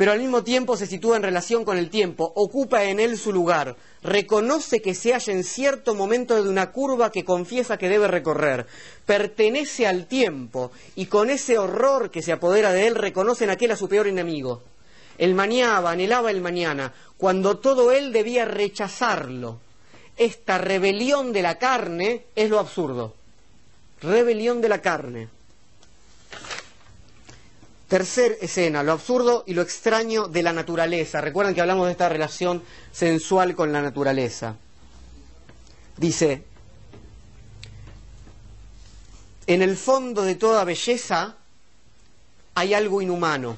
pero 0.00 0.12
al 0.12 0.18
mismo 0.18 0.42
tiempo 0.42 0.78
se 0.78 0.86
sitúa 0.86 1.18
en 1.18 1.22
relación 1.22 1.62
con 1.62 1.76
el 1.76 1.90
tiempo, 1.90 2.32
ocupa 2.34 2.84
en 2.84 3.00
él 3.00 3.18
su 3.18 3.34
lugar, 3.34 3.76
reconoce 4.02 4.80
que 4.80 4.94
se 4.94 5.12
halla 5.12 5.30
en 5.30 5.44
cierto 5.44 5.94
momento 5.94 6.42
de 6.42 6.48
una 6.48 6.72
curva 6.72 7.12
que 7.12 7.22
confiesa 7.22 7.76
que 7.76 7.90
debe 7.90 8.08
recorrer, 8.08 8.66
pertenece 9.04 9.86
al 9.86 10.06
tiempo 10.06 10.70
y 10.96 11.04
con 11.04 11.28
ese 11.28 11.58
horror 11.58 12.10
que 12.10 12.22
se 12.22 12.32
apodera 12.32 12.72
de 12.72 12.86
él 12.86 12.94
reconoce 12.94 13.44
en 13.44 13.50
aquel 13.50 13.72
a 13.72 13.76
su 13.76 13.90
peor 13.90 14.06
enemigo. 14.06 14.62
El 15.18 15.34
mañana, 15.34 15.90
anhelaba 15.90 16.30
el 16.30 16.40
mañana, 16.40 16.94
cuando 17.18 17.58
todo 17.58 17.92
él 17.92 18.10
debía 18.10 18.46
rechazarlo. 18.46 19.58
Esta 20.16 20.56
rebelión 20.56 21.34
de 21.34 21.42
la 21.42 21.58
carne 21.58 22.24
es 22.36 22.48
lo 22.48 22.58
absurdo 22.58 23.16
rebelión 24.00 24.60
de 24.60 24.68
la 24.68 24.80
carne. 24.80 25.28
Tercer 27.90 28.38
escena, 28.40 28.84
lo 28.84 28.92
absurdo 28.92 29.42
y 29.48 29.54
lo 29.54 29.62
extraño 29.62 30.28
de 30.28 30.44
la 30.44 30.52
naturaleza. 30.52 31.20
Recuerden 31.20 31.56
que 31.56 31.60
hablamos 31.60 31.86
de 31.86 31.92
esta 31.92 32.08
relación 32.08 32.62
sensual 32.92 33.56
con 33.56 33.72
la 33.72 33.82
naturaleza. 33.82 34.54
Dice, 35.96 36.44
en 39.48 39.62
el 39.62 39.76
fondo 39.76 40.22
de 40.22 40.36
toda 40.36 40.62
belleza 40.62 41.34
hay 42.54 42.74
algo 42.74 43.02
inhumano. 43.02 43.56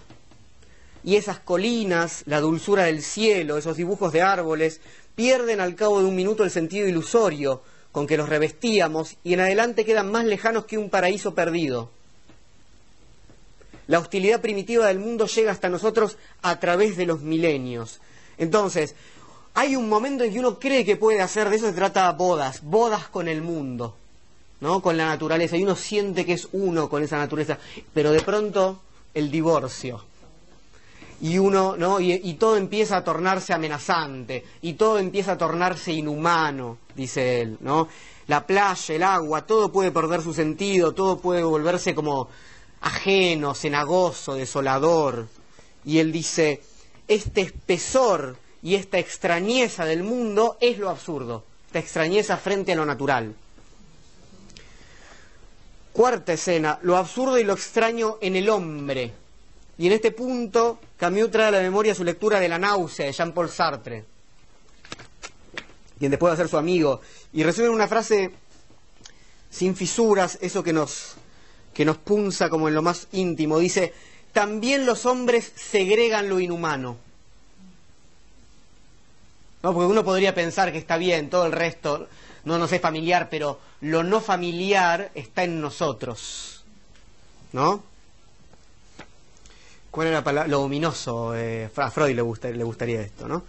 Y 1.05 1.17
esas 1.17 1.39
colinas, 1.39 2.23
la 2.25 2.41
dulzura 2.41 2.85
del 2.85 3.03
cielo, 3.03 3.59
esos 3.59 3.77
dibujos 3.77 4.15
de 4.15 4.23
árboles, 4.23 4.81
pierden 5.15 5.61
al 5.61 5.75
cabo 5.75 5.99
de 6.01 6.07
un 6.07 6.17
minuto 6.17 6.43
el 6.43 6.51
sentido 6.51 6.89
ilusorio, 6.89 7.63
con 7.93 8.07
que 8.07 8.17
los 8.17 8.31
revestíamos 8.31 9.19
y 9.25 9.35
en 9.35 9.41
adelante 9.41 9.85
quedan 9.85 10.11
más 10.11 10.25
lejanos 10.25 10.65
que 10.65 10.79
un 10.79 10.89
paraíso 10.89 11.35
perdido. 11.35 11.91
La 13.87 13.99
hostilidad 13.99 14.41
primitiva 14.41 14.87
del 14.87 14.99
mundo 14.99 15.27
llega 15.27 15.51
hasta 15.51 15.69
nosotros 15.69 16.17
a 16.43 16.59
través 16.61 16.97
de 16.97 17.07
los 17.07 17.21
milenios. 17.21 18.01
Entonces, 18.39 18.95
hay 19.55 19.77
un 19.77 19.89
momento 19.89 20.25
en 20.25 20.33
que 20.33 20.39
uno 20.39 20.59
cree 20.59 20.85
que 20.85 20.97
puede 20.97 21.21
hacer, 21.21 21.51
de 21.51 21.57
eso 21.57 21.67
se 21.67 21.73
trata 21.73 22.11
bodas, 22.13 22.63
bodas 22.63 23.09
con 23.09 23.29
el 23.29 23.43
mundo, 23.43 23.95
¿no? 24.61 24.81
Con 24.81 24.97
la 24.97 25.07
naturaleza, 25.07 25.57
y 25.57 25.65
uno 25.65 25.77
siente 25.77 26.25
que 26.25 26.33
es 26.33 26.49
uno 26.53 26.89
con 26.89 27.03
esa 27.03 27.19
naturaleza, 27.19 27.59
pero 27.93 28.13
de 28.13 28.21
pronto 28.21 28.81
el 29.13 29.31
divorcio, 29.31 30.05
y 31.21 31.39
uno, 31.39 31.77
¿no? 31.77 32.01
Y, 32.01 32.13
y, 32.13 32.35
todo 32.35 32.57
empieza 32.57 32.97
a 32.97 33.05
tornarse 33.05 33.53
amenazante, 33.53 34.45
y 34.63 34.73
todo 34.73 34.99
empieza 34.99 35.33
a 35.33 35.39
tornarse 35.39 35.93
inhumano, 35.93 36.79
dice 36.97 37.43
él, 37.43 37.59
¿no? 37.61 37.89
La 38.29 38.47
playa, 38.47 38.95
el 38.95 39.03
agua, 39.03 39.47
todo 39.47 39.71
puede 39.71 39.91
perder 39.91 40.23
su 40.23 40.33
sentido, 40.33 40.93
todo 40.93 41.19
puede 41.19 41.43
volverse 41.43 41.95
como 41.95 42.29
ajeno, 42.83 43.55
cenagoso, 43.55 44.35
desolador. 44.35 45.29
Y 45.85 45.99
él 45.99 46.13
dice, 46.13 46.63
este 47.09 47.41
espesor 47.41 48.37
y 48.63 48.75
esta 48.75 48.99
extrañeza 48.99 49.85
del 49.85 50.03
mundo 50.03 50.59
es 50.61 50.79
lo 50.79 50.91
absurdo, 50.91 51.45
esta 51.67 51.79
extrañeza 51.79 52.37
frente 52.37 52.73
a 52.73 52.77
lo 52.77 52.85
natural. 52.85 53.35
Cuarta 55.93 56.35
escena, 56.35 56.79
lo 56.83 56.97
absurdo 56.97 57.39
y 57.39 57.45
lo 57.45 57.55
extraño 57.55 58.19
en 58.21 58.37
el 58.37 58.49
hombre, 58.49 59.13
y 59.79 59.87
en 59.87 59.93
este 59.93 60.13
punto, 60.13 60.79
Camus 60.97 61.31
trae 61.31 61.49
a 61.49 61.51
la 61.51 61.61
memoria 61.61 61.95
su 61.95 62.05
lectura 62.05 62.39
de 62.39 62.49
La 62.49 62.59
náusea 62.59 63.07
de 63.07 63.13
Jean-Paul 63.13 63.49
Sartre, 63.49 64.05
quien 65.99 66.11
después 66.11 66.31
va 66.31 66.35
a 66.35 66.37
ser 66.37 66.49
su 66.49 66.57
amigo, 66.57 67.01
y 67.33 67.43
resume 67.43 67.67
en 67.67 67.75
una 67.75 67.89
frase 67.89 68.31
sin 69.51 69.75
fisuras 69.75 70.39
eso 70.41 70.63
que 70.63 70.73
nos, 70.73 71.17
que 71.75 71.85
nos 71.85 71.97
punza 71.99 72.49
como 72.49 72.69
en 72.69 72.75
lo 72.75 72.83
más 72.83 73.09
íntimo. 73.13 73.59
Dice, 73.59 73.93
también 74.33 74.87
los 74.87 75.07
hombres 75.07 75.53
segregan 75.57 76.29
lo 76.29 76.41
inhumano. 76.41 76.97
¿No? 79.63 79.73
Porque 79.73 79.87
uno 79.87 80.05
podría 80.05 80.35
pensar 80.35 80.73
que 80.73 80.79
está 80.79 80.97
bien, 80.97 81.31
todo 81.31 81.47
el 81.47 81.53
resto, 81.53 82.09
no 82.45 82.59
nos 82.59 82.73
es 82.73 82.81
familiar, 82.81 83.29
pero 83.31 83.61
lo 83.81 84.03
no 84.03 84.21
familiar 84.21 85.11
está 85.15 85.45
en 85.45 85.61
nosotros. 85.61 86.65
¿No? 87.53 87.83
¿Cuál 89.91 90.09
era 90.09 90.19
la 90.19 90.25
palabra? 90.25 90.49
Lo 90.49 90.63
ominoso. 90.63 91.37
Eh, 91.37 91.71
a 91.77 91.91
Freud 91.91 92.17
le 92.17 92.63
gustaría 92.63 93.03
esto, 93.03 93.29
¿no? 93.29 93.45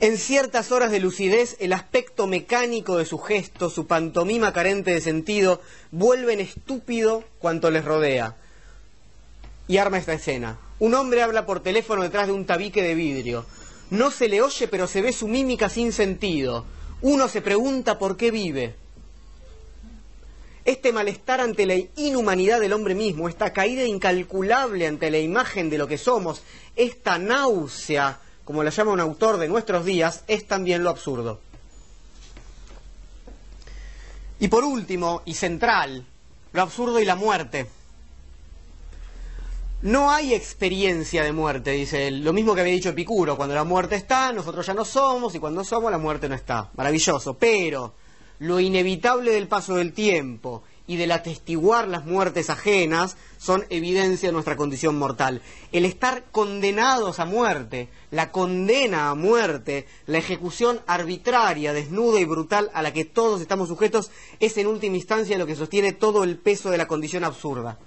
En 0.00 0.18
ciertas 0.18 0.72
horas 0.72 0.90
de 0.90 1.00
lucidez, 1.00 1.56
el 1.60 1.72
aspecto 1.72 2.26
mecánico 2.26 2.96
de 2.96 3.04
su 3.04 3.18
gesto, 3.18 3.70
su 3.70 3.86
pantomima 3.86 4.52
carente 4.52 4.92
de 4.92 5.00
sentido, 5.00 5.60
vuelven 5.90 6.40
estúpido 6.40 7.24
cuanto 7.38 7.70
les 7.70 7.84
rodea. 7.84 8.36
Y 9.68 9.76
arma 9.76 9.98
esta 9.98 10.14
escena. 10.14 10.58
Un 10.78 10.94
hombre 10.94 11.22
habla 11.22 11.46
por 11.46 11.60
teléfono 11.60 12.02
detrás 12.02 12.26
de 12.26 12.32
un 12.32 12.46
tabique 12.46 12.82
de 12.82 12.94
vidrio. 12.94 13.46
No 13.90 14.10
se 14.10 14.28
le 14.28 14.42
oye, 14.42 14.66
pero 14.68 14.86
se 14.86 15.02
ve 15.02 15.12
su 15.12 15.28
mímica 15.28 15.68
sin 15.68 15.92
sentido. 15.92 16.64
Uno 17.02 17.28
se 17.28 17.42
pregunta 17.42 17.98
por 17.98 18.16
qué 18.16 18.30
vive. 18.30 18.74
Este 20.64 20.92
malestar 20.92 21.40
ante 21.40 21.66
la 21.66 21.74
inhumanidad 21.96 22.60
del 22.60 22.72
hombre 22.72 22.94
mismo, 22.94 23.28
esta 23.28 23.52
caída 23.52 23.84
incalculable 23.84 24.86
ante 24.86 25.10
la 25.10 25.18
imagen 25.18 25.70
de 25.70 25.78
lo 25.78 25.88
que 25.88 25.98
somos, 25.98 26.42
esta 26.76 27.18
náusea 27.18 28.20
como 28.44 28.62
la 28.62 28.70
llama 28.70 28.92
un 28.92 29.00
autor 29.00 29.38
de 29.38 29.48
nuestros 29.48 29.84
días, 29.84 30.24
es 30.26 30.46
también 30.46 30.82
lo 30.82 30.90
absurdo. 30.90 31.40
Y 34.40 34.48
por 34.48 34.64
último, 34.64 35.22
y 35.24 35.34
central, 35.34 36.04
lo 36.52 36.62
absurdo 36.62 36.98
y 37.00 37.04
la 37.04 37.14
muerte. 37.14 37.68
No 39.82 40.10
hay 40.10 40.34
experiencia 40.34 41.24
de 41.24 41.32
muerte, 41.32 41.72
dice 41.72 42.06
él. 42.06 42.24
Lo 42.24 42.32
mismo 42.32 42.54
que 42.54 42.60
había 42.60 42.72
dicho 42.72 42.90
Epicuro, 42.90 43.36
cuando 43.36 43.54
la 43.54 43.64
muerte 43.64 43.96
está, 43.96 44.32
nosotros 44.32 44.66
ya 44.66 44.74
no 44.74 44.84
somos, 44.84 45.34
y 45.34 45.38
cuando 45.38 45.64
somos, 45.64 45.90
la 45.90 45.98
muerte 45.98 46.28
no 46.28 46.34
está. 46.34 46.70
Maravilloso. 46.76 47.34
Pero 47.34 47.94
lo 48.40 48.58
inevitable 48.58 49.32
del 49.32 49.48
paso 49.48 49.74
del 49.74 49.92
tiempo 49.92 50.64
y 50.86 50.96
del 50.96 51.12
atestiguar 51.12 51.88
las 51.88 52.04
muertes 52.04 52.50
ajenas 52.50 53.16
son 53.38 53.64
evidencia 53.70 54.28
de 54.28 54.32
nuestra 54.32 54.56
condición 54.56 54.98
mortal. 54.98 55.42
El 55.70 55.84
estar 55.84 56.24
condenados 56.32 57.18
a 57.18 57.24
muerte, 57.24 57.88
la 58.10 58.30
condena 58.30 59.10
a 59.10 59.14
muerte, 59.14 59.86
la 60.06 60.18
ejecución 60.18 60.80
arbitraria, 60.86 61.72
desnuda 61.72 62.20
y 62.20 62.24
brutal 62.24 62.70
a 62.74 62.82
la 62.82 62.92
que 62.92 63.04
todos 63.04 63.40
estamos 63.40 63.68
sujetos, 63.68 64.10
es 64.40 64.56
en 64.56 64.66
última 64.66 64.96
instancia 64.96 65.38
lo 65.38 65.46
que 65.46 65.56
sostiene 65.56 65.92
todo 65.92 66.24
el 66.24 66.36
peso 66.36 66.70
de 66.70 66.78
la 66.78 66.88
condición 66.88 67.24
absurda. 67.24 67.78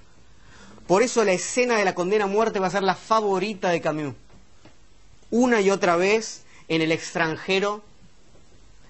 Por 0.87 1.01
eso 1.01 1.23
la 1.23 1.33
escena 1.33 1.77
de 1.77 1.85
la 1.85 1.95
condena 1.95 2.25
a 2.25 2.27
muerte 2.27 2.59
va 2.59 2.67
a 2.67 2.71
ser 2.71 2.83
la 2.83 2.95
favorita 2.95 3.69
de 3.69 3.81
Camus. 3.81 4.13
Una 5.31 5.59
y 5.59 5.71
otra 5.71 5.95
vez 5.95 6.43
en 6.67 6.81
el 6.81 6.91
extranjero 6.91 7.81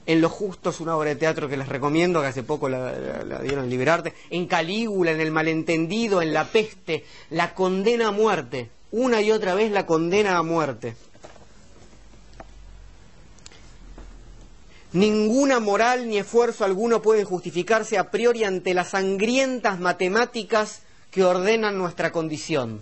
en 0.06 0.22
Lo 0.22 0.30
Justo 0.30 0.70
es 0.70 0.80
una 0.80 0.96
obra 0.96 1.10
de 1.10 1.16
teatro 1.16 1.50
que 1.50 1.58
les 1.58 1.68
recomiendo, 1.68 2.22
que 2.22 2.28
hace 2.28 2.44
poco 2.44 2.70
la, 2.70 2.94
dieron 3.42 3.66
en 3.66 3.70
Liberarte. 3.70 4.14
En 4.30 4.46
Calígula, 4.48 5.12
en 5.12 5.22
El 5.22 5.32
Malentendido, 5.32 6.22
en 6.22 6.34
La 6.34 6.46
Peste, 6.46 7.06
la 7.30 7.54
condena 7.54 8.10
a 8.10 8.12
muerte. 8.12 8.70
Una 8.92 9.22
y 9.22 9.32
otra 9.32 9.56
vez 9.56 9.72
la 9.72 9.86
condena 9.86 10.38
a 10.38 10.44
muerte. 10.44 10.96
Ninguna 14.94 15.60
moral 15.60 16.08
ni 16.08 16.18
esfuerzo 16.18 16.64
alguno 16.64 17.02
puede 17.02 17.26
justificarse 17.26 17.98
a 17.98 18.12
priori 18.12 18.46
ante 18.46 18.74
las 18.74 18.92
sangrientas 18.92 19.80
matemáticas 19.80 20.84
que 21.12 21.26
ordenan 21.26 21.78
nuestra 21.78 22.14
condición. 22.14 22.82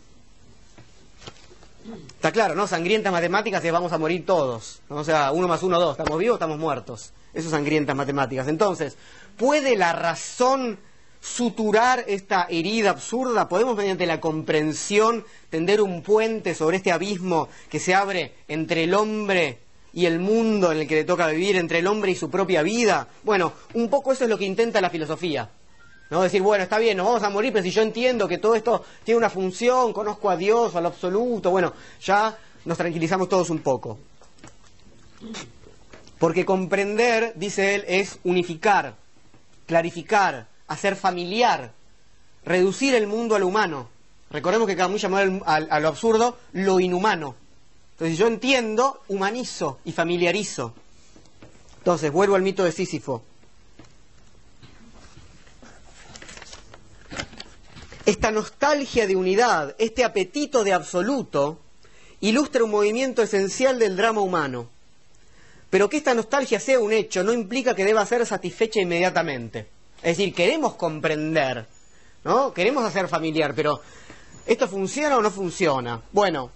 Está 2.16 2.32
claro, 2.32 2.56
¿no? 2.56 2.68
Sangrientas 2.68 3.12
matemáticas 3.12 3.64
es 3.64 3.72
vamos 3.72 3.92
a 3.92 3.98
morir 3.98 4.26
todos. 4.26 4.82
O 4.90 5.04
sea, 5.04 5.32
uno 5.32 5.48
más 5.48 5.64
uno, 5.64 5.80
dos. 5.80 5.98
Estamos 5.98 6.20
vivos, 6.20 6.36
estamos 6.36 6.58
muertos. 6.58 7.14
Eso 7.34 7.48
es 7.48 7.52
sangrientas 7.52 7.96
matemáticas. 7.96 8.48
Entonces, 8.48 8.98
¿puede 9.38 9.76
la 9.76 9.94
razón 9.94 10.80
suturar 11.20 12.04
esta 12.08 12.48
herida 12.50 12.92
absurda? 12.92 13.50
¿Podemos, 13.50 13.76
mediante 13.76 14.06
la 14.06 14.20
comprensión, 14.20 15.26
tender 15.50 15.82
un 15.82 16.04
puente 16.04 16.56
sobre 16.56 16.78
este 16.78 16.92
abismo 16.92 17.50
que 17.70 17.80
se 17.80 17.96
abre 17.96 18.36
entre 18.48 18.84
el 18.84 18.94
hombre 18.94 19.60
y 19.94 20.06
el 20.06 20.20
mundo 20.20 20.72
en 20.72 20.80
el 20.80 20.88
que 20.88 20.96
le 20.96 21.04
toca 21.04 21.28
vivir, 21.28 21.56
entre 21.56 21.80
el 21.80 21.88
hombre 21.88 22.12
y 22.12 22.16
su 22.16 22.30
propia 22.30 22.62
vida? 22.62 23.08
Bueno, 23.24 23.54
un 23.74 23.90
poco 23.90 24.12
eso 24.12 24.24
es 24.24 24.30
lo 24.30 24.38
que 24.38 24.46
intenta 24.46 24.80
la 24.80 24.90
filosofía. 24.90 25.50
¿No? 26.14 26.22
Decir, 26.22 26.44
bueno, 26.44 26.64
está 26.64 26.78
bien, 26.78 26.96
nos 26.96 27.08
vamos 27.08 27.24
a 27.24 27.30
morir, 27.32 27.52
pero 27.52 27.64
si 27.64 27.72
yo 27.72 27.82
entiendo 27.82 28.28
que 28.28 28.38
todo 28.38 28.54
esto 28.54 28.86
tiene 29.04 29.18
una 29.18 29.32
función, 29.32 29.92
conozco 29.92 30.30
a 30.30 30.38
Dios, 30.38 30.76
al 30.76 30.86
absoluto, 30.86 31.50
bueno, 31.50 31.74
ya 32.04 32.38
nos 32.66 32.78
tranquilizamos 32.78 33.28
todos 33.28 33.50
un 33.50 33.58
poco. 33.60 33.98
Porque 36.20 36.46
comprender, 36.46 37.34
dice 37.36 37.74
él, 37.74 37.84
es 37.88 38.20
unificar, 38.24 38.94
clarificar, 39.66 40.46
hacer 40.68 40.96
familiar, 40.96 41.72
reducir 42.46 42.94
el 42.94 43.08
mundo 43.08 43.36
a 43.36 43.40
lo 43.40 43.48
humano. 43.48 43.90
Recordemos 44.30 44.68
que 44.68 44.76
Camus 44.76 45.02
llamó 45.02 45.18
a 45.18 45.80
lo 45.80 45.88
absurdo 45.88 46.38
lo 46.52 46.80
inhumano. 46.80 47.34
Entonces, 47.94 48.20
yo 48.20 48.28
entiendo, 48.28 49.02
humanizo 49.08 49.80
y 49.84 49.92
familiarizo. 49.92 50.76
Entonces, 51.80 52.12
vuelvo 52.12 52.36
al 52.36 52.44
mito 52.44 52.64
de 52.64 52.72
Sísifo. 52.72 53.24
Esta 58.06 58.32
nostalgia 58.32 59.08
de 59.08 59.16
unidad, 59.16 59.76
este 59.78 60.04
apetito 60.04 60.66
de 60.66 60.74
absoluto, 60.74 61.60
ilustra 62.20 62.66
un 62.66 62.72
movimiento 62.72 63.22
esencial 63.22 63.80
del 63.80 63.96
drama 63.96 64.20
humano. 64.20 64.70
Pero 65.70 65.88
que 65.88 65.98
esta 65.98 66.14
nostalgia 66.14 66.60
sea 66.60 66.80
un 66.80 66.92
hecho 66.92 67.24
no 67.24 67.32
implica 67.32 67.76
que 67.76 67.86
deba 67.86 68.06
ser 68.06 68.26
satisfecha 68.26 68.82
inmediatamente. 68.82 69.68
Es 70.02 70.18
decir, 70.18 70.34
queremos 70.36 70.76
comprender, 70.76 71.66
¿no? 72.26 72.54
Queremos 72.54 72.84
hacer 72.84 73.08
familiar, 73.08 73.56
pero 73.56 73.82
¿esto 74.46 74.68
funciona 74.68 75.18
o 75.18 75.22
no 75.22 75.32
funciona? 75.32 76.02
Bueno, 76.12 76.52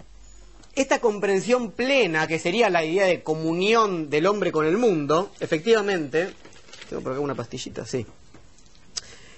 esta 0.75 0.99
comprensión 0.99 1.71
plena, 1.71 2.27
que 2.27 2.39
sería 2.39 2.69
la 2.69 2.83
idea 2.83 3.05
de 3.05 3.23
comunión 3.23 4.09
del 4.09 4.25
hombre 4.25 4.51
con 4.51 4.65
el 4.65 4.77
mundo, 4.77 5.31
efectivamente, 5.39 6.33
tengo 6.89 7.01
por 7.01 7.13
acá 7.13 7.21
una 7.21 7.35
pastillita, 7.35 7.85
sí. 7.85 8.05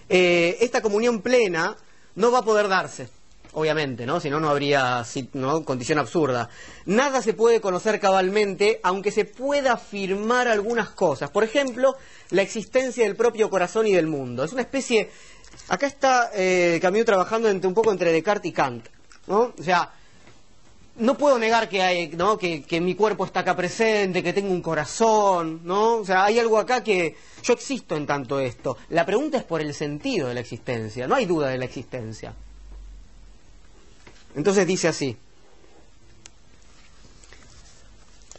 Eh, 0.10 0.58
esta 0.60 0.82
comunión 0.82 1.22
plena 1.22 1.78
no 2.16 2.32
va 2.32 2.40
a 2.40 2.44
poder 2.44 2.68
darse, 2.68 3.10
obviamente, 3.54 4.06
¿no? 4.06 4.20
Si 4.20 4.30
no, 4.30 4.40
no 4.40 4.50
habría 4.50 5.04
¿no? 5.34 5.64
condición 5.64 6.00
absurda. 6.00 6.50
Nada 6.86 7.22
se 7.22 7.34
puede 7.34 7.62
conocer 7.62 8.00
cabalmente, 8.00 8.80
aunque 8.84 9.12
se 9.12 9.26
pueda 9.26 9.74
afirmar 9.74 10.48
algunas 10.48 10.90
cosas. 10.90 11.30
Por 11.32 11.44
ejemplo, 11.44 11.96
la 12.30 12.42
existencia 12.42 13.04
del 13.04 13.16
propio 13.16 13.50
corazón 13.50 13.88
y 13.88 13.94
del 13.94 14.08
mundo. 14.08 14.44
Es 14.44 14.54
una 14.54 14.62
especie... 14.62 15.10
Acá 15.68 15.88
está 15.88 16.32
eh, 16.34 16.80
trabajando 17.06 17.50
entre, 17.50 17.68
un 17.68 17.74
poco 17.74 17.92
entre 17.92 18.12
Descartes 18.12 18.50
y 18.50 18.54
Kant, 18.54 18.88
¿no? 19.28 19.54
O 19.58 19.64
sea, 19.64 19.92
no 21.00 21.18
puedo 21.18 21.40
negar 21.40 21.70
que, 21.70 21.82
hay, 21.82 22.10
¿no? 22.10 22.38
que, 22.38 22.82
mi 22.82 22.94
cuerpo 22.94 23.26
está 23.26 23.42
acá 23.42 23.56
presente, 23.56 24.22
que 24.22 24.34
tengo 24.34 24.52
un 24.52 24.62
corazón, 24.62 25.62
¿no? 25.64 25.98
O 25.98 26.06
sea, 26.06 26.26
hay 26.26 26.40
algo 26.40 26.58
acá 26.58 26.84
que 26.84 27.16
yo 27.42 27.54
existo 27.54 27.96
en 27.96 28.06
tanto 28.06 28.40
esto. 28.40 28.78
La 28.90 29.06
pregunta 29.06 29.38
es 29.38 29.44
por 29.44 29.62
el 29.62 29.74
sentido 29.74 30.28
de 30.28 30.34
la 30.34 30.40
existencia, 30.42 31.08
no 31.08 31.16
hay 31.16 31.26
duda 31.26 31.48
de 31.48 31.58
la 31.58 31.66
existencia. 31.66 32.34
Entonces 34.36 34.68
dice 34.68 34.90
así, 34.90 35.18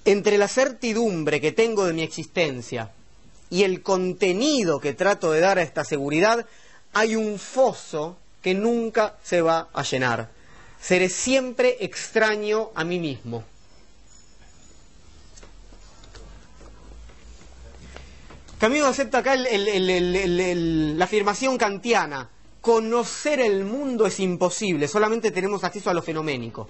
entre 0.05 0.39
la 0.39 0.49
certidumbre 0.49 1.41
que 1.41 1.53
tengo 1.53 1.87
de 1.87 1.93
mi 1.93 2.03
existencia 2.03 2.93
y 3.49 3.65
el 3.65 3.83
contenido 3.83 4.81
que 4.81 4.93
trato 4.93 5.33
de 5.33 5.41
dar 5.41 5.59
a 5.59 5.63
esta 5.63 5.85
seguridad, 5.85 6.47
hay 6.93 7.17
un 7.17 7.39
foso 7.39 8.17
que 8.43 8.55
nunca 8.55 9.17
se 9.23 9.43
va 9.43 9.69
a 9.73 9.83
llenar 9.83 10.40
seré 10.81 11.09
siempre 11.09 11.77
extraño 11.81 12.71
a 12.75 12.85
mí 12.85 12.99
mismo. 12.99 13.45
Camilo 18.59 18.87
acepta 18.87 19.19
acá 19.19 19.37
la 19.37 21.05
afirmación 21.05 21.57
kantiana. 21.57 22.29
Conocer 22.61 23.41
el 23.41 23.65
mundo 23.65 24.07
es 24.07 24.21
imposible, 24.21 24.87
solamente 24.87 25.31
tenemos 25.31 25.65
acceso 25.65 25.89
a 25.89 25.95
lo 25.95 26.03
fenoménico. 26.03 26.69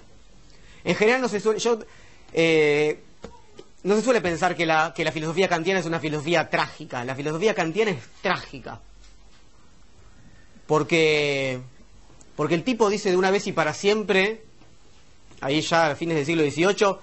En 0.85 0.95
general 0.95 1.21
no 1.21 1.29
se 1.29 1.41
suele, 1.41 1.61
eh, 2.33 3.03
no 3.83 3.97
se 3.97 4.03
suele 4.03 4.21
pensar 4.21 4.55
que 4.55 4.67
la, 4.67 4.93
que 4.95 5.05
la 5.05 5.11
filosofía 5.11 5.49
kantiana 5.49 5.81
es 5.81 5.87
una 5.87 5.99
filosofía 5.99 6.49
trágica. 6.49 7.05
La 7.05 7.17
filosofía 7.17 7.55
kantiana 7.55 7.91
es 7.91 8.05
trágica. 8.23 8.81
Porque 10.69 11.61
porque 12.41 12.55
el 12.55 12.65
tipo 12.65 12.89
dice 12.89 13.11
de 13.11 13.19
una 13.19 13.31
vez 13.31 13.47
y 13.49 13.53
para 13.53 13.75
siempre, 13.75 14.41
ahí 15.43 15.61
ya 15.61 15.91
a 15.91 15.95
fines 15.95 16.17
del 16.17 16.25
siglo 16.25 16.43
XVIII, 16.43 16.97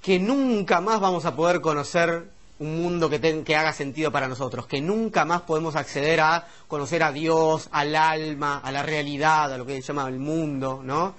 que 0.00 0.20
nunca 0.20 0.80
más 0.80 1.00
vamos 1.00 1.24
a 1.24 1.34
poder 1.34 1.60
conocer 1.60 2.30
un 2.60 2.80
mundo 2.80 3.10
que, 3.10 3.42
que, 3.42 3.56
haga 3.56 3.72
sentido 3.72 4.12
para 4.12 4.28
nosotros, 4.28 4.68
que 4.68 4.80
nunca 4.80 5.24
más 5.24 5.40
podemos 5.40 5.74
acceder 5.74 6.20
a 6.20 6.46
conocer 6.68 7.02
a 7.02 7.10
Dios, 7.10 7.68
al 7.72 7.96
alma, 7.96 8.58
a 8.58 8.70
la 8.70 8.84
realidad, 8.84 9.52
a 9.52 9.58
lo 9.58 9.66
que 9.66 9.82
se 9.82 9.88
llama 9.88 10.06
el 10.06 10.20
mundo, 10.20 10.82
¿no? 10.84 11.16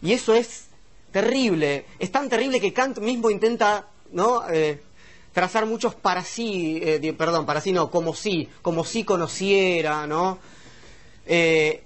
Y 0.00 0.14
eso 0.14 0.32
es 0.32 0.68
terrible, 1.12 1.84
es 1.98 2.10
tan 2.10 2.30
terrible 2.30 2.58
que 2.58 2.72
Kant 2.72 3.00
mismo 3.00 3.28
intenta, 3.28 3.86
¿no? 4.12 4.48
Eh, 4.50 4.80
trazar 5.34 5.66
muchos 5.66 5.94
para 5.94 6.24
sí, 6.24 6.80
eh, 6.82 7.14
perdón, 7.18 7.44
para 7.44 7.60
sí 7.60 7.70
no, 7.70 7.90
como 7.90 8.14
sí, 8.14 8.48
como 8.62 8.82
si 8.82 9.04
conociera, 9.04 10.06
¿no? 10.06 10.38
Eh, 11.26 11.84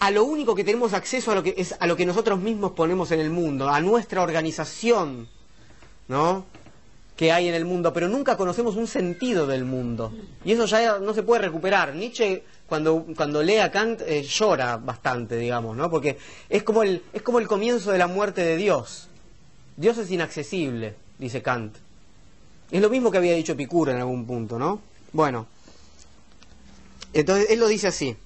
a 0.00 0.10
lo 0.10 0.24
único 0.24 0.54
que 0.54 0.64
tenemos 0.64 0.92
acceso 0.92 1.32
a 1.32 1.34
lo 1.34 1.42
que 1.42 1.54
es 1.56 1.74
a 1.78 1.86
lo 1.86 1.96
que 1.96 2.06
nosotros 2.06 2.38
mismos 2.38 2.72
ponemos 2.72 3.10
en 3.10 3.20
el 3.20 3.30
mundo, 3.30 3.68
a 3.68 3.80
nuestra 3.80 4.22
organización, 4.22 5.28
¿no? 6.08 6.44
que 7.18 7.32
hay 7.32 7.48
en 7.48 7.54
el 7.54 7.64
mundo, 7.64 7.92
pero 7.92 8.08
nunca 8.08 8.36
conocemos 8.36 8.76
un 8.76 8.86
sentido 8.86 9.44
del 9.48 9.64
mundo. 9.64 10.12
Y 10.44 10.52
eso 10.52 10.66
ya 10.66 11.00
no 11.00 11.12
se 11.12 11.24
puede 11.24 11.42
recuperar. 11.42 11.92
Nietzsche, 11.92 12.44
cuando, 12.68 13.04
cuando 13.16 13.42
lee 13.42 13.56
a 13.56 13.72
Kant, 13.72 14.02
eh, 14.06 14.22
llora 14.22 14.76
bastante, 14.76 15.36
digamos, 15.36 15.76
¿no? 15.76 15.90
Porque 15.90 16.16
es 16.48 16.62
como, 16.62 16.84
el, 16.84 17.02
es 17.12 17.22
como 17.22 17.40
el 17.40 17.48
comienzo 17.48 17.90
de 17.90 17.98
la 17.98 18.06
muerte 18.06 18.42
de 18.42 18.56
Dios. 18.56 19.08
Dios 19.76 19.98
es 19.98 20.12
inaccesible, 20.12 20.94
dice 21.18 21.42
Kant. 21.42 21.74
Es 22.70 22.80
lo 22.80 22.88
mismo 22.88 23.10
que 23.10 23.18
había 23.18 23.34
dicho 23.34 23.54
Epicuro 23.54 23.90
en 23.90 23.98
algún 23.98 24.24
punto, 24.24 24.56
¿no? 24.56 24.80
Bueno, 25.12 25.48
entonces 27.12 27.50
él 27.50 27.58
lo 27.58 27.66
dice 27.66 27.88
así. 27.88 28.16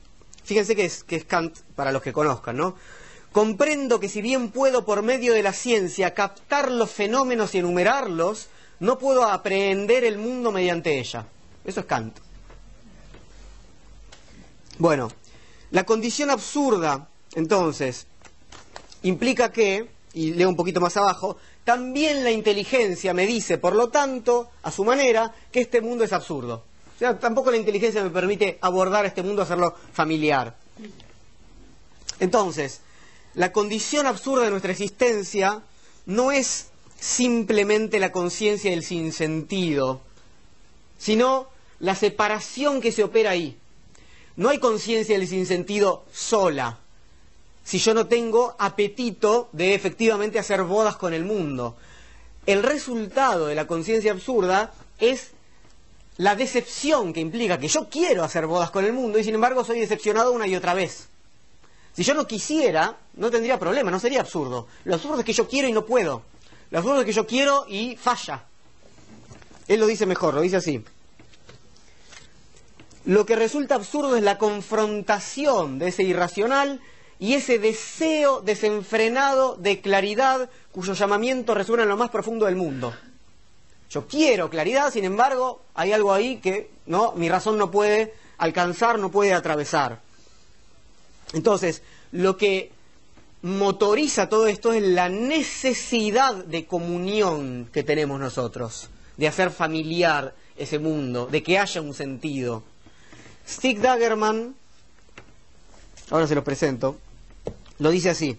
Fíjense 0.45 0.75
que 0.77 0.85
es, 0.85 1.05
Kant 1.27 1.59
para 1.77 1.93
los 1.93 2.03
que 2.03 2.13
conozcan, 2.13 2.57
¿no? 2.57 2.75
Comprendo 3.31 3.99
que 4.01 4.09
si 4.09 4.21
bien 4.21 4.51
puedo 4.51 4.85
por 4.85 5.03
medio 5.03 5.33
de 5.33 5.43
la 5.43 5.53
ciencia 5.53 6.15
captar 6.15 6.71
los 6.71 6.91
fenómenos 6.91 7.55
y 7.55 7.59
enumerarlos, 7.59 8.49
no 8.81 8.99
puedo 8.99 9.25
aprehender 9.25 10.05
el 10.05 10.19
mundo 10.19 10.53
mediante 10.53 10.99
ella. 10.99 11.27
Eso 11.65 11.81
es 11.81 11.87
Kant. 11.87 12.19
Bueno, 14.79 15.11
la 15.71 15.85
condición 15.85 16.31
absurda, 16.31 17.09
entonces, 17.35 18.07
implica 19.03 19.53
que, 19.53 19.89
y 20.13 20.35
leo 20.35 20.49
un 20.49 20.57
poquito 20.57 20.81
más 20.81 20.97
abajo, 20.97 21.37
también 21.65 22.25
la 22.25 22.31
inteligencia 22.31 23.15
me 23.15 23.27
dice, 23.27 23.57
por 23.57 23.75
lo 23.75 23.89
tanto, 23.89 24.51
a 24.63 24.71
su 24.71 24.85
manera, 24.85 25.33
que 25.53 25.61
este 25.61 25.81
mundo 25.81 26.05
es 26.05 26.13
absurdo. 26.13 26.65
Tampoco 27.21 27.51
la 27.51 27.57
inteligencia 27.57 28.03
me 28.03 28.11
permite 28.11 28.59
abordar 28.61 29.05
este 29.07 29.23
mundo, 29.23 29.43
hacerlo 29.43 29.75
familiar. 29.93 30.57
Entonces, 32.21 32.81
la 33.35 33.51
condición 33.51 34.07
absurda 34.07 34.45
de 34.45 34.51
nuestra 34.51 34.71
existencia 34.71 35.63
no 36.07 36.31
es 36.31 36.69
simplemente 37.01 37.99
la 37.99 38.13
conciencia 38.13 38.71
del 38.71 38.85
sinsentido, 38.85 40.01
sino 40.99 41.49
la 41.81 41.97
separación 41.97 42.81
que 42.81 42.93
se 42.93 43.03
opera 43.03 43.31
ahí. 43.31 43.59
No 44.37 44.51
hay 44.51 44.59
conciencia 44.61 45.19
del 45.19 45.27
sinsentido 45.27 46.05
sola, 46.13 46.79
si 47.65 47.79
yo 47.79 47.95
no 47.95 48.07
tengo 48.07 48.55
apetito 48.59 49.49
de 49.53 49.75
efectivamente 49.75 50.39
hacer 50.39 50.63
bodas 50.63 50.97
con 50.97 51.13
el 51.13 51.25
mundo. 51.25 51.77
El 52.47 52.63
resultado 52.63 53.47
de 53.47 53.55
la 53.57 53.67
conciencia 53.67 54.13
absurda 54.13 54.73
es 55.01 55.33
la 56.19 56.35
decepción 56.37 57.13
que 57.13 57.21
implica 57.21 57.59
que 57.59 57.69
yo 57.69 57.89
quiero 57.89 58.23
hacer 58.25 58.47
bodas 58.47 58.71
con 58.71 58.85
el 58.85 58.93
mundo 58.93 59.19
y 59.19 59.25
sin 59.25 59.35
embargo 59.35 59.65
soy 59.65 59.81
decepcionado 59.81 60.33
una 60.33 60.47
y 60.47 60.57
otra 60.57 60.75
vez. 60.75 61.09
Si 61.95 62.05
yo 62.05 62.15
no 62.15 62.27
quisiera, 62.27 62.97
no 63.15 63.31
tendría 63.31 63.59
problema, 63.59 63.91
no 63.91 63.99
sería 63.99 64.21
absurdo. 64.21 64.67
Lo 64.85 64.95
absurdo 64.95 65.21
es 65.21 65.25
que 65.25 65.33
yo 65.33 65.47
quiero 65.47 65.69
y 65.69 65.73
no 65.73 65.85
puedo. 65.85 66.23
La 66.71 66.83
forma 66.83 67.05
que 67.05 67.13
yo 67.13 67.27
quiero 67.27 67.67
y 67.69 67.97
falla. 67.97 68.45
Él 69.69 69.81
lo 69.81 69.87
dice 69.87 70.07
mejor, 70.07 70.35
lo 70.35 70.41
dice 70.41 70.57
así. 70.57 70.83
Lo 73.05 73.27
que 73.27 73.37
resulta 73.37 73.75
absurdo 73.75 74.17
es 74.17 74.23
la 74.23 74.39
confrontación 74.39 75.79
de 75.79 75.89
ese 75.89 76.03
irracional 76.03 76.81
y 77.19 77.35
ese 77.35 77.59
deseo 77.59 78.41
desenfrenado 78.41 79.57
de 79.57 79.81
claridad 79.81 80.51
cuyo 80.71 80.95
llamamiento 80.95 81.55
resuena 81.55 81.83
en 81.83 81.89
lo 81.89 81.97
más 81.97 82.11
profundo 82.11 82.47
del 82.47 82.57
mundo. 82.57 82.95
Yo 83.93 84.07
quiero 84.07 84.49
claridad, 84.49 84.91
sin 84.91 85.05
embargo, 85.05 85.61
hay 85.75 85.93
algo 85.93 86.15
ahí 86.15 86.39
que 86.39 86.71
no, 86.87 87.13
mi 87.13 87.29
razón 87.29 87.59
no 87.59 87.71
puede 87.71 88.15
alcanzar, 88.39 88.99
no 88.99 89.11
puede 89.11 89.35
atravesar. 89.35 90.01
Entonces, 91.35 91.83
lo 92.11 92.39
que 92.39 92.73
motoriza 93.43 94.31
todo 94.31 94.47
esto 94.47 94.73
es 94.73 94.83
la 94.83 95.11
necesidad 95.11 96.35
de 96.35 96.65
comunión 96.65 97.69
que 97.71 97.83
tenemos 97.83 98.19
nosotros, 98.19 98.89
de 99.19 99.29
hacer 99.29 99.51
familiar 99.51 100.35
ese 100.57 100.79
mundo, 100.79 101.27
de 101.27 101.43
que 101.43 101.59
haya 101.59 101.83
un 101.83 101.93
sentido. 101.93 102.63
Stig 103.47 103.79
Dagerman, 103.81 104.55
ahora 106.09 106.27
se 106.27 106.35
los 106.35 106.45
presento, 106.45 106.97
lo 107.79 107.91
dice 107.91 108.09
así. 108.09 108.39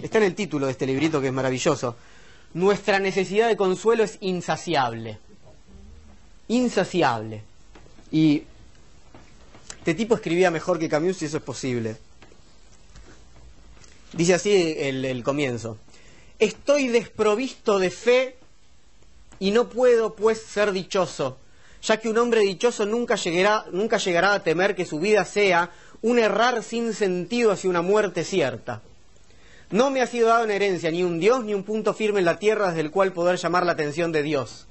Está 0.00 0.18
en 0.18 0.24
el 0.24 0.36
título 0.36 0.66
de 0.66 0.72
este 0.72 0.86
librito 0.86 1.20
que 1.20 1.26
es 1.26 1.32
maravilloso. 1.32 1.96
Nuestra 2.54 2.98
necesidad 2.98 3.48
de 3.48 3.56
consuelo 3.56 4.04
es 4.04 4.18
insaciable. 4.20 5.18
Insaciable. 6.48 7.42
Y 8.10 8.44
este 9.78 9.94
tipo 9.94 10.14
escribía 10.14 10.50
mejor 10.50 10.78
que 10.78 10.88
Camus 10.88 11.16
si 11.16 11.24
eso 11.24 11.38
es 11.38 11.42
posible. 11.42 11.96
Dice 14.12 14.34
así 14.34 14.76
el, 14.78 15.22
comienzo. 15.24 15.78
Estoy 16.38 16.88
desprovisto 16.88 17.78
de 17.78 17.90
fe 17.90 18.36
y 19.38 19.50
no 19.50 19.68
puedo 19.70 20.14
pues 20.14 20.42
ser 20.42 20.72
dichoso, 20.72 21.38
ya 21.82 21.96
que 21.96 22.08
un 22.08 22.18
hombre 22.18 22.42
dichoso 22.42 22.84
nunca 22.84 23.16
llegará, 23.16 23.64
nunca 23.72 23.96
llegará 23.96 24.34
a 24.34 24.42
temer 24.42 24.76
que 24.76 24.84
su 24.84 25.00
vida 25.00 25.24
sea 25.24 25.70
un 26.02 26.18
errar 26.18 26.62
sin 26.62 26.92
sentido 26.92 27.52
hacia 27.52 27.70
una 27.70 27.80
muerte 27.80 28.22
cierta. 28.22 28.82
No 29.72 29.90
me 29.90 30.02
ha 30.02 30.06
sido 30.06 30.28
dado 30.28 30.44
en 30.44 30.50
herencia 30.50 30.90
ni 30.90 31.02
un 31.02 31.18
Dios 31.18 31.44
ni 31.44 31.54
un 31.54 31.62
punto 31.62 31.94
firme 31.94 32.18
en 32.18 32.26
la 32.26 32.38
tierra 32.38 32.68
desde 32.68 32.82
el 32.82 32.90
cual 32.90 33.14
poder 33.14 33.38
llamar 33.38 33.64
la 33.64 33.72
atención 33.72 34.12
de 34.12 34.22
Dios. 34.22 34.66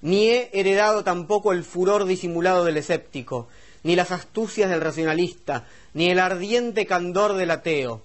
Ni 0.00 0.30
he 0.30 0.50
heredado 0.54 1.04
tampoco 1.04 1.52
el 1.52 1.64
furor 1.64 2.06
disimulado 2.06 2.64
del 2.64 2.78
escéptico, 2.78 3.46
ni 3.82 3.94
las 3.94 4.12
astucias 4.12 4.70
del 4.70 4.80
racionalista, 4.80 5.66
ni 5.92 6.08
el 6.10 6.18
ardiente 6.18 6.86
candor 6.86 7.34
del 7.34 7.50
ateo. 7.50 8.00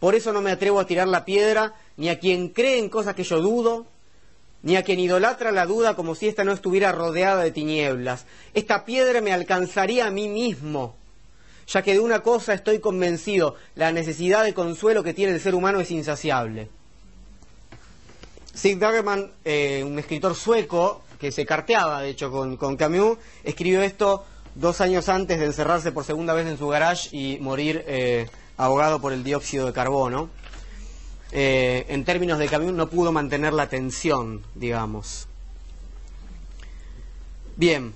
Por 0.00 0.16
eso 0.16 0.32
no 0.32 0.42
me 0.42 0.50
atrevo 0.50 0.80
a 0.80 0.86
tirar 0.88 1.06
la 1.06 1.24
piedra 1.24 1.74
ni 1.96 2.08
a 2.08 2.18
quien 2.18 2.48
cree 2.48 2.78
en 2.78 2.88
cosas 2.88 3.14
que 3.14 3.22
yo 3.22 3.40
dudo, 3.40 3.86
ni 4.64 4.74
a 4.74 4.82
quien 4.82 4.98
idolatra 4.98 5.52
la 5.52 5.66
duda 5.66 5.94
como 5.94 6.16
si 6.16 6.26
ésta 6.26 6.42
no 6.42 6.50
estuviera 6.50 6.90
rodeada 6.90 7.44
de 7.44 7.52
tinieblas. 7.52 8.26
Esta 8.54 8.84
piedra 8.84 9.20
me 9.20 9.32
alcanzaría 9.32 10.06
a 10.06 10.10
mí 10.10 10.28
mismo, 10.28 10.96
ya 11.66 11.82
que 11.82 11.92
de 11.94 12.00
una 12.00 12.20
cosa 12.20 12.54
estoy 12.54 12.80
convencido, 12.80 13.56
la 13.74 13.92
necesidad 13.92 14.44
de 14.44 14.54
consuelo 14.54 15.02
que 15.02 15.14
tiene 15.14 15.32
el 15.32 15.40
ser 15.40 15.54
humano 15.54 15.80
es 15.80 15.90
insaciable. 15.90 16.68
Sig 18.54 18.78
Dagerman, 18.78 19.32
eh, 19.44 19.82
un 19.84 19.98
escritor 19.98 20.34
sueco 20.34 21.02
que 21.18 21.32
se 21.32 21.46
carteaba, 21.46 22.02
de 22.02 22.10
hecho, 22.10 22.30
con, 22.30 22.76
Camus, 22.76 23.18
escribió 23.44 23.82
esto 23.82 24.24
dos 24.54 24.80
años 24.80 25.08
antes 25.08 25.38
de 25.38 25.46
encerrarse 25.46 25.92
por 25.92 26.04
segunda 26.04 26.34
vez 26.34 26.46
en 26.46 26.58
su 26.58 26.68
garage 26.68 27.08
y 27.16 27.38
morir 27.38 27.84
eh, 27.86 28.28
ahogado 28.56 29.00
por 29.00 29.12
el 29.12 29.24
dióxido 29.24 29.66
de 29.66 29.72
carbono. 29.72 30.28
Eh, 31.30 31.86
en 31.88 32.04
términos 32.04 32.38
de 32.38 32.46
camión 32.46 32.76
no 32.76 32.90
pudo 32.90 33.10
mantener 33.10 33.54
la 33.54 33.68
tensión, 33.68 34.42
digamos. 34.54 35.28
Bien. 37.56 37.94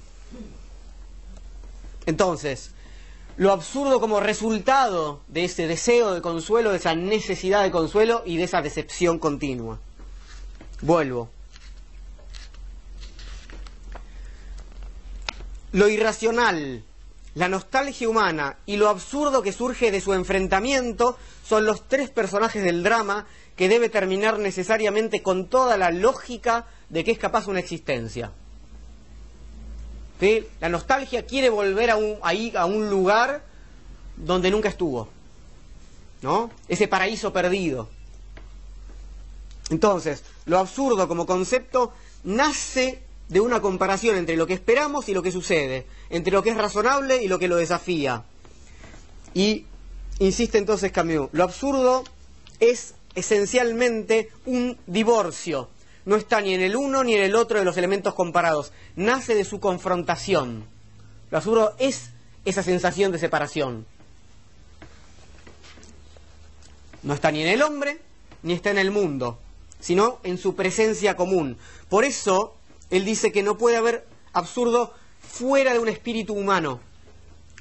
Entonces, 2.06 2.70
lo 3.36 3.52
absurdo 3.52 4.00
como 4.00 4.20
resultado 4.20 5.22
de 5.28 5.44
ese 5.44 5.66
deseo 5.66 6.14
de 6.14 6.22
consuelo, 6.22 6.70
de 6.70 6.78
esa 6.78 6.94
necesidad 6.94 7.62
de 7.62 7.70
consuelo 7.70 8.22
y 8.24 8.36
de 8.36 8.44
esa 8.44 8.62
decepción 8.62 9.18
continua. 9.18 9.78
Vuelvo. 10.80 11.30
Lo 15.72 15.88
irracional 15.88 16.84
la 17.36 17.50
nostalgia 17.50 18.08
humana 18.08 18.56
y 18.64 18.78
lo 18.78 18.88
absurdo 18.88 19.42
que 19.42 19.52
surge 19.52 19.90
de 19.90 20.00
su 20.00 20.14
enfrentamiento 20.14 21.18
son 21.46 21.66
los 21.66 21.86
tres 21.86 22.08
personajes 22.08 22.64
del 22.64 22.82
drama 22.82 23.26
que 23.56 23.68
debe 23.68 23.90
terminar 23.90 24.38
necesariamente 24.38 25.22
con 25.22 25.46
toda 25.50 25.76
la 25.76 25.90
lógica 25.90 26.66
de 26.88 27.04
que 27.04 27.10
es 27.10 27.18
capaz 27.18 27.46
una 27.46 27.60
existencia. 27.60 28.32
La 30.60 30.68
nostalgia 30.68 31.26
quiere 31.26 31.50
volver 31.50 31.90
a 31.90 31.96
un, 31.96 32.16
ahí, 32.22 32.52
a 32.56 32.64
un 32.64 32.88
lugar 32.88 33.42
donde 34.16 34.50
nunca 34.50 34.68
estuvo, 34.68 35.08
¿no? 36.22 36.50
Ese 36.68 36.88
paraíso 36.88 37.32
perdido. 37.32 37.88
Entonces, 39.68 40.22
lo 40.46 40.58
absurdo 40.58 41.08
como 41.08 41.26
concepto 41.26 41.92
nace 42.24 43.02
de 43.28 43.40
una 43.40 43.60
comparación 43.60 44.16
entre 44.16 44.36
lo 44.36 44.46
que 44.46 44.54
esperamos 44.54 45.08
y 45.08 45.14
lo 45.14 45.22
que 45.22 45.32
sucede, 45.32 45.86
entre 46.10 46.32
lo 46.32 46.42
que 46.42 46.50
es 46.50 46.56
razonable 46.56 47.22
y 47.22 47.28
lo 47.28 47.38
que 47.38 47.48
lo 47.48 47.56
desafía. 47.56 48.24
Y 49.34 49.66
insiste 50.18 50.58
entonces 50.58 50.92
Camus, 50.92 51.28
lo 51.32 51.44
absurdo 51.44 52.04
es 52.60 52.94
esencialmente 53.14 54.30
un 54.46 54.78
divorcio. 54.86 55.68
No 56.06 56.16
está 56.16 56.40
ni 56.40 56.54
en 56.54 56.62
el 56.62 56.76
uno 56.76 57.04
ni 57.04 57.14
en 57.14 57.22
el 57.22 57.34
otro 57.34 57.58
de 57.58 57.64
los 57.66 57.76
elementos 57.76 58.14
comparados. 58.14 58.72
Nace 58.96 59.34
de 59.34 59.44
su 59.44 59.60
confrontación. 59.60 60.64
Lo 61.30 61.36
absurdo 61.36 61.74
es 61.78 62.10
esa 62.44 62.62
sensación 62.62 63.12
de 63.12 63.18
separación. 63.18 63.84
No 67.02 67.12
está 67.12 67.30
ni 67.30 67.42
en 67.42 67.48
el 67.48 67.60
hombre 67.62 68.00
ni 68.42 68.54
está 68.54 68.70
en 68.70 68.78
el 68.78 68.90
mundo. 68.90 69.38
sino 69.80 70.18
en 70.22 70.38
su 70.38 70.54
presencia 70.54 71.16
común. 71.16 71.58
Por 71.88 72.04
eso, 72.04 72.54
él 72.90 73.04
dice 73.04 73.32
que 73.32 73.42
no 73.42 73.58
puede 73.58 73.76
haber 73.76 74.06
absurdo 74.32 74.92
fuera 75.20 75.72
de 75.72 75.78
un 75.78 75.88
espíritu 75.88 76.34
humano. 76.34 76.80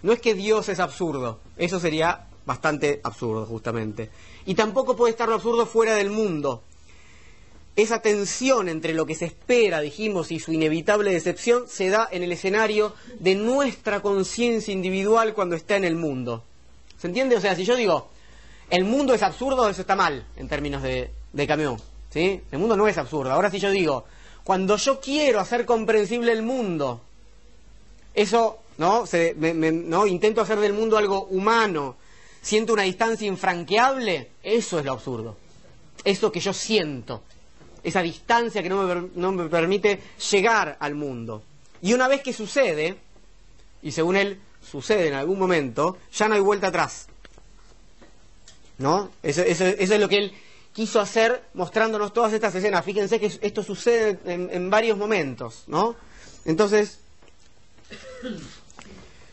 No 0.01 0.11
es 0.11 0.21
que 0.21 0.33
Dios 0.33 0.69
es 0.69 0.79
absurdo, 0.79 1.39
eso 1.57 1.79
sería 1.79 2.27
bastante 2.45 3.01
absurdo 3.03 3.45
justamente. 3.45 4.09
Y 4.45 4.55
tampoco 4.55 4.95
puede 4.95 5.11
estar 5.11 5.27
lo 5.27 5.35
absurdo 5.35 5.65
fuera 5.65 5.95
del 5.95 6.09
mundo. 6.09 6.63
Esa 7.75 7.99
tensión 7.99 8.69
entre 8.69 8.93
lo 8.93 9.05
que 9.05 9.15
se 9.15 9.25
espera, 9.25 9.81
dijimos, 9.81 10.31
y 10.31 10.39
su 10.39 10.53
inevitable 10.53 11.11
decepción 11.11 11.67
se 11.67 11.89
da 11.89 12.07
en 12.09 12.23
el 12.23 12.31
escenario 12.31 12.93
de 13.19 13.35
nuestra 13.35 14.01
conciencia 14.01 14.73
individual 14.73 15.33
cuando 15.33 15.55
está 15.55 15.75
en 15.75 15.83
el 15.83 15.95
mundo. 15.95 16.43
¿Se 16.97 17.07
entiende? 17.07 17.35
O 17.35 17.41
sea, 17.41 17.55
si 17.55 17.65
yo 17.65 17.75
digo, 17.75 18.07
el 18.69 18.85
mundo 18.85 19.13
es 19.13 19.23
absurdo, 19.23 19.69
eso 19.69 19.81
está 19.81 19.95
mal 19.95 20.25
en 20.37 20.47
términos 20.47 20.81
de, 20.83 21.11
de 21.33 21.47
camión. 21.47 21.77
¿sí? 22.09 22.41
El 22.49 22.59
mundo 22.59 22.77
no 22.77 22.87
es 22.87 22.97
absurdo. 22.97 23.31
Ahora 23.31 23.51
si 23.51 23.59
yo 23.59 23.69
digo, 23.71 24.05
cuando 24.45 24.77
yo 24.77 24.99
quiero 25.01 25.39
hacer 25.39 25.65
comprensible 25.65 26.31
el 26.31 26.43
mundo, 26.43 27.01
eso, 28.13 28.59
¿no? 28.77 29.03
¿no? 29.35 30.07
Intento 30.07 30.41
hacer 30.41 30.59
del 30.59 30.73
mundo 30.73 30.97
algo 30.97 31.25
humano, 31.25 31.97
siento 32.41 32.73
una 32.73 32.83
distancia 32.83 33.27
infranqueable, 33.27 34.31
eso 34.43 34.79
es 34.79 34.85
lo 34.85 34.93
absurdo. 34.93 35.35
Eso 36.03 36.31
que 36.31 36.39
yo 36.39 36.53
siento, 36.53 37.23
esa 37.85 38.01
distancia 38.01 38.61
que 38.61 38.69
no 38.69 38.83
me, 38.83 39.09
no 39.15 39.31
me 39.31 39.47
permite 39.47 40.01
llegar 40.31 40.75
al 40.79 40.95
mundo. 40.95 41.43
Y 41.81 41.93
una 41.93 42.07
vez 42.07 42.21
que 42.21 42.33
sucede, 42.33 42.97
y 43.81 43.91
según 43.91 44.15
él 44.15 44.39
sucede 44.69 45.07
en 45.07 45.13
algún 45.13 45.37
momento, 45.37 45.97
ya 46.11 46.27
no 46.27 46.35
hay 46.35 46.41
vuelta 46.41 46.67
atrás. 46.67 47.07
¿No? 48.77 49.11
Eso, 49.23 49.43
es 49.43 49.89
lo 49.99 50.09
que 50.09 50.17
él 50.17 50.33
quiso 50.73 50.99
hacer 50.99 51.43
mostrándonos 51.53 52.11
todas 52.11 52.33
estas 52.33 52.53
escenas. 52.55 52.83
Fíjense 52.83 53.19
que 53.19 53.31
esto 53.41 53.63
sucede 53.63 54.19
en, 54.25 54.69
varios 54.69 54.97
momentos, 54.97 55.63
¿no? 55.67 55.95
Entonces, 56.43 56.99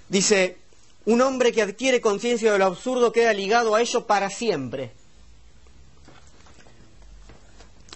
dice, 0.09 0.59
un 1.07 1.21
hombre 1.23 1.51
que 1.53 1.63
adquiere 1.63 2.01
conciencia 2.01 2.53
de 2.53 2.59
lo 2.59 2.67
absurdo 2.67 3.11
queda 3.11 3.33
ligado 3.33 3.75
a 3.75 3.81
ello 3.81 4.07
para 4.07 4.31
siempre. 4.31 4.93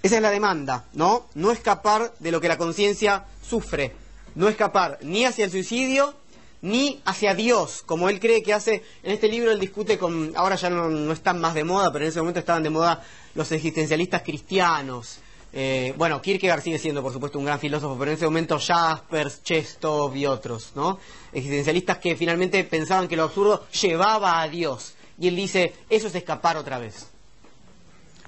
Esa 0.07 0.17
es 0.19 0.23
la 0.23 0.31
demanda, 0.31 0.85
¿no? 0.93 1.27
No 1.35 1.51
escapar 1.51 2.15
de 2.21 2.31
lo 2.31 2.41
que 2.41 2.47
la 2.47 2.57
conciencia 2.57 3.25
sufre. 3.43 3.93
No 4.37 4.47
escapar 4.47 5.01
ni 5.03 5.25
hacia 5.25 5.47
el 5.47 5.51
suicidio 5.51 6.15
ni 6.63 7.01
hacia 7.05 7.35
Dios, 7.35 7.83
como 7.85 8.09
él 8.09 8.21
cree 8.21 8.41
que 8.45 8.55
hace. 8.55 8.85
En 9.03 9.11
este 9.11 9.27
libro 9.27 9.51
él 9.51 9.59
discute 9.59 9.99
con. 9.99 10.33
Ahora 10.37 10.55
ya 10.55 10.71
no, 10.71 11.11
están 11.11 11.41
más 11.41 11.55
de 11.55 11.65
moda, 11.65 11.93
pero 11.93 12.05
en 12.05 12.11
ese 12.11 12.21
momento 12.21 12.39
estaban 12.39 12.63
de 12.63 12.71
moda 12.71 13.05
los 13.35 13.51
existencialistas 13.51 14.23
cristianos. 14.23 15.19
Eh, 15.53 15.93
bueno, 15.97 16.23
Kierkegaard 16.23 16.63
sigue 16.63 16.79
siendo, 16.79 17.03
por 17.03 17.13
supuesto, 17.13 17.41
un 17.41 17.45
gran 17.45 17.59
filósofo, 17.59 17.99
pero 17.99 18.13
en 18.13 18.17
ese 18.17 18.27
momento 18.27 18.61
Jaspers, 18.61 19.43
Chestov 19.43 20.15
y 20.15 20.27
otros, 20.27 20.71
¿no? 20.77 21.01
Existencialistas 21.33 21.99
que 21.99 22.15
finalmente 22.15 22.63
pensaban 22.63 23.09
que 23.09 23.17
lo 23.17 23.25
absurdo 23.25 23.67
llevaba 23.71 24.41
a 24.41 24.47
Dios. 24.47 24.95
Y 25.19 25.27
él 25.27 25.35
dice, 25.35 25.75
eso 25.91 26.07
es 26.07 26.15
escapar 26.15 26.57
otra 26.57 26.79
vez. 26.79 27.09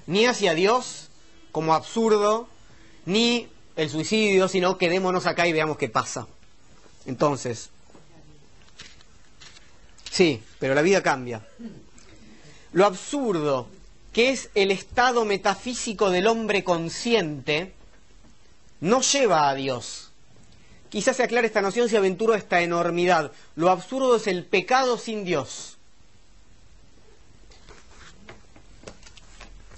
Ni 0.07 0.25
hacia 0.25 0.53
Dios, 0.53 1.08
como 1.51 1.73
absurdo, 1.73 2.47
ni 3.05 3.47
el 3.75 3.89
suicidio, 3.89 4.47
sino 4.47 4.77
quedémonos 4.77 5.25
acá 5.25 5.47
y 5.47 5.53
veamos 5.53 5.77
qué 5.77 5.89
pasa. 5.89 6.27
Entonces, 7.05 7.69
sí, 10.11 10.41
pero 10.59 10.75
la 10.75 10.81
vida 10.81 11.01
cambia. 11.01 11.45
Lo 12.73 12.85
absurdo 12.85 13.67
que 14.13 14.29
es 14.31 14.49
el 14.55 14.71
estado 14.71 15.25
metafísico 15.25 16.09
del 16.09 16.27
hombre 16.27 16.63
consciente, 16.63 17.73
no 18.81 19.01
lleva 19.01 19.49
a 19.49 19.55
Dios. 19.55 20.11
Quizás 20.89 21.17
se 21.17 21.23
aclare 21.23 21.47
esta 21.47 21.61
noción 21.61 21.87
si 21.87 21.95
aventuro 21.95 22.33
esta 22.33 22.61
enormidad. 22.61 23.31
Lo 23.55 23.69
absurdo 23.69 24.15
es 24.15 24.25
el 24.27 24.45
pecado 24.45 24.97
sin 24.97 25.23
Dios. 25.23 25.77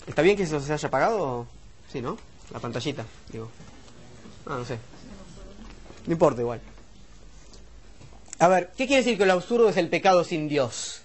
¿Está 0.08 0.22
bien 0.22 0.38
que 0.38 0.44
eso 0.44 0.60
se 0.62 0.74
haya 0.74 0.88
apagado? 0.88 1.48
Sí, 1.92 2.02
¿no? 2.02 2.18
La 2.54 2.60
pantallita, 2.60 3.06
digo. 3.32 3.50
Ah, 4.46 4.56
no 4.58 4.66
sé. 4.66 4.78
No 6.06 6.14
importa 6.14 6.42
igual. 6.42 6.62
A 8.40 8.48
ver, 8.48 8.72
¿qué 8.78 8.88
quiere 8.88 9.04
decir 9.04 9.18
que 9.18 9.26
lo 9.26 9.34
absurdo 9.34 9.70
es 9.70 9.78
el 9.78 9.90
pecado 9.90 10.24
sin 10.24 10.48
Dios? 10.48 11.02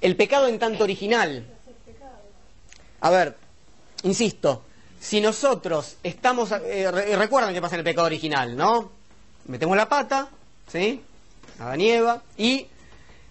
El 0.00 0.16
pecado 0.16 0.48
en 0.48 0.58
tanto 0.58 0.84
original. 0.84 1.46
A 3.00 3.10
ver, 3.10 3.36
insisto, 4.04 4.62
si 5.00 5.20
nosotros 5.20 5.96
estamos... 6.02 6.52
Eh, 6.52 7.16
recuerdan 7.16 7.52
qué 7.52 7.60
pasa 7.60 7.74
en 7.74 7.80
el 7.80 7.84
pecado 7.84 8.06
original, 8.06 8.56
¿no? 8.56 8.90
Metemos 9.46 9.76
la 9.76 9.88
pata, 9.88 10.28
¿sí? 10.68 11.02
A 11.58 11.76
nieva 11.76 12.22
y 12.36 12.68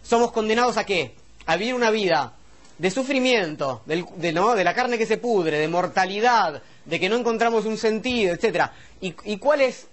somos 0.03 0.31
condenados 0.31 0.77
a 0.77 0.85
qué? 0.85 1.15
A 1.45 1.55
vivir 1.55 1.73
una 1.73 1.89
vida 1.89 2.33
de 2.81 2.89
sufrimiento, 2.89 3.83
de, 3.85 4.63
la 4.63 4.73
carne 4.73 4.97
que 4.97 5.05
se 5.05 5.19
pudre, 5.19 5.59
de 5.59 5.67
mortalidad, 5.67 6.63
de 6.83 6.99
que 6.99 7.09
no 7.09 7.15
encontramos 7.15 7.65
un 7.65 7.77
sentido, 7.77 8.33
etcétera. 8.33 8.73
¿Y, 8.99 9.13
¿Y 9.23 9.37
cuál 9.37 9.61
es 9.61 9.85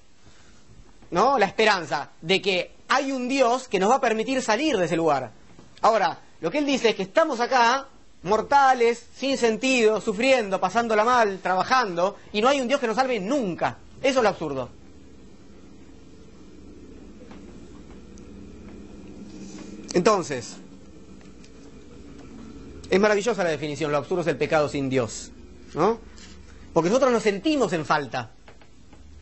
¿no? 1.10 1.38
la 1.38 1.44
esperanza? 1.44 2.12
De 2.22 2.40
que 2.40 2.72
hay 2.88 3.12
un 3.12 3.28
Dios 3.28 3.68
que 3.68 3.78
nos 3.78 3.90
va 3.90 3.96
a 3.96 4.00
permitir 4.00 4.40
salir 4.40 4.78
de 4.78 4.86
ese 4.86 4.96
lugar. 4.96 5.32
Ahora, 5.82 6.18
lo 6.40 6.50
que 6.50 6.56
él 6.56 6.64
dice 6.64 6.88
es 6.88 6.94
que 6.94 7.02
estamos 7.02 7.40
acá, 7.40 7.88
mortales, 8.22 9.04
sin 9.14 9.36
sentido, 9.36 10.00
sufriendo, 10.00 10.58
pasándola 10.58 11.04
mal, 11.04 11.40
trabajando, 11.42 12.16
y 12.32 12.40
no 12.40 12.48
hay 12.48 12.58
un 12.62 12.68
Dios 12.68 12.80
que 12.80 12.86
nos 12.86 12.96
salve 12.96 13.20
nunca. 13.20 13.76
Eso 14.00 14.20
es 14.20 14.22
lo 14.22 14.30
absurdo. 14.30 14.70
Entonces, 19.92 20.56
es 22.90 23.00
maravillosa 23.00 23.44
la 23.44 23.50
definición, 23.50 23.92
lo 23.92 23.98
absurdo 23.98 24.22
es 24.22 24.28
el 24.28 24.36
pecado 24.36 24.68
sin 24.68 24.88
Dios, 24.88 25.30
¿no? 25.74 25.98
Porque 26.72 26.90
nosotros 26.90 27.12
nos 27.12 27.22
sentimos 27.22 27.72
en 27.72 27.84
falta, 27.84 28.30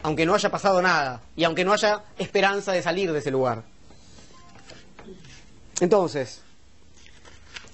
aunque 0.02 0.26
no 0.26 0.34
haya 0.34 0.50
pasado 0.50 0.82
nada, 0.82 1.22
y 1.36 1.44
aunque 1.44 1.64
no 1.64 1.72
haya 1.72 2.04
esperanza 2.18 2.72
de 2.72 2.82
salir 2.82 3.12
de 3.12 3.18
ese 3.18 3.30
lugar. 3.30 3.64
Entonces, 5.80 6.42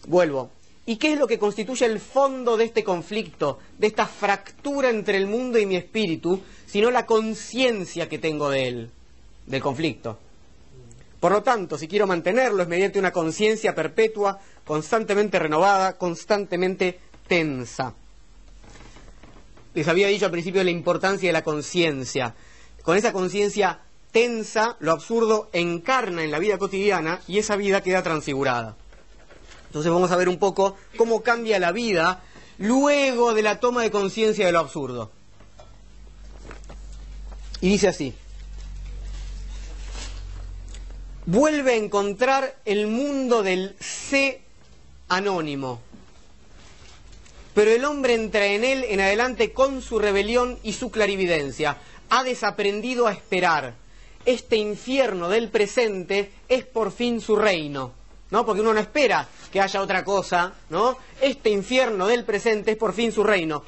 Vuelvo. 0.07 0.51
¿Y 0.84 0.97
qué 0.97 1.12
es 1.12 1.18
lo 1.18 1.28
que 1.28 1.38
constituye 1.38 1.86
el 1.86 2.01
fondo 2.01 2.57
de 2.57 2.64
este 2.64 2.82
conflicto, 2.82 3.61
de 3.78 3.86
esta 3.86 4.07
fractura 4.07 4.90
entre 4.90 5.16
el 5.16 5.28
mundo 5.28 5.59
y 5.59 5.66
mi 5.66 5.76
espíritu, 5.76 6.40
sino 6.66 6.90
la 6.90 7.07
conciencia 7.07 8.09
que 8.09 8.18
tengo 8.18 8.51
de 8.51 8.68
él, 8.68 8.90
del 9.47 9.62
conflicto? 9.62 10.18
Por 11.23 11.31
lo 11.31 11.45
tanto, 11.45 11.79
si 11.79 11.87
quiero 11.87 12.09
mantenerlo 12.09 12.64
es 12.64 12.68
mediante 12.68 12.99
una 12.99 13.12
conciencia 13.12 13.77
perpetua, 13.77 14.41
constantemente 14.64 15.39
renovada, 15.39 15.97
constantemente 15.97 16.99
tensa. 17.29 17.95
Les 19.73 19.87
había 19.87 20.09
dicho 20.09 20.25
al 20.25 20.33
principio 20.33 20.64
la 20.64 20.73
importancia 20.73 21.29
de 21.29 21.33
la 21.33 21.45
conciencia. 21.45 22.35
Con 22.83 22.97
esa 22.97 23.12
conciencia 23.12 23.83
tensa, 24.11 24.77
lo 24.81 24.91
absurdo 24.91 25.49
encarna 25.53 26.25
en 26.25 26.33
la 26.33 26.41
vida 26.41 26.59
cotidiana 26.59 27.20
y 27.29 27.39
esa 27.39 27.55
vida 27.55 27.83
queda 27.83 28.03
transfigurada. 28.03 28.75
Entonces 29.68 29.93
vamos 29.93 30.11
a 30.11 30.16
ver 30.16 30.29
un 30.29 30.39
poco 30.39 30.75
cómo 30.97 31.23
cambia 31.23 31.61
la 31.61 31.70
vida 31.70 32.25
luego 32.59 33.33
de 33.33 33.43
la 33.43 33.61
toma 33.61 33.83
de 33.83 33.93
conciencia 33.93 34.45
de 34.45 34.51
lo 34.51 34.59
absurdo. 34.59 35.12
Y 37.61 37.68
dice 37.68 37.87
así, 37.87 38.12
vuelve 41.27 41.73
a 41.73 41.77
encontrar 41.77 42.57
el 42.64 42.87
mundo 42.87 43.43
del 43.43 43.77
sé 43.81 44.43
anónimo, 45.09 45.81
pero 47.55 47.70
el 47.70 47.85
hombre 47.85 48.14
entra 48.14 48.47
en 48.47 48.64
él 48.64 48.85
en 48.89 49.01
adelante 49.01 49.53
con 49.53 49.83
su 49.83 49.99
rebelión 49.99 50.59
y 50.62 50.73
su 50.73 50.91
clarividencia. 50.91 51.77
Ha 52.09 52.25
desaprendido 52.25 53.07
a 53.07 53.12
esperar. 53.12 53.75
Este 54.25 54.57
infierno 54.57 55.29
del 55.29 55.49
presente 55.49 56.31
es 56.49 56.64
por 56.64 56.93
fin 56.93 57.20
su 57.20 57.37
reino. 57.37 57.93
¿no? 58.31 58.47
Porque 58.47 58.62
uno 58.62 58.73
no 58.73 58.81
espera 58.81 59.29
que 59.53 59.61
haya 59.61 59.83
otra 59.83 60.05
cosa, 60.05 60.55
¿no? 60.70 60.97
Este 61.20 61.51
infierno 61.51 62.07
del 62.07 62.25
presente 62.25 62.73
es 62.73 62.77
por 62.79 62.95
fin 62.95 63.12
su 63.12 63.23
reino. 63.23 63.62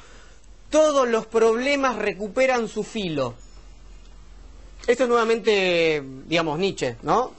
Todos 0.71 1.07
los 1.07 1.27
problemas 1.27 1.97
recuperan 1.97 2.67
su 2.67 2.83
filo. 2.83 3.35
Esto 4.87 5.03
es 5.03 5.09
nuevamente, 5.09 6.03
digamos, 6.25 6.57
Nietzsche, 6.57 6.95
¿no? 7.03 7.33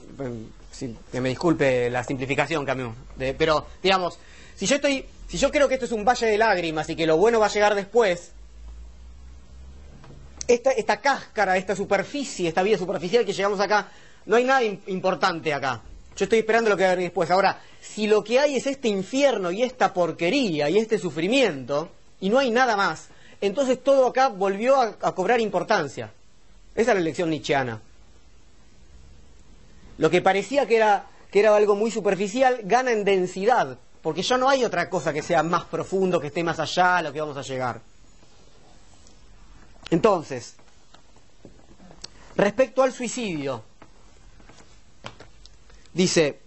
Que 1.11 1.21
me 1.21 1.31
disculpe 1.31 1.91
la 1.91 2.05
simplificación, 2.05 2.65
Camus. 2.65 2.95
pero, 3.39 3.67
digamos, 3.83 4.19
si 4.55 4.67
yo 4.67 4.77
estoy, 4.77 5.05
si 5.29 5.39
yo 5.39 5.51
creo 5.51 5.69
que 5.69 5.75
esto 5.75 5.87
es 5.87 5.93
un 5.93 6.05
valle 6.05 6.27
de 6.27 6.39
lágrimas 6.39 6.89
y 6.91 6.97
que 6.97 7.07
lo 7.07 7.17
bueno 7.17 7.41
va 7.41 7.47
a 7.47 7.51
llegar 7.51 7.75
después, 7.75 8.33
esta, 10.49 10.71
esta 10.71 11.01
cáscara, 11.01 11.57
esta 11.57 11.75
superficie, 11.75 12.49
esta 12.49 12.63
vida 12.63 12.79
superficial 12.79 13.25
que 13.25 13.33
llegamos 13.33 13.61
acá, 13.61 13.91
no 14.27 14.37
hay 14.37 14.45
nada 14.45 14.63
importante 14.63 15.53
acá. 15.53 15.83
Yo 16.17 16.25
estoy 16.25 16.39
esperando 16.39 16.71
lo 16.71 16.77
que 16.77 16.85
va 16.85 16.91
a 16.91 16.95
venir 16.95 17.11
después. 17.11 17.31
Ahora, 17.31 17.61
si 17.81 18.07
lo 18.07 18.25
que 18.25 18.39
hay 18.39 18.57
es 18.57 18.67
este 18.67 18.89
infierno 18.89 19.51
y 19.51 19.63
esta 19.63 19.93
porquería 19.93 20.71
y 20.71 20.79
este 20.79 20.99
sufrimiento, 20.99 21.91
y 22.21 22.31
no 22.31 22.39
hay 22.39 22.51
nada 22.51 22.77
más, 22.77 23.09
entonces 23.41 23.83
todo 23.83 24.07
acá 24.07 24.29
volvió 24.29 24.81
a, 24.81 24.97
a 25.03 25.15
cobrar 25.15 25.41
importancia. 25.41 26.13
Esa 26.75 26.93
es 26.93 26.97
la 26.97 27.03
lección 27.03 27.29
nietzscheana. 27.29 27.81
Lo 29.99 30.11
que 30.11 30.23
parecía 30.23 30.67
que 30.67 30.77
era, 30.77 31.07
que 31.31 31.41
era 31.41 31.55
algo 31.57 31.75
muy 31.75 31.91
superficial 31.91 32.61
gana 32.65 32.93
en 32.93 33.05
densidad, 33.05 33.79
porque 34.03 34.23
ya 34.23 34.39
no 34.39 34.49
hay 34.49 34.65
otra 34.65 34.89
cosa 34.91 35.13
que 35.13 35.23
sea 35.23 35.43
más 35.43 35.65
profundo, 35.65 36.21
que 36.21 36.29
esté 36.29 36.45
más 36.45 36.59
allá 36.61 36.99
a 36.99 37.03
lo 37.03 37.13
que 37.13 37.21
vamos 37.21 37.37
a 37.37 37.43
llegar. 37.43 37.81
Entonces, 39.91 40.57
respecto 42.37 42.83
al 42.83 42.93
suicidio, 42.93 43.63
dice, 45.93 46.41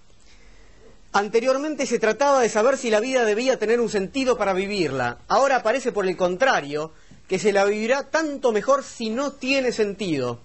anteriormente 1.14 1.86
se 1.86 2.00
trataba 2.00 2.42
de 2.42 2.50
saber 2.50 2.78
si 2.78 2.90
la 2.90 3.00
vida 3.00 3.26
debía 3.26 3.58
tener 3.58 3.80
un 3.80 3.90
sentido 3.90 4.38
para 4.38 4.54
vivirla. 4.54 5.20
Ahora 5.28 5.64
parece 5.64 5.92
por 5.92 6.06
el 6.06 6.18
contrario 6.18 6.92
que 7.28 7.40
se 7.40 7.54
la 7.54 7.66
vivirá 7.66 8.10
tanto 8.10 8.52
mejor 8.52 8.84
si 8.84 9.10
no 9.10 9.32
tiene 9.34 9.72
sentido. 9.72 10.40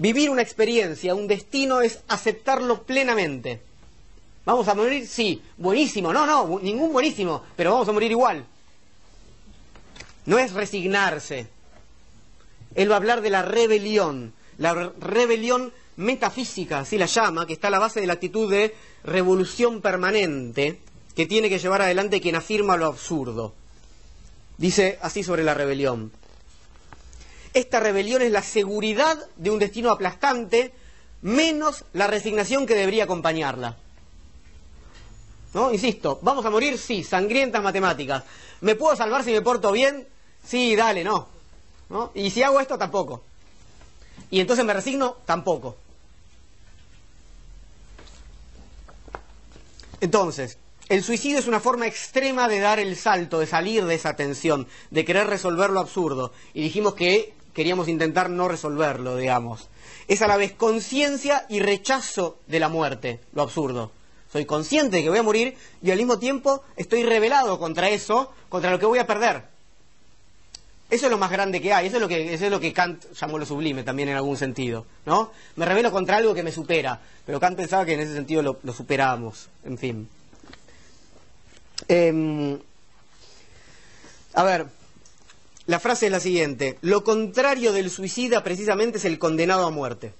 Vivir 0.00 0.30
una 0.30 0.40
experiencia, 0.40 1.14
un 1.14 1.26
destino, 1.26 1.82
es 1.82 2.00
aceptarlo 2.08 2.84
plenamente. 2.84 3.60
¿Vamos 4.46 4.66
a 4.68 4.74
morir? 4.74 5.06
Sí. 5.06 5.42
Buenísimo. 5.58 6.10
No, 6.10 6.24
no, 6.24 6.58
ningún 6.60 6.90
buenísimo, 6.90 7.42
pero 7.54 7.72
vamos 7.72 7.86
a 7.86 7.92
morir 7.92 8.10
igual. 8.10 8.46
No 10.24 10.38
es 10.38 10.54
resignarse. 10.54 11.48
Él 12.74 12.90
va 12.90 12.94
a 12.94 12.96
hablar 12.96 13.20
de 13.20 13.28
la 13.28 13.42
rebelión, 13.42 14.32
la 14.56 14.72
rebelión 14.98 15.70
metafísica, 15.96 16.78
así 16.78 16.96
la 16.96 17.04
llama, 17.04 17.46
que 17.46 17.52
está 17.52 17.68
a 17.68 17.70
la 17.72 17.78
base 17.78 18.00
de 18.00 18.06
la 18.06 18.14
actitud 18.14 18.50
de 18.50 18.74
revolución 19.04 19.82
permanente 19.82 20.80
que 21.14 21.26
tiene 21.26 21.50
que 21.50 21.58
llevar 21.58 21.82
adelante 21.82 22.22
quien 22.22 22.36
afirma 22.36 22.78
lo 22.78 22.86
absurdo. 22.86 23.52
Dice 24.56 24.98
así 25.02 25.22
sobre 25.22 25.44
la 25.44 25.52
rebelión. 25.52 26.10
Esta 27.52 27.80
rebelión 27.80 28.22
es 28.22 28.30
la 28.30 28.42
seguridad 28.42 29.18
de 29.36 29.50
un 29.50 29.58
destino 29.58 29.90
aplastante 29.90 30.72
menos 31.22 31.84
la 31.92 32.06
resignación 32.06 32.66
que 32.66 32.74
debería 32.74 33.04
acompañarla. 33.04 33.76
¿No? 35.52 35.72
Insisto, 35.72 36.20
¿vamos 36.22 36.44
a 36.46 36.50
morir? 36.50 36.78
Sí, 36.78 37.02
sangrientas 37.02 37.62
matemáticas. 37.62 38.22
¿Me 38.60 38.76
puedo 38.76 38.94
salvar 38.94 39.24
si 39.24 39.32
me 39.32 39.42
porto 39.42 39.72
bien? 39.72 40.06
Sí, 40.44 40.76
dale, 40.76 41.02
no. 41.02 41.26
¿No? 41.88 42.12
Y 42.14 42.30
si 42.30 42.42
hago 42.42 42.60
esto, 42.60 42.78
tampoco. 42.78 43.22
Y 44.30 44.40
entonces 44.40 44.64
me 44.64 44.72
resigno, 44.72 45.16
tampoco. 45.26 45.76
Entonces, 50.00 50.56
el 50.88 51.02
suicidio 51.02 51.38
es 51.38 51.48
una 51.48 51.60
forma 51.60 51.86
extrema 51.86 52.48
de 52.48 52.60
dar 52.60 52.78
el 52.78 52.96
salto, 52.96 53.40
de 53.40 53.46
salir 53.46 53.84
de 53.84 53.96
esa 53.96 54.14
tensión, 54.14 54.68
de 54.90 55.04
querer 55.04 55.26
resolver 55.26 55.70
lo 55.70 55.80
absurdo. 55.80 56.32
Y 56.54 56.62
dijimos 56.62 56.94
que 56.94 57.34
queríamos 57.60 57.88
intentar 57.88 58.30
no 58.30 58.48
resolverlo, 58.48 59.18
digamos. 59.18 59.68
Es 60.08 60.22
a 60.22 60.26
la 60.26 60.38
vez 60.38 60.52
conciencia 60.52 61.44
y 61.50 61.60
rechazo 61.60 62.38
de 62.46 62.58
la 62.58 62.70
muerte, 62.70 63.20
lo 63.34 63.42
absurdo. 63.42 63.92
Soy 64.32 64.46
consciente 64.46 64.96
de 64.96 65.02
que 65.02 65.10
voy 65.10 65.18
a 65.18 65.22
morir 65.22 65.58
y 65.82 65.90
al 65.90 65.98
mismo 65.98 66.18
tiempo 66.18 66.62
estoy 66.78 67.02
rebelado 67.02 67.58
contra 67.58 67.90
eso, 67.90 68.32
contra 68.48 68.70
lo 68.70 68.78
que 68.78 68.86
voy 68.86 68.98
a 68.98 69.06
perder. 69.06 69.42
Eso 70.88 71.04
es 71.04 71.12
lo 71.12 71.18
más 71.18 71.30
grande 71.30 71.60
que 71.60 71.74
hay, 71.74 71.88
eso 71.88 71.96
es 71.96 72.00
lo 72.00 72.08
que, 72.08 72.32
eso 72.32 72.46
es 72.46 72.50
lo 72.50 72.60
que 72.60 72.72
Kant 72.72 73.04
llamó 73.12 73.36
lo 73.36 73.44
sublime 73.44 73.82
también 73.82 74.08
en 74.08 74.16
algún 74.16 74.38
sentido, 74.38 74.86
¿no? 75.04 75.32
Me 75.56 75.66
rebelo 75.66 75.92
contra 75.92 76.16
algo 76.16 76.32
que 76.32 76.42
me 76.42 76.52
supera, 76.52 76.98
pero 77.26 77.38
Kant 77.38 77.58
pensaba 77.58 77.84
que 77.84 77.92
en 77.92 78.00
ese 78.00 78.14
sentido 78.14 78.40
lo, 78.40 78.58
lo 78.62 78.72
superábamos, 78.72 79.50
en 79.64 79.76
fin. 79.76 80.08
Em, 81.88 82.58
a 84.32 84.44
ver, 84.44 84.79
la 85.70 85.78
frase 85.78 86.06
es 86.06 86.12
la 86.12 86.18
siguiente, 86.18 86.78
lo 86.80 87.04
contrario 87.04 87.72
del 87.72 87.90
suicida 87.90 88.42
precisamente 88.42 88.98
es 88.98 89.04
el 89.04 89.20
condenado 89.20 89.64
a 89.64 89.70
muerte. 89.70 90.12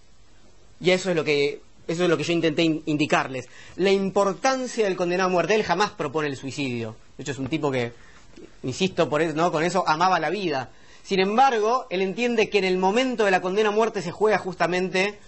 Y 0.81 0.91
eso 0.93 1.11
es 1.11 1.17
lo 1.17 1.25
que, 1.25 1.61
eso 1.89 2.05
es 2.05 2.09
lo 2.09 2.17
que 2.17 2.23
yo 2.23 2.33
intenté 2.33 2.63
indicarles. 2.63 3.49
La 3.75 3.91
importancia 3.91 4.85
del 4.85 4.95
condenado 4.95 5.29
a 5.29 5.33
muerte, 5.33 5.57
él 5.57 5.65
jamás 5.65 5.91
propone 5.91 6.29
el 6.29 6.37
suicidio. 6.37 6.95
De 7.17 7.23
hecho, 7.25 7.33
es 7.33 7.39
un 7.41 7.49
tipo 7.49 7.73
que, 7.73 7.93
insisto 8.63 9.11
por 9.11 9.23
eso, 9.23 9.35
¿no? 9.35 9.51
con 9.51 9.65
eso, 9.65 9.83
amaba 9.89 10.21
la 10.21 10.31
vida. 10.31 10.71
Sin 11.03 11.19
embargo, 11.19 11.89
él 11.91 12.03
entiende 12.03 12.49
que 12.49 12.59
en 12.59 12.65
el 12.65 12.79
momento 12.79 13.25
de 13.25 13.33
la 13.33 13.41
condena 13.41 13.71
a 13.71 13.73
muerte 13.73 14.03
se 14.03 14.13
juega 14.13 14.39
justamente 14.39 15.19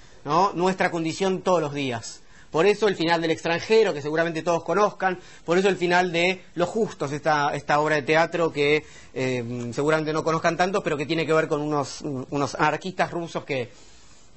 nuestra 0.55 0.93
condición 0.93 1.43
todos 1.43 1.61
los 1.61 1.75
días. 1.75 2.22
Por 2.53 2.67
eso 2.67 2.87
el 2.87 2.95
final 2.97 3.23
del 3.23 3.31
extranjero, 3.31 3.95
que 3.95 4.03
seguramente 4.03 4.43
todos 4.43 4.63
conozcan, 4.63 5.19
por 5.43 5.57
eso 5.57 5.71
el 5.71 5.77
final 5.77 6.13
de 6.13 6.43
Los 6.55 6.69
Justos, 6.69 7.11
esta, 7.11 7.81
obra 7.81 7.97
de 7.97 8.03
teatro 8.03 8.53
que 8.53 8.85
eh, 9.15 9.71
seguramente 9.73 10.13
no 10.13 10.23
conozcan 10.23 10.59
tanto, 10.59 10.83
pero 10.83 10.99
que 10.99 11.07
tiene 11.07 11.25
que 11.25 11.33
ver 11.33 11.49
con 11.49 11.63
unos, 11.63 12.03
unos 12.03 12.55
anarquistas 12.57 13.11
rusos 13.11 13.45
que, 13.45 13.71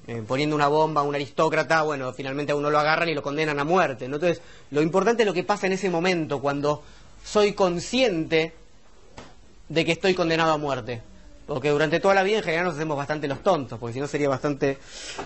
eh, 0.06 0.22
poniendo 0.26 0.56
una 0.56 0.68
bomba 0.68 1.02
a 1.02 1.04
un 1.04 1.14
aristócrata, 1.14 1.82
bueno, 1.82 2.10
finalmente 2.14 2.52
a 2.52 2.56
uno 2.56 2.70
lo 2.70 2.78
agarran 2.78 3.10
y 3.10 3.14
lo 3.14 3.22
condenan 3.22 3.60
a 3.60 3.64
muerte. 3.64 4.06
Entonces, 4.06 4.40
lo 4.70 4.80
importante 4.80 5.22
es 5.22 5.26
lo 5.26 5.34
que 5.34 5.44
pasa 5.44 5.66
en 5.66 5.74
ese 5.74 5.90
momento, 5.90 6.40
cuando 6.40 6.82
soy 7.22 7.52
consciente 7.52 8.54
de 9.68 9.84
que 9.84 9.92
estoy 9.92 10.14
condenado 10.14 10.52
a 10.52 10.56
muerte. 10.56 11.02
Porque 11.46 11.68
durante 11.68 12.00
toda 12.00 12.14
la 12.14 12.22
vida 12.22 12.38
en 12.38 12.44
general 12.44 12.64
nos 12.64 12.76
hacemos 12.76 12.96
bastante 12.96 13.28
los 13.28 13.42
tontos, 13.42 13.78
porque 13.78 13.92
si 13.92 14.00
no 14.00 14.06
sería 14.06 14.30
bastante 14.30 14.78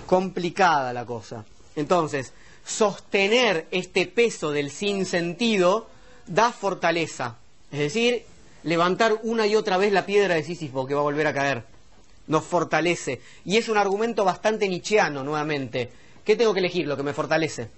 complicada 0.07 0.93
la 0.93 1.07
cosa. 1.07 1.45
Entonces, 1.76 2.32
sostener 2.65 3.67
este 3.71 4.07
peso 4.07 4.51
del 4.51 4.71
sinsentido 4.71 5.89
da 6.27 6.53
fortaleza. 6.53 7.37
Es 7.73 7.79
decir, 7.79 8.25
levantar 8.63 9.19
una 9.23 9.47
y 9.47 9.57
otra 9.57 9.77
vez 9.77 9.93
la 9.93 10.07
piedra 10.07 10.35
de 10.35 10.43
Sísifo 10.43 10.87
que 10.87 10.95
va 10.95 11.01
a 11.01 11.05
volver 11.05 11.27
a 11.27 11.35
caer. 11.35 11.65
Nos 12.27 12.45
fortalece. 12.45 13.21
Y 13.45 13.57
es 13.57 13.69
un 13.69 13.77
argumento 13.77 14.25
bastante 14.25 14.69
nichiano, 14.69 15.25
nuevamente. 15.25 15.91
¿Qué 16.25 16.37
tengo 16.37 16.53
que 16.53 16.61
elegir? 16.61 16.87
Lo 16.87 16.97
que 16.97 17.03
me 17.03 17.13
fortalece. 17.13 17.69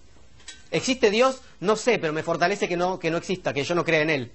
¿Existe 0.70 1.10
Dios? 1.10 1.40
No 1.60 1.76
sé, 1.76 1.98
pero 1.98 2.12
me 2.12 2.22
fortalece 2.22 2.68
que 2.68 2.76
no, 2.76 2.98
que 2.98 3.10
no 3.10 3.18
exista, 3.18 3.52
que 3.52 3.64
yo 3.64 3.74
no 3.74 3.84
crea 3.84 4.02
en 4.02 4.10
Él. 4.10 4.32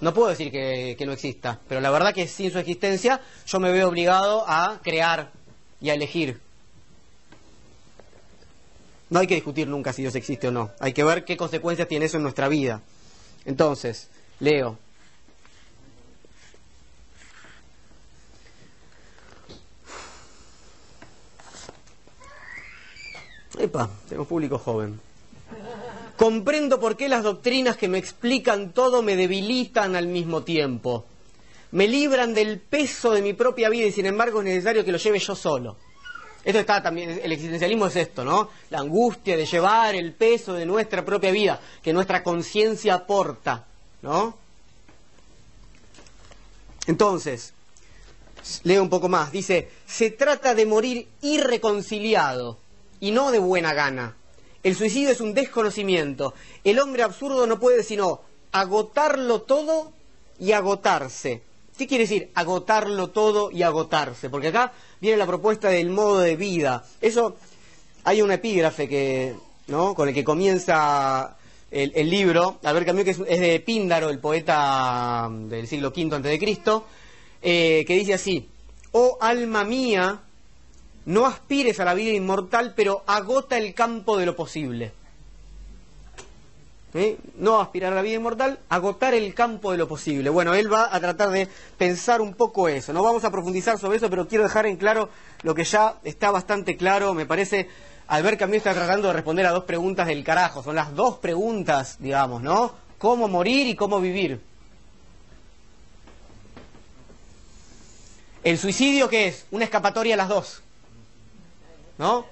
No 0.00 0.12
puedo 0.12 0.28
decir 0.28 0.50
que, 0.50 0.96
que 0.98 1.06
no 1.06 1.12
exista, 1.12 1.60
pero 1.68 1.80
la 1.80 1.90
verdad 1.90 2.12
que 2.12 2.26
sin 2.26 2.50
su 2.50 2.58
existencia 2.58 3.20
yo 3.46 3.60
me 3.60 3.70
veo 3.70 3.88
obligado 3.88 4.44
a 4.46 4.80
crear 4.82 5.30
y 5.80 5.90
a 5.90 5.94
elegir. 5.94 6.40
No 9.14 9.20
hay 9.20 9.28
que 9.28 9.36
discutir 9.36 9.68
nunca 9.68 9.92
si 9.92 10.02
Dios 10.02 10.16
existe 10.16 10.48
o 10.48 10.50
no. 10.50 10.72
Hay 10.80 10.92
que 10.92 11.04
ver 11.04 11.24
qué 11.24 11.36
consecuencias 11.36 11.86
tiene 11.86 12.06
eso 12.06 12.16
en 12.16 12.24
nuestra 12.24 12.48
vida. 12.48 12.82
Entonces, 13.44 14.08
leo. 14.40 14.76
Epa, 23.56 23.88
tengo 24.08 24.24
público 24.24 24.58
joven. 24.58 24.98
Comprendo 26.16 26.80
por 26.80 26.96
qué 26.96 27.08
las 27.08 27.22
doctrinas 27.22 27.76
que 27.76 27.86
me 27.86 27.98
explican 27.98 28.72
todo 28.72 29.00
me 29.00 29.14
debilitan 29.14 29.94
al 29.94 30.08
mismo 30.08 30.42
tiempo. 30.42 31.04
Me 31.70 31.86
libran 31.86 32.34
del 32.34 32.58
peso 32.58 33.12
de 33.12 33.22
mi 33.22 33.32
propia 33.32 33.68
vida 33.68 33.86
y 33.86 33.92
sin 33.92 34.06
embargo 34.06 34.40
es 34.40 34.46
necesario 34.46 34.84
que 34.84 34.90
lo 34.90 34.98
lleve 34.98 35.20
yo 35.20 35.36
solo. 35.36 35.76
Esto 36.44 36.58
está 36.58 36.82
también, 36.82 37.20
el 37.22 37.32
existencialismo 37.32 37.86
es 37.86 37.96
esto, 37.96 38.24
¿no? 38.24 38.50
La 38.70 38.80
angustia 38.80 39.36
de 39.36 39.46
llevar 39.46 39.94
el 39.94 40.12
peso 40.12 40.52
de 40.52 40.66
nuestra 40.66 41.04
propia 41.04 41.30
vida, 41.30 41.60
que 41.82 41.92
nuestra 41.92 42.22
conciencia 42.22 42.94
aporta, 42.94 43.64
¿no? 44.02 44.36
Entonces, 46.86 47.54
leo 48.62 48.82
un 48.82 48.90
poco 48.90 49.08
más, 49.08 49.32
dice, 49.32 49.70
se 49.86 50.10
trata 50.10 50.54
de 50.54 50.66
morir 50.66 51.08
irreconciliado 51.22 52.58
y 53.00 53.10
no 53.10 53.30
de 53.30 53.38
buena 53.38 53.72
gana. 53.72 54.16
El 54.62 54.74
suicidio 54.74 55.10
es 55.10 55.20
un 55.20 55.34
desconocimiento. 55.34 56.34
El 56.62 56.78
hombre 56.78 57.02
absurdo 57.02 57.46
no 57.46 57.58
puede 57.58 57.82
sino 57.82 58.20
agotarlo 58.52 59.42
todo 59.42 59.92
y 60.38 60.52
agotarse. 60.52 61.42
¿Qué 61.76 61.88
quiere 61.88 62.04
decir 62.04 62.30
agotarlo 62.34 63.08
todo 63.08 63.50
y 63.50 63.62
agotarse? 63.62 64.30
Porque 64.30 64.48
acá 64.48 64.72
viene 65.00 65.16
la 65.16 65.26
propuesta 65.26 65.68
del 65.68 65.90
modo 65.90 66.20
de 66.20 66.36
vida. 66.36 66.84
Eso, 67.00 67.36
hay 68.04 68.22
un 68.22 68.30
epígrafe 68.30 68.88
que, 68.88 69.34
con 69.66 70.08
el 70.08 70.14
que 70.14 70.22
comienza 70.22 71.36
el, 71.72 72.08
libro, 72.08 72.60
a 72.62 72.72
ver, 72.72 72.84
que 72.84 73.10
es, 73.10 73.18
de 73.18 73.60
Píndaro, 73.60 74.08
el 74.08 74.20
poeta 74.20 75.28
del 75.30 75.66
siglo 75.66 75.88
V 75.88 76.38
Cristo, 76.38 76.86
eh, 77.42 77.84
que 77.86 77.94
dice 77.94 78.14
así, 78.14 78.48
oh 78.92 79.18
alma 79.20 79.64
mía, 79.64 80.20
no 81.06 81.26
aspires 81.26 81.80
a 81.80 81.84
la 81.84 81.94
vida 81.94 82.12
inmortal, 82.12 82.74
pero 82.76 83.02
agota 83.06 83.58
el 83.58 83.74
campo 83.74 84.16
de 84.16 84.26
lo 84.26 84.36
posible. 84.36 84.92
No 87.36 87.60
aspirar 87.60 87.92
a 87.92 87.96
la 87.96 88.02
vida 88.02 88.14
inmortal, 88.14 88.60
agotar 88.68 89.14
el 89.14 89.34
campo 89.34 89.72
de 89.72 89.78
lo 89.78 89.88
posible. 89.88 90.30
Bueno, 90.30 90.54
él 90.54 90.72
va 90.72 90.94
a 90.94 91.00
tratar 91.00 91.30
de 91.30 91.48
pensar 91.76 92.20
un 92.20 92.34
poco 92.34 92.68
eso. 92.68 92.92
No 92.92 93.02
vamos 93.02 93.24
a 93.24 93.30
profundizar 93.32 93.78
sobre 93.78 93.96
eso, 93.96 94.08
pero 94.08 94.28
quiero 94.28 94.44
dejar 94.44 94.66
en 94.66 94.76
claro 94.76 95.08
lo 95.42 95.54
que 95.56 95.64
ya 95.64 95.96
está 96.04 96.30
bastante 96.30 96.76
claro, 96.76 97.12
me 97.12 97.26
parece. 97.26 97.68
Albert 98.06 98.38
Camus 98.38 98.58
está 98.58 98.74
tratando 98.74 99.08
de 99.08 99.14
responder 99.14 99.44
a 99.46 99.50
dos 99.50 99.64
preguntas 99.64 100.06
del 100.06 100.22
carajo. 100.22 100.62
Son 100.62 100.76
las 100.76 100.94
dos 100.94 101.18
preguntas, 101.18 101.96
digamos, 101.98 102.42
¿no? 102.42 102.72
¿Cómo 102.98 103.26
morir 103.26 103.66
y 103.66 103.74
cómo 103.74 104.00
vivir? 104.00 104.40
¿El 108.44 108.56
suicidio 108.58 109.08
qué 109.08 109.26
es? 109.28 109.46
Una 109.50 109.64
escapatoria 109.64 110.14
a 110.14 110.18
las 110.18 110.28
dos. 110.28 110.62
¿No? 111.98 112.26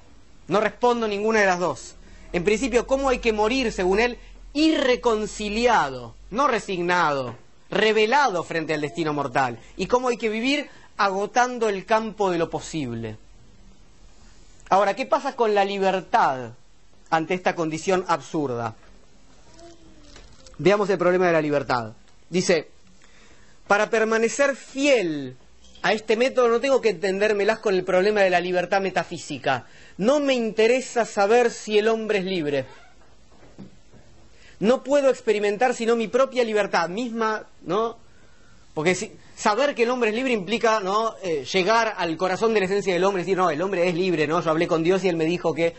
No 0.47 0.61
respondo 0.61 1.09
ninguna 1.09 1.41
de 1.41 1.47
las 1.47 1.59
dos. 1.59 1.95
En 2.33 2.45
principio, 2.45 2.87
¿cómo 2.87 3.09
hay 3.09 3.19
que 3.19 3.33
morir, 3.33 3.73
según 3.73 3.99
él? 3.99 4.19
Irreconciliado, 4.55 6.15
no 6.31 6.49
resignado, 6.49 7.37
revelado 7.71 8.45
frente 8.45 8.75
al 8.75 8.81
destino 8.81 9.13
mortal. 9.13 9.59
¿Y 9.77 9.87
cómo 9.87 10.09
hay 10.09 10.17
que 10.17 10.29
vivir? 10.29 10.69
Agotando 10.97 11.69
el 11.69 11.87
campo 11.87 12.31
de 12.31 12.39
lo 12.39 12.51
posible. 12.51 13.17
Ahora, 14.69 14.95
¿qué 14.95 15.07
pasa 15.07 15.37
con 15.37 15.55
la 15.55 15.65
libertad 15.65 16.53
ante 17.11 17.35
esta 17.35 17.55
condición 17.55 18.05
absurda? 18.09 18.75
Veamos 20.59 20.89
el 20.91 20.99
problema 20.99 21.27
de 21.27 21.33
la 21.33 21.43
libertad. 21.43 21.93
Dice, 22.31 22.71
para 23.67 23.91
permanecer 23.91 24.57
fiel 24.57 25.37
a 25.83 25.93
este 25.93 26.17
método 26.17 26.49
no 26.49 26.61
tengo 26.61 26.81
que 26.81 26.91
entendérmelas 26.91 27.59
con 27.59 27.75
el 27.75 27.85
problema 27.85 28.21
de 28.21 28.31
la 28.31 28.41
libertad 28.41 28.81
metafísica. 28.81 29.67
No 29.99 30.21
me 30.21 30.35
interesa 30.35 31.05
saber 31.05 31.51
si 31.51 31.79
el 31.79 31.89
hombre 31.89 32.19
es 32.19 32.25
libre. 32.25 32.67
No 34.63 34.85
puedo 34.85 35.11
experimentar 35.11 35.75
sino 35.75 35.97
mi 35.97 36.07
propia 36.07 36.45
libertad, 36.45 36.89
misma, 36.89 37.47
¿no? 37.63 37.99
Porque 38.75 38.95
si, 38.95 39.13
saber 39.37 39.75
que 39.75 39.83
el 39.83 39.91
hombre 39.91 40.11
es 40.11 40.15
libre 40.15 40.33
implica, 40.33 40.79
¿no? 40.79 41.17
Eh, 41.23 41.45
llegar 41.53 41.95
al 41.97 42.17
corazón 42.17 42.55
de 42.55 42.61
la 42.61 42.67
esencia 42.67 42.95
del 42.95 43.03
hombre, 43.03 43.23
decir, 43.23 43.37
no, 43.37 43.51
el 43.51 43.61
hombre 43.61 43.89
es 43.89 43.95
libre, 43.97 44.29
¿no? 44.29 44.41
Yo 44.41 44.51
hablé 44.51 44.69
con 44.69 44.85
Dios 44.85 45.03
y 45.03 45.09
él 45.09 45.17
me 45.17 45.25
dijo 45.25 45.53
que 45.53 45.75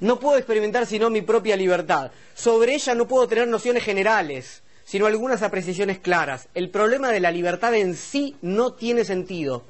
no 0.00 0.18
puedo 0.18 0.38
experimentar 0.38 0.86
sino 0.86 1.10
mi 1.10 1.20
propia 1.20 1.54
libertad. 1.54 2.12
Sobre 2.34 2.74
ella 2.74 2.94
no 2.94 3.06
puedo 3.06 3.28
tener 3.28 3.46
nociones 3.46 3.84
generales 3.84 4.62
sino 4.84 5.06
algunas 5.06 5.42
apreciaciones 5.42 5.98
claras. 5.98 6.48
El 6.54 6.70
problema 6.70 7.10
de 7.10 7.20
la 7.20 7.30
libertad 7.30 7.74
en 7.74 7.94
sí 7.94 8.36
no 8.42 8.72
tiene 8.72 9.04
sentido, 9.04 9.64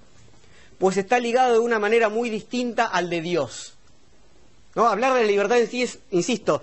pues 0.78 0.96
está 0.96 1.18
ligado 1.18 1.54
de 1.54 1.58
una 1.58 1.78
manera 1.78 2.08
muy 2.08 2.30
distinta 2.30 2.86
al 2.86 3.10
de 3.10 3.20
Dios. 3.20 3.74
¿No? 4.74 4.86
Hablar 4.86 5.14
de 5.14 5.20
la 5.20 5.26
libertad 5.26 5.58
en 5.58 5.68
sí 5.68 5.82
es, 5.82 5.98
insisto, 6.10 6.62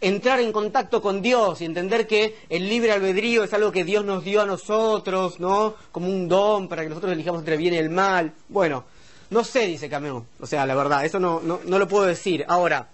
entrar 0.00 0.40
en 0.40 0.52
contacto 0.52 1.02
con 1.02 1.22
Dios 1.22 1.60
y 1.60 1.64
entender 1.64 2.06
que 2.06 2.36
el 2.48 2.68
libre 2.68 2.92
albedrío 2.92 3.44
es 3.44 3.52
algo 3.52 3.72
que 3.72 3.84
Dios 3.84 4.04
nos 4.04 4.24
dio 4.24 4.42
a 4.42 4.46
nosotros, 4.46 5.40
¿no? 5.40 5.74
Como 5.92 6.08
un 6.08 6.28
don 6.28 6.68
para 6.68 6.82
que 6.82 6.88
nosotros 6.88 7.12
elijamos 7.12 7.40
entre 7.40 7.56
bien 7.56 7.74
y 7.74 7.78
el 7.78 7.90
mal. 7.90 8.32
Bueno, 8.48 8.84
no 9.30 9.44
sé, 9.44 9.66
dice 9.66 9.88
Cameo. 9.88 10.26
O 10.40 10.46
sea, 10.46 10.66
la 10.66 10.74
verdad, 10.74 11.04
eso 11.04 11.18
no, 11.18 11.40
no, 11.40 11.60
no 11.64 11.78
lo 11.78 11.88
puedo 11.88 12.06
decir. 12.06 12.44
Ahora, 12.48 12.88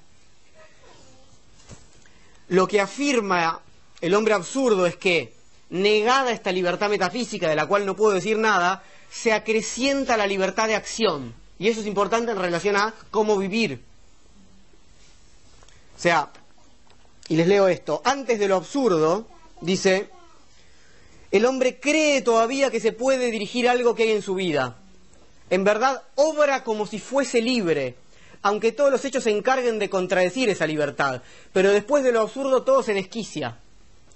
lo 2.48 2.66
que 2.66 2.80
afirma 2.80 3.60
el 4.00 4.14
hombre 4.14 4.34
absurdo 4.34 4.86
es 4.86 4.96
que, 4.96 5.34
negada 5.70 6.30
esta 6.30 6.52
libertad 6.52 6.90
metafísica 6.90 7.48
de 7.48 7.56
la 7.56 7.66
cual 7.66 7.86
no 7.86 7.96
puedo 7.96 8.14
decir 8.14 8.38
nada, 8.38 8.82
se 9.10 9.32
acrecienta 9.32 10.16
la 10.16 10.26
libertad 10.26 10.68
de 10.68 10.74
acción. 10.74 11.34
Y 11.58 11.68
eso 11.68 11.80
es 11.80 11.86
importante 11.86 12.32
en 12.32 12.38
relación 12.38 12.76
a 12.76 12.94
cómo 13.10 13.38
vivir. 13.38 13.82
O 15.96 16.00
sea, 16.00 16.30
y 17.28 17.36
les 17.36 17.46
leo 17.46 17.68
esto, 17.68 18.02
antes 18.04 18.38
de 18.38 18.48
lo 18.48 18.56
absurdo, 18.56 19.26
dice, 19.60 20.08
el 21.30 21.46
hombre 21.46 21.80
cree 21.80 22.20
todavía 22.22 22.70
que 22.70 22.80
se 22.80 22.92
puede 22.92 23.30
dirigir 23.30 23.68
algo 23.68 23.94
que 23.94 24.04
hay 24.04 24.12
en 24.12 24.22
su 24.22 24.34
vida. 24.34 24.76
En 25.50 25.64
verdad, 25.64 26.02
obra 26.16 26.64
como 26.64 26.86
si 26.86 26.98
fuese 26.98 27.40
libre, 27.40 27.96
aunque 28.42 28.72
todos 28.72 28.90
los 28.90 29.04
hechos 29.04 29.24
se 29.24 29.30
encarguen 29.30 29.78
de 29.78 29.88
contradecir 29.88 30.48
esa 30.50 30.66
libertad. 30.66 31.22
Pero 31.52 31.70
después 31.72 32.04
de 32.04 32.12
lo 32.12 32.20
absurdo 32.20 32.62
todo 32.62 32.82
se 32.82 32.92
desquicia. 32.92 33.58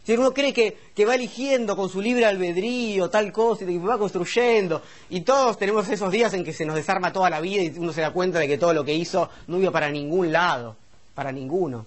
Si 0.04 0.14
uno 0.14 0.32
cree 0.32 0.52
que, 0.52 1.04
va 1.04 1.14
eligiendo 1.14 1.76
con 1.76 1.88
su 1.88 2.00
libre 2.00 2.24
albedrío 2.24 3.10
tal 3.10 3.32
cosa 3.32 3.64
y 3.64 3.66
que 3.66 3.78
va 3.78 3.98
construyendo, 3.98 4.80
y 5.10 5.22
todos 5.22 5.58
tenemos 5.58 5.88
esos 5.88 6.10
días 6.10 6.32
en 6.34 6.44
que 6.44 6.52
se 6.52 6.64
nos 6.64 6.76
desarma 6.76 7.12
toda 7.12 7.28
la 7.28 7.40
vida 7.40 7.62
y 7.62 7.74
uno 7.78 7.92
se 7.92 8.00
da 8.00 8.12
cuenta 8.12 8.38
de 8.38 8.48
que 8.48 8.58
todo 8.58 8.72
lo 8.72 8.84
que 8.84 8.94
hizo 8.94 9.28
no 9.46 9.58
iba 9.58 9.70
para 9.70 9.90
ningún 9.90 10.32
lado, 10.32 10.76
para 11.14 11.32
ninguno. 11.32 11.86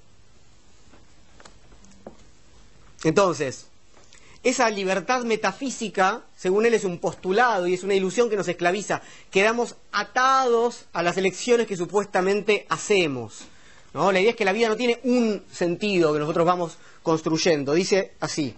Entonces, 3.03 3.67
esa 4.43 4.69
libertad 4.69 5.23
metafísica, 5.23 6.23
según 6.35 6.65
él, 6.65 6.73
es 6.73 6.83
un 6.83 6.97
postulado 6.97 7.67
y 7.67 7.75
es 7.75 7.83
una 7.83 7.93
ilusión 7.93 8.29
que 8.29 8.35
nos 8.35 8.47
esclaviza. 8.47 9.01
Quedamos 9.29 9.75
atados 9.91 10.85
a 10.93 11.03
las 11.03 11.17
elecciones 11.17 11.67
que 11.67 11.77
supuestamente 11.77 12.65
hacemos. 12.69 13.41
¿no? 13.93 14.11
La 14.11 14.19
idea 14.19 14.31
es 14.31 14.35
que 14.35 14.45
la 14.45 14.53
vida 14.53 14.67
no 14.67 14.75
tiene 14.75 14.99
un 15.03 15.43
sentido 15.51 16.13
que 16.13 16.19
nosotros 16.19 16.45
vamos 16.45 16.77
construyendo. 17.03 17.73
Dice 17.73 18.13
así, 18.19 18.55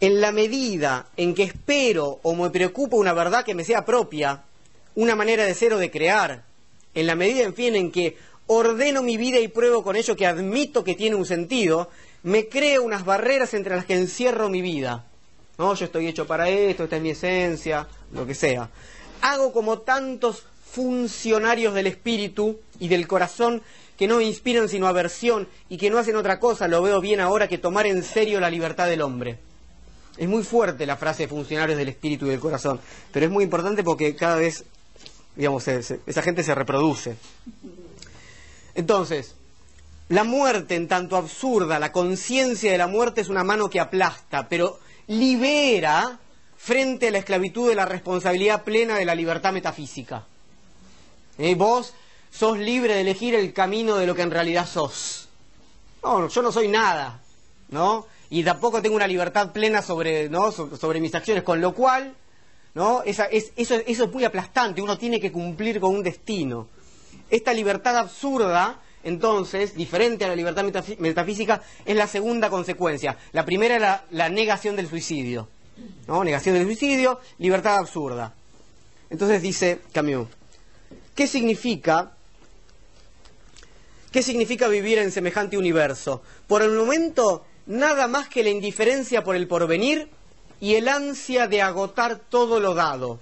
en 0.00 0.20
la 0.20 0.32
medida 0.32 1.08
en 1.16 1.34
que 1.34 1.42
espero 1.42 2.20
o 2.22 2.34
me 2.34 2.50
preocupa 2.50 2.96
una 2.96 3.12
verdad 3.12 3.44
que 3.44 3.54
me 3.54 3.64
sea 3.64 3.84
propia, 3.84 4.44
una 4.94 5.16
manera 5.16 5.44
de 5.44 5.54
ser 5.54 5.72
o 5.74 5.78
de 5.78 5.90
crear, 5.90 6.44
en 6.94 7.06
la 7.06 7.14
medida, 7.14 7.42
en 7.42 7.54
fin, 7.54 7.74
en 7.76 7.90
que 7.90 8.16
ordeno 8.46 9.02
mi 9.02 9.16
vida 9.16 9.38
y 9.38 9.48
pruebo 9.48 9.84
con 9.84 9.96
ello 9.96 10.16
que 10.16 10.26
admito 10.26 10.82
que 10.82 10.94
tiene 10.94 11.16
un 11.16 11.26
sentido, 11.26 11.90
me 12.22 12.48
creo 12.48 12.82
unas 12.82 13.04
barreras 13.04 13.54
entre 13.54 13.76
las 13.76 13.84
que 13.84 13.94
encierro 13.94 14.48
mi 14.48 14.62
vida. 14.62 15.04
No, 15.58 15.74
yo 15.74 15.84
estoy 15.84 16.06
hecho 16.06 16.26
para 16.26 16.48
esto, 16.48 16.84
esta 16.84 16.96
es 16.96 17.02
mi 17.02 17.10
esencia, 17.10 17.86
lo 18.12 18.26
que 18.26 18.34
sea. 18.34 18.70
Hago 19.20 19.52
como 19.52 19.80
tantos 19.80 20.44
funcionarios 20.72 21.74
del 21.74 21.86
espíritu 21.86 22.60
y 22.78 22.88
del 22.88 23.06
corazón 23.06 23.62
que 23.98 24.06
no 24.06 24.20
inspiran 24.20 24.68
sino 24.68 24.86
aversión 24.86 25.48
y 25.68 25.76
que 25.76 25.90
no 25.90 25.98
hacen 25.98 26.16
otra 26.16 26.40
cosa, 26.40 26.68
lo 26.68 26.80
veo 26.80 27.00
bien 27.00 27.20
ahora, 27.20 27.48
que 27.48 27.58
tomar 27.58 27.86
en 27.86 28.02
serio 28.02 28.40
la 28.40 28.48
libertad 28.48 28.86
del 28.86 29.02
hombre. 29.02 29.38
Es 30.16 30.28
muy 30.28 30.42
fuerte 30.42 30.86
la 30.86 30.96
frase 30.96 31.24
de 31.24 31.28
funcionarios 31.28 31.76
del 31.76 31.88
espíritu 31.88 32.26
y 32.26 32.30
del 32.30 32.40
corazón, 32.40 32.80
pero 33.12 33.26
es 33.26 33.32
muy 33.32 33.44
importante 33.44 33.84
porque 33.84 34.16
cada 34.16 34.36
vez, 34.36 34.64
digamos, 35.36 35.68
esa 35.68 36.22
gente 36.22 36.42
se 36.42 36.54
reproduce. 36.54 37.16
Entonces, 38.74 39.34
la 40.10 40.24
muerte 40.24 40.74
en 40.74 40.88
tanto 40.88 41.16
absurda, 41.16 41.78
la 41.78 41.92
conciencia 41.92 42.72
de 42.72 42.78
la 42.78 42.88
muerte 42.88 43.20
es 43.20 43.28
una 43.28 43.44
mano 43.44 43.70
que 43.70 43.78
aplasta, 43.78 44.48
pero 44.48 44.80
libera 45.06 46.18
frente 46.56 47.08
a 47.08 47.10
la 47.12 47.18
esclavitud 47.18 47.68
de 47.68 47.76
la 47.76 47.86
responsabilidad 47.86 48.64
plena 48.64 48.96
de 48.96 49.04
la 49.04 49.14
libertad 49.14 49.52
metafísica. 49.52 50.26
¿Eh? 51.38 51.54
Vos 51.54 51.94
sos 52.28 52.58
libre 52.58 52.94
de 52.94 53.02
elegir 53.02 53.36
el 53.36 53.52
camino 53.52 53.94
de 53.94 54.06
lo 54.08 54.16
que 54.16 54.22
en 54.22 54.32
realidad 54.32 54.66
sos. 54.66 55.28
No, 56.02 56.26
yo 56.26 56.42
no 56.42 56.50
soy 56.50 56.66
nada, 56.66 57.20
¿no? 57.68 58.08
Y 58.30 58.42
tampoco 58.42 58.82
tengo 58.82 58.96
una 58.96 59.06
libertad 59.06 59.52
plena 59.52 59.80
sobre, 59.80 60.28
¿no? 60.28 60.50
sobre 60.50 61.00
mis 61.00 61.14
acciones, 61.14 61.44
con 61.44 61.60
lo 61.60 61.72
cual, 61.72 62.16
¿no? 62.74 63.04
Eso 63.04 63.22
es 63.30 64.12
muy 64.12 64.24
aplastante, 64.24 64.82
uno 64.82 64.98
tiene 64.98 65.20
que 65.20 65.30
cumplir 65.30 65.78
con 65.78 65.94
un 65.94 66.02
destino. 66.02 66.66
Esta 67.30 67.52
libertad 67.52 67.96
absurda, 67.96 68.80
entonces, 69.02 69.74
diferente 69.74 70.24
a 70.24 70.28
la 70.28 70.36
libertad 70.36 70.64
metafísica, 70.98 71.62
es 71.84 71.96
la 71.96 72.06
segunda 72.06 72.50
consecuencia. 72.50 73.16
La 73.32 73.44
primera 73.44 73.76
es 73.76 74.00
la, 74.10 74.28
negación 74.28 74.76
del 74.76 74.88
suicidio, 74.88 75.48
¿no? 76.06 76.22
Negación 76.22 76.54
del 76.54 76.66
suicidio, 76.66 77.20
libertad 77.38 77.78
absurda. 77.78 78.34
Entonces 79.08 79.42
dice 79.42 79.80
Camus, 79.92 80.28
¿qué 81.14 81.26
significa 81.26 82.12
¿Qué 84.12 84.24
significa 84.24 84.66
vivir 84.66 84.98
en 84.98 85.12
semejante 85.12 85.56
universo? 85.56 86.20
Por 86.48 86.62
el 86.62 86.72
momento, 86.72 87.44
nada 87.66 88.08
más 88.08 88.28
que 88.28 88.42
la 88.42 88.50
indiferencia 88.50 89.22
por 89.22 89.36
el 89.36 89.46
porvenir 89.46 90.08
y 90.60 90.74
el 90.74 90.88
ansia 90.88 91.46
de 91.46 91.62
agotar 91.62 92.18
todo 92.18 92.58
lo 92.58 92.74
dado. 92.74 93.20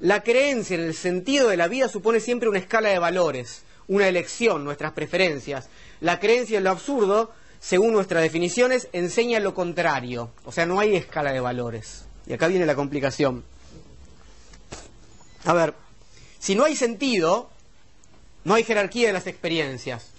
La 0.00 0.24
creencia 0.24 0.74
en 0.74 0.82
el 0.82 0.94
sentido 0.94 1.48
de 1.48 1.56
la 1.56 1.68
vida 1.68 1.86
supone 1.86 2.18
siempre 2.18 2.48
una 2.48 2.58
escala 2.58 2.88
de 2.88 2.98
valores, 2.98 3.62
una 3.90 4.06
elección, 4.06 4.64
nuestras 4.64 4.92
preferencias. 4.92 5.68
La 6.00 6.20
creencia 6.20 6.58
en 6.58 6.64
lo 6.64 6.70
absurdo, 6.70 7.32
según 7.58 7.92
nuestras 7.92 8.22
definiciones, 8.22 8.86
enseña 8.92 9.40
lo 9.40 9.52
contrario. 9.52 10.30
O 10.44 10.52
sea, 10.52 10.64
no 10.64 10.78
hay 10.78 10.94
escala 10.94 11.32
de 11.32 11.40
valores. 11.40 12.04
Y 12.28 12.32
acá 12.32 12.46
viene 12.46 12.66
la 12.66 12.76
complicación. 12.76 13.42
A 15.44 15.52
ver, 15.52 15.74
si 16.38 16.54
no 16.54 16.64
hay 16.64 16.76
sentido, 16.76 17.50
no 18.44 18.54
hay 18.54 18.62
jerarquía 18.62 19.08
de 19.08 19.12
las 19.12 19.26
experiencias. 19.26 20.10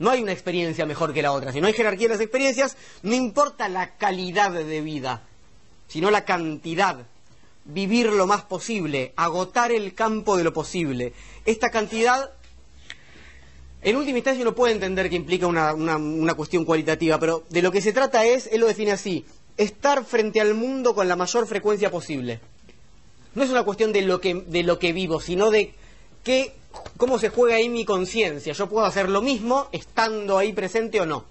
No 0.00 0.10
hay 0.10 0.20
una 0.20 0.32
experiencia 0.32 0.84
mejor 0.84 1.14
que 1.14 1.22
la 1.22 1.30
otra. 1.30 1.52
Si 1.52 1.60
no 1.60 1.68
hay 1.68 1.74
jerarquía 1.74 2.08
de 2.08 2.14
las 2.14 2.20
experiencias, 2.20 2.76
no 3.02 3.14
importa 3.14 3.68
la 3.68 3.96
calidad 3.96 4.50
de 4.50 4.80
vida, 4.80 5.22
sino 5.86 6.10
la 6.10 6.24
cantidad. 6.24 7.06
Vivir 7.64 8.12
lo 8.12 8.26
más 8.26 8.42
posible, 8.42 9.12
agotar 9.16 9.70
el 9.70 9.94
campo 9.94 10.36
de 10.36 10.42
lo 10.42 10.52
posible. 10.52 11.12
Esta 11.44 11.70
cantidad, 11.70 12.30
en 13.82 13.96
última 13.96 14.18
instancia 14.18 14.42
uno 14.42 14.54
puede 14.54 14.74
entender 14.74 15.08
que 15.08 15.16
implica 15.16 15.46
una, 15.46 15.72
una 15.74 16.34
cuestión 16.34 16.64
cualitativa, 16.64 17.18
pero 17.18 17.44
de 17.50 17.62
lo 17.62 17.70
que 17.70 17.80
se 17.80 17.92
trata 17.92 18.24
es, 18.24 18.48
él 18.52 18.60
lo 18.60 18.66
define 18.66 18.92
así, 18.92 19.24
estar 19.56 20.04
frente 20.04 20.40
al 20.40 20.54
mundo 20.54 20.94
con 20.94 21.08
la 21.08 21.16
mayor 21.16 21.46
frecuencia 21.46 21.90
posible. 21.90 22.40
No 23.34 23.42
es 23.42 23.50
una 23.50 23.64
cuestión 23.64 23.92
de 23.92 24.02
lo 24.02 24.20
que, 24.20 24.34
de 24.34 24.62
lo 24.62 24.78
que 24.78 24.92
vivo, 24.92 25.20
sino 25.20 25.50
de 25.50 25.74
cómo 26.96 27.18
se 27.18 27.28
juega 27.28 27.56
ahí 27.56 27.68
mi 27.68 27.84
conciencia. 27.84 28.52
Yo 28.52 28.68
puedo 28.68 28.86
hacer 28.86 29.08
lo 29.08 29.22
mismo 29.22 29.68
estando 29.72 30.38
ahí 30.38 30.52
presente 30.52 31.00
o 31.00 31.06
no. 31.06 31.24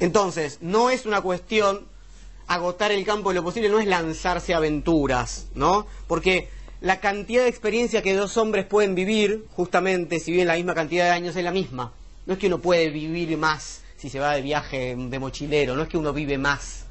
Entonces, 0.00 0.58
no 0.60 0.90
es 0.90 1.06
una 1.06 1.20
cuestión, 1.20 1.86
agotar 2.48 2.90
el 2.90 3.04
campo 3.04 3.28
de 3.28 3.36
lo 3.36 3.44
posible, 3.44 3.68
no 3.68 3.78
es 3.78 3.86
lanzarse 3.86 4.52
aventuras, 4.52 5.46
¿no? 5.54 5.86
Porque 6.08 6.48
la 6.82 7.00
cantidad 7.00 7.44
de 7.44 7.48
experiencia 7.48 8.02
que 8.02 8.14
dos 8.14 8.36
hombres 8.36 8.66
pueden 8.66 8.94
vivir, 8.94 9.46
justamente, 9.52 10.18
si 10.18 10.32
viven 10.32 10.48
la 10.48 10.56
misma 10.56 10.74
cantidad 10.74 11.04
de 11.04 11.10
años, 11.10 11.36
es 11.36 11.44
la 11.44 11.52
misma. 11.52 11.92
No 12.26 12.34
es 12.34 12.38
que 12.40 12.48
uno 12.48 12.58
puede 12.58 12.90
vivir 12.90 13.38
más 13.38 13.82
si 13.96 14.10
se 14.10 14.18
va 14.18 14.34
de 14.34 14.42
viaje 14.42 14.96
de 14.96 15.18
mochilero, 15.20 15.76
no 15.76 15.82
es 15.82 15.88
que 15.88 15.96
uno 15.96 16.12
vive 16.12 16.36
más. 16.36 16.86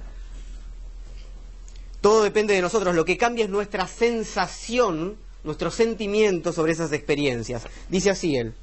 Todo 1.99 2.23
depende 2.23 2.53
de 2.53 2.61
nosotros, 2.61 2.95
lo 2.95 3.03
que 3.03 3.17
cambia 3.17 3.43
es 3.43 3.51
nuestra 3.51 3.85
sensación, 3.85 5.17
nuestro 5.43 5.71
sentimiento 5.71 6.53
sobre 6.53 6.71
esas 6.71 6.93
experiencias. 6.93 7.63
Dice 7.89 8.11
así 8.11 8.37
él. 8.37 8.53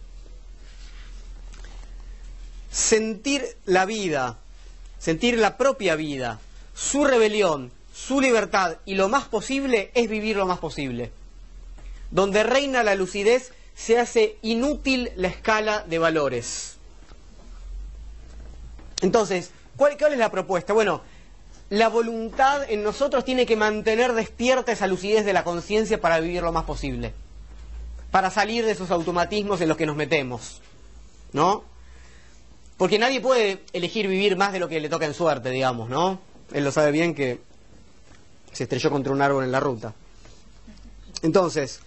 Sentir 2.71 3.45
la 3.67 3.85
vida, 3.85 4.39
sentir 4.99 5.37
la 5.37 5.59
propia 5.59 5.95
vida, 5.95 6.41
su 6.75 7.05
rebelión, 7.05 7.71
su 7.99 8.21
libertad 8.21 8.77
y 8.85 8.95
lo 8.95 9.09
más 9.09 9.25
posible 9.25 9.91
es 9.93 10.09
vivir 10.09 10.37
lo 10.37 10.47
más 10.47 10.59
posible. 10.59 11.11
Donde 12.13 12.45
reina 12.45 12.85
la 12.85 12.95
lucidez 12.95 13.53
se 13.75 13.99
hace 13.99 14.37
inútil 14.43 15.11
la 15.17 15.29
escala 15.29 15.85
de 15.85 15.99
valores. 15.99 16.77
Entonces, 19.03 19.51
¿cuál, 19.77 19.99
¿cuál, 19.99 20.13
es 20.13 20.19
la 20.19 20.31
propuesta? 20.31 20.73
Bueno, 20.73 21.03
la 21.71 21.89
voluntad 21.89 22.71
en 22.71 22.85
nosotros 22.85 23.25
tiene 23.25 23.47
que 23.47 23.57
mantener 23.57 24.13
despierta 24.13 24.73
esa 24.73 24.87
lucidez 24.87 25.25
de 25.25 25.33
la 25.33 25.43
conciencia 25.43 26.01
para 26.01 26.21
vivir 26.21 26.43
lo 26.43 26.53
más 26.53 26.65
posible, 26.65 27.13
para 28.13 28.31
salir 28.31 28.65
de 28.65 28.73
esos 28.73 28.93
automatismos 28.93 29.61
en 29.61 29.69
los 29.69 29.77
que 29.77 29.87
nos 29.87 29.97
metemos, 29.97 30.63
¿no? 31.33 31.65
Porque 32.77 32.99
nadie 32.99 33.21
puede 33.21 33.65
elegir 33.73 34.07
vivir 34.07 34.37
más 34.37 34.53
de 34.53 34.61
lo 34.61 34.69
que 34.69 34.81
le 34.81 34.89
toca 34.89 35.05
en 35.05 35.15
suerte, 35.15 35.51
digamos, 35.51 35.91
¿no? 35.91 36.21
Él 36.53 36.65
lo 36.65 36.71
sabe 36.71 36.93
bien 36.93 37.15
que 37.15 37.48
se 38.59 38.65
estrelló 38.65 38.91
contra 38.91 39.13
un 39.13 39.23
árbol 39.23 39.45
en 39.45 39.53
la 39.53 39.61
ruta. 39.61 39.95
Entonces, 41.23 41.81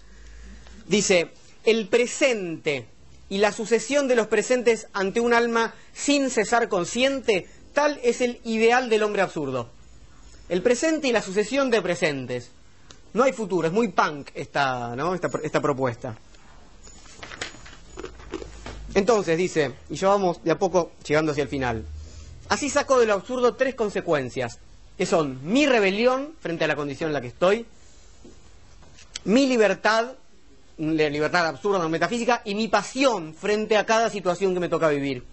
dice, 0.87 1.31
el 1.65 1.89
presente 1.89 2.87
y 3.29 3.37
la 3.37 3.51
sucesión 3.51 4.07
de 4.07 4.15
los 4.15 4.27
presentes 4.27 4.87
ante 4.93 5.19
un 5.19 5.33
alma 5.33 5.73
sin 5.93 6.29
cesar 6.29 6.69
consciente 6.69 7.47
Tal 7.73 7.99
es 8.03 8.21
el 8.21 8.39
ideal 8.43 8.89
del 8.89 9.03
hombre 9.03 9.21
absurdo. 9.21 9.69
El 10.49 10.61
presente 10.61 11.07
y 11.07 11.11
la 11.11 11.21
sucesión 11.21 11.69
de 11.69 11.81
presentes. 11.81 12.51
No 13.13 13.23
hay 13.23 13.31
futuro, 13.31 13.67
es 13.67 13.73
muy 13.73 13.89
punk 13.89 14.29
esta, 14.33 14.95
¿no? 14.95 15.13
esta, 15.13 15.29
esta 15.43 15.61
propuesta. 15.61 16.17
Entonces, 18.93 19.37
dice, 19.37 19.73
y 19.89 19.95
ya 19.95 20.09
vamos 20.09 20.43
de 20.43 20.51
a 20.51 20.59
poco 20.59 20.91
llegando 21.07 21.31
hacia 21.31 21.43
el 21.43 21.49
final. 21.49 21.85
Así 22.49 22.69
saco 22.69 22.99
de 22.99 23.05
lo 23.05 23.13
absurdo 23.13 23.55
tres 23.55 23.75
consecuencias, 23.75 24.59
que 24.97 25.05
son 25.05 25.39
mi 25.43 25.65
rebelión 25.65 26.35
frente 26.39 26.65
a 26.65 26.67
la 26.67 26.75
condición 26.75 27.09
en 27.09 27.13
la 27.13 27.21
que 27.21 27.27
estoy, 27.27 27.65
mi 29.23 29.47
libertad, 29.47 30.13
libertad 30.77 31.47
absurda, 31.47 31.79
no 31.79 31.89
metafísica, 31.89 32.41
y 32.45 32.55
mi 32.55 32.67
pasión 32.67 33.33
frente 33.33 33.77
a 33.77 33.85
cada 33.85 34.09
situación 34.09 34.53
que 34.53 34.59
me 34.59 34.69
toca 34.69 34.89
vivir. 34.89 35.23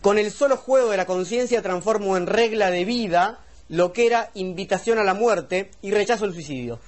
Con 0.00 0.18
el 0.18 0.30
solo 0.30 0.58
juego 0.58 0.90
de 0.90 0.98
la 0.98 1.06
conciencia 1.06 1.62
transformo 1.62 2.16
en 2.16 2.26
regla 2.26 2.70
de 2.70 2.84
vida 2.84 3.40
lo 3.70 3.94
que 3.94 4.06
era 4.06 4.30
invitación 4.34 4.98
a 4.98 5.04
la 5.04 5.14
muerte 5.14 5.70
y 5.80 5.92
rechazo 5.92 6.26
el 6.26 6.34
suicidio. 6.34 6.78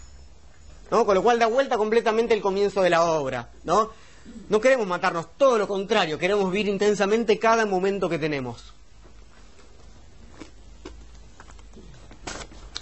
¿no? 0.90 1.06
Con 1.06 1.14
lo 1.14 1.22
cual 1.22 1.38
da 1.38 1.46
vuelta 1.46 1.78
completamente 1.78 2.34
el 2.34 2.42
comienzo 2.42 2.82
de 2.82 2.90
la 2.90 3.04
obra. 3.04 3.48
¿no? 3.64 3.90
no 4.48 4.60
queremos 4.60 4.86
matarnos, 4.86 5.36
todo 5.36 5.58
lo 5.58 5.66
contrario, 5.66 6.18
queremos 6.18 6.50
vivir 6.50 6.68
intensamente 6.68 7.38
cada 7.38 7.64
momento 7.66 8.08
que 8.08 8.18
tenemos. 8.18 8.75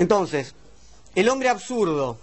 Entonces, 0.05 0.55
el 1.15 1.31
hombre 1.31 1.49
absurdo 1.49 2.19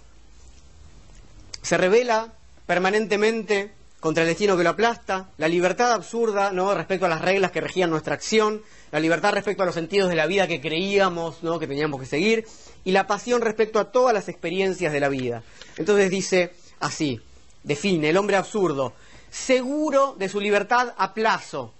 se 1.62 1.76
revela 1.76 2.32
permanentemente 2.64 3.72
contra 3.98 4.22
el 4.22 4.28
destino 4.28 4.56
que 4.56 4.62
lo 4.62 4.70
aplasta, 4.70 5.30
la 5.36 5.48
libertad 5.48 5.90
absurda 5.90 6.52
¿no? 6.52 6.72
respecto 6.74 7.06
a 7.06 7.08
las 7.08 7.22
reglas 7.22 7.50
que 7.50 7.60
regían 7.60 7.90
nuestra 7.90 8.14
acción, 8.14 8.62
la 8.92 9.00
libertad 9.00 9.32
respecto 9.32 9.64
a 9.64 9.66
los 9.66 9.74
sentidos 9.74 10.10
de 10.10 10.14
la 10.14 10.26
vida 10.26 10.46
que 10.46 10.60
creíamos 10.60 11.42
¿no? 11.42 11.58
que 11.58 11.66
teníamos 11.66 11.98
que 11.98 12.06
seguir, 12.06 12.46
y 12.84 12.92
la 12.92 13.08
pasión 13.08 13.40
respecto 13.40 13.80
a 13.80 13.90
todas 13.90 14.14
las 14.14 14.28
experiencias 14.28 14.92
de 14.92 15.00
la 15.00 15.08
vida. 15.08 15.42
Entonces 15.76 16.08
dice 16.08 16.54
así, 16.78 17.20
define 17.64 18.10
el 18.10 18.16
hombre 18.16 18.36
absurdo, 18.36 18.92
seguro 19.28 20.14
de 20.16 20.28
su 20.28 20.38
libertad 20.38 20.94
a 20.96 21.14
plazo, 21.14 21.74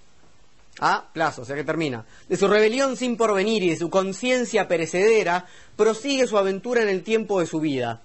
a 0.80 1.08
plazo, 1.12 1.42
o 1.42 1.44
sea 1.44 1.56
que 1.56 1.64
termina, 1.64 2.04
de 2.28 2.36
su 2.36 2.48
rebelión 2.48 2.96
sin 2.96 3.16
porvenir 3.16 3.62
y 3.62 3.70
de 3.70 3.76
su 3.76 3.90
conciencia 3.90 4.68
perecedera, 4.68 5.46
prosigue 5.76 6.26
su 6.26 6.38
aventura 6.38 6.82
en 6.82 6.88
el 6.88 7.02
tiempo 7.02 7.40
de 7.40 7.46
su 7.46 7.60
vida. 7.60 8.00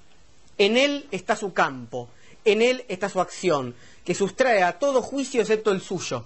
En 0.57 0.77
él 0.77 1.07
está 1.11 1.35
su 1.35 1.53
campo, 1.53 2.09
en 2.45 2.61
él 2.61 2.85
está 2.87 3.09
su 3.09 3.21
acción, 3.21 3.75
que 4.03 4.15
sustrae 4.15 4.63
a 4.63 4.79
todo 4.79 5.01
juicio 5.01 5.41
excepto 5.41 5.71
el 5.71 5.81
suyo. 5.81 6.25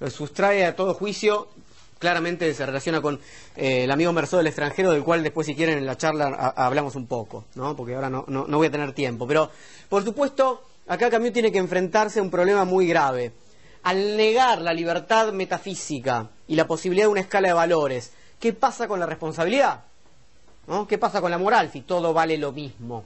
Lo 0.00 0.10
sustrae 0.10 0.64
a 0.64 0.74
todo 0.74 0.94
juicio, 0.94 1.48
claramente 1.98 2.52
se 2.54 2.66
relaciona 2.66 3.00
con 3.00 3.20
eh, 3.54 3.84
el 3.84 3.90
amigo 3.90 4.12
Mercedes 4.12 4.40
del 4.40 4.46
extranjero, 4.48 4.90
del 4.90 5.04
cual 5.04 5.22
después 5.22 5.46
si 5.46 5.54
quieren 5.54 5.78
en 5.78 5.86
la 5.86 5.96
charla 5.96 6.52
hablamos 6.56 6.96
un 6.96 7.06
poco, 7.06 7.44
¿no? 7.54 7.76
porque 7.76 7.94
ahora 7.94 8.10
no, 8.10 8.24
no, 8.26 8.56
voy 8.56 8.66
a 8.66 8.70
tener 8.70 8.92
tiempo. 8.92 9.26
Pero, 9.26 9.50
por 9.88 10.02
supuesto, 10.02 10.64
acá 10.88 11.10
Camus 11.10 11.32
tiene 11.32 11.52
que 11.52 11.58
enfrentarse 11.58 12.18
a 12.18 12.22
un 12.22 12.30
problema 12.30 12.64
muy 12.64 12.88
grave. 12.88 13.32
Al 13.82 14.16
negar 14.16 14.62
la 14.62 14.72
libertad 14.72 15.32
metafísica 15.32 16.28
y 16.46 16.54
la 16.54 16.66
posibilidad 16.66 17.06
de 17.06 17.12
una 17.12 17.20
escala 17.20 17.48
de 17.48 17.54
valores, 17.54 18.12
¿qué 18.38 18.52
pasa 18.52 18.86
con 18.86 19.00
la 19.00 19.06
responsabilidad? 19.06 19.82
¿No? 20.68 20.86
¿Qué 20.86 20.98
pasa 20.98 21.20
con 21.20 21.32
la 21.32 21.38
moral 21.38 21.70
si 21.72 21.80
todo 21.80 22.12
vale 22.12 22.38
lo 22.38 22.52
mismo? 22.52 23.04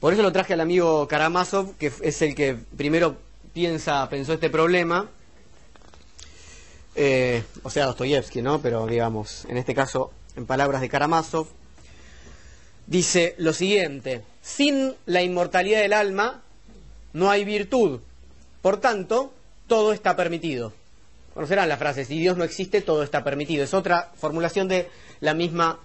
Por 0.00 0.12
eso 0.12 0.22
lo 0.22 0.32
traje 0.32 0.52
al 0.52 0.60
amigo 0.60 1.08
Karamazov, 1.08 1.76
que 1.76 1.90
es 2.02 2.22
el 2.22 2.34
que 2.34 2.56
primero 2.76 3.16
piensa, 3.54 4.08
pensó 4.08 4.34
este 4.34 4.50
problema. 4.50 5.08
Eh, 6.94 7.42
o 7.62 7.70
sea, 7.70 7.86
Dostoyevsky, 7.86 8.42
¿no? 8.42 8.60
Pero 8.60 8.86
digamos, 8.86 9.44
en 9.46 9.56
este 9.56 9.74
caso, 9.74 10.12
en 10.36 10.46
palabras 10.46 10.80
de 10.82 10.88
Karamazov, 10.88 11.48
dice 12.86 13.34
lo 13.38 13.52
siguiente: 13.52 14.22
sin 14.42 14.94
la 15.06 15.22
inmortalidad 15.22 15.80
del 15.80 15.94
alma 15.94 16.42
no 17.12 17.30
hay 17.30 17.44
virtud. 17.44 18.00
Por 18.62 18.80
tanto, 18.80 19.32
todo 19.66 19.92
está 19.92 20.16
permitido. 20.16 20.72
Conocerán 21.34 21.68
la 21.68 21.76
frase: 21.76 22.04
si 22.04 22.18
Dios 22.18 22.36
no 22.36 22.44
existe, 22.44 22.80
todo 22.80 23.02
está 23.02 23.22
permitido. 23.24 23.64
Es 23.64 23.74
otra 23.74 24.12
formulación 24.16 24.68
de 24.68 24.88
la 25.20 25.34
misma 25.34 25.78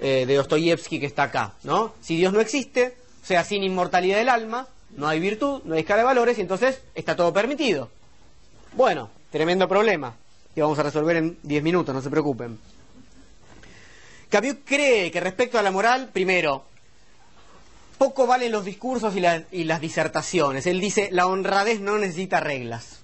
eh, 0.00 0.26
de 0.26 0.34
Dostoyevsky 0.34 1.00
que 1.00 1.06
está 1.06 1.24
acá, 1.24 1.54
¿no? 1.62 1.94
Si 2.00 2.16
Dios 2.16 2.32
no 2.32 2.40
existe, 2.40 2.96
o 3.22 3.26
sea, 3.26 3.44
sin 3.44 3.62
inmortalidad 3.62 4.18
del 4.18 4.28
alma, 4.28 4.68
no 4.96 5.08
hay 5.08 5.20
virtud, 5.20 5.62
no 5.64 5.74
hay 5.74 5.80
escala 5.80 6.02
de 6.02 6.06
valores 6.06 6.38
y 6.38 6.42
entonces 6.42 6.80
está 6.94 7.16
todo 7.16 7.32
permitido. 7.32 7.90
Bueno, 8.74 9.10
tremendo 9.30 9.68
problema 9.68 10.14
que 10.54 10.62
vamos 10.62 10.78
a 10.78 10.82
resolver 10.82 11.16
en 11.16 11.38
10 11.42 11.62
minutos, 11.62 11.94
no 11.94 12.02
se 12.02 12.10
preocupen. 12.10 12.58
Camus 14.28 14.56
cree 14.64 15.10
que 15.10 15.20
respecto 15.20 15.58
a 15.58 15.62
la 15.62 15.70
moral, 15.70 16.10
primero, 16.12 16.64
poco 17.98 18.26
valen 18.26 18.52
los 18.52 18.64
discursos 18.64 19.14
y, 19.16 19.64
las 19.64 19.80
disertaciones. 19.80 20.66
Él 20.66 20.80
dice, 20.80 21.08
la 21.12 21.26
honradez 21.26 21.80
no 21.80 21.98
necesita 21.98 22.40
reglas. 22.40 23.00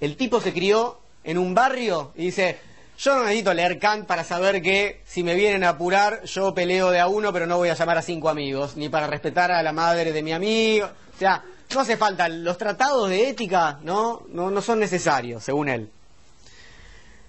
El 0.00 0.16
tipo 0.16 0.40
se 0.40 0.52
crió 0.52 0.98
en 1.24 1.38
un 1.38 1.54
barrio 1.54 2.12
y 2.14 2.26
dice, 2.26 2.58
yo 2.98 3.14
no 3.14 3.24
necesito 3.24 3.52
leer 3.54 3.78
Kant 3.78 4.06
para 4.06 4.24
saber 4.24 4.62
que 4.62 5.00
si 5.06 5.22
me 5.22 5.34
vienen 5.34 5.64
a 5.64 5.70
apurar, 5.70 6.22
yo 6.24 6.54
peleo 6.54 6.90
de 6.90 7.00
a 7.00 7.08
uno, 7.08 7.32
pero 7.32 7.46
no 7.46 7.56
voy 7.56 7.70
a 7.70 7.74
llamar 7.74 7.98
a 7.98 8.02
cinco 8.02 8.28
amigos, 8.28 8.76
ni 8.76 8.88
para 8.88 9.06
respetar 9.06 9.50
a 9.50 9.62
la 9.62 9.72
madre 9.72 10.12
de 10.12 10.22
mi 10.22 10.32
amigo. 10.32 10.86
O 10.86 11.18
sea, 11.18 11.42
no 11.74 11.80
hace 11.80 11.96
falta. 11.96 12.28
Los 12.28 12.58
tratados 12.58 13.08
de 13.08 13.28
ética 13.28 13.78
no, 13.82 14.22
no, 14.28 14.60
son 14.60 14.78
necesarios, 14.78 15.42
según 15.42 15.68
él. 15.68 15.90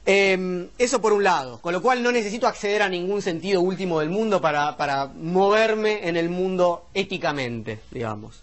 Em, 0.10 0.70
eso 0.78 1.02
por 1.02 1.12
un 1.12 1.22
lado, 1.22 1.60
con 1.60 1.74
lo 1.74 1.82
cual 1.82 2.02
no 2.02 2.14
necesito 2.14 2.48
acceder 2.48 2.82
a 2.82 2.88
ningún 2.88 3.22
sentido 3.22 3.60
último 3.60 4.00
del 4.00 4.10
mundo 4.10 4.40
para, 4.40 4.78
para 4.78 5.08
moverme 5.08 6.08
en 6.08 6.16
el 6.16 6.30
mundo 6.30 6.86
éticamente, 6.94 7.82
digamos. 7.92 8.42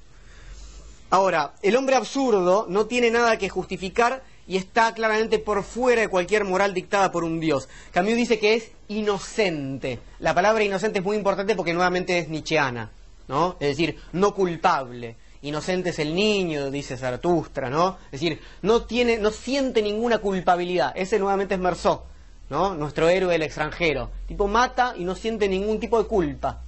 Ahora, 1.08 1.54
el 1.62 1.74
hombre 1.76 1.96
absurdo 1.96 2.66
no 2.68 2.84
tiene 2.84 3.10
nada 3.10 3.38
que 3.38 3.48
justificar 3.48 4.22
y 4.46 4.58
está 4.58 4.92
claramente 4.92 5.38
por 5.38 5.62
fuera 5.62 6.02
de 6.02 6.08
cualquier 6.08 6.44
moral 6.44 6.74
dictada 6.74 7.10
por 7.10 7.24
un 7.24 7.40
Dios. 7.40 7.66
Camus 7.92 8.14
dice 8.14 8.38
que 8.38 8.52
es 8.52 8.70
inocente. 8.88 10.00
La 10.18 10.34
palabra 10.34 10.64
inocente 10.64 10.98
es 10.98 11.04
muy 11.04 11.16
importante 11.16 11.56
porque 11.56 11.72
nuevamente 11.72 12.18
es 12.18 12.28
nietzscheana, 12.28 12.90
¿no? 13.26 13.56
Es 13.58 13.68
decir, 13.68 13.98
no 14.12 14.34
culpable. 14.34 15.16
Inocente 15.44 15.90
es 15.90 15.98
el 15.98 16.14
niño, 16.14 16.70
dice 16.70 16.96
Zaratustra, 16.96 17.68
¿no? 17.68 17.98
Es 18.06 18.22
decir, 18.22 18.40
no 18.62 18.84
tiene, 18.84 19.18
no 19.18 19.30
siente 19.30 19.82
ninguna 19.82 20.16
culpabilidad. 20.16 20.92
Ese 20.96 21.18
nuevamente 21.18 21.54
es 21.54 21.60
Merzó, 21.60 22.06
¿no? 22.48 22.74
Nuestro 22.74 23.10
héroe 23.10 23.30
del 23.30 23.42
extranjero. 23.42 24.10
Tipo 24.26 24.48
mata 24.48 24.94
y 24.96 25.04
no 25.04 25.14
siente 25.14 25.46
ningún 25.46 25.78
tipo 25.78 26.02
de 26.02 26.08
culpa. 26.08 26.62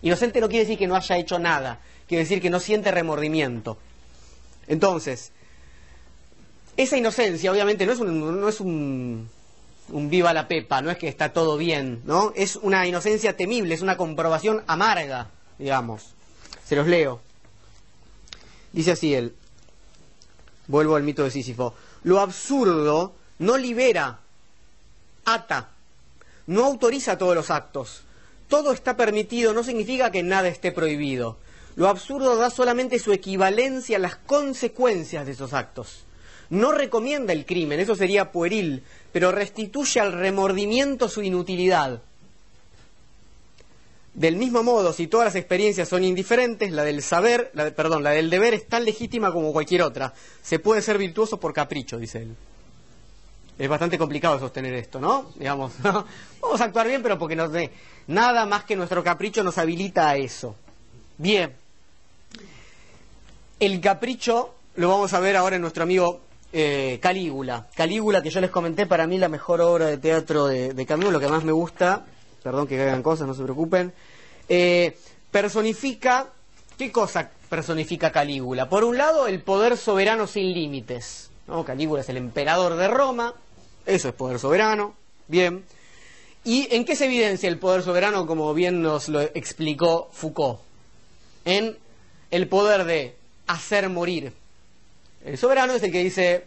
Inocente 0.00 0.40
no 0.40 0.48
quiere 0.48 0.64
decir 0.64 0.78
que 0.78 0.86
no 0.86 0.96
haya 0.96 1.18
hecho 1.18 1.38
nada, 1.38 1.80
quiere 2.06 2.24
decir 2.24 2.40
que 2.40 2.48
no 2.48 2.60
siente 2.60 2.90
remordimiento. 2.90 3.76
Entonces, 4.68 5.32
esa 6.78 6.96
inocencia, 6.96 7.52
obviamente, 7.52 7.84
no 7.84 7.92
es 7.92 7.98
un, 8.00 8.40
no 8.40 8.48
es 8.48 8.60
un, 8.60 9.28
un 9.90 10.08
viva 10.08 10.32
la 10.32 10.48
pepa, 10.48 10.80
no 10.80 10.90
es 10.90 10.96
que 10.96 11.08
está 11.08 11.34
todo 11.34 11.58
bien, 11.58 12.00
¿no? 12.06 12.32
Es 12.34 12.56
una 12.56 12.86
inocencia 12.86 13.36
temible, 13.36 13.74
es 13.74 13.82
una 13.82 13.98
comprobación 13.98 14.64
amarga, 14.66 15.28
digamos. 15.58 16.14
Se 16.64 16.74
los 16.74 16.86
leo. 16.86 17.27
Dice 18.72 18.92
así 18.92 19.14
él, 19.14 19.34
vuelvo 20.66 20.96
al 20.96 21.02
mito 21.02 21.24
de 21.24 21.30
Sísifo, 21.30 21.74
lo 22.04 22.20
absurdo 22.20 23.14
no 23.38 23.56
libera, 23.56 24.20
ata, 25.24 25.70
no 26.46 26.64
autoriza 26.64 27.18
todos 27.18 27.34
los 27.34 27.50
actos. 27.50 28.02
Todo 28.48 28.72
está 28.72 28.96
permitido 28.96 29.52
no 29.52 29.62
significa 29.62 30.10
que 30.10 30.22
nada 30.22 30.48
esté 30.48 30.72
prohibido. 30.72 31.36
Lo 31.76 31.88
absurdo 31.88 32.36
da 32.36 32.50
solamente 32.50 32.98
su 32.98 33.12
equivalencia 33.12 33.98
a 33.98 34.00
las 34.00 34.16
consecuencias 34.16 35.26
de 35.26 35.32
esos 35.32 35.52
actos 35.52 36.04
no 36.50 36.72
recomienda 36.72 37.32
el 37.32 37.44
crimen, 37.44 37.80
eso 37.80 37.94
sería 37.94 38.32
pueril, 38.32 38.82
pero 39.12 39.32
restituye 39.32 40.00
al 40.00 40.12
remordimiento 40.12 41.08
su 41.08 41.22
inutilidad. 41.22 42.02
Del 44.18 44.34
mismo 44.34 44.64
modo, 44.64 44.92
si 44.92 45.06
todas 45.06 45.26
las 45.26 45.36
experiencias 45.36 45.88
son 45.88 46.02
indiferentes, 46.02 46.72
la 46.72 46.82
del 46.82 47.02
saber, 47.02 47.52
la 47.54 47.70
perdón, 47.70 48.02
la 48.02 48.10
del 48.10 48.30
deber 48.30 48.52
es 48.52 48.66
tan 48.66 48.84
legítima 48.84 49.32
como 49.32 49.52
cualquier 49.52 49.82
otra. 49.82 50.12
Se 50.42 50.58
puede 50.58 50.82
ser 50.82 50.98
virtuoso 50.98 51.38
por 51.38 51.52
capricho, 51.52 51.98
dice 51.98 52.22
él. 52.22 52.36
Es 53.60 53.68
bastante 53.68 53.96
complicado 53.96 54.36
sostener 54.40 54.74
esto, 54.74 54.98
¿no? 54.98 55.30
Digamos, 55.36 55.72
vamos 56.42 56.60
a 56.60 56.64
actuar 56.64 56.88
bien, 56.88 57.00
pero 57.00 57.16
porque 57.16 57.36
no 57.36 57.48
sé, 57.48 57.70
nada 58.08 58.44
más 58.44 58.64
que 58.64 58.74
nuestro 58.74 59.04
capricho 59.04 59.44
nos 59.44 59.56
habilita 59.56 60.10
a 60.10 60.16
eso. 60.16 60.56
Bien. 61.16 61.52
El 63.60 63.80
capricho 63.80 64.52
lo 64.74 64.88
vamos 64.88 65.14
a 65.14 65.20
ver 65.20 65.36
ahora 65.36 65.54
en 65.54 65.62
nuestro 65.62 65.84
amigo 65.84 66.22
eh, 66.52 66.98
Calígula. 67.00 67.68
Calígula, 67.76 68.20
que 68.20 68.30
yo 68.30 68.40
les 68.40 68.50
comenté, 68.50 68.84
para 68.84 69.06
mí 69.06 69.16
la 69.16 69.28
mejor 69.28 69.60
obra 69.60 69.86
de 69.86 69.98
teatro 69.98 70.48
de, 70.48 70.74
de 70.74 70.96
lo 70.96 71.20
que 71.20 71.28
más 71.28 71.44
me 71.44 71.52
gusta, 71.52 72.04
perdón 72.42 72.66
que 72.66 72.76
caigan 72.76 73.02
cosas, 73.02 73.26
no 73.26 73.34
se 73.34 73.42
preocupen, 73.42 73.92
eh, 74.48 74.96
personifica, 75.30 76.28
¿qué 76.76 76.90
cosa 76.92 77.30
personifica 77.48 78.12
Calígula? 78.12 78.68
Por 78.68 78.84
un 78.84 78.96
lado, 78.96 79.26
el 79.26 79.42
poder 79.42 79.76
soberano 79.76 80.26
sin 80.26 80.52
límites. 80.52 81.30
¿no? 81.46 81.64
Calígula 81.64 82.02
es 82.02 82.08
el 82.08 82.16
emperador 82.16 82.76
de 82.76 82.88
Roma, 82.88 83.34
eso 83.86 84.08
es 84.08 84.14
poder 84.14 84.38
soberano, 84.38 84.94
bien. 85.26 85.64
¿Y 86.44 86.74
en 86.74 86.84
qué 86.84 86.96
se 86.96 87.06
evidencia 87.06 87.48
el 87.48 87.58
poder 87.58 87.82
soberano, 87.82 88.26
como 88.26 88.54
bien 88.54 88.80
nos 88.80 89.08
lo 89.08 89.20
explicó 89.20 90.08
Foucault? 90.12 90.60
En 91.44 91.76
el 92.30 92.48
poder 92.48 92.84
de 92.84 93.16
hacer 93.46 93.88
morir, 93.88 94.32
el 95.24 95.36
soberano 95.36 95.74
es 95.74 95.82
el 95.82 95.92
que 95.92 96.04
dice, 96.04 96.46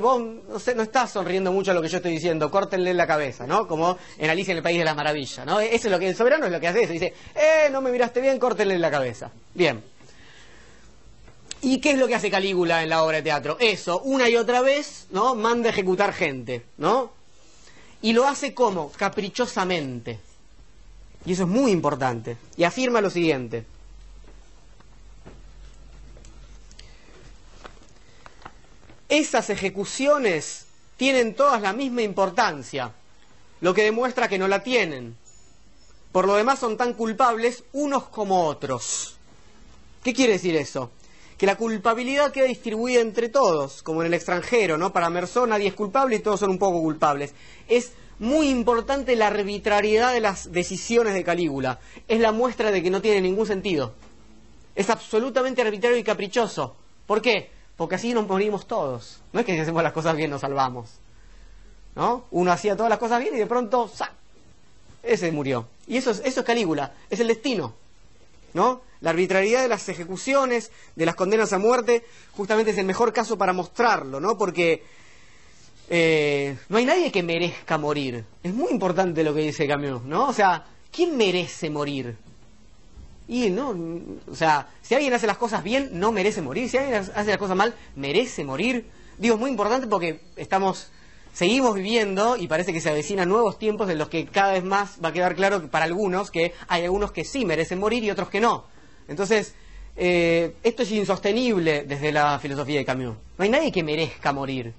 vos 0.00 0.22
no, 0.48 0.58
sé, 0.58 0.74
no 0.74 0.82
estás 0.82 1.12
sonriendo 1.12 1.50
mucho 1.50 1.70
a 1.70 1.74
lo 1.74 1.80
que 1.80 1.88
yo 1.88 1.96
estoy 1.96 2.12
diciendo, 2.12 2.50
córtenle 2.50 2.92
la 2.92 3.06
cabeza, 3.06 3.46
¿no? 3.46 3.66
Como 3.66 3.96
en 4.18 4.30
Alicia 4.30 4.52
en 4.52 4.58
el 4.58 4.62
País 4.62 4.78
de 4.78 4.84
las 4.84 4.96
Maravillas, 4.96 5.46
¿no? 5.46 5.60
Eso 5.60 5.88
es 5.88 5.90
lo 5.90 5.98
que 5.98 6.08
el 6.08 6.16
soberano 6.16 6.46
es 6.46 6.52
lo 6.52 6.60
que 6.60 6.68
hace 6.68 6.82
eso, 6.82 6.92
dice, 6.92 7.14
eh, 7.34 7.68
no 7.70 7.80
me 7.80 7.90
miraste 7.90 8.20
bien, 8.20 8.38
córtenle 8.38 8.78
la 8.78 8.90
cabeza. 8.90 9.30
Bien. 9.54 9.82
¿Y 11.62 11.80
qué 11.80 11.92
es 11.92 11.98
lo 11.98 12.08
que 12.08 12.16
hace 12.16 12.30
Calígula 12.30 12.82
en 12.82 12.88
la 12.88 13.04
obra 13.04 13.18
de 13.18 13.22
teatro? 13.22 13.56
Eso, 13.60 14.00
una 14.00 14.28
y 14.28 14.36
otra 14.36 14.62
vez, 14.62 15.06
¿no? 15.10 15.34
Manda 15.36 15.68
a 15.68 15.72
ejecutar 15.72 16.12
gente, 16.12 16.64
¿no? 16.76 17.12
Y 18.02 18.12
lo 18.12 18.26
hace 18.26 18.52
como? 18.52 18.90
Caprichosamente. 18.90 20.18
Y 21.24 21.32
eso 21.32 21.44
es 21.44 21.48
muy 21.48 21.70
importante. 21.70 22.36
Y 22.56 22.64
afirma 22.64 23.00
lo 23.00 23.10
siguiente. 23.10 23.64
Esas 29.12 29.50
ejecuciones 29.50 30.64
tienen 30.96 31.34
todas 31.34 31.60
la 31.60 31.74
misma 31.74 32.00
importancia, 32.00 32.92
lo 33.60 33.74
que 33.74 33.82
demuestra 33.82 34.26
que 34.26 34.38
no 34.38 34.48
la 34.48 34.62
tienen. 34.62 35.18
Por 36.12 36.26
lo 36.26 36.34
demás 36.34 36.58
son 36.58 36.78
tan 36.78 36.94
culpables 36.94 37.62
unos 37.74 38.04
como 38.04 38.46
otros. 38.46 39.16
¿Qué 40.02 40.14
quiere 40.14 40.32
decir 40.32 40.56
eso? 40.56 40.92
Que 41.36 41.44
la 41.44 41.56
culpabilidad 41.56 42.32
queda 42.32 42.46
distribuida 42.46 43.02
entre 43.02 43.28
todos, 43.28 43.82
como 43.82 44.00
en 44.00 44.06
el 44.06 44.14
extranjero, 44.14 44.78
¿no? 44.78 44.94
Para 44.94 45.10
Mersón 45.10 45.50
nadie 45.50 45.68
es 45.68 45.74
culpable 45.74 46.16
y 46.16 46.20
todos 46.20 46.40
son 46.40 46.48
un 46.48 46.58
poco 46.58 46.80
culpables. 46.80 47.34
Es 47.68 47.92
muy 48.18 48.48
importante 48.48 49.14
la 49.14 49.26
arbitrariedad 49.26 50.14
de 50.14 50.20
las 50.20 50.52
decisiones 50.52 51.12
de 51.12 51.22
Calígula. 51.22 51.80
Es 52.08 52.18
la 52.18 52.32
muestra 52.32 52.70
de 52.70 52.82
que 52.82 52.88
no 52.88 53.02
tiene 53.02 53.20
ningún 53.20 53.46
sentido. 53.46 53.92
Es 54.74 54.88
absolutamente 54.88 55.60
arbitrario 55.60 55.98
y 55.98 56.02
caprichoso. 56.02 56.76
¿Por 57.06 57.20
qué? 57.20 57.50
Porque 57.76 57.96
así 57.96 58.14
nos 58.14 58.26
morimos 58.26 58.66
todos. 58.66 59.20
No 59.32 59.40
es 59.40 59.46
que 59.46 59.54
si 59.54 59.60
hacemos 59.60 59.82
las 59.82 59.92
cosas 59.92 60.16
bien 60.16 60.30
nos 60.30 60.42
salvamos. 60.42 60.90
¿No? 61.94 62.24
Uno 62.30 62.52
hacía 62.52 62.76
todas 62.76 62.90
las 62.90 62.98
cosas 62.98 63.20
bien 63.20 63.34
y 63.34 63.38
de 63.38 63.46
pronto 63.46 63.88
¡sa! 63.88 64.12
ese 65.02 65.32
murió. 65.32 65.68
Y 65.86 65.96
eso 65.96 66.10
es, 66.10 66.22
eso 66.24 66.40
es 66.40 66.46
Calígula, 66.46 66.92
es 67.10 67.20
el 67.20 67.28
destino. 67.28 67.74
¿No? 68.54 68.82
La 69.00 69.10
arbitrariedad 69.10 69.62
de 69.62 69.68
las 69.68 69.88
ejecuciones, 69.88 70.70
de 70.94 71.06
las 71.06 71.14
condenas 71.14 71.52
a 71.52 71.58
muerte, 71.58 72.04
justamente 72.36 72.70
es 72.70 72.78
el 72.78 72.86
mejor 72.86 73.12
caso 73.12 73.36
para 73.36 73.52
mostrarlo, 73.52 74.20
¿no? 74.20 74.38
Porque 74.38 74.84
eh, 75.90 76.56
no 76.68 76.78
hay 76.78 76.84
nadie 76.84 77.10
que 77.10 77.22
merezca 77.22 77.78
morir. 77.78 78.24
Es 78.42 78.54
muy 78.54 78.70
importante 78.70 79.24
lo 79.24 79.34
que 79.34 79.40
dice 79.40 79.66
Camus, 79.66 80.02
¿no? 80.04 80.28
O 80.28 80.32
sea, 80.32 80.64
¿quién 80.92 81.16
merece 81.16 81.68
morir? 81.68 82.16
Y 83.28 83.50
no, 83.50 83.76
o 84.30 84.34
sea, 84.34 84.68
si 84.82 84.94
alguien 84.94 85.14
hace 85.14 85.26
las 85.26 85.38
cosas 85.38 85.62
bien, 85.62 85.90
no 85.92 86.12
merece 86.12 86.42
morir. 86.42 86.68
Si 86.68 86.76
alguien 86.76 86.96
hace 86.96 87.30
las 87.30 87.38
cosas 87.38 87.56
mal, 87.56 87.74
merece 87.94 88.44
morir. 88.44 88.86
Digo, 89.18 89.34
es 89.34 89.40
muy 89.40 89.50
importante 89.50 89.86
porque 89.86 90.20
estamos, 90.36 90.88
seguimos 91.32 91.74
viviendo 91.74 92.36
y 92.36 92.48
parece 92.48 92.72
que 92.72 92.80
se 92.80 92.90
avecinan 92.90 93.28
nuevos 93.28 93.58
tiempos 93.58 93.88
en 93.90 93.98
los 93.98 94.08
que 94.08 94.26
cada 94.26 94.52
vez 94.52 94.64
más 94.64 94.98
va 95.02 95.10
a 95.10 95.12
quedar 95.12 95.34
claro 95.34 95.70
para 95.70 95.84
algunos 95.84 96.30
que 96.30 96.52
hay 96.68 96.84
algunos 96.84 97.12
que 97.12 97.24
sí 97.24 97.44
merecen 97.44 97.78
morir 97.78 98.02
y 98.04 98.10
otros 98.10 98.28
que 98.28 98.40
no. 98.40 98.64
Entonces, 99.08 99.54
eh, 99.96 100.56
esto 100.62 100.82
es 100.82 100.90
insostenible 100.90 101.84
desde 101.84 102.12
la 102.12 102.38
filosofía 102.38 102.78
de 102.78 102.84
Camus. 102.84 103.16
No 103.38 103.44
hay 103.44 103.50
nadie 103.50 103.70
que 103.70 103.82
merezca 103.82 104.32
morir. 104.32 104.72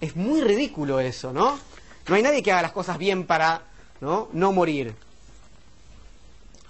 Es 0.00 0.16
muy 0.16 0.40
ridículo 0.40 1.00
eso, 1.00 1.32
¿no? 1.32 1.58
No 2.08 2.14
hay 2.14 2.22
nadie 2.22 2.42
que 2.42 2.52
haga 2.52 2.62
las 2.62 2.72
cosas 2.72 2.98
bien 2.98 3.26
para 3.26 3.62
no, 4.00 4.28
no 4.32 4.52
morir. 4.52 4.94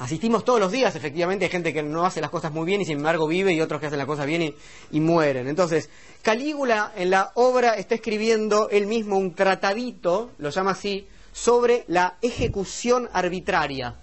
Asistimos 0.02 0.44
todos 0.44 0.58
los 0.58 0.72
días, 0.72 0.96
efectivamente, 0.96 1.44
hay 1.44 1.50
gente 1.52 1.72
que 1.72 1.80
no 1.80 2.04
hace 2.04 2.20
las 2.20 2.28
cosas 2.28 2.50
muy 2.50 2.66
bien 2.66 2.80
y 2.80 2.84
sin 2.84 2.96
embargo 2.96 3.28
vive 3.28 3.52
y 3.52 3.60
otros 3.60 3.80
que 3.80 3.86
hacen 3.86 3.98
las 3.98 4.06
cosas 4.08 4.26
bien 4.26 4.52
y, 4.90 4.98
mueren. 4.98 5.46
Entonces, 5.46 5.90
Calígula 6.22 6.92
en 6.96 7.10
la 7.10 7.30
obra 7.36 7.74
está 7.74 7.94
escribiendo 7.94 8.68
él 8.68 8.88
mismo 8.88 9.16
un 9.16 9.32
tratadito, 9.32 10.32
lo 10.38 10.50
llama 10.50 10.72
así, 10.72 11.06
sobre 11.32 11.84
la 11.86 12.16
ejecución 12.20 13.08
arbitraria. 13.12 13.94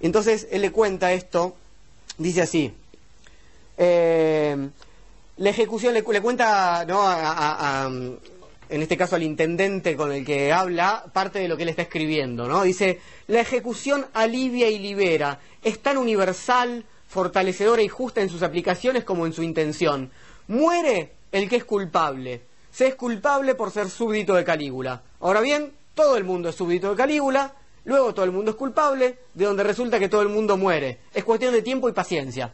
Entonces, 0.00 0.48
él 0.50 0.62
le 0.62 0.72
cuenta 0.72 1.12
esto, 1.12 1.54
dice 2.18 2.42
así, 2.42 2.74
eh, 3.78 4.68
la 5.36 5.50
ejecución 5.50 5.94
le, 5.94 6.02
cuenta 6.02 6.84
¿no? 6.86 7.02
a, 7.04 7.88
en 8.70 8.82
este 8.82 8.96
caso 8.96 9.16
al 9.16 9.22
intendente 9.24 9.96
con 9.96 10.12
el 10.12 10.24
que 10.24 10.52
habla, 10.52 11.04
parte 11.12 11.40
de 11.40 11.48
lo 11.48 11.56
que 11.56 11.64
él 11.64 11.68
está 11.68 11.82
escribiendo, 11.82 12.46
¿no? 12.46 12.62
Dice, 12.62 13.00
la 13.26 13.40
ejecución 13.40 14.06
alivia 14.14 14.70
y 14.70 14.78
libera, 14.78 15.40
es 15.62 15.80
tan 15.80 15.98
universal, 15.98 16.84
fortalecedora 17.08 17.82
y 17.82 17.88
justa 17.88 18.20
en 18.20 18.28
sus 18.28 18.42
aplicaciones 18.42 19.04
como 19.04 19.26
en 19.26 19.32
su 19.32 19.42
intención. 19.42 20.10
Muere 20.46 21.12
el 21.32 21.48
que 21.48 21.56
es 21.56 21.64
culpable. 21.64 22.42
Se 22.70 22.86
es 22.86 22.94
culpable 22.94 23.56
por 23.56 23.72
ser 23.72 23.90
súbdito 23.90 24.34
de 24.34 24.44
Calígula. 24.44 25.02
Ahora 25.20 25.40
bien, 25.40 25.72
todo 25.94 26.16
el 26.16 26.22
mundo 26.22 26.48
es 26.48 26.54
súbdito 26.54 26.90
de 26.90 26.96
Calígula, 26.96 27.52
luego 27.84 28.14
todo 28.14 28.24
el 28.24 28.30
mundo 28.30 28.52
es 28.52 28.56
culpable, 28.56 29.18
de 29.34 29.44
donde 29.44 29.64
resulta 29.64 29.98
que 29.98 30.08
todo 30.08 30.22
el 30.22 30.28
mundo 30.28 30.56
muere. 30.56 30.98
Es 31.12 31.24
cuestión 31.24 31.52
de 31.52 31.62
tiempo 31.62 31.88
y 31.88 31.92
paciencia. 31.92 32.52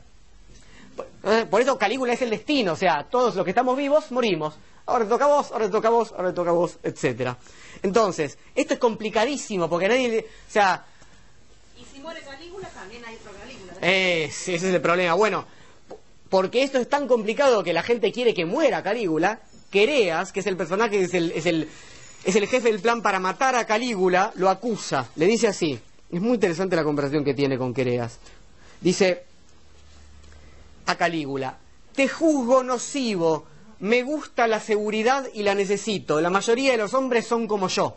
Por 1.50 1.60
eso 1.60 1.76
Calígula 1.76 2.14
es 2.14 2.22
el 2.22 2.30
destino, 2.30 2.72
o 2.72 2.76
sea, 2.76 3.06
todos 3.10 3.34
los 3.34 3.44
que 3.44 3.50
estamos 3.50 3.76
vivos 3.76 4.10
morimos 4.12 4.54
ahora 4.86 5.04
te 5.04 5.10
toca 5.10 5.24
a 5.24 5.28
vos, 5.28 5.52
ahora 5.52 5.66
te 5.66 5.72
toca 5.72 5.88
a 5.88 5.90
vos, 5.90 6.12
ahora 6.12 6.28
te 6.30 6.34
toca 6.34 6.50
a 6.50 6.54
vos, 6.54 6.78
etcétera. 6.82 7.36
Entonces, 7.82 8.38
esto 8.54 8.74
es 8.74 8.80
complicadísimo 8.80 9.68
porque 9.68 9.88
nadie, 9.88 10.20
o 10.20 10.52
sea... 10.52 10.84
Y 11.78 11.84
si 11.92 12.00
muere 12.00 12.22
Calígula, 12.22 12.68
también 12.68 13.04
hay 13.04 13.16
otro 13.16 13.32
Calígula. 13.38 13.72
ese 13.80 14.54
es 14.54 14.62
el 14.62 14.80
problema. 14.80 15.14
Bueno, 15.14 15.44
porque 16.30 16.62
esto 16.62 16.78
es 16.78 16.88
tan 16.88 17.06
complicado 17.06 17.62
que 17.62 17.72
la 17.72 17.82
gente 17.82 18.12
quiere 18.12 18.34
que 18.34 18.44
muera 18.44 18.82
Calígula, 18.82 19.40
Quereas, 19.70 20.32
que 20.32 20.40
es 20.40 20.46
el 20.46 20.56
personaje, 20.56 21.02
es 21.02 21.14
el, 21.14 21.32
es 21.32 21.46
el, 21.46 21.68
es 22.24 22.36
el 22.36 22.46
jefe 22.46 22.70
del 22.70 22.80
plan 22.80 23.02
para 23.02 23.18
matar 23.18 23.56
a 23.56 23.66
Calígula, 23.66 24.32
lo 24.36 24.48
acusa, 24.48 25.08
le 25.16 25.26
dice 25.26 25.48
así. 25.48 25.78
Es 26.10 26.20
muy 26.20 26.34
interesante 26.34 26.76
la 26.76 26.84
conversación 26.84 27.24
que 27.24 27.34
tiene 27.34 27.58
con 27.58 27.74
Quereas. 27.74 28.18
Dice 28.80 29.24
a 30.86 30.94
Calígula, 30.96 31.58
te 31.94 32.08
juzgo 32.08 32.62
nocivo 32.62 33.44
me 33.80 34.02
gusta 34.02 34.46
la 34.46 34.60
seguridad 34.60 35.26
y 35.34 35.42
la 35.42 35.54
necesito. 35.54 36.20
La 36.20 36.30
mayoría 36.30 36.72
de 36.72 36.78
los 36.78 36.94
hombres 36.94 37.26
son 37.26 37.46
como 37.46 37.68
yo. 37.68 37.96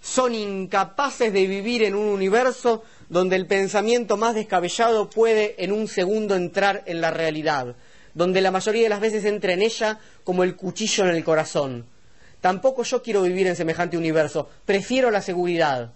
Son 0.00 0.34
incapaces 0.34 1.32
de 1.32 1.46
vivir 1.46 1.82
en 1.82 1.94
un 1.94 2.06
universo 2.06 2.84
donde 3.08 3.36
el 3.36 3.46
pensamiento 3.46 4.16
más 4.16 4.34
descabellado 4.34 5.10
puede 5.10 5.56
en 5.58 5.72
un 5.72 5.88
segundo 5.88 6.36
entrar 6.36 6.82
en 6.86 7.00
la 7.00 7.10
realidad. 7.10 7.74
donde 8.14 8.40
la 8.40 8.50
mayoría 8.50 8.82
de 8.82 8.88
las 8.88 9.00
veces 9.00 9.24
entra 9.24 9.52
en 9.52 9.62
ella 9.62 10.00
como 10.24 10.42
el 10.42 10.56
cuchillo 10.56 11.04
en 11.04 11.14
el 11.14 11.22
corazón. 11.22 11.86
Tampoco 12.40 12.82
yo 12.82 13.00
quiero 13.00 13.22
vivir 13.22 13.46
en 13.46 13.54
semejante 13.54 13.96
universo, 13.96 14.48
prefiero 14.64 15.10
la 15.10 15.22
seguridad. 15.22 15.92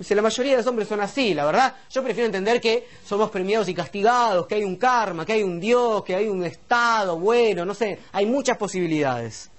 Dice, 0.00 0.14
la 0.14 0.22
mayoría 0.22 0.52
de 0.52 0.56
los 0.56 0.66
hombres 0.66 0.88
son 0.88 1.02
así, 1.02 1.34
la 1.34 1.44
verdad. 1.44 1.76
Yo 1.90 2.02
prefiero 2.02 2.24
entender 2.24 2.58
que 2.58 2.88
somos 3.04 3.30
premiados 3.30 3.68
y 3.68 3.74
castigados, 3.74 4.46
que 4.46 4.54
hay 4.54 4.64
un 4.64 4.76
karma, 4.76 5.26
que 5.26 5.34
hay 5.34 5.42
un 5.42 5.60
Dios, 5.60 6.02
que 6.04 6.14
hay 6.14 6.26
un 6.26 6.42
Estado 6.42 7.18
bueno, 7.18 7.66
no 7.66 7.74
sé, 7.74 7.98
hay 8.12 8.24
muchas 8.24 8.56
posibilidades. 8.56 9.50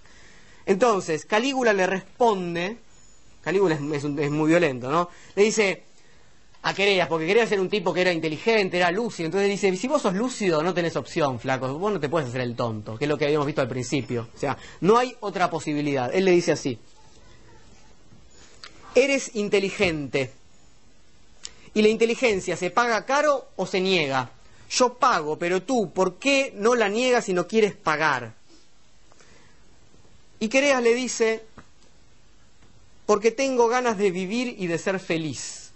Entonces, 0.65 1.25
Calígula 1.25 1.73
le 1.73 1.85
responde, 1.85 2.79
Calígula 3.41 3.75
es, 3.75 4.31
muy 4.31 4.49
violento, 4.49 4.89
¿no? 4.89 5.09
Le 5.35 5.43
dice 5.43 5.83
a 6.63 6.73
Quereas, 6.73 7.07
porque 7.07 7.27
quería 7.27 7.45
ser 7.45 7.59
un 7.59 7.69
tipo 7.69 7.93
que 7.93 8.01
era 8.01 8.11
inteligente, 8.11 8.77
era 8.77 8.89
lúcido, 8.89 9.27
entonces 9.27 9.47
dice, 9.47 9.77
si 9.77 9.87
vos 9.87 10.01
sos 10.01 10.15
lúcido 10.15 10.63
no 10.63 10.73
tenés 10.73 10.95
opción, 10.95 11.39
flaco, 11.39 11.77
vos 11.77 11.93
no 11.93 11.99
te 11.99 12.09
puedes 12.09 12.29
hacer 12.29 12.41
el 12.41 12.55
tonto, 12.55 12.97
que 12.97 13.05
es 13.05 13.09
lo 13.09 13.15
que 13.15 13.25
habíamos 13.25 13.45
visto 13.45 13.61
al 13.61 13.67
principio. 13.67 14.27
O 14.33 14.39
sea, 14.39 14.57
no 14.79 14.97
hay 14.97 15.15
otra 15.19 15.51
posibilidad. 15.51 16.09
Él 16.11 16.25
le 16.25 16.31
dice 16.31 16.53
así, 16.53 16.79
eres 18.95 19.35
inteligente. 19.35 20.31
Y 21.73 21.81
la 21.81 21.87
inteligencia 21.87 22.57
se 22.57 22.69
paga 22.69 23.05
caro 23.05 23.47
o 23.55 23.65
se 23.65 23.79
niega. 23.79 24.29
Yo 24.69 24.93
pago, 24.95 25.37
pero 25.37 25.61
tú, 25.61 25.91
¿por 25.91 26.17
qué 26.17 26.53
no 26.55 26.75
la 26.75 26.89
niegas 26.89 27.25
si 27.25 27.33
no 27.33 27.47
quieres 27.47 27.75
pagar? 27.75 28.33
Y 30.39 30.47
Quereas 30.47 30.81
le 30.81 30.95
dice, 30.95 31.43
porque 33.05 33.31
tengo 33.31 33.67
ganas 33.67 33.97
de 33.97 34.11
vivir 34.11 34.55
y 34.57 34.67
de 34.67 34.77
ser 34.77 34.99
feliz. 34.99 35.71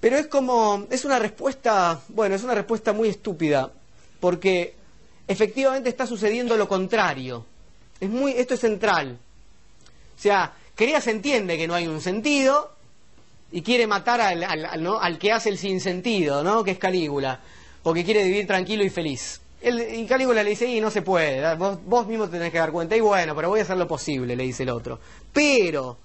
Pero 0.00 0.18
es 0.18 0.26
como, 0.26 0.86
es 0.90 1.06
una 1.06 1.18
respuesta, 1.18 2.02
bueno, 2.08 2.34
es 2.34 2.44
una 2.44 2.54
respuesta 2.54 2.92
muy 2.92 3.08
estúpida, 3.08 3.72
porque 4.20 4.74
efectivamente 5.26 5.88
está 5.88 6.06
sucediendo 6.06 6.58
lo 6.58 6.68
contrario. 6.68 7.46
Es 8.00 8.10
muy, 8.10 8.32
esto 8.32 8.54
es 8.54 8.60
central. 8.60 9.18
O 10.16 10.20
sea, 10.20 10.54
se 10.76 11.10
entiende 11.10 11.56
que 11.56 11.66
no 11.66 11.74
hay 11.74 11.86
un 11.86 12.00
sentido 12.00 12.72
y 13.52 13.62
quiere 13.62 13.86
matar 13.86 14.20
al, 14.20 15.18
que 15.18 15.32
hace 15.32 15.48
el 15.48 15.58
sinsentido, 15.58 16.42
¿no? 16.42 16.64
que 16.64 16.72
es 16.72 16.78
Calígula, 16.78 17.40
porque 17.82 18.04
quiere 18.04 18.24
vivir 18.24 18.46
tranquilo 18.46 18.84
y 18.84 18.90
feliz. 18.90 19.40
y 19.62 20.04
Calígula 20.06 20.42
le 20.42 20.50
dice, 20.50 20.66
y 20.66 20.80
no 20.80 20.90
se 20.90 21.02
puede, 21.02 21.54
vos, 21.54 21.78
vos 21.84 22.06
mismo 22.06 22.26
te 22.26 22.32
tenés 22.38 22.50
que 22.50 22.58
dar 22.58 22.72
cuenta, 22.72 22.96
y 22.96 23.00
bueno, 23.00 23.34
pero 23.36 23.50
voy 23.50 23.60
a 23.60 23.62
hacer 23.62 23.76
lo 23.76 23.86
posible, 23.86 24.34
le 24.34 24.42
dice 24.44 24.64
el 24.64 24.70
otro. 24.70 24.98
Pero 25.32 25.98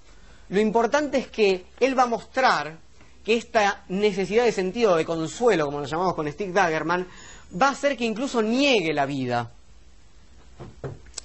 lo 0.50 0.60
importante 0.60 1.18
es 1.18 1.28
que 1.28 1.66
él 1.80 1.98
va 1.98 2.04
a 2.04 2.06
mostrar 2.06 2.78
que 3.24 3.36
esta 3.36 3.84
necesidad 3.88 4.44
de 4.44 4.52
sentido, 4.52 4.96
de 4.96 5.04
consuelo, 5.04 5.66
como 5.66 5.80
lo 5.80 5.86
llamamos 5.86 6.14
con 6.14 6.30
Stick 6.30 6.52
Daggerman, 6.52 7.06
va 7.60 7.68
a 7.68 7.72
hacer 7.72 7.96
que 7.96 8.04
incluso 8.04 8.42
niegue 8.42 8.94
la 8.94 9.06
vida. 9.06 9.50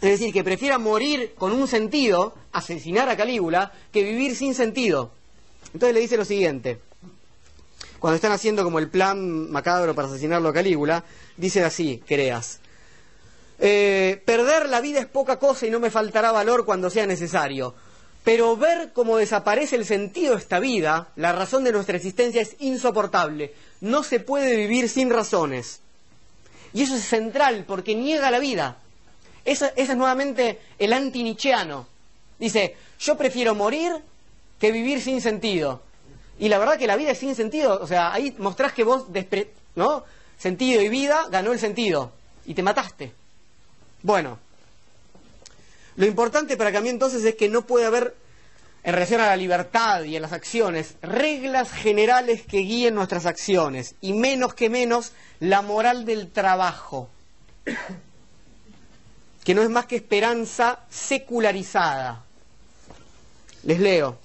Es 0.06 0.20
decir, 0.20 0.32
que 0.32 0.44
prefiera 0.44 0.78
morir 0.78 1.34
con 1.36 1.52
un 1.52 1.68
sentido, 1.68 2.36
asesinar 2.52 3.10
a 3.10 3.18
Calígula, 3.18 3.72
que 3.92 4.04
vivir 4.04 4.36
sin 4.36 4.54
sentido. 4.54 5.12
Entonces 5.74 5.96
le 5.96 6.00
dice 6.00 6.16
lo 6.16 6.26
siguiente. 6.26 6.80
Cuando 7.98 8.14
están 8.14 8.32
haciendo 8.32 8.64
como 8.64 8.78
el 8.78 8.88
plan 8.88 9.50
macabro 9.50 9.96
para 9.96 10.08
asesinarlo 10.08 10.50
a 10.50 10.54
Calígula, 10.54 11.04
dice 11.38 11.64
así, 11.64 12.04
creas. 12.06 12.60
Eh, 13.58 14.22
perder 14.26 14.70
la 14.70 14.80
vida 14.80 15.00
es 15.00 15.08
poca 15.08 15.40
cosa 15.40 15.66
y 15.66 15.72
no 15.72 15.80
me 15.80 15.90
faltará 15.90 16.32
valor 16.32 16.66
cuando 16.66 16.92
sea 16.92 17.08
necesario. 17.08 17.74
Pero 18.24 18.56
ver 18.58 18.94
cómo 18.94 19.18
desaparece 19.18 19.76
el 19.76 19.86
sentido 19.86 20.36
de 20.36 20.42
esta 20.42 20.60
vida, 20.60 21.10
la 21.16 21.32
razón 21.32 21.64
de 21.64 21.72
nuestra 21.72 21.98
existencia 21.98 22.44
es 22.44 22.56
insoportable. 22.60 23.56
No 23.82 24.04
se 24.04 24.20
puede 24.20 24.56
vivir 24.56 24.88
sin 24.88 25.10
razones. 25.10 25.80
Y 26.74 26.84
eso 26.84 26.96
es 26.96 27.06
central 27.06 27.66
porque 27.68 27.96
niega 27.96 28.30
la 28.30 28.38
vida. 28.38 28.78
Ese, 29.46 29.72
es 29.76 29.96
nuevamente 29.96 30.60
el 30.80 30.92
anti-nicheano. 30.92 31.88
Dice, 32.40 32.76
yo 33.00 33.16
prefiero 33.16 33.54
morir 33.54 33.94
que 34.60 34.72
vivir 34.72 35.02
sin 35.02 35.22
sentido. 35.22 35.84
Y 36.40 36.50
la 36.50 36.58
verdad 36.58 36.78
que 36.78 36.88
la 36.88 36.96
vida 36.96 37.12
es 37.12 37.20
sin 37.20 37.36
sentido. 37.36 37.80
O 37.80 37.88
sea, 37.88 38.12
ahí 38.12 38.36
mostrás 38.40 38.74
que 38.74 38.84
vos, 38.84 39.06
¿no? 39.76 40.04
Sentido 40.38 40.82
y 40.82 40.90
vida, 40.90 41.28
ganó 41.30 41.54
el 41.54 41.60
sentido. 41.60 42.12
Y 42.46 42.56
te 42.56 42.64
mataste. 42.64 43.14
Bueno, 44.02 44.40
lo 45.96 46.06
importante 46.06 46.58
para 46.58 46.82
mí 46.82 46.90
entonces 46.90 47.24
es 47.24 47.36
que 47.36 47.48
no 47.48 47.66
puede 47.66 47.86
haber, 47.86 48.16
en 48.84 48.94
relación 48.94 49.22
a 49.22 49.28
la 49.28 49.38
libertad 49.38 50.04
y 50.04 50.18
a 50.18 50.20
las 50.20 50.34
acciones, 50.34 50.96
reglas 51.02 51.72
generales 51.72 52.42
que 52.46 52.58
guíen 52.58 52.96
nuestras 52.96 53.26
acciones. 53.26 53.96
Y 54.02 54.14
menos 54.14 54.56
que 54.56 54.70
menos 54.70 55.14
la 55.40 55.62
moral 55.62 56.06
del 56.06 56.32
trabajo 56.32 57.10
que 59.46 59.54
no 59.54 59.62
es 59.62 59.70
más 59.70 59.86
que 59.86 59.96
esperanza 59.96 60.80
secularizada. 60.90 62.26
Les 63.64 63.80
leo. 63.80 64.18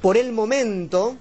Por 0.00 0.16
el 0.16 0.30
momento, 0.30 1.16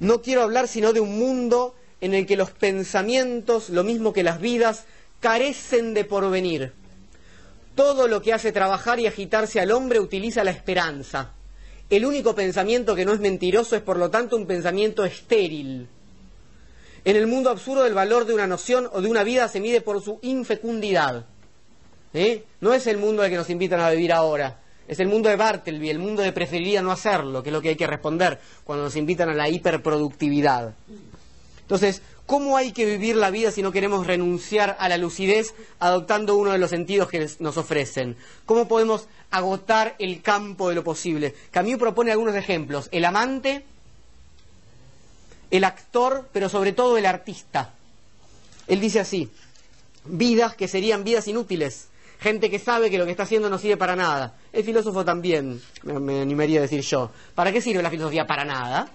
no 0.00 0.20
quiero 0.20 0.42
hablar 0.42 0.66
sino 0.66 0.92
de 0.92 0.98
un 0.98 1.16
mundo 1.16 1.76
en 2.00 2.12
el 2.12 2.26
que 2.26 2.36
los 2.36 2.50
pensamientos, 2.50 3.70
lo 3.70 3.84
mismo 3.84 4.12
que 4.12 4.24
las 4.24 4.40
vidas, 4.40 4.86
carecen 5.20 5.94
de 5.94 6.04
porvenir. 6.04 6.72
Todo 7.76 8.08
lo 8.08 8.20
que 8.20 8.32
hace 8.32 8.50
trabajar 8.50 8.98
y 8.98 9.06
agitarse 9.06 9.60
al 9.60 9.70
hombre 9.70 10.00
utiliza 10.00 10.42
la 10.42 10.50
esperanza. 10.50 11.34
El 11.88 12.04
único 12.04 12.34
pensamiento 12.34 12.96
que 12.96 13.04
no 13.04 13.12
es 13.12 13.20
mentiroso 13.20 13.76
es 13.76 13.82
por 13.82 13.96
lo 13.96 14.10
tanto 14.10 14.36
un 14.36 14.46
pensamiento 14.48 15.04
estéril 15.04 15.88
en 17.06 17.14
el 17.14 17.28
mundo 17.28 17.50
absurdo 17.50 17.86
el 17.86 17.94
valor 17.94 18.26
de 18.26 18.34
una 18.34 18.48
noción 18.48 18.90
o 18.92 19.00
de 19.00 19.08
una 19.08 19.22
vida 19.22 19.46
se 19.46 19.60
mide 19.60 19.80
por 19.80 20.02
su 20.02 20.18
infecundidad. 20.22 21.24
No 22.60 22.74
es 22.74 22.88
el 22.88 22.98
mundo 22.98 23.22
al 23.22 23.30
que 23.30 23.36
nos 23.36 23.48
invitan 23.48 23.78
a 23.78 23.90
vivir 23.90 24.12
ahora. 24.12 24.60
Es 24.88 24.98
el 24.98 25.06
mundo 25.06 25.28
de 25.28 25.36
Bartleby, 25.36 25.88
el 25.88 26.00
mundo 26.00 26.22
de 26.22 26.32
preferiría 26.32 26.82
no 26.82 26.90
hacerlo, 26.90 27.44
que 27.44 27.50
es 27.50 27.52
lo 27.52 27.62
que 27.62 27.68
hay 27.68 27.76
que 27.76 27.86
responder 27.86 28.40
cuando 28.64 28.84
nos 28.84 28.96
invitan 28.96 29.28
a 29.28 29.34
la 29.34 29.48
hiperproductividad. 29.48 30.74
Entonces, 31.60 32.02
¿cómo 32.26 32.56
hay 32.56 32.72
que 32.72 32.84
vivir 32.84 33.14
la 33.14 33.30
vida 33.30 33.52
si 33.52 33.62
no 33.62 33.70
queremos 33.70 34.04
renunciar 34.04 34.76
a 34.80 34.88
la 34.88 34.98
lucidez 34.98 35.54
adoptando 35.78 36.36
uno 36.36 36.50
de 36.50 36.58
los 36.58 36.70
sentidos 36.70 37.08
que 37.08 37.28
nos 37.38 37.56
ofrecen? 37.56 38.16
¿Cómo 38.46 38.66
podemos 38.66 39.06
agotar 39.30 39.94
el 40.00 40.22
campo 40.22 40.70
de 40.70 40.74
lo 40.74 40.82
posible? 40.82 41.36
Camus 41.52 41.78
propone 41.78 42.10
algunos 42.10 42.34
ejemplos. 42.34 42.88
El 42.90 43.04
amante, 43.04 43.64
el 45.50 45.64
actor, 45.64 46.28
pero 46.32 46.48
sobre 46.48 46.72
todo 46.72 46.96
el 46.96 47.06
artista. 47.06 47.72
Él 48.66 48.80
dice 48.80 49.00
así, 49.00 49.30
vidas 50.04 50.54
que 50.56 50.68
serían 50.68 51.04
vidas 51.04 51.28
inútiles, 51.28 51.88
gente 52.18 52.50
que 52.50 52.58
sabe 52.58 52.90
que 52.90 52.98
lo 52.98 53.04
que 53.04 53.10
está 53.12 53.24
haciendo 53.24 53.48
no 53.48 53.58
sirve 53.58 53.76
para 53.76 53.96
nada. 53.96 54.34
El 54.52 54.64
filósofo 54.64 55.04
también, 55.04 55.60
me, 55.82 56.20
animaría 56.20 56.58
a 56.58 56.62
decir 56.62 56.80
yo, 56.80 57.10
¿para 57.34 57.52
qué 57.52 57.60
sirve 57.60 57.82
la 57.82 57.90
filosofía? 57.90 58.26
Para 58.26 58.44
nada. 58.44 58.88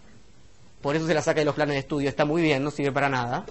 Por 0.81 0.95
eso 0.95 1.05
se 1.05 1.13
la 1.13 1.21
saca 1.21 1.39
de 1.39 1.45
los 1.45 1.55
planes 1.55 1.75
de 1.75 1.79
estudio, 1.79 2.09
está 2.09 2.25
muy 2.25 2.41
bien, 2.41 2.63
no 2.63 2.71
sirve 2.71 2.91
para 2.91 3.07
nada. 3.07 3.45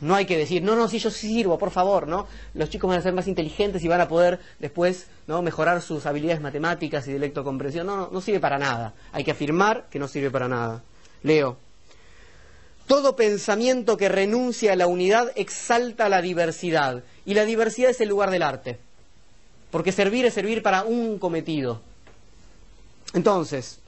No 0.00 0.14
hay 0.14 0.26
que 0.26 0.38
decir, 0.38 0.62
no, 0.62 0.76
no, 0.76 0.86
si 0.86 1.00
yo 1.00 1.10
sirvo, 1.10 1.58
por 1.58 1.72
favor, 1.72 2.06
¿no? 2.06 2.28
Los 2.54 2.70
chicos 2.70 2.88
van 2.88 3.00
a 3.00 3.02
ser 3.02 3.12
más 3.12 3.26
inteligentes 3.26 3.82
y 3.82 3.88
van 3.88 4.00
a 4.00 4.06
poder 4.06 4.38
después 4.60 5.08
¿no? 5.26 5.42
mejorar 5.42 5.82
sus 5.82 6.06
habilidades 6.06 6.40
matemáticas 6.40 7.08
y 7.08 7.12
de 7.12 7.18
lectocomprensión. 7.18 7.84
No, 7.84 7.96
no, 7.96 8.08
no 8.12 8.20
sirve 8.20 8.38
para 8.38 8.58
nada. 8.58 8.94
Hay 9.10 9.24
que 9.24 9.32
afirmar 9.32 9.88
que 9.90 9.98
no 9.98 10.06
sirve 10.06 10.30
para 10.30 10.46
nada. 10.46 10.84
Leo. 11.24 11.58
Todo 12.88 13.16
pensamiento 13.16 13.98
que 13.98 14.08
renuncia 14.08 14.72
a 14.72 14.76
la 14.76 14.86
unidad 14.86 15.30
exalta 15.36 16.08
la 16.08 16.22
diversidad. 16.22 17.04
Y 17.26 17.34
la 17.34 17.44
diversidad 17.44 17.90
es 17.90 18.00
el 18.00 18.08
lugar 18.08 18.30
del 18.30 18.42
arte. 18.42 18.78
Porque 19.70 19.92
servir 19.92 20.24
es 20.24 20.32
servir 20.32 20.62
para 20.62 20.84
un 20.84 21.18
cometido. 21.18 21.82
Entonces, 23.12 23.80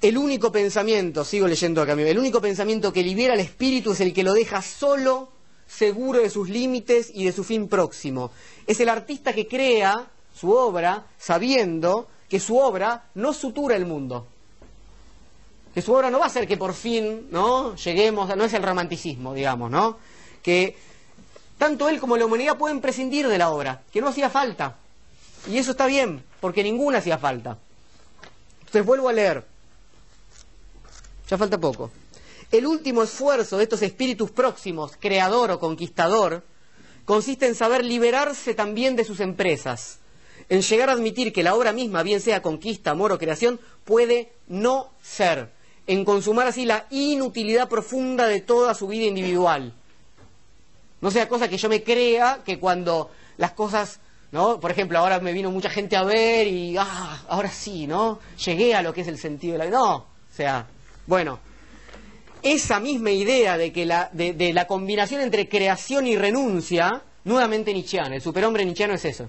el 0.00 0.16
único 0.16 0.50
pensamiento, 0.50 1.22
sigo 1.22 1.46
leyendo 1.46 1.82
acá, 1.82 1.92
el 1.92 2.18
único 2.18 2.40
pensamiento 2.40 2.94
que 2.94 3.02
libera 3.02 3.34
al 3.34 3.40
espíritu 3.40 3.92
es 3.92 4.00
el 4.00 4.14
que 4.14 4.22
lo 4.22 4.32
deja 4.32 4.62
solo, 4.62 5.28
seguro 5.68 6.22
de 6.22 6.30
sus 6.30 6.48
límites 6.48 7.10
y 7.12 7.26
de 7.26 7.32
su 7.32 7.44
fin 7.44 7.68
próximo. 7.68 8.30
Es 8.66 8.80
el 8.80 8.88
artista 8.88 9.34
que 9.34 9.46
crea 9.46 10.10
su 10.34 10.50
obra 10.50 11.08
sabiendo 11.18 12.08
que 12.26 12.40
su 12.40 12.56
obra 12.56 13.10
no 13.14 13.34
sutura 13.34 13.76
el 13.76 13.84
mundo 13.84 14.28
que 15.74 15.82
su 15.82 15.92
obra 15.92 16.10
no 16.10 16.20
va 16.20 16.26
a 16.26 16.30
ser 16.30 16.46
que 16.46 16.56
por 16.56 16.72
fin, 16.72 17.28
¿no? 17.30 17.74
Lleguemos, 17.74 18.34
no 18.36 18.44
es 18.44 18.52
el 18.54 18.62
romanticismo, 18.62 19.34
digamos, 19.34 19.70
¿no? 19.70 19.98
Que 20.42 20.76
tanto 21.58 21.88
él 21.88 21.98
como 21.98 22.16
la 22.16 22.26
humanidad 22.26 22.56
pueden 22.56 22.80
prescindir 22.80 23.28
de 23.28 23.38
la 23.38 23.50
obra, 23.50 23.82
que 23.92 24.00
no 24.00 24.08
hacía 24.08 24.30
falta. 24.30 24.76
Y 25.50 25.58
eso 25.58 25.72
está 25.72 25.86
bien, 25.86 26.22
porque 26.40 26.62
ninguna 26.62 26.98
hacía 26.98 27.18
falta. 27.18 27.58
Entonces 28.60 28.86
vuelvo 28.86 29.08
a 29.08 29.12
leer. 29.12 29.44
Ya 31.28 31.36
falta 31.36 31.58
poco. 31.58 31.90
El 32.52 32.66
último 32.66 33.02
esfuerzo 33.02 33.56
de 33.56 33.64
estos 33.64 33.82
espíritus 33.82 34.30
próximos, 34.30 34.92
creador 34.98 35.50
o 35.50 35.58
conquistador, 35.58 36.44
consiste 37.04 37.46
en 37.46 37.56
saber 37.56 37.84
liberarse 37.84 38.54
también 38.54 38.94
de 38.94 39.04
sus 39.04 39.20
empresas 39.20 39.98
en 40.48 40.62
llegar 40.62 40.90
a 40.90 40.92
admitir 40.92 41.32
que 41.32 41.42
la 41.42 41.54
obra 41.54 41.72
misma, 41.72 42.02
bien 42.02 42.20
sea 42.20 42.42
conquista, 42.42 42.90
amor 42.90 43.12
o 43.12 43.18
creación, 43.18 43.60
puede 43.84 44.32
no 44.46 44.90
ser, 45.02 45.50
en 45.86 46.04
consumar 46.04 46.46
así 46.46 46.64
la 46.64 46.86
inutilidad 46.90 47.68
profunda 47.68 48.26
de 48.26 48.40
toda 48.40 48.74
su 48.74 48.86
vida 48.86 49.04
individual. 49.04 49.72
No 51.00 51.10
sea 51.10 51.28
cosa 51.28 51.48
que 51.48 51.58
yo 51.58 51.68
me 51.68 51.82
crea 51.82 52.40
que 52.44 52.58
cuando 52.58 53.10
las 53.36 53.52
cosas, 53.52 54.00
¿no? 54.32 54.58
Por 54.60 54.70
ejemplo, 54.70 54.98
ahora 54.98 55.20
me 55.20 55.32
vino 55.32 55.50
mucha 55.50 55.68
gente 55.68 55.96
a 55.96 56.02
ver 56.02 56.46
y, 56.46 56.76
ah, 56.78 57.22
ahora 57.28 57.50
sí, 57.50 57.86
¿no? 57.86 58.20
Llegué 58.44 58.74
a 58.74 58.82
lo 58.82 58.94
que 58.94 59.02
es 59.02 59.08
el 59.08 59.18
sentido 59.18 59.52
de 59.52 59.58
la 59.58 59.64
vida. 59.66 59.78
No, 59.78 59.96
o 59.96 60.06
sea, 60.34 60.66
bueno, 61.06 61.38
esa 62.42 62.80
misma 62.80 63.10
idea 63.10 63.58
de 63.58 63.72
que 63.72 63.84
la, 63.84 64.08
de, 64.12 64.32
de 64.32 64.52
la 64.52 64.66
combinación 64.66 65.20
entre 65.20 65.48
creación 65.48 66.06
y 66.06 66.16
renuncia, 66.16 67.02
nuevamente 67.24 67.72
nietzscheana, 67.74 68.14
el 68.14 68.22
superhombre 68.22 68.64
nietzscheano 68.64 68.94
es 68.94 69.04
eso, 69.04 69.28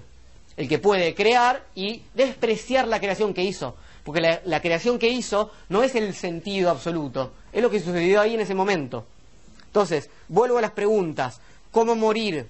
el 0.56 0.68
que 0.68 0.78
puede 0.78 1.14
crear 1.14 1.66
y 1.74 2.02
despreciar 2.14 2.88
la 2.88 3.00
creación 3.00 3.34
que 3.34 3.42
hizo, 3.42 3.76
porque 4.06 4.40
la, 4.44 4.62
creación 4.62 5.00
que 5.00 5.08
hizo 5.08 5.50
no 5.68 5.82
es 5.82 5.96
el 5.96 6.14
sentido 6.14 6.70
absoluto, 6.70 7.32
es 7.52 7.60
lo 7.60 7.68
que 7.68 7.80
sucedió 7.80 8.20
ahí 8.20 8.34
en 8.34 8.40
ese 8.40 8.54
momento. 8.54 9.04
Entonces, 9.66 10.10
vuelvo 10.28 10.58
a 10.58 10.60
las 10.60 10.70
preguntas, 10.70 11.40
¿cómo 11.72 11.96
morir? 11.96 12.46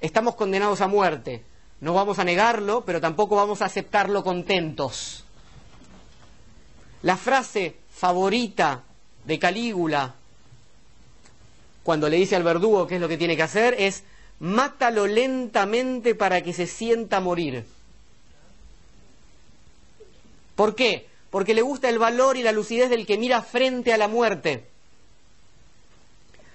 Estamos 0.00 0.36
condenados 0.36 0.80
a 0.80 0.86
muerte, 0.86 1.42
no 1.80 1.92
vamos 1.92 2.20
a 2.20 2.24
negarlo, 2.24 2.84
pero 2.84 3.00
tampoco 3.00 3.34
vamos 3.34 3.62
a 3.62 3.64
aceptarlo 3.64 4.22
contentos. 4.22 5.24
La 7.02 7.16
frase 7.16 7.74
favorita 7.90 8.84
de 9.24 9.40
Calígula, 9.40 10.14
cuando 11.82 12.08
le 12.08 12.16
dice 12.16 12.36
al 12.36 12.44
verdugo 12.44 12.86
qué 12.86 12.94
es 12.94 13.00
lo 13.00 13.08
que 13.08 13.18
tiene 13.18 13.34
que 13.34 13.42
hacer, 13.42 13.74
es 13.76 14.04
mátalo 14.38 15.08
lentamente 15.08 16.14
para 16.14 16.42
que 16.42 16.52
se 16.52 16.68
sienta 16.68 17.18
morir. 17.18 17.64
¿Por 20.54 20.74
qué? 20.74 21.08
Porque 21.30 21.54
le 21.54 21.62
gusta 21.62 21.88
el 21.88 21.98
valor 21.98 22.36
y 22.36 22.42
la 22.42 22.52
lucidez 22.52 22.90
del 22.90 23.06
que 23.06 23.18
mira 23.18 23.42
frente 23.42 23.92
a 23.92 23.96
la 23.96 24.08
muerte. 24.08 24.64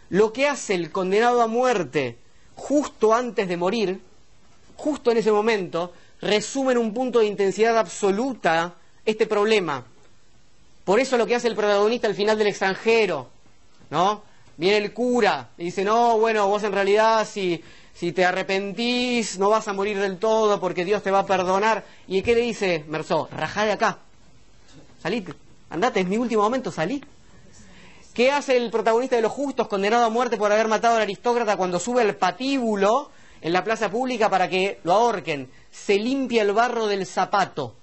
Lo 0.09 0.33
que 0.33 0.47
hace 0.47 0.73
el 0.73 0.91
condenado 0.91 1.41
a 1.41 1.47
muerte 1.47 2.17
justo 2.55 3.13
antes 3.13 3.47
de 3.47 3.57
morir, 3.57 4.01
justo 4.75 5.11
en 5.11 5.17
ese 5.17 5.31
momento, 5.31 5.93
resume 6.21 6.73
en 6.73 6.77
un 6.77 6.93
punto 6.93 7.19
de 7.19 7.25
intensidad 7.25 7.77
absoluta 7.77 8.75
este 9.05 9.27
problema. 9.27 9.85
Por 10.83 10.99
eso 10.99 11.17
lo 11.17 11.25
que 11.25 11.35
hace 11.35 11.47
el 11.47 11.55
protagonista 11.55 12.07
al 12.07 12.15
final 12.15 12.37
del 12.37 12.47
extranjero, 12.47 13.29
¿no? 13.89 14.23
Viene 14.57 14.77
el 14.77 14.93
cura 14.93 15.49
y 15.57 15.65
dice, 15.65 15.83
no, 15.83 16.17
bueno, 16.17 16.47
vos 16.47 16.63
en 16.63 16.73
realidad 16.73 17.27
si, 17.29 17.63
si 17.99 18.13
te 18.13 18.23
arrepentís 18.23 19.37
no 19.39 19.49
vas 19.49 19.67
a 19.67 19.73
morir 19.73 19.99
del 19.99 20.19
todo 20.19 20.61
porque 20.61 20.85
Dios 20.85 21.03
te 21.03 21.11
va 21.11 21.19
a 21.19 21.25
perdonar. 21.25 21.83
¿Y 22.07 22.21
qué 22.21 22.33
le 22.33 22.39
dice 22.39 22.85
Merzó? 22.87 23.27
Rajá 23.29 23.65
de 23.65 23.73
acá. 23.73 23.97
Salí, 25.03 25.25
andate, 25.69 25.99
es 25.99 26.07
mi 26.07 26.15
último 26.15 26.43
momento, 26.43 26.71
salí. 26.71 27.03
¿Qué 28.13 28.31
hace 28.31 28.55
el 28.55 28.71
protagonista 28.71 29.17
de 29.17 29.21
Los 29.21 29.33
Justos, 29.33 29.67
condenado 29.67 30.05
a 30.05 30.09
muerte 30.09 30.37
por 30.37 30.49
haber 30.49 30.69
matado 30.69 30.95
al 30.95 31.01
aristócrata 31.01 31.57
cuando 31.57 31.77
sube 31.77 32.01
al 32.01 32.15
patíbulo 32.15 33.11
en 33.41 33.51
la 33.51 33.65
plaza 33.65 33.91
pública 33.91 34.29
para 34.29 34.47
que 34.47 34.79
lo 34.83 34.93
ahorquen? 34.93 35.51
Se 35.69 35.95
limpia 35.97 36.43
el 36.43 36.53
barro 36.53 36.87
del 36.87 37.05
zapato. 37.05 37.75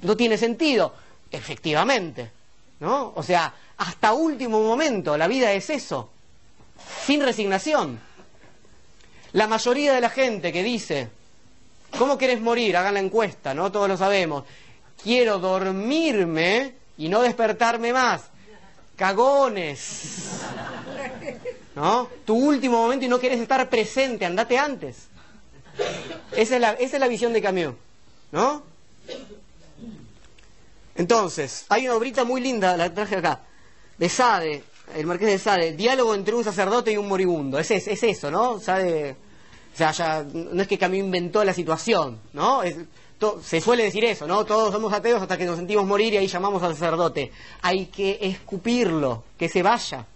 No 0.00 0.16
tiene 0.16 0.38
sentido. 0.38 0.94
Efectivamente. 1.30 2.30
¿No? 2.80 3.12
O 3.14 3.22
sea, 3.22 3.52
hasta 3.76 4.14
último 4.14 4.62
momento, 4.62 5.18
la 5.18 5.28
vida 5.28 5.52
es 5.52 5.68
eso. 5.68 6.08
Sin 7.06 7.22
resignación. 7.22 8.00
La 9.32 9.46
mayoría 9.46 9.92
de 9.92 10.00
la 10.00 10.10
gente 10.10 10.52
que 10.52 10.62
dice, 10.62 11.08
¿cómo 11.98 12.18
quieres 12.18 12.40
morir? 12.40 12.76
Hagan 12.76 12.94
la 12.94 13.00
encuesta, 13.00 13.54
¿no? 13.54 13.70
Todos 13.70 13.88
lo 13.88 13.96
sabemos. 13.96 14.44
Quiero 15.02 15.38
dormirme 15.38 16.74
y 16.98 17.08
no 17.08 17.22
despertarme 17.22 17.92
más. 17.92 18.22
Cagones. 18.96 20.40
¿No? 21.74 22.08
Tu 22.24 22.34
último 22.34 22.82
momento 22.82 23.06
y 23.06 23.08
no 23.08 23.20
quieres 23.20 23.40
estar 23.40 23.68
presente, 23.70 24.26
andate 24.26 24.58
antes. 24.58 25.06
Esa 26.32 26.54
es 26.56 26.60
la, 26.60 26.72
esa 26.72 26.96
es 26.96 27.00
la 27.00 27.08
visión 27.08 27.32
de 27.32 27.40
Camus. 27.40 27.74
¿No? 28.32 28.62
Entonces, 30.96 31.64
hay 31.68 31.86
una 31.86 31.96
obrita 31.96 32.24
muy 32.24 32.40
linda, 32.40 32.76
la 32.76 32.92
traje 32.92 33.16
acá, 33.16 33.40
de 33.96 34.08
Sade, 34.08 34.64
el 34.96 35.06
marqués 35.06 35.28
de 35.28 35.38
Sade, 35.38 35.72
diálogo 35.72 36.14
entre 36.14 36.34
un 36.34 36.44
sacerdote 36.44 36.92
y 36.92 36.96
un 36.96 37.08
moribundo. 37.08 37.58
Es, 37.58 37.70
es, 37.70 37.88
es 37.88 38.02
eso, 38.02 38.30
¿no? 38.30 38.58
Sade, 38.60 39.16
o 39.72 39.76
sea, 39.76 39.92
ya, 39.92 40.24
no 40.32 40.62
es 40.62 40.68
que 40.68 40.78
Camus 40.78 40.98
inventó 40.98 41.44
la 41.44 41.54
situación, 41.54 42.18
¿no? 42.32 42.62
Se 43.42 43.60
suele 43.60 43.84
decir 43.84 44.04
eso, 44.04 44.26
¿no? 44.26 44.44
Todos 44.44 44.72
somos 44.72 44.92
ateos 44.92 45.20
hasta 45.20 45.36
que 45.36 45.44
nos 45.44 45.56
sentimos 45.56 45.86
morir 45.86 46.14
y 46.14 46.16
ahí 46.16 46.26
llamamos 46.26 46.62
al 46.62 46.74
sacerdote. 46.74 47.30
Hay 47.62 47.86
que 47.86 48.18
escupirlo, 48.20 49.24
que 49.38 49.48
se 49.48 49.62
vaya. 49.62 50.06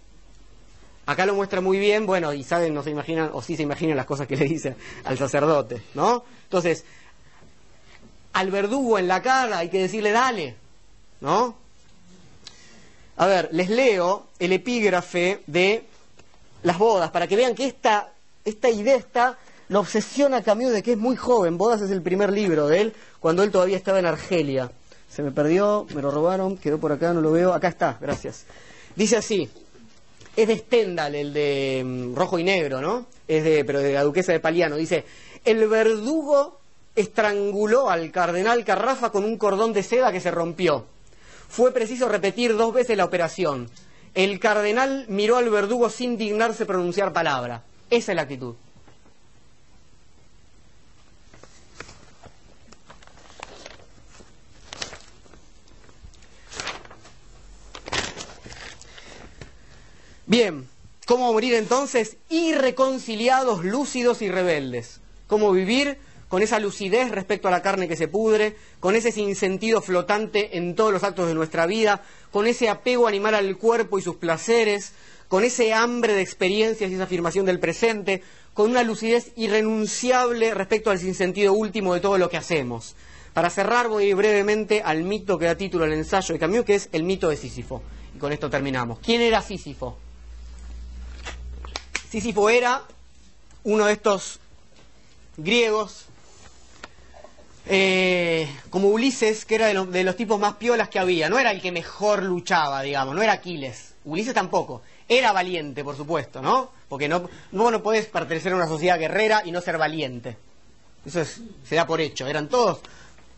Acá 1.05 1.25
lo 1.25 1.35
muestra 1.35 1.61
muy 1.61 1.77
bien, 1.77 2.07
bueno, 2.07 2.33
y 2.33 2.43
Sade 2.43 2.71
no 2.71 2.81
se 2.81 2.89
imaginan, 2.89 3.29
o 3.31 3.41
sí 3.41 3.55
se 3.55 3.61
imaginan 3.61 3.95
las 3.95 4.07
cosas 4.07 4.27
que 4.27 4.35
le 4.35 4.45
dice 4.45 4.75
al 5.03 5.17
sacerdote, 5.17 5.83
¿no? 5.93 6.23
Entonces, 6.43 6.83
al 8.33 8.49
verdugo 8.49 8.97
en 8.97 9.07
la 9.07 9.21
cara 9.21 9.59
hay 9.59 9.69
que 9.69 9.79
decirle, 9.79 10.11
dale, 10.11 10.55
¿no? 11.21 11.64
A 13.17 13.27
ver, 13.27 13.49
les 13.51 13.69
leo 13.69 14.25
el 14.39 14.51
epígrafe 14.51 15.41
de 15.47 15.85
las 16.63 16.77
bodas 16.77 17.11
para 17.11 17.27
que 17.27 17.35
vean 17.35 17.55
que 17.55 17.65
esta, 17.65 18.11
esta 18.43 18.69
idea 18.69 18.95
está, 18.95 19.37
lo 19.69 19.79
obsesiona 19.79 20.37
a 20.37 20.43
Camus 20.43 20.71
de 20.71 20.83
que 20.83 20.93
es 20.93 20.97
muy 20.97 21.15
joven. 21.15 21.57
Bodas 21.57 21.81
es 21.81 21.91
el 21.91 22.01
primer 22.01 22.31
libro 22.31 22.67
de 22.67 22.81
él, 22.81 22.93
cuando 23.19 23.43
él 23.43 23.51
todavía 23.51 23.77
estaba 23.77 23.99
en 23.99 24.05
Argelia. 24.05 24.69
Se 25.09 25.23
me 25.23 25.31
perdió, 25.31 25.87
me 25.95 26.01
lo 26.01 26.11
robaron, 26.11 26.57
quedó 26.57 26.77
por 26.77 26.91
acá, 26.91 27.13
no 27.13 27.21
lo 27.21 27.31
veo. 27.31 27.53
Acá 27.53 27.69
está, 27.69 27.97
gracias. 28.01 28.45
Dice 28.95 29.15
así, 29.15 29.49
es 30.35 30.47
de 30.47 30.57
Stendhal, 30.57 31.15
el 31.15 31.33
de 31.33 31.81
um, 31.85 32.15
rojo 32.15 32.37
y 32.37 32.43
negro, 32.43 32.81
¿no? 32.81 33.05
Es 33.27 33.43
de, 33.43 33.63
pero 33.63 33.79
de 33.79 33.93
la 33.93 34.03
duquesa 34.03 34.33
de 34.33 34.41
Paliano. 34.41 34.75
Dice, 34.75 35.05
el 35.45 35.67
verdugo 35.69 36.59
estranguló 36.95 37.89
al 37.89 38.11
cardenal 38.11 38.65
Carrafa 38.65 39.11
con 39.11 39.23
un 39.23 39.37
cordón 39.37 39.71
de 39.71 39.83
seda 39.83 40.11
que 40.11 40.19
se 40.19 40.31
rompió. 40.31 40.85
Fue 41.55 41.71
preciso 41.71 42.09
repetir 42.09 42.57
dos 42.57 42.73
veces 42.73 42.97
la 42.97 43.05
operación. 43.05 43.69
El 44.13 44.41
cardenal 44.41 45.05
miró 45.07 45.37
al 45.37 45.49
verdugo 45.49 45.89
sin 45.89 46.17
dignarse 46.17 46.65
pronunciar 46.65 47.13
palabra. 47.13 47.63
Esa 47.89 48.11
es 48.11 48.15
la 48.17 48.23
actitud. 48.23 48.55
Bien, 60.25 60.67
¿cómo 61.05 61.31
morir 61.31 61.53
entonces? 61.53 62.17
Irreconciliados, 62.27 63.63
lúcidos 63.63 64.21
y 64.21 64.29
rebeldes. 64.29 64.99
¿Cómo 65.27 65.53
vivir? 65.53 65.99
Con 66.27 66.41
esa 66.41 66.59
lucidez 66.59 67.11
respecto 67.11 67.47
a 67.47 67.51
la 67.51 67.61
carne 67.61 67.87
que 67.87 67.95
se 67.95 68.07
pudre, 68.07 68.55
con 68.79 68.95
ese 68.95 69.11
sinsentido 69.11 69.81
flotante 69.81 70.57
en 70.57 70.75
todos 70.75 70.91
los 70.91 71.03
actos 71.03 71.27
de 71.27 71.33
nuestra 71.33 71.65
vida, 71.65 72.03
con 72.31 72.47
ese 72.47 72.69
apego 72.69 73.07
animal 73.07 73.35
al 73.35 73.57
cuerpo 73.57 73.99
y 73.99 74.01
sus 74.01 74.15
placeres, 74.15 74.93
con 75.27 75.43
ese 75.43 75.73
hambre 75.73 76.13
de 76.13 76.21
experiencias 76.21 76.89
y 76.89 76.95
esa 76.95 77.03
afirmación 77.03 77.45
del 77.45 77.59
presente, 77.59 78.23
con 78.53 78.71
una 78.71 78.83
lucidez 78.83 79.31
irrenunciable 79.35 80.53
respecto 80.53 80.89
al 80.89 80.99
sinsentido 80.99 81.53
último 81.53 81.93
de 81.93 81.99
todo 81.99 82.17
lo 82.17 82.29
que 82.29 82.37
hacemos. 82.37 82.95
Para 83.33 83.49
cerrar 83.49 83.89
voy 83.89 84.13
brevemente 84.13 84.81
al 84.81 85.03
mito 85.03 85.37
que 85.37 85.45
da 85.45 85.55
título 85.55 85.83
al 85.83 85.93
ensayo 85.93 86.33
de 86.33 86.39
Camus, 86.39 86.63
que 86.63 86.75
es 86.75 86.89
el 86.93 87.03
mito 87.03 87.29
de 87.29 87.35
Sísifo. 87.35 87.83
Y 88.15 88.17
con 88.17 88.31
esto 88.31 88.49
terminamos. 88.49 88.99
¿Quién 88.99 89.19
era 89.19 89.41
Sísifo? 89.41 89.97
Sísifo 92.09 92.49
era 92.49 92.83
uno 93.65 93.87
de 93.87 93.91
estos 93.91 94.39
griegos 95.35 96.04
eh, 97.67 98.47
como 98.69 98.89
Ulises, 98.89 99.45
que 99.45 99.55
era 99.55 99.67
de, 99.67 99.85
de, 99.85 100.03
los 100.03 100.15
tipos 100.15 100.39
más 100.39 100.55
piolas 100.55 100.89
que 100.89 100.99
había. 100.99 101.29
No 101.29 101.39
era 101.39 101.51
el 101.51 101.61
que 101.61 101.71
mejor 101.71 102.23
luchaba, 102.23 102.81
digamos, 102.81 103.15
no 103.15 103.21
era 103.21 103.33
Aquiles. 103.33 103.95
Ulises 104.05 104.33
tampoco. 104.33 104.81
Era 105.07 105.31
valiente, 105.31 105.83
por 105.83 105.95
supuesto, 105.95 106.41
¿no? 106.41 106.71
Porque 106.89 107.07
no, 107.07 107.29
no, 107.51 107.71
no 107.71 107.83
podés 107.83 108.07
pertenecer 108.07 108.53
a 108.53 108.55
una 108.55 108.67
sociedad 108.67 108.99
guerrera 108.99 109.41
y 109.45 109.51
no 109.51 109.61
ser 109.61 109.77
valiente. 109.77 110.37
Eso 111.05 111.21
es, 111.21 111.41
se 111.63 111.75
da 111.75 111.85
por 111.85 112.01
hecho. 112.01 112.27
Eran 112.27 112.49
todos 112.49 112.79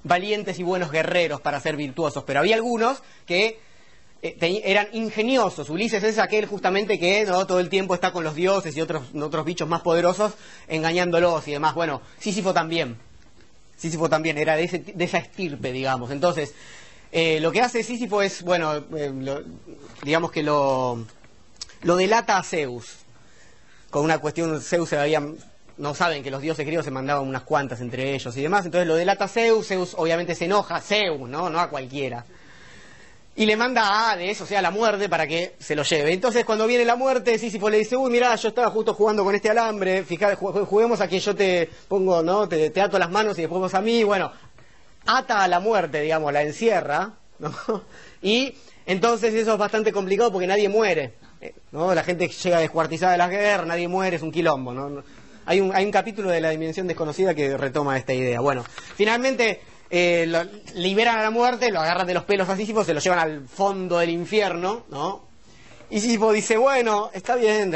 valientes 0.03 0.59
y 0.59 0.63
buenos 0.63 0.91
guerreros 0.91 1.41
para 1.41 1.59
ser 1.59 1.75
virtuosos, 1.75 2.23
pero 2.25 2.39
había 2.39 2.55
algunos 2.55 3.03
que 3.25 3.59
eh, 4.21 4.61
eran 4.65 4.87
ingeniosos. 4.93 5.69
Ulises 5.69 6.03
es 6.03 6.17
aquel 6.19 6.45
justamente 6.45 6.97
que 6.99 7.25
¿no? 7.25 7.45
todo 7.45 7.59
el 7.59 7.69
tiempo 7.69 7.93
está 7.93 8.11
con 8.11 8.23
los 8.23 8.35
dioses 8.35 8.75
y 8.75 8.81
otros, 8.81 9.03
otros 9.15 9.45
bichos 9.45 9.67
más 9.67 9.81
poderosos 9.81 10.33
engañándolos 10.67 11.47
y 11.47 11.51
demás. 11.51 11.75
Bueno, 11.75 12.01
Sísifo 12.19 12.53
también. 12.53 12.97
Sísifo 13.77 14.09
también 14.09 14.37
era 14.37 14.55
de, 14.55 14.63
ese, 14.63 14.79
de 14.79 15.03
esa 15.03 15.19
estirpe, 15.19 15.71
digamos. 15.71 16.11
Entonces, 16.11 16.53
eh, 17.11 17.39
lo 17.39 17.51
que 17.51 17.61
hace 17.61 17.83
Sísifo 17.83 18.21
es, 18.21 18.43
bueno, 18.43 18.75
eh, 18.75 19.13
lo, 19.13 19.43
digamos 20.03 20.31
que 20.31 20.43
lo, 20.43 21.05
lo 21.83 21.95
delata 21.95 22.37
a 22.37 22.43
Zeus. 22.43 22.97
Con 23.89 24.03
una 24.03 24.17
cuestión, 24.19 24.59
Zeus 24.61 24.89
se 24.89 24.97
había 24.97 25.21
no 25.77 25.93
saben 25.93 26.23
que 26.23 26.31
los 26.31 26.41
dioses 26.41 26.65
griegos 26.65 26.85
se 26.85 26.91
mandaban 26.91 27.27
unas 27.27 27.43
cuantas 27.43 27.81
entre 27.81 28.15
ellos 28.15 28.35
y 28.35 28.41
demás, 28.41 28.65
entonces 28.65 28.87
lo 28.87 28.95
delata 28.95 29.27
Zeus, 29.27 29.67
Zeus 29.67 29.93
obviamente 29.95 30.33
se 30.33 30.45
enoja, 30.45 30.81
Zeus, 30.81 31.29
¿no? 31.29 31.49
No 31.49 31.59
a 31.59 31.69
cualquiera. 31.69 32.25
Y 33.37 33.45
le 33.45 33.55
manda 33.55 33.83
a 33.83 34.11
Hades, 34.11 34.41
o 34.41 34.47
sea, 34.47 34.63
la 34.63 34.71
muerte, 34.71 35.09
para 35.09 35.27
que 35.27 35.53
se 35.59 35.75
lo 35.75 35.83
lleve. 35.83 36.11
Entonces, 36.11 36.43
cuando 36.43 36.65
viene 36.65 36.83
la 36.83 36.95
muerte, 36.95 37.37
Sísifo 37.37 37.69
le 37.69 37.77
dice, 37.77 37.95
uy, 37.95 38.09
mirá, 38.09 38.35
yo 38.35 38.49
estaba 38.49 38.71
justo 38.71 38.95
jugando 38.95 39.23
con 39.23 39.35
este 39.35 39.51
alambre, 39.51 40.03
fíjate, 40.03 40.35
juguemos 40.35 41.01
a 41.01 41.07
que 41.07 41.19
yo 41.19 41.35
te 41.35 41.69
pongo, 41.87 42.23
¿no? 42.23 42.49
Te, 42.49 42.71
te 42.71 42.81
ato 42.81 42.97
las 42.97 43.11
manos 43.11 43.37
y 43.37 43.41
después 43.41 43.61
vos 43.61 43.75
a 43.75 43.81
mí, 43.81 44.03
bueno, 44.03 44.31
ata 45.05 45.43
a 45.43 45.47
la 45.47 45.59
muerte, 45.59 46.01
digamos, 46.01 46.33
la 46.33 46.41
encierra, 46.41 47.13
¿no? 47.39 47.53
Y 48.23 48.55
entonces 48.87 49.35
eso 49.35 49.53
es 49.53 49.57
bastante 49.59 49.91
complicado 49.91 50.31
porque 50.31 50.47
nadie 50.47 50.67
muere, 50.67 51.13
eh, 51.39 51.53
¿no? 51.71 51.93
La 51.93 52.03
gente 52.03 52.27
llega 52.27 52.59
descuartizada 52.59 53.11
de 53.11 53.19
la 53.19 53.27
guerra, 53.27 53.65
nadie 53.65 53.87
muere, 53.87 54.15
es 54.15 54.23
un 54.23 54.31
quilombo, 54.31 54.73
¿no? 54.73 55.03
Hay 55.45 55.61
un, 55.61 55.75
hay 55.75 55.85
un 55.85 55.91
capítulo 55.91 56.31
de 56.31 56.41
la 56.41 56.49
dimensión 56.49 56.87
desconocida 56.87 57.35
que 57.35 57.55
retoma 57.55 57.97
esta 57.99 58.15
idea. 58.15 58.41
Bueno, 58.41 58.65
finalmente 58.95 59.61
eh, 59.89 60.25
lo, 60.27 60.43
liberan 60.75 61.19
a 61.19 61.23
la 61.23 61.29
muerte, 61.29 61.71
lo 61.71 61.79
agarran 61.79 62.07
de 62.07 62.13
los 62.13 62.23
pelos 62.23 62.49
a 62.49 62.57
Sísifo, 62.57 62.83
se 62.83 62.93
lo 62.93 62.99
llevan 62.99 63.19
al 63.19 63.47
fondo 63.47 63.99
del 63.99 64.09
infierno, 64.09 64.83
¿no? 64.89 65.25
Y 65.89 66.01
Sísifo 66.01 66.33
dice, 66.33 66.57
bueno, 66.57 67.09
está 67.13 67.37
bien, 67.37 67.71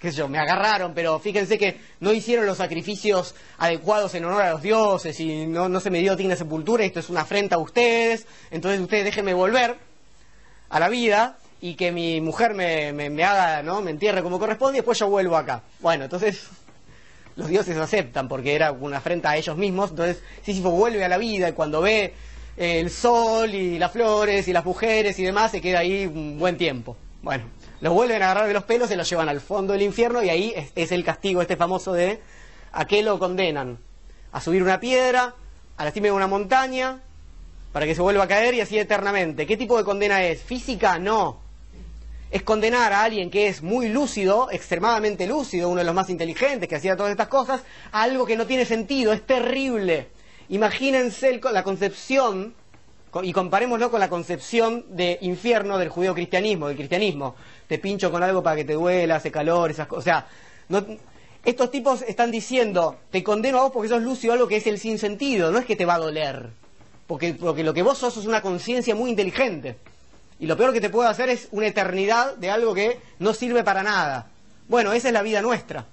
qué 0.00 0.10
sé 0.10 0.18
yo, 0.18 0.28
me 0.28 0.38
agarraron, 0.38 0.92
pero 0.94 1.20
fíjense 1.20 1.56
que 1.56 1.80
no 2.00 2.12
hicieron 2.12 2.44
los 2.44 2.58
sacrificios 2.58 3.36
adecuados 3.58 4.16
en 4.16 4.24
honor 4.24 4.42
a 4.42 4.50
los 4.50 4.62
dioses 4.62 5.20
y 5.20 5.46
no, 5.46 5.68
no 5.68 5.78
se 5.78 5.90
me 5.90 6.00
dio 6.00 6.16
digna 6.16 6.34
sepultura, 6.34 6.84
esto 6.84 6.98
es 6.98 7.08
una 7.08 7.20
afrenta 7.20 7.54
a 7.54 7.58
ustedes, 7.58 8.26
entonces 8.50 8.80
ustedes 8.80 9.04
déjenme 9.04 9.32
volver 9.32 9.76
a 10.70 10.80
la 10.80 10.88
vida 10.88 11.38
y 11.60 11.76
que 11.76 11.92
mi 11.92 12.20
mujer 12.20 12.54
me, 12.54 12.92
me, 12.92 13.10
me 13.10 13.22
haga, 13.22 13.62
¿no? 13.62 13.80
Me 13.80 13.92
entierre 13.92 14.24
como 14.24 14.40
corresponde 14.40 14.78
y 14.78 14.80
después 14.80 14.98
yo 14.98 15.08
vuelvo 15.08 15.36
acá. 15.36 15.62
Bueno, 15.78 16.04
entonces 16.04 16.48
los 17.36 17.48
dioses 17.48 17.76
aceptan 17.76 18.28
porque 18.28 18.54
era 18.54 18.72
una 18.72 18.98
afrenta 18.98 19.30
a 19.30 19.36
ellos 19.36 19.56
mismos, 19.56 19.90
entonces 19.90 20.22
Sísifo 20.42 20.70
vuelve 20.70 21.04
a 21.04 21.08
la 21.08 21.18
vida 21.18 21.48
y 21.50 21.52
cuando 21.52 21.82
ve 21.82 22.14
eh, 22.56 22.80
el 22.80 22.90
sol 22.90 23.54
y 23.54 23.78
las 23.78 23.92
flores 23.92 24.48
y 24.48 24.52
las 24.52 24.64
mujeres 24.64 25.18
y 25.18 25.24
demás 25.24 25.50
se 25.50 25.60
queda 25.60 25.80
ahí 25.80 26.06
un 26.06 26.38
buen 26.38 26.56
tiempo. 26.56 26.96
Bueno, 27.22 27.44
los 27.80 27.92
vuelven 27.92 28.22
a 28.22 28.26
agarrar 28.26 28.48
de 28.48 28.54
los 28.54 28.64
pelos, 28.64 28.88
se 28.88 28.96
los 28.96 29.08
llevan 29.08 29.28
al 29.28 29.40
fondo 29.40 29.74
del 29.74 29.82
infierno 29.82 30.22
y 30.22 30.30
ahí 30.30 30.54
es, 30.74 30.92
el 30.92 31.04
castigo 31.04 31.42
este 31.42 31.56
famoso 31.56 31.92
de 31.92 32.20
a 32.72 32.86
qué 32.86 33.02
lo 33.02 33.18
condenan. 33.18 33.78
A 34.32 34.40
subir 34.40 34.62
una 34.62 34.80
piedra, 34.80 35.34
a 35.76 35.84
la 35.84 35.90
cima 35.90 36.06
de 36.06 36.12
una 36.12 36.26
montaña, 36.26 37.00
para 37.72 37.86
que 37.86 37.94
se 37.94 38.02
vuelva 38.02 38.24
a 38.24 38.28
caer 38.28 38.54
y 38.54 38.60
así 38.60 38.78
eternamente. 38.78 39.46
¿Qué 39.46 39.56
tipo 39.56 39.76
de 39.76 39.84
condena 39.84 40.22
es? 40.22 40.42
¿Física? 40.42 40.98
No 40.98 41.45
es 42.36 42.42
condenar 42.42 42.92
a 42.92 43.02
alguien 43.02 43.30
que 43.30 43.48
es 43.48 43.62
muy 43.62 43.88
lúcido, 43.88 44.48
extremadamente 44.50 45.26
lúcido, 45.26 45.68
uno 45.68 45.78
de 45.78 45.84
los 45.84 45.94
más 45.94 46.10
inteligentes 46.10 46.68
que 46.68 46.76
hacía 46.76 46.96
todas 46.96 47.10
estas 47.10 47.28
cosas, 47.28 47.62
a 47.92 48.02
algo 48.02 48.26
que 48.26 48.36
no 48.36 48.46
tiene 48.46 48.64
sentido, 48.64 49.12
es 49.12 49.26
terrible. 49.26 50.08
Imagínense 50.48 51.40
la 51.52 51.62
concepción, 51.62 52.54
y 53.22 53.32
comparémoslo 53.32 53.90
con 53.90 54.00
la 54.00 54.08
concepción 54.08 54.84
de 54.90 55.18
infierno 55.22 55.78
del 55.78 55.88
judío-cristianismo, 55.88 56.68
del 56.68 56.76
cristianismo. 56.76 57.34
Te 57.66 57.78
pincho 57.78 58.10
con 58.10 58.22
algo 58.22 58.42
para 58.42 58.56
que 58.56 58.64
te 58.64 58.74
duela, 58.74 59.16
hace 59.16 59.30
calor, 59.30 59.70
esas 59.70 59.86
cosas. 59.86 60.00
O 60.00 60.04
sea, 60.04 60.26
estos 61.44 61.70
tipos 61.70 62.02
están 62.02 62.30
diciendo, 62.30 62.96
te 63.10 63.22
condeno 63.22 63.58
a 63.58 63.62
vos 63.62 63.72
porque 63.72 63.88
sos 63.88 64.02
lúcido 64.02 64.34
algo 64.34 64.46
que 64.48 64.56
es 64.56 64.66
el 64.66 64.78
sinsentido, 64.78 65.50
no 65.50 65.58
es 65.58 65.64
que 65.64 65.76
te 65.76 65.86
va 65.86 65.94
a 65.94 65.98
doler. 65.98 66.50
Porque, 67.06 67.34
porque 67.34 67.64
lo 67.64 67.72
que 67.72 67.82
vos 67.82 67.98
sos 67.98 68.16
es 68.16 68.26
una 68.26 68.42
conciencia 68.42 68.94
muy 68.94 69.10
inteligente. 69.10 69.76
Y 70.38 70.46
lo 70.46 70.56
peor 70.56 70.72
que 70.72 70.80
te 70.80 70.90
puede 70.90 71.08
hacer 71.08 71.28
es 71.28 71.48
una 71.50 71.66
eternidad 71.66 72.36
de 72.36 72.50
algo 72.50 72.74
que 72.74 73.00
no 73.18 73.32
sirve 73.32 73.64
para 73.64 73.82
nada. 73.82 74.28
Bueno, 74.68 74.92
esa 74.92 75.08
es 75.08 75.14
la 75.14 75.22
vida 75.22 75.40
nuestra. 75.40 75.86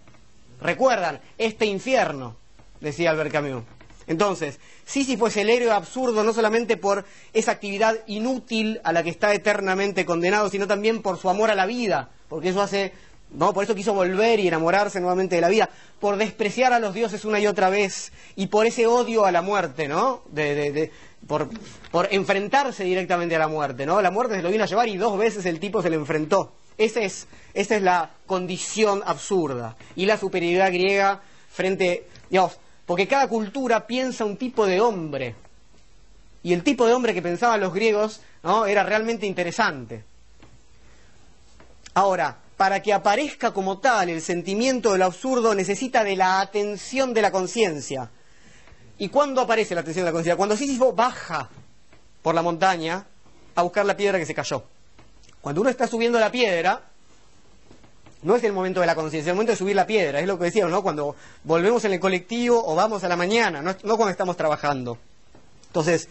Recuerdan, 0.61 1.22
este 1.38 1.65
infierno, 1.65 2.36
decía 2.80 3.11
Albert 3.11 3.32
Camus. 3.32 3.64
Entonces, 4.07 4.60
Sísifo 4.86 5.28
es 5.28 5.38
el 5.38 5.49
héroe 5.49 5.72
absurdo 5.72 6.24
no 6.24 6.34
solamente 6.34 6.78
por 6.78 7.06
esa 7.32 7.52
actividad 7.52 7.95
inútil 8.07 8.82
a 8.84 8.91
la 8.91 9.03
que 9.03 9.10
está 9.10 9.34
eternamente 9.34 10.06
condenado, 10.06 10.49
sino 10.49 10.68
también 10.68 11.02
por 11.02 11.18
su 11.18 11.30
amor 11.30 11.49
a 11.52 11.56
la 11.56 11.65
vida, 11.65 12.10
porque 12.28 12.49
eso 12.49 12.61
hace, 12.61 12.91
no, 13.34 13.54
por 13.54 13.64
eso 13.64 13.74
quiso 13.74 13.94
volver 13.94 14.40
y 14.40 14.48
enamorarse 14.48 15.00
nuevamente 15.00 15.36
de 15.36 15.42
la 15.42 15.50
vida, 15.50 15.70
por 16.00 16.18
despreciar 16.18 16.72
a 16.72 16.80
los 16.80 16.94
dioses 16.94 17.26
una 17.26 17.40
y 17.40 17.48
otra 17.48 17.70
vez 17.70 18.12
y 18.36 18.48
por 18.48 18.66
ese 18.66 18.86
odio 18.86 19.26
a 19.26 19.32
la 19.32 19.42
muerte, 19.42 19.88
¿no? 19.88 20.22
De, 20.32 20.72
de, 20.72 20.92
por, 21.28 21.50
por, 21.92 22.08
enfrentarse 22.12 22.84
directamente 22.84 23.36
a 23.36 23.40
la 23.40 23.48
muerte, 23.48 23.86
¿no? 23.86 24.02
La 24.02 24.12
muerte 24.12 24.36
se 24.36 24.44
lo 24.44 24.50
vino 24.50 24.64
a 24.64 24.68
llevar 24.68 24.88
y 24.88 24.98
dos 24.98 25.18
veces 25.18 25.46
el 25.46 25.60
tipo 25.60 25.82
se 25.82 25.90
le 25.90 25.96
enfrentó. 25.96 26.54
Esa 26.78 27.02
es, 27.02 27.28
esa 27.54 27.76
es 27.76 27.82
la 27.82 28.12
condición 28.26 29.02
absurda. 29.06 29.76
Y 29.96 30.06
la 30.06 30.18
superioridad 30.18 30.72
griega 30.72 31.22
frente, 31.50 32.08
digamos, 32.30 32.60
porque 32.86 33.08
cada 33.08 33.28
cultura 33.28 33.88
piensa 33.88 34.26
un 34.26 34.38
tipo 34.38 34.66
de 34.66 34.82
hombre. 34.82 35.36
Y 36.44 36.54
el 36.54 36.64
tipo 36.64 36.86
de 36.86 36.94
hombre 36.94 37.14
que 37.14 37.22
pensaban 37.22 37.62
los 37.62 37.74
griegos, 37.74 38.22
¿no? 38.44 38.66
Era 38.66 38.84
realmente 38.84 39.26
interesante. 39.26 40.04
Ahora, 41.94 42.38
para 42.58 42.82
que 42.82 42.94
aparezca 42.94 43.52
como 43.52 43.80
tal 43.80 44.10
el 44.10 44.22
sentimiento 44.22 44.92
del 44.92 45.02
absurdo 45.02 45.56
necesita 45.56 46.04
de 46.04 46.16
la 46.16 46.42
atención 46.42 47.14
de 47.14 47.22
la 47.22 47.32
conciencia. 47.32 48.10
¿Y 48.98 49.10
cuándo 49.10 49.42
aparece 49.42 49.76
la 49.76 49.82
atención 49.82 50.06
de 50.06 50.12
la 50.12 50.14
conciencia? 50.14 50.38
Cuando 50.38 50.56
Sísifo 50.56 50.94
baja 50.94 51.50
por 52.22 52.36
la 52.36 52.42
montaña 52.42 53.06
a 53.56 53.62
buscar 53.62 53.86
la 53.86 53.98
piedra 53.98 54.20
que 54.20 54.26
se 54.26 54.36
cayó. 54.36 54.64
Cuando 55.42 55.62
uno 55.62 55.70
está 55.70 55.88
subiendo 55.88 56.20
la 56.20 56.32
piedra, 56.32 56.82
no 58.22 58.36
es 58.36 58.44
el 58.44 58.54
momento 58.54 58.80
de 58.80 58.86
la 58.86 58.96
conciencia, 58.96 59.28
es 59.28 59.28
el 59.28 59.36
momento 59.36 59.52
de 59.52 59.58
subir 59.58 59.76
la 59.76 59.86
piedra, 59.86 60.20
es 60.20 60.28
lo 60.28 60.38
que 60.38 60.46
decíamos, 60.46 60.72
¿no? 60.72 60.82
Cuando 60.82 61.16
volvemos 61.44 61.84
en 61.86 61.94
el 61.94 62.00
colectivo 62.00 62.64
o 62.66 62.76
vamos 62.76 63.04
a 63.04 63.10
la 63.10 63.18
mañana, 63.18 63.62
no, 63.62 63.76
no 63.84 63.98
cuando 63.98 64.12
estamos 64.12 64.38
trabajando. 64.38 64.98
Entonces, 65.68 66.08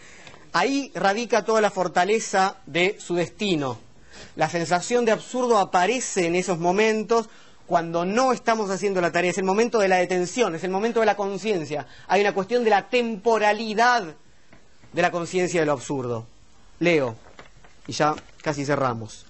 ahí 0.51 0.91
radica 0.93 1.43
toda 1.43 1.61
la 1.61 1.71
fortaleza 1.71 2.57
de 2.65 2.97
su 2.99 3.15
destino. 3.15 3.79
La 4.35 4.49
sensación 4.49 5.05
de 5.05 5.11
absurdo 5.11 5.57
aparece 5.57 6.27
en 6.27 6.35
esos 6.35 6.59
momentos 6.59 7.29
cuando 7.65 8.05
no 8.05 8.33
estamos 8.33 8.69
haciendo 8.69 8.99
la 9.01 9.11
tarea, 9.11 9.31
es 9.31 9.37
el 9.37 9.45
momento 9.45 9.79
de 9.79 9.87
la 9.87 9.97
detención, 9.97 10.53
es 10.55 10.63
el 10.63 10.71
momento 10.71 10.99
de 10.99 11.05
la 11.05 11.15
conciencia. 11.15 11.87
Hay 12.07 12.21
una 12.21 12.33
cuestión 12.33 12.63
de 12.63 12.69
la 12.69 12.89
temporalidad 12.89 14.15
de 14.91 15.01
la 15.01 15.11
conciencia 15.11 15.59
de 15.59 15.65
lo 15.65 15.71
absurdo. 15.71 16.27
Leo, 16.79 17.15
y 17.87 17.93
ya 17.93 18.15
casi 18.41 18.65
cerramos. 18.65 19.25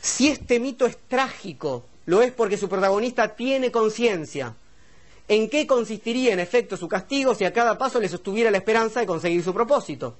Si 0.00 0.28
este 0.28 0.60
mito 0.60 0.86
es 0.86 0.96
trágico, 1.08 1.84
lo 2.06 2.22
es 2.22 2.32
porque 2.32 2.56
su 2.56 2.68
protagonista 2.68 3.34
tiene 3.34 3.70
conciencia. 3.70 4.54
¿En 5.28 5.50
qué 5.50 5.66
consistiría 5.66 6.32
en 6.32 6.40
efecto 6.40 6.78
su 6.78 6.88
castigo 6.88 7.34
si 7.34 7.44
a 7.44 7.52
cada 7.52 7.76
paso 7.76 8.00
le 8.00 8.08
sostuviera 8.08 8.50
la 8.50 8.56
esperanza 8.56 9.00
de 9.00 9.06
conseguir 9.06 9.42
su 9.44 9.52
propósito? 9.52 10.16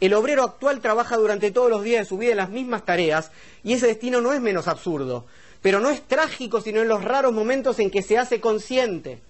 El 0.00 0.14
obrero 0.14 0.42
actual 0.42 0.80
trabaja 0.80 1.16
durante 1.16 1.52
todos 1.52 1.70
los 1.70 1.84
días 1.84 2.00
de 2.00 2.08
su 2.08 2.18
vida 2.18 2.32
en 2.32 2.38
las 2.38 2.50
mismas 2.50 2.84
tareas 2.84 3.30
y 3.62 3.72
ese 3.72 3.86
destino 3.86 4.20
no 4.20 4.32
es 4.32 4.40
menos 4.40 4.66
absurdo, 4.66 5.26
pero 5.62 5.78
no 5.80 5.90
es 5.90 6.02
trágico 6.02 6.60
sino 6.60 6.82
en 6.82 6.88
los 6.88 7.04
raros 7.04 7.32
momentos 7.32 7.78
en 7.78 7.90
que 7.90 8.02
se 8.02 8.18
hace 8.18 8.40
consciente. 8.40 9.20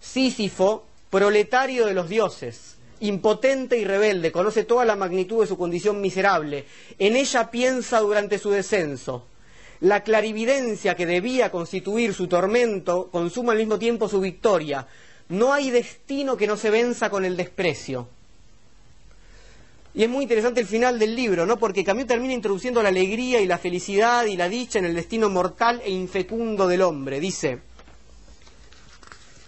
Sísifo, 0.00 0.86
proletario 1.10 1.84
de 1.84 1.92
los 1.92 2.08
dioses, 2.08 2.76
impotente 3.00 3.76
y 3.76 3.84
rebelde, 3.84 4.32
conoce 4.32 4.64
toda 4.64 4.86
la 4.86 4.96
magnitud 4.96 5.42
de 5.42 5.46
su 5.46 5.58
condición 5.58 6.00
miserable. 6.00 6.64
En 6.98 7.16
ella 7.16 7.50
piensa 7.50 8.00
durante 8.00 8.38
su 8.38 8.50
descenso. 8.50 9.26
La 9.80 10.02
clarividencia 10.02 10.94
que 10.94 11.06
debía 11.06 11.50
constituir 11.50 12.12
su 12.12 12.28
tormento 12.28 13.08
consuma 13.10 13.52
al 13.52 13.58
mismo 13.58 13.78
tiempo 13.78 14.08
su 14.08 14.20
victoria. 14.20 14.86
No 15.30 15.52
hay 15.52 15.70
destino 15.70 16.36
que 16.36 16.46
no 16.46 16.56
se 16.56 16.70
venza 16.70 17.08
con 17.08 17.24
el 17.24 17.36
desprecio. 17.36 18.08
Y 19.92 20.04
es 20.04 20.08
muy 20.08 20.22
interesante 20.22 20.60
el 20.60 20.66
final 20.66 20.98
del 20.98 21.16
libro, 21.16 21.46
¿no? 21.46 21.58
Porque 21.58 21.84
Camus 21.84 22.06
termina 22.06 22.32
introduciendo 22.32 22.82
la 22.82 22.90
alegría 22.90 23.40
y 23.40 23.46
la 23.46 23.58
felicidad 23.58 24.26
y 24.26 24.36
la 24.36 24.48
dicha 24.48 24.78
en 24.78 24.84
el 24.84 24.94
destino 24.94 25.28
mortal 25.28 25.80
e 25.84 25.90
infecundo 25.90 26.68
del 26.68 26.82
hombre. 26.82 27.18
Dice, 27.18 27.60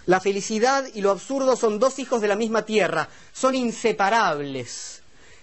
la 0.07 0.19
felicidad 0.19 0.85
y 0.95 1.01
lo 1.01 1.11
absurdo 1.11 1.55
son 1.55 1.79
dos 1.79 2.01
hijos 2.01 2.21
de 2.21 2.29
la 2.29 2.35
misma 2.35 2.65
tierra, 2.65 3.09
son 3.33 3.55
inseparables. 3.55 4.92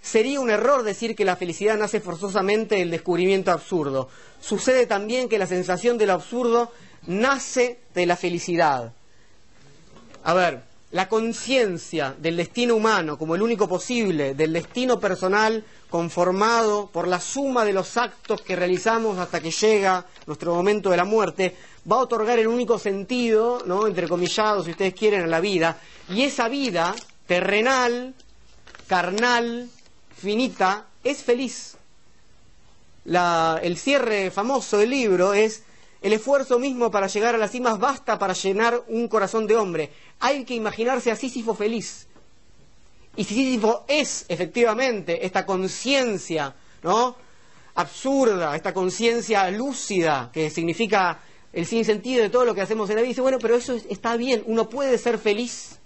Sería 0.02 0.40
un 0.40 0.50
error 0.50 0.84
decir 0.84 1.16
que 1.16 1.26
la 1.26 1.36
felicidad 1.36 1.78
nace 1.78 2.00
forzosamente 2.00 2.76
del 2.76 2.92
descubrimiento 2.92 3.52
absurdo. 3.52 4.10
Sucede 4.40 4.86
también 4.86 5.28
que 5.28 5.40
la 5.40 5.48
sensación 5.48 5.98
de 5.98 6.08
lo 6.08 6.14
absurdo 6.14 6.72
nace 7.08 7.80
de 7.94 8.06
la 8.06 8.16
felicidad. 8.16 8.94
A 10.24 10.34
ver, 10.34 10.62
la 10.92 11.08
conciencia 11.08 12.16
del 12.18 12.38
destino 12.38 12.76
humano 12.76 13.18
como 13.18 13.36
el 13.36 13.42
único 13.42 13.68
posible, 13.68 14.34
del 14.34 14.54
destino 14.54 15.00
personal 15.00 15.64
conformado 15.90 16.88
por 16.88 17.08
la 17.08 17.20
suma 17.20 17.64
de 17.66 17.74
los 17.74 17.98
actos 17.98 18.42
que 18.42 18.56
realizamos 18.56 19.18
hasta 19.20 19.40
que 19.40 19.52
llega 19.52 20.06
nuestro 20.26 20.56
momento 20.56 20.90
de 20.90 20.98
la 20.98 21.06
muerte, 21.06 21.56
va 21.90 21.98
a 21.98 22.00
otorgar 22.00 22.40
el 22.40 22.48
único 22.48 22.80
sentido, 22.80 23.64
¿no? 23.66 23.88
entrecomillado, 23.88 24.64
si 24.64 24.72
ustedes 24.72 24.94
quieren, 24.94 25.24
a 25.24 25.28
la 25.28 25.40
vida. 25.40 25.78
Y 26.10 26.24
esa 26.24 26.48
vida 26.48 26.96
terrenal, 27.28 28.16
carnal, 28.88 29.70
finita, 30.20 30.88
es 31.04 31.24
feliz. 31.24 31.76
la- 33.06 33.60
el 33.64 33.78
cierre 33.78 34.30
famoso 34.30 34.78
del 34.78 34.90
libro 34.92 35.34
es 35.34 35.64
el 36.02 36.14
esfuerzo 36.14 36.60
mismo 36.60 36.92
para 36.92 37.08
llegar 37.08 37.34
a 37.34 37.38
las 37.40 37.50
cimas 37.52 37.80
basta 37.80 38.20
para 38.20 38.34
llenar 38.34 38.84
un 38.88 39.08
corazón 39.08 39.48
de 39.48 39.56
hombre. 39.58 39.90
Hay 40.20 40.44
que 40.46 40.54
imaginarse 40.54 41.10
a 41.10 41.16
Sísifo 41.16 41.56
feliz. 41.56 42.06
Y 43.16 43.24
si 43.24 43.34
Sísifo 43.34 43.84
es 43.88 44.26
efectivamente 44.28 45.26
esta 45.26 45.46
conciencia, 45.46 46.54
¿no? 46.84 47.16
absurda, 47.76 48.56
esta 48.56 48.74
conciencia 48.74 49.50
lúcida, 49.50 50.30
que 50.34 50.50
significa 50.50 51.20
el 51.54 51.66
sinsentido 51.66 52.22
de 52.22 52.30
todo 52.30 52.46
lo 52.46 52.54
que 52.54 52.62
hacemos 52.62 52.90
en 52.90 52.98
la 52.98 53.02
vida, 53.02 53.10
dice, 53.10 53.22
bueno, 53.22 53.40
pero 53.40 53.56
eso 53.56 53.74
es- 53.74 53.86
está 53.90 54.18
bien, 54.18 54.44
uno 54.46 54.70
puede 54.70 54.98
ser 54.98 55.18
feliz 55.18 55.79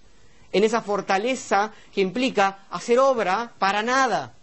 en 0.53 0.63
esa 0.63 0.81
fortaleza 0.81 1.71
que 1.93 2.01
implica 2.01 2.59
hacer 2.69 2.99
obra 2.99 3.51
para 3.59 3.81
nada. 3.81 4.33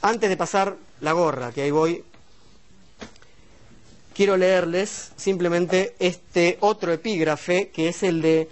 Antes 0.00 0.30
de 0.30 0.36
pasar 0.36 0.76
la 1.00 1.12
gorra, 1.12 1.52
que 1.52 1.62
ahí 1.62 1.70
voy, 1.70 2.04
quiero 4.14 4.36
leerles 4.36 5.10
simplemente 5.16 5.96
este 5.98 6.56
otro 6.60 6.92
epígrafe, 6.92 7.68
que 7.70 7.88
es 7.88 8.02
el 8.02 8.22
de 8.22 8.48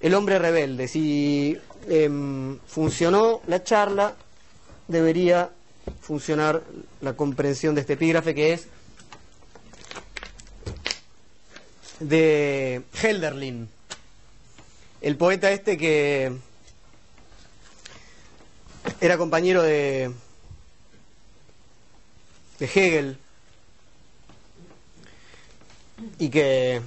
El 0.00 0.14
hombre 0.14 0.38
rebelde. 0.38 0.88
Si 0.88 1.56
em, 1.88 2.58
funcionó 2.66 3.40
la 3.46 3.62
charla, 3.62 4.14
debería 4.88 5.50
funcionar 6.00 6.62
la 7.00 7.14
comprensión 7.14 7.74
de 7.74 7.80
este 7.82 7.94
epígrafe, 7.94 8.34
que 8.34 8.52
es 8.52 8.66
de 12.00 12.82
Helderlin, 13.00 13.68
el 15.02 15.16
poeta 15.16 15.50
este 15.50 15.76
que 15.76 16.32
era 19.00 19.18
compañero 19.18 19.62
de, 19.62 20.12
Hegel 22.60 23.18
y 26.18 26.28
que 26.28 26.80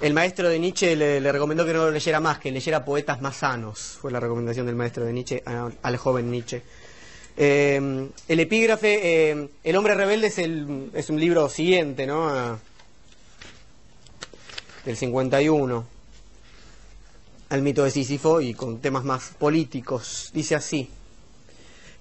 el 0.00 0.14
maestro 0.14 0.48
de 0.48 0.58
Nietzsche 0.58 0.94
le, 0.96 1.32
recomendó 1.32 1.64
que 1.64 1.72
no 1.72 1.86
lo 1.86 1.90
leyera 1.90 2.20
más, 2.20 2.38
que 2.38 2.50
leyera 2.52 2.84
poetas 2.84 3.20
más 3.22 3.36
sanos. 3.36 3.96
Fue 4.00 4.12
la 4.12 4.20
recomendación 4.20 4.66
del 4.66 4.76
maestro 4.76 5.04
de 5.04 5.12
Nietzsche 5.12 5.42
al 5.82 5.96
joven 5.96 6.30
Nietzsche. 6.30 6.62
Eh, 7.36 8.08
el 8.28 8.40
epígrafe, 8.40 9.30
eh, 9.30 9.48
El 9.64 9.76
hombre 9.76 9.94
rebelde 9.94 10.26
es, 10.26 10.38
el- 10.38 10.90
es 10.92 11.08
un 11.08 11.20
libro 11.20 11.48
siguiente, 11.48 12.06
¿no? 12.06 12.28
A- 12.28 12.58
del 14.84 14.96
51, 14.96 15.86
al 17.48 17.62
mito 17.62 17.84
de 17.84 17.90
Sísifo 17.90 18.40
y 18.40 18.54
con 18.54 18.80
temas 18.80 19.04
más 19.04 19.30
políticos. 19.38 20.30
Dice 20.34 20.54
así, 20.54 20.88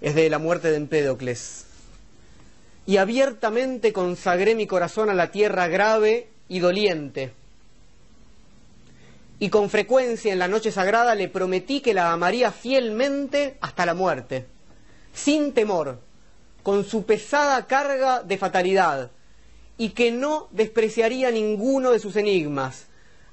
es 0.01 0.15
de 0.15 0.29
la 0.29 0.39
muerte 0.39 0.69
de 0.69 0.77
Empédocles. 0.77 1.65
Y 2.85 2.97
abiertamente 2.97 3.93
consagré 3.93 4.55
mi 4.55 4.67
corazón 4.67 5.09
a 5.09 5.13
la 5.13 5.31
tierra 5.31 5.67
grave 5.67 6.29
y 6.49 6.59
doliente. 6.59 7.33
Y 9.39 9.49
con 9.49 9.69
frecuencia 9.69 10.33
en 10.33 10.39
la 10.39 10.47
noche 10.47 10.71
sagrada 10.71 11.13
le 11.13 11.27
prometí 11.27 11.81
que 11.81 11.93
la 11.93 12.11
amaría 12.11 12.51
fielmente 12.51 13.57
hasta 13.61 13.85
la 13.85 13.93
muerte, 13.93 14.45
sin 15.13 15.53
temor, 15.53 15.99
con 16.63 16.83
su 16.83 17.05
pesada 17.05 17.67
carga 17.67 18.23
de 18.23 18.37
fatalidad, 18.37 19.11
y 19.77 19.89
que 19.89 20.11
no 20.11 20.47
despreciaría 20.51 21.29
ninguno 21.29 21.91
de 21.91 21.99
sus 21.99 22.15
enigmas. 22.15 22.87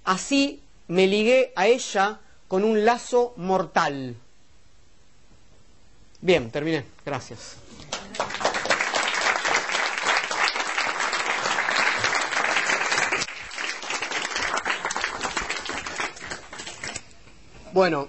Así 0.04 0.63
me 0.88 1.06
ligué 1.06 1.52
a 1.56 1.66
ella 1.66 2.20
con 2.48 2.64
un 2.64 2.84
lazo 2.84 3.34
mortal. 3.36 4.16
Bien, 6.20 6.50
terminé. 6.50 6.84
Gracias. 7.04 7.56
Bueno, 17.72 18.08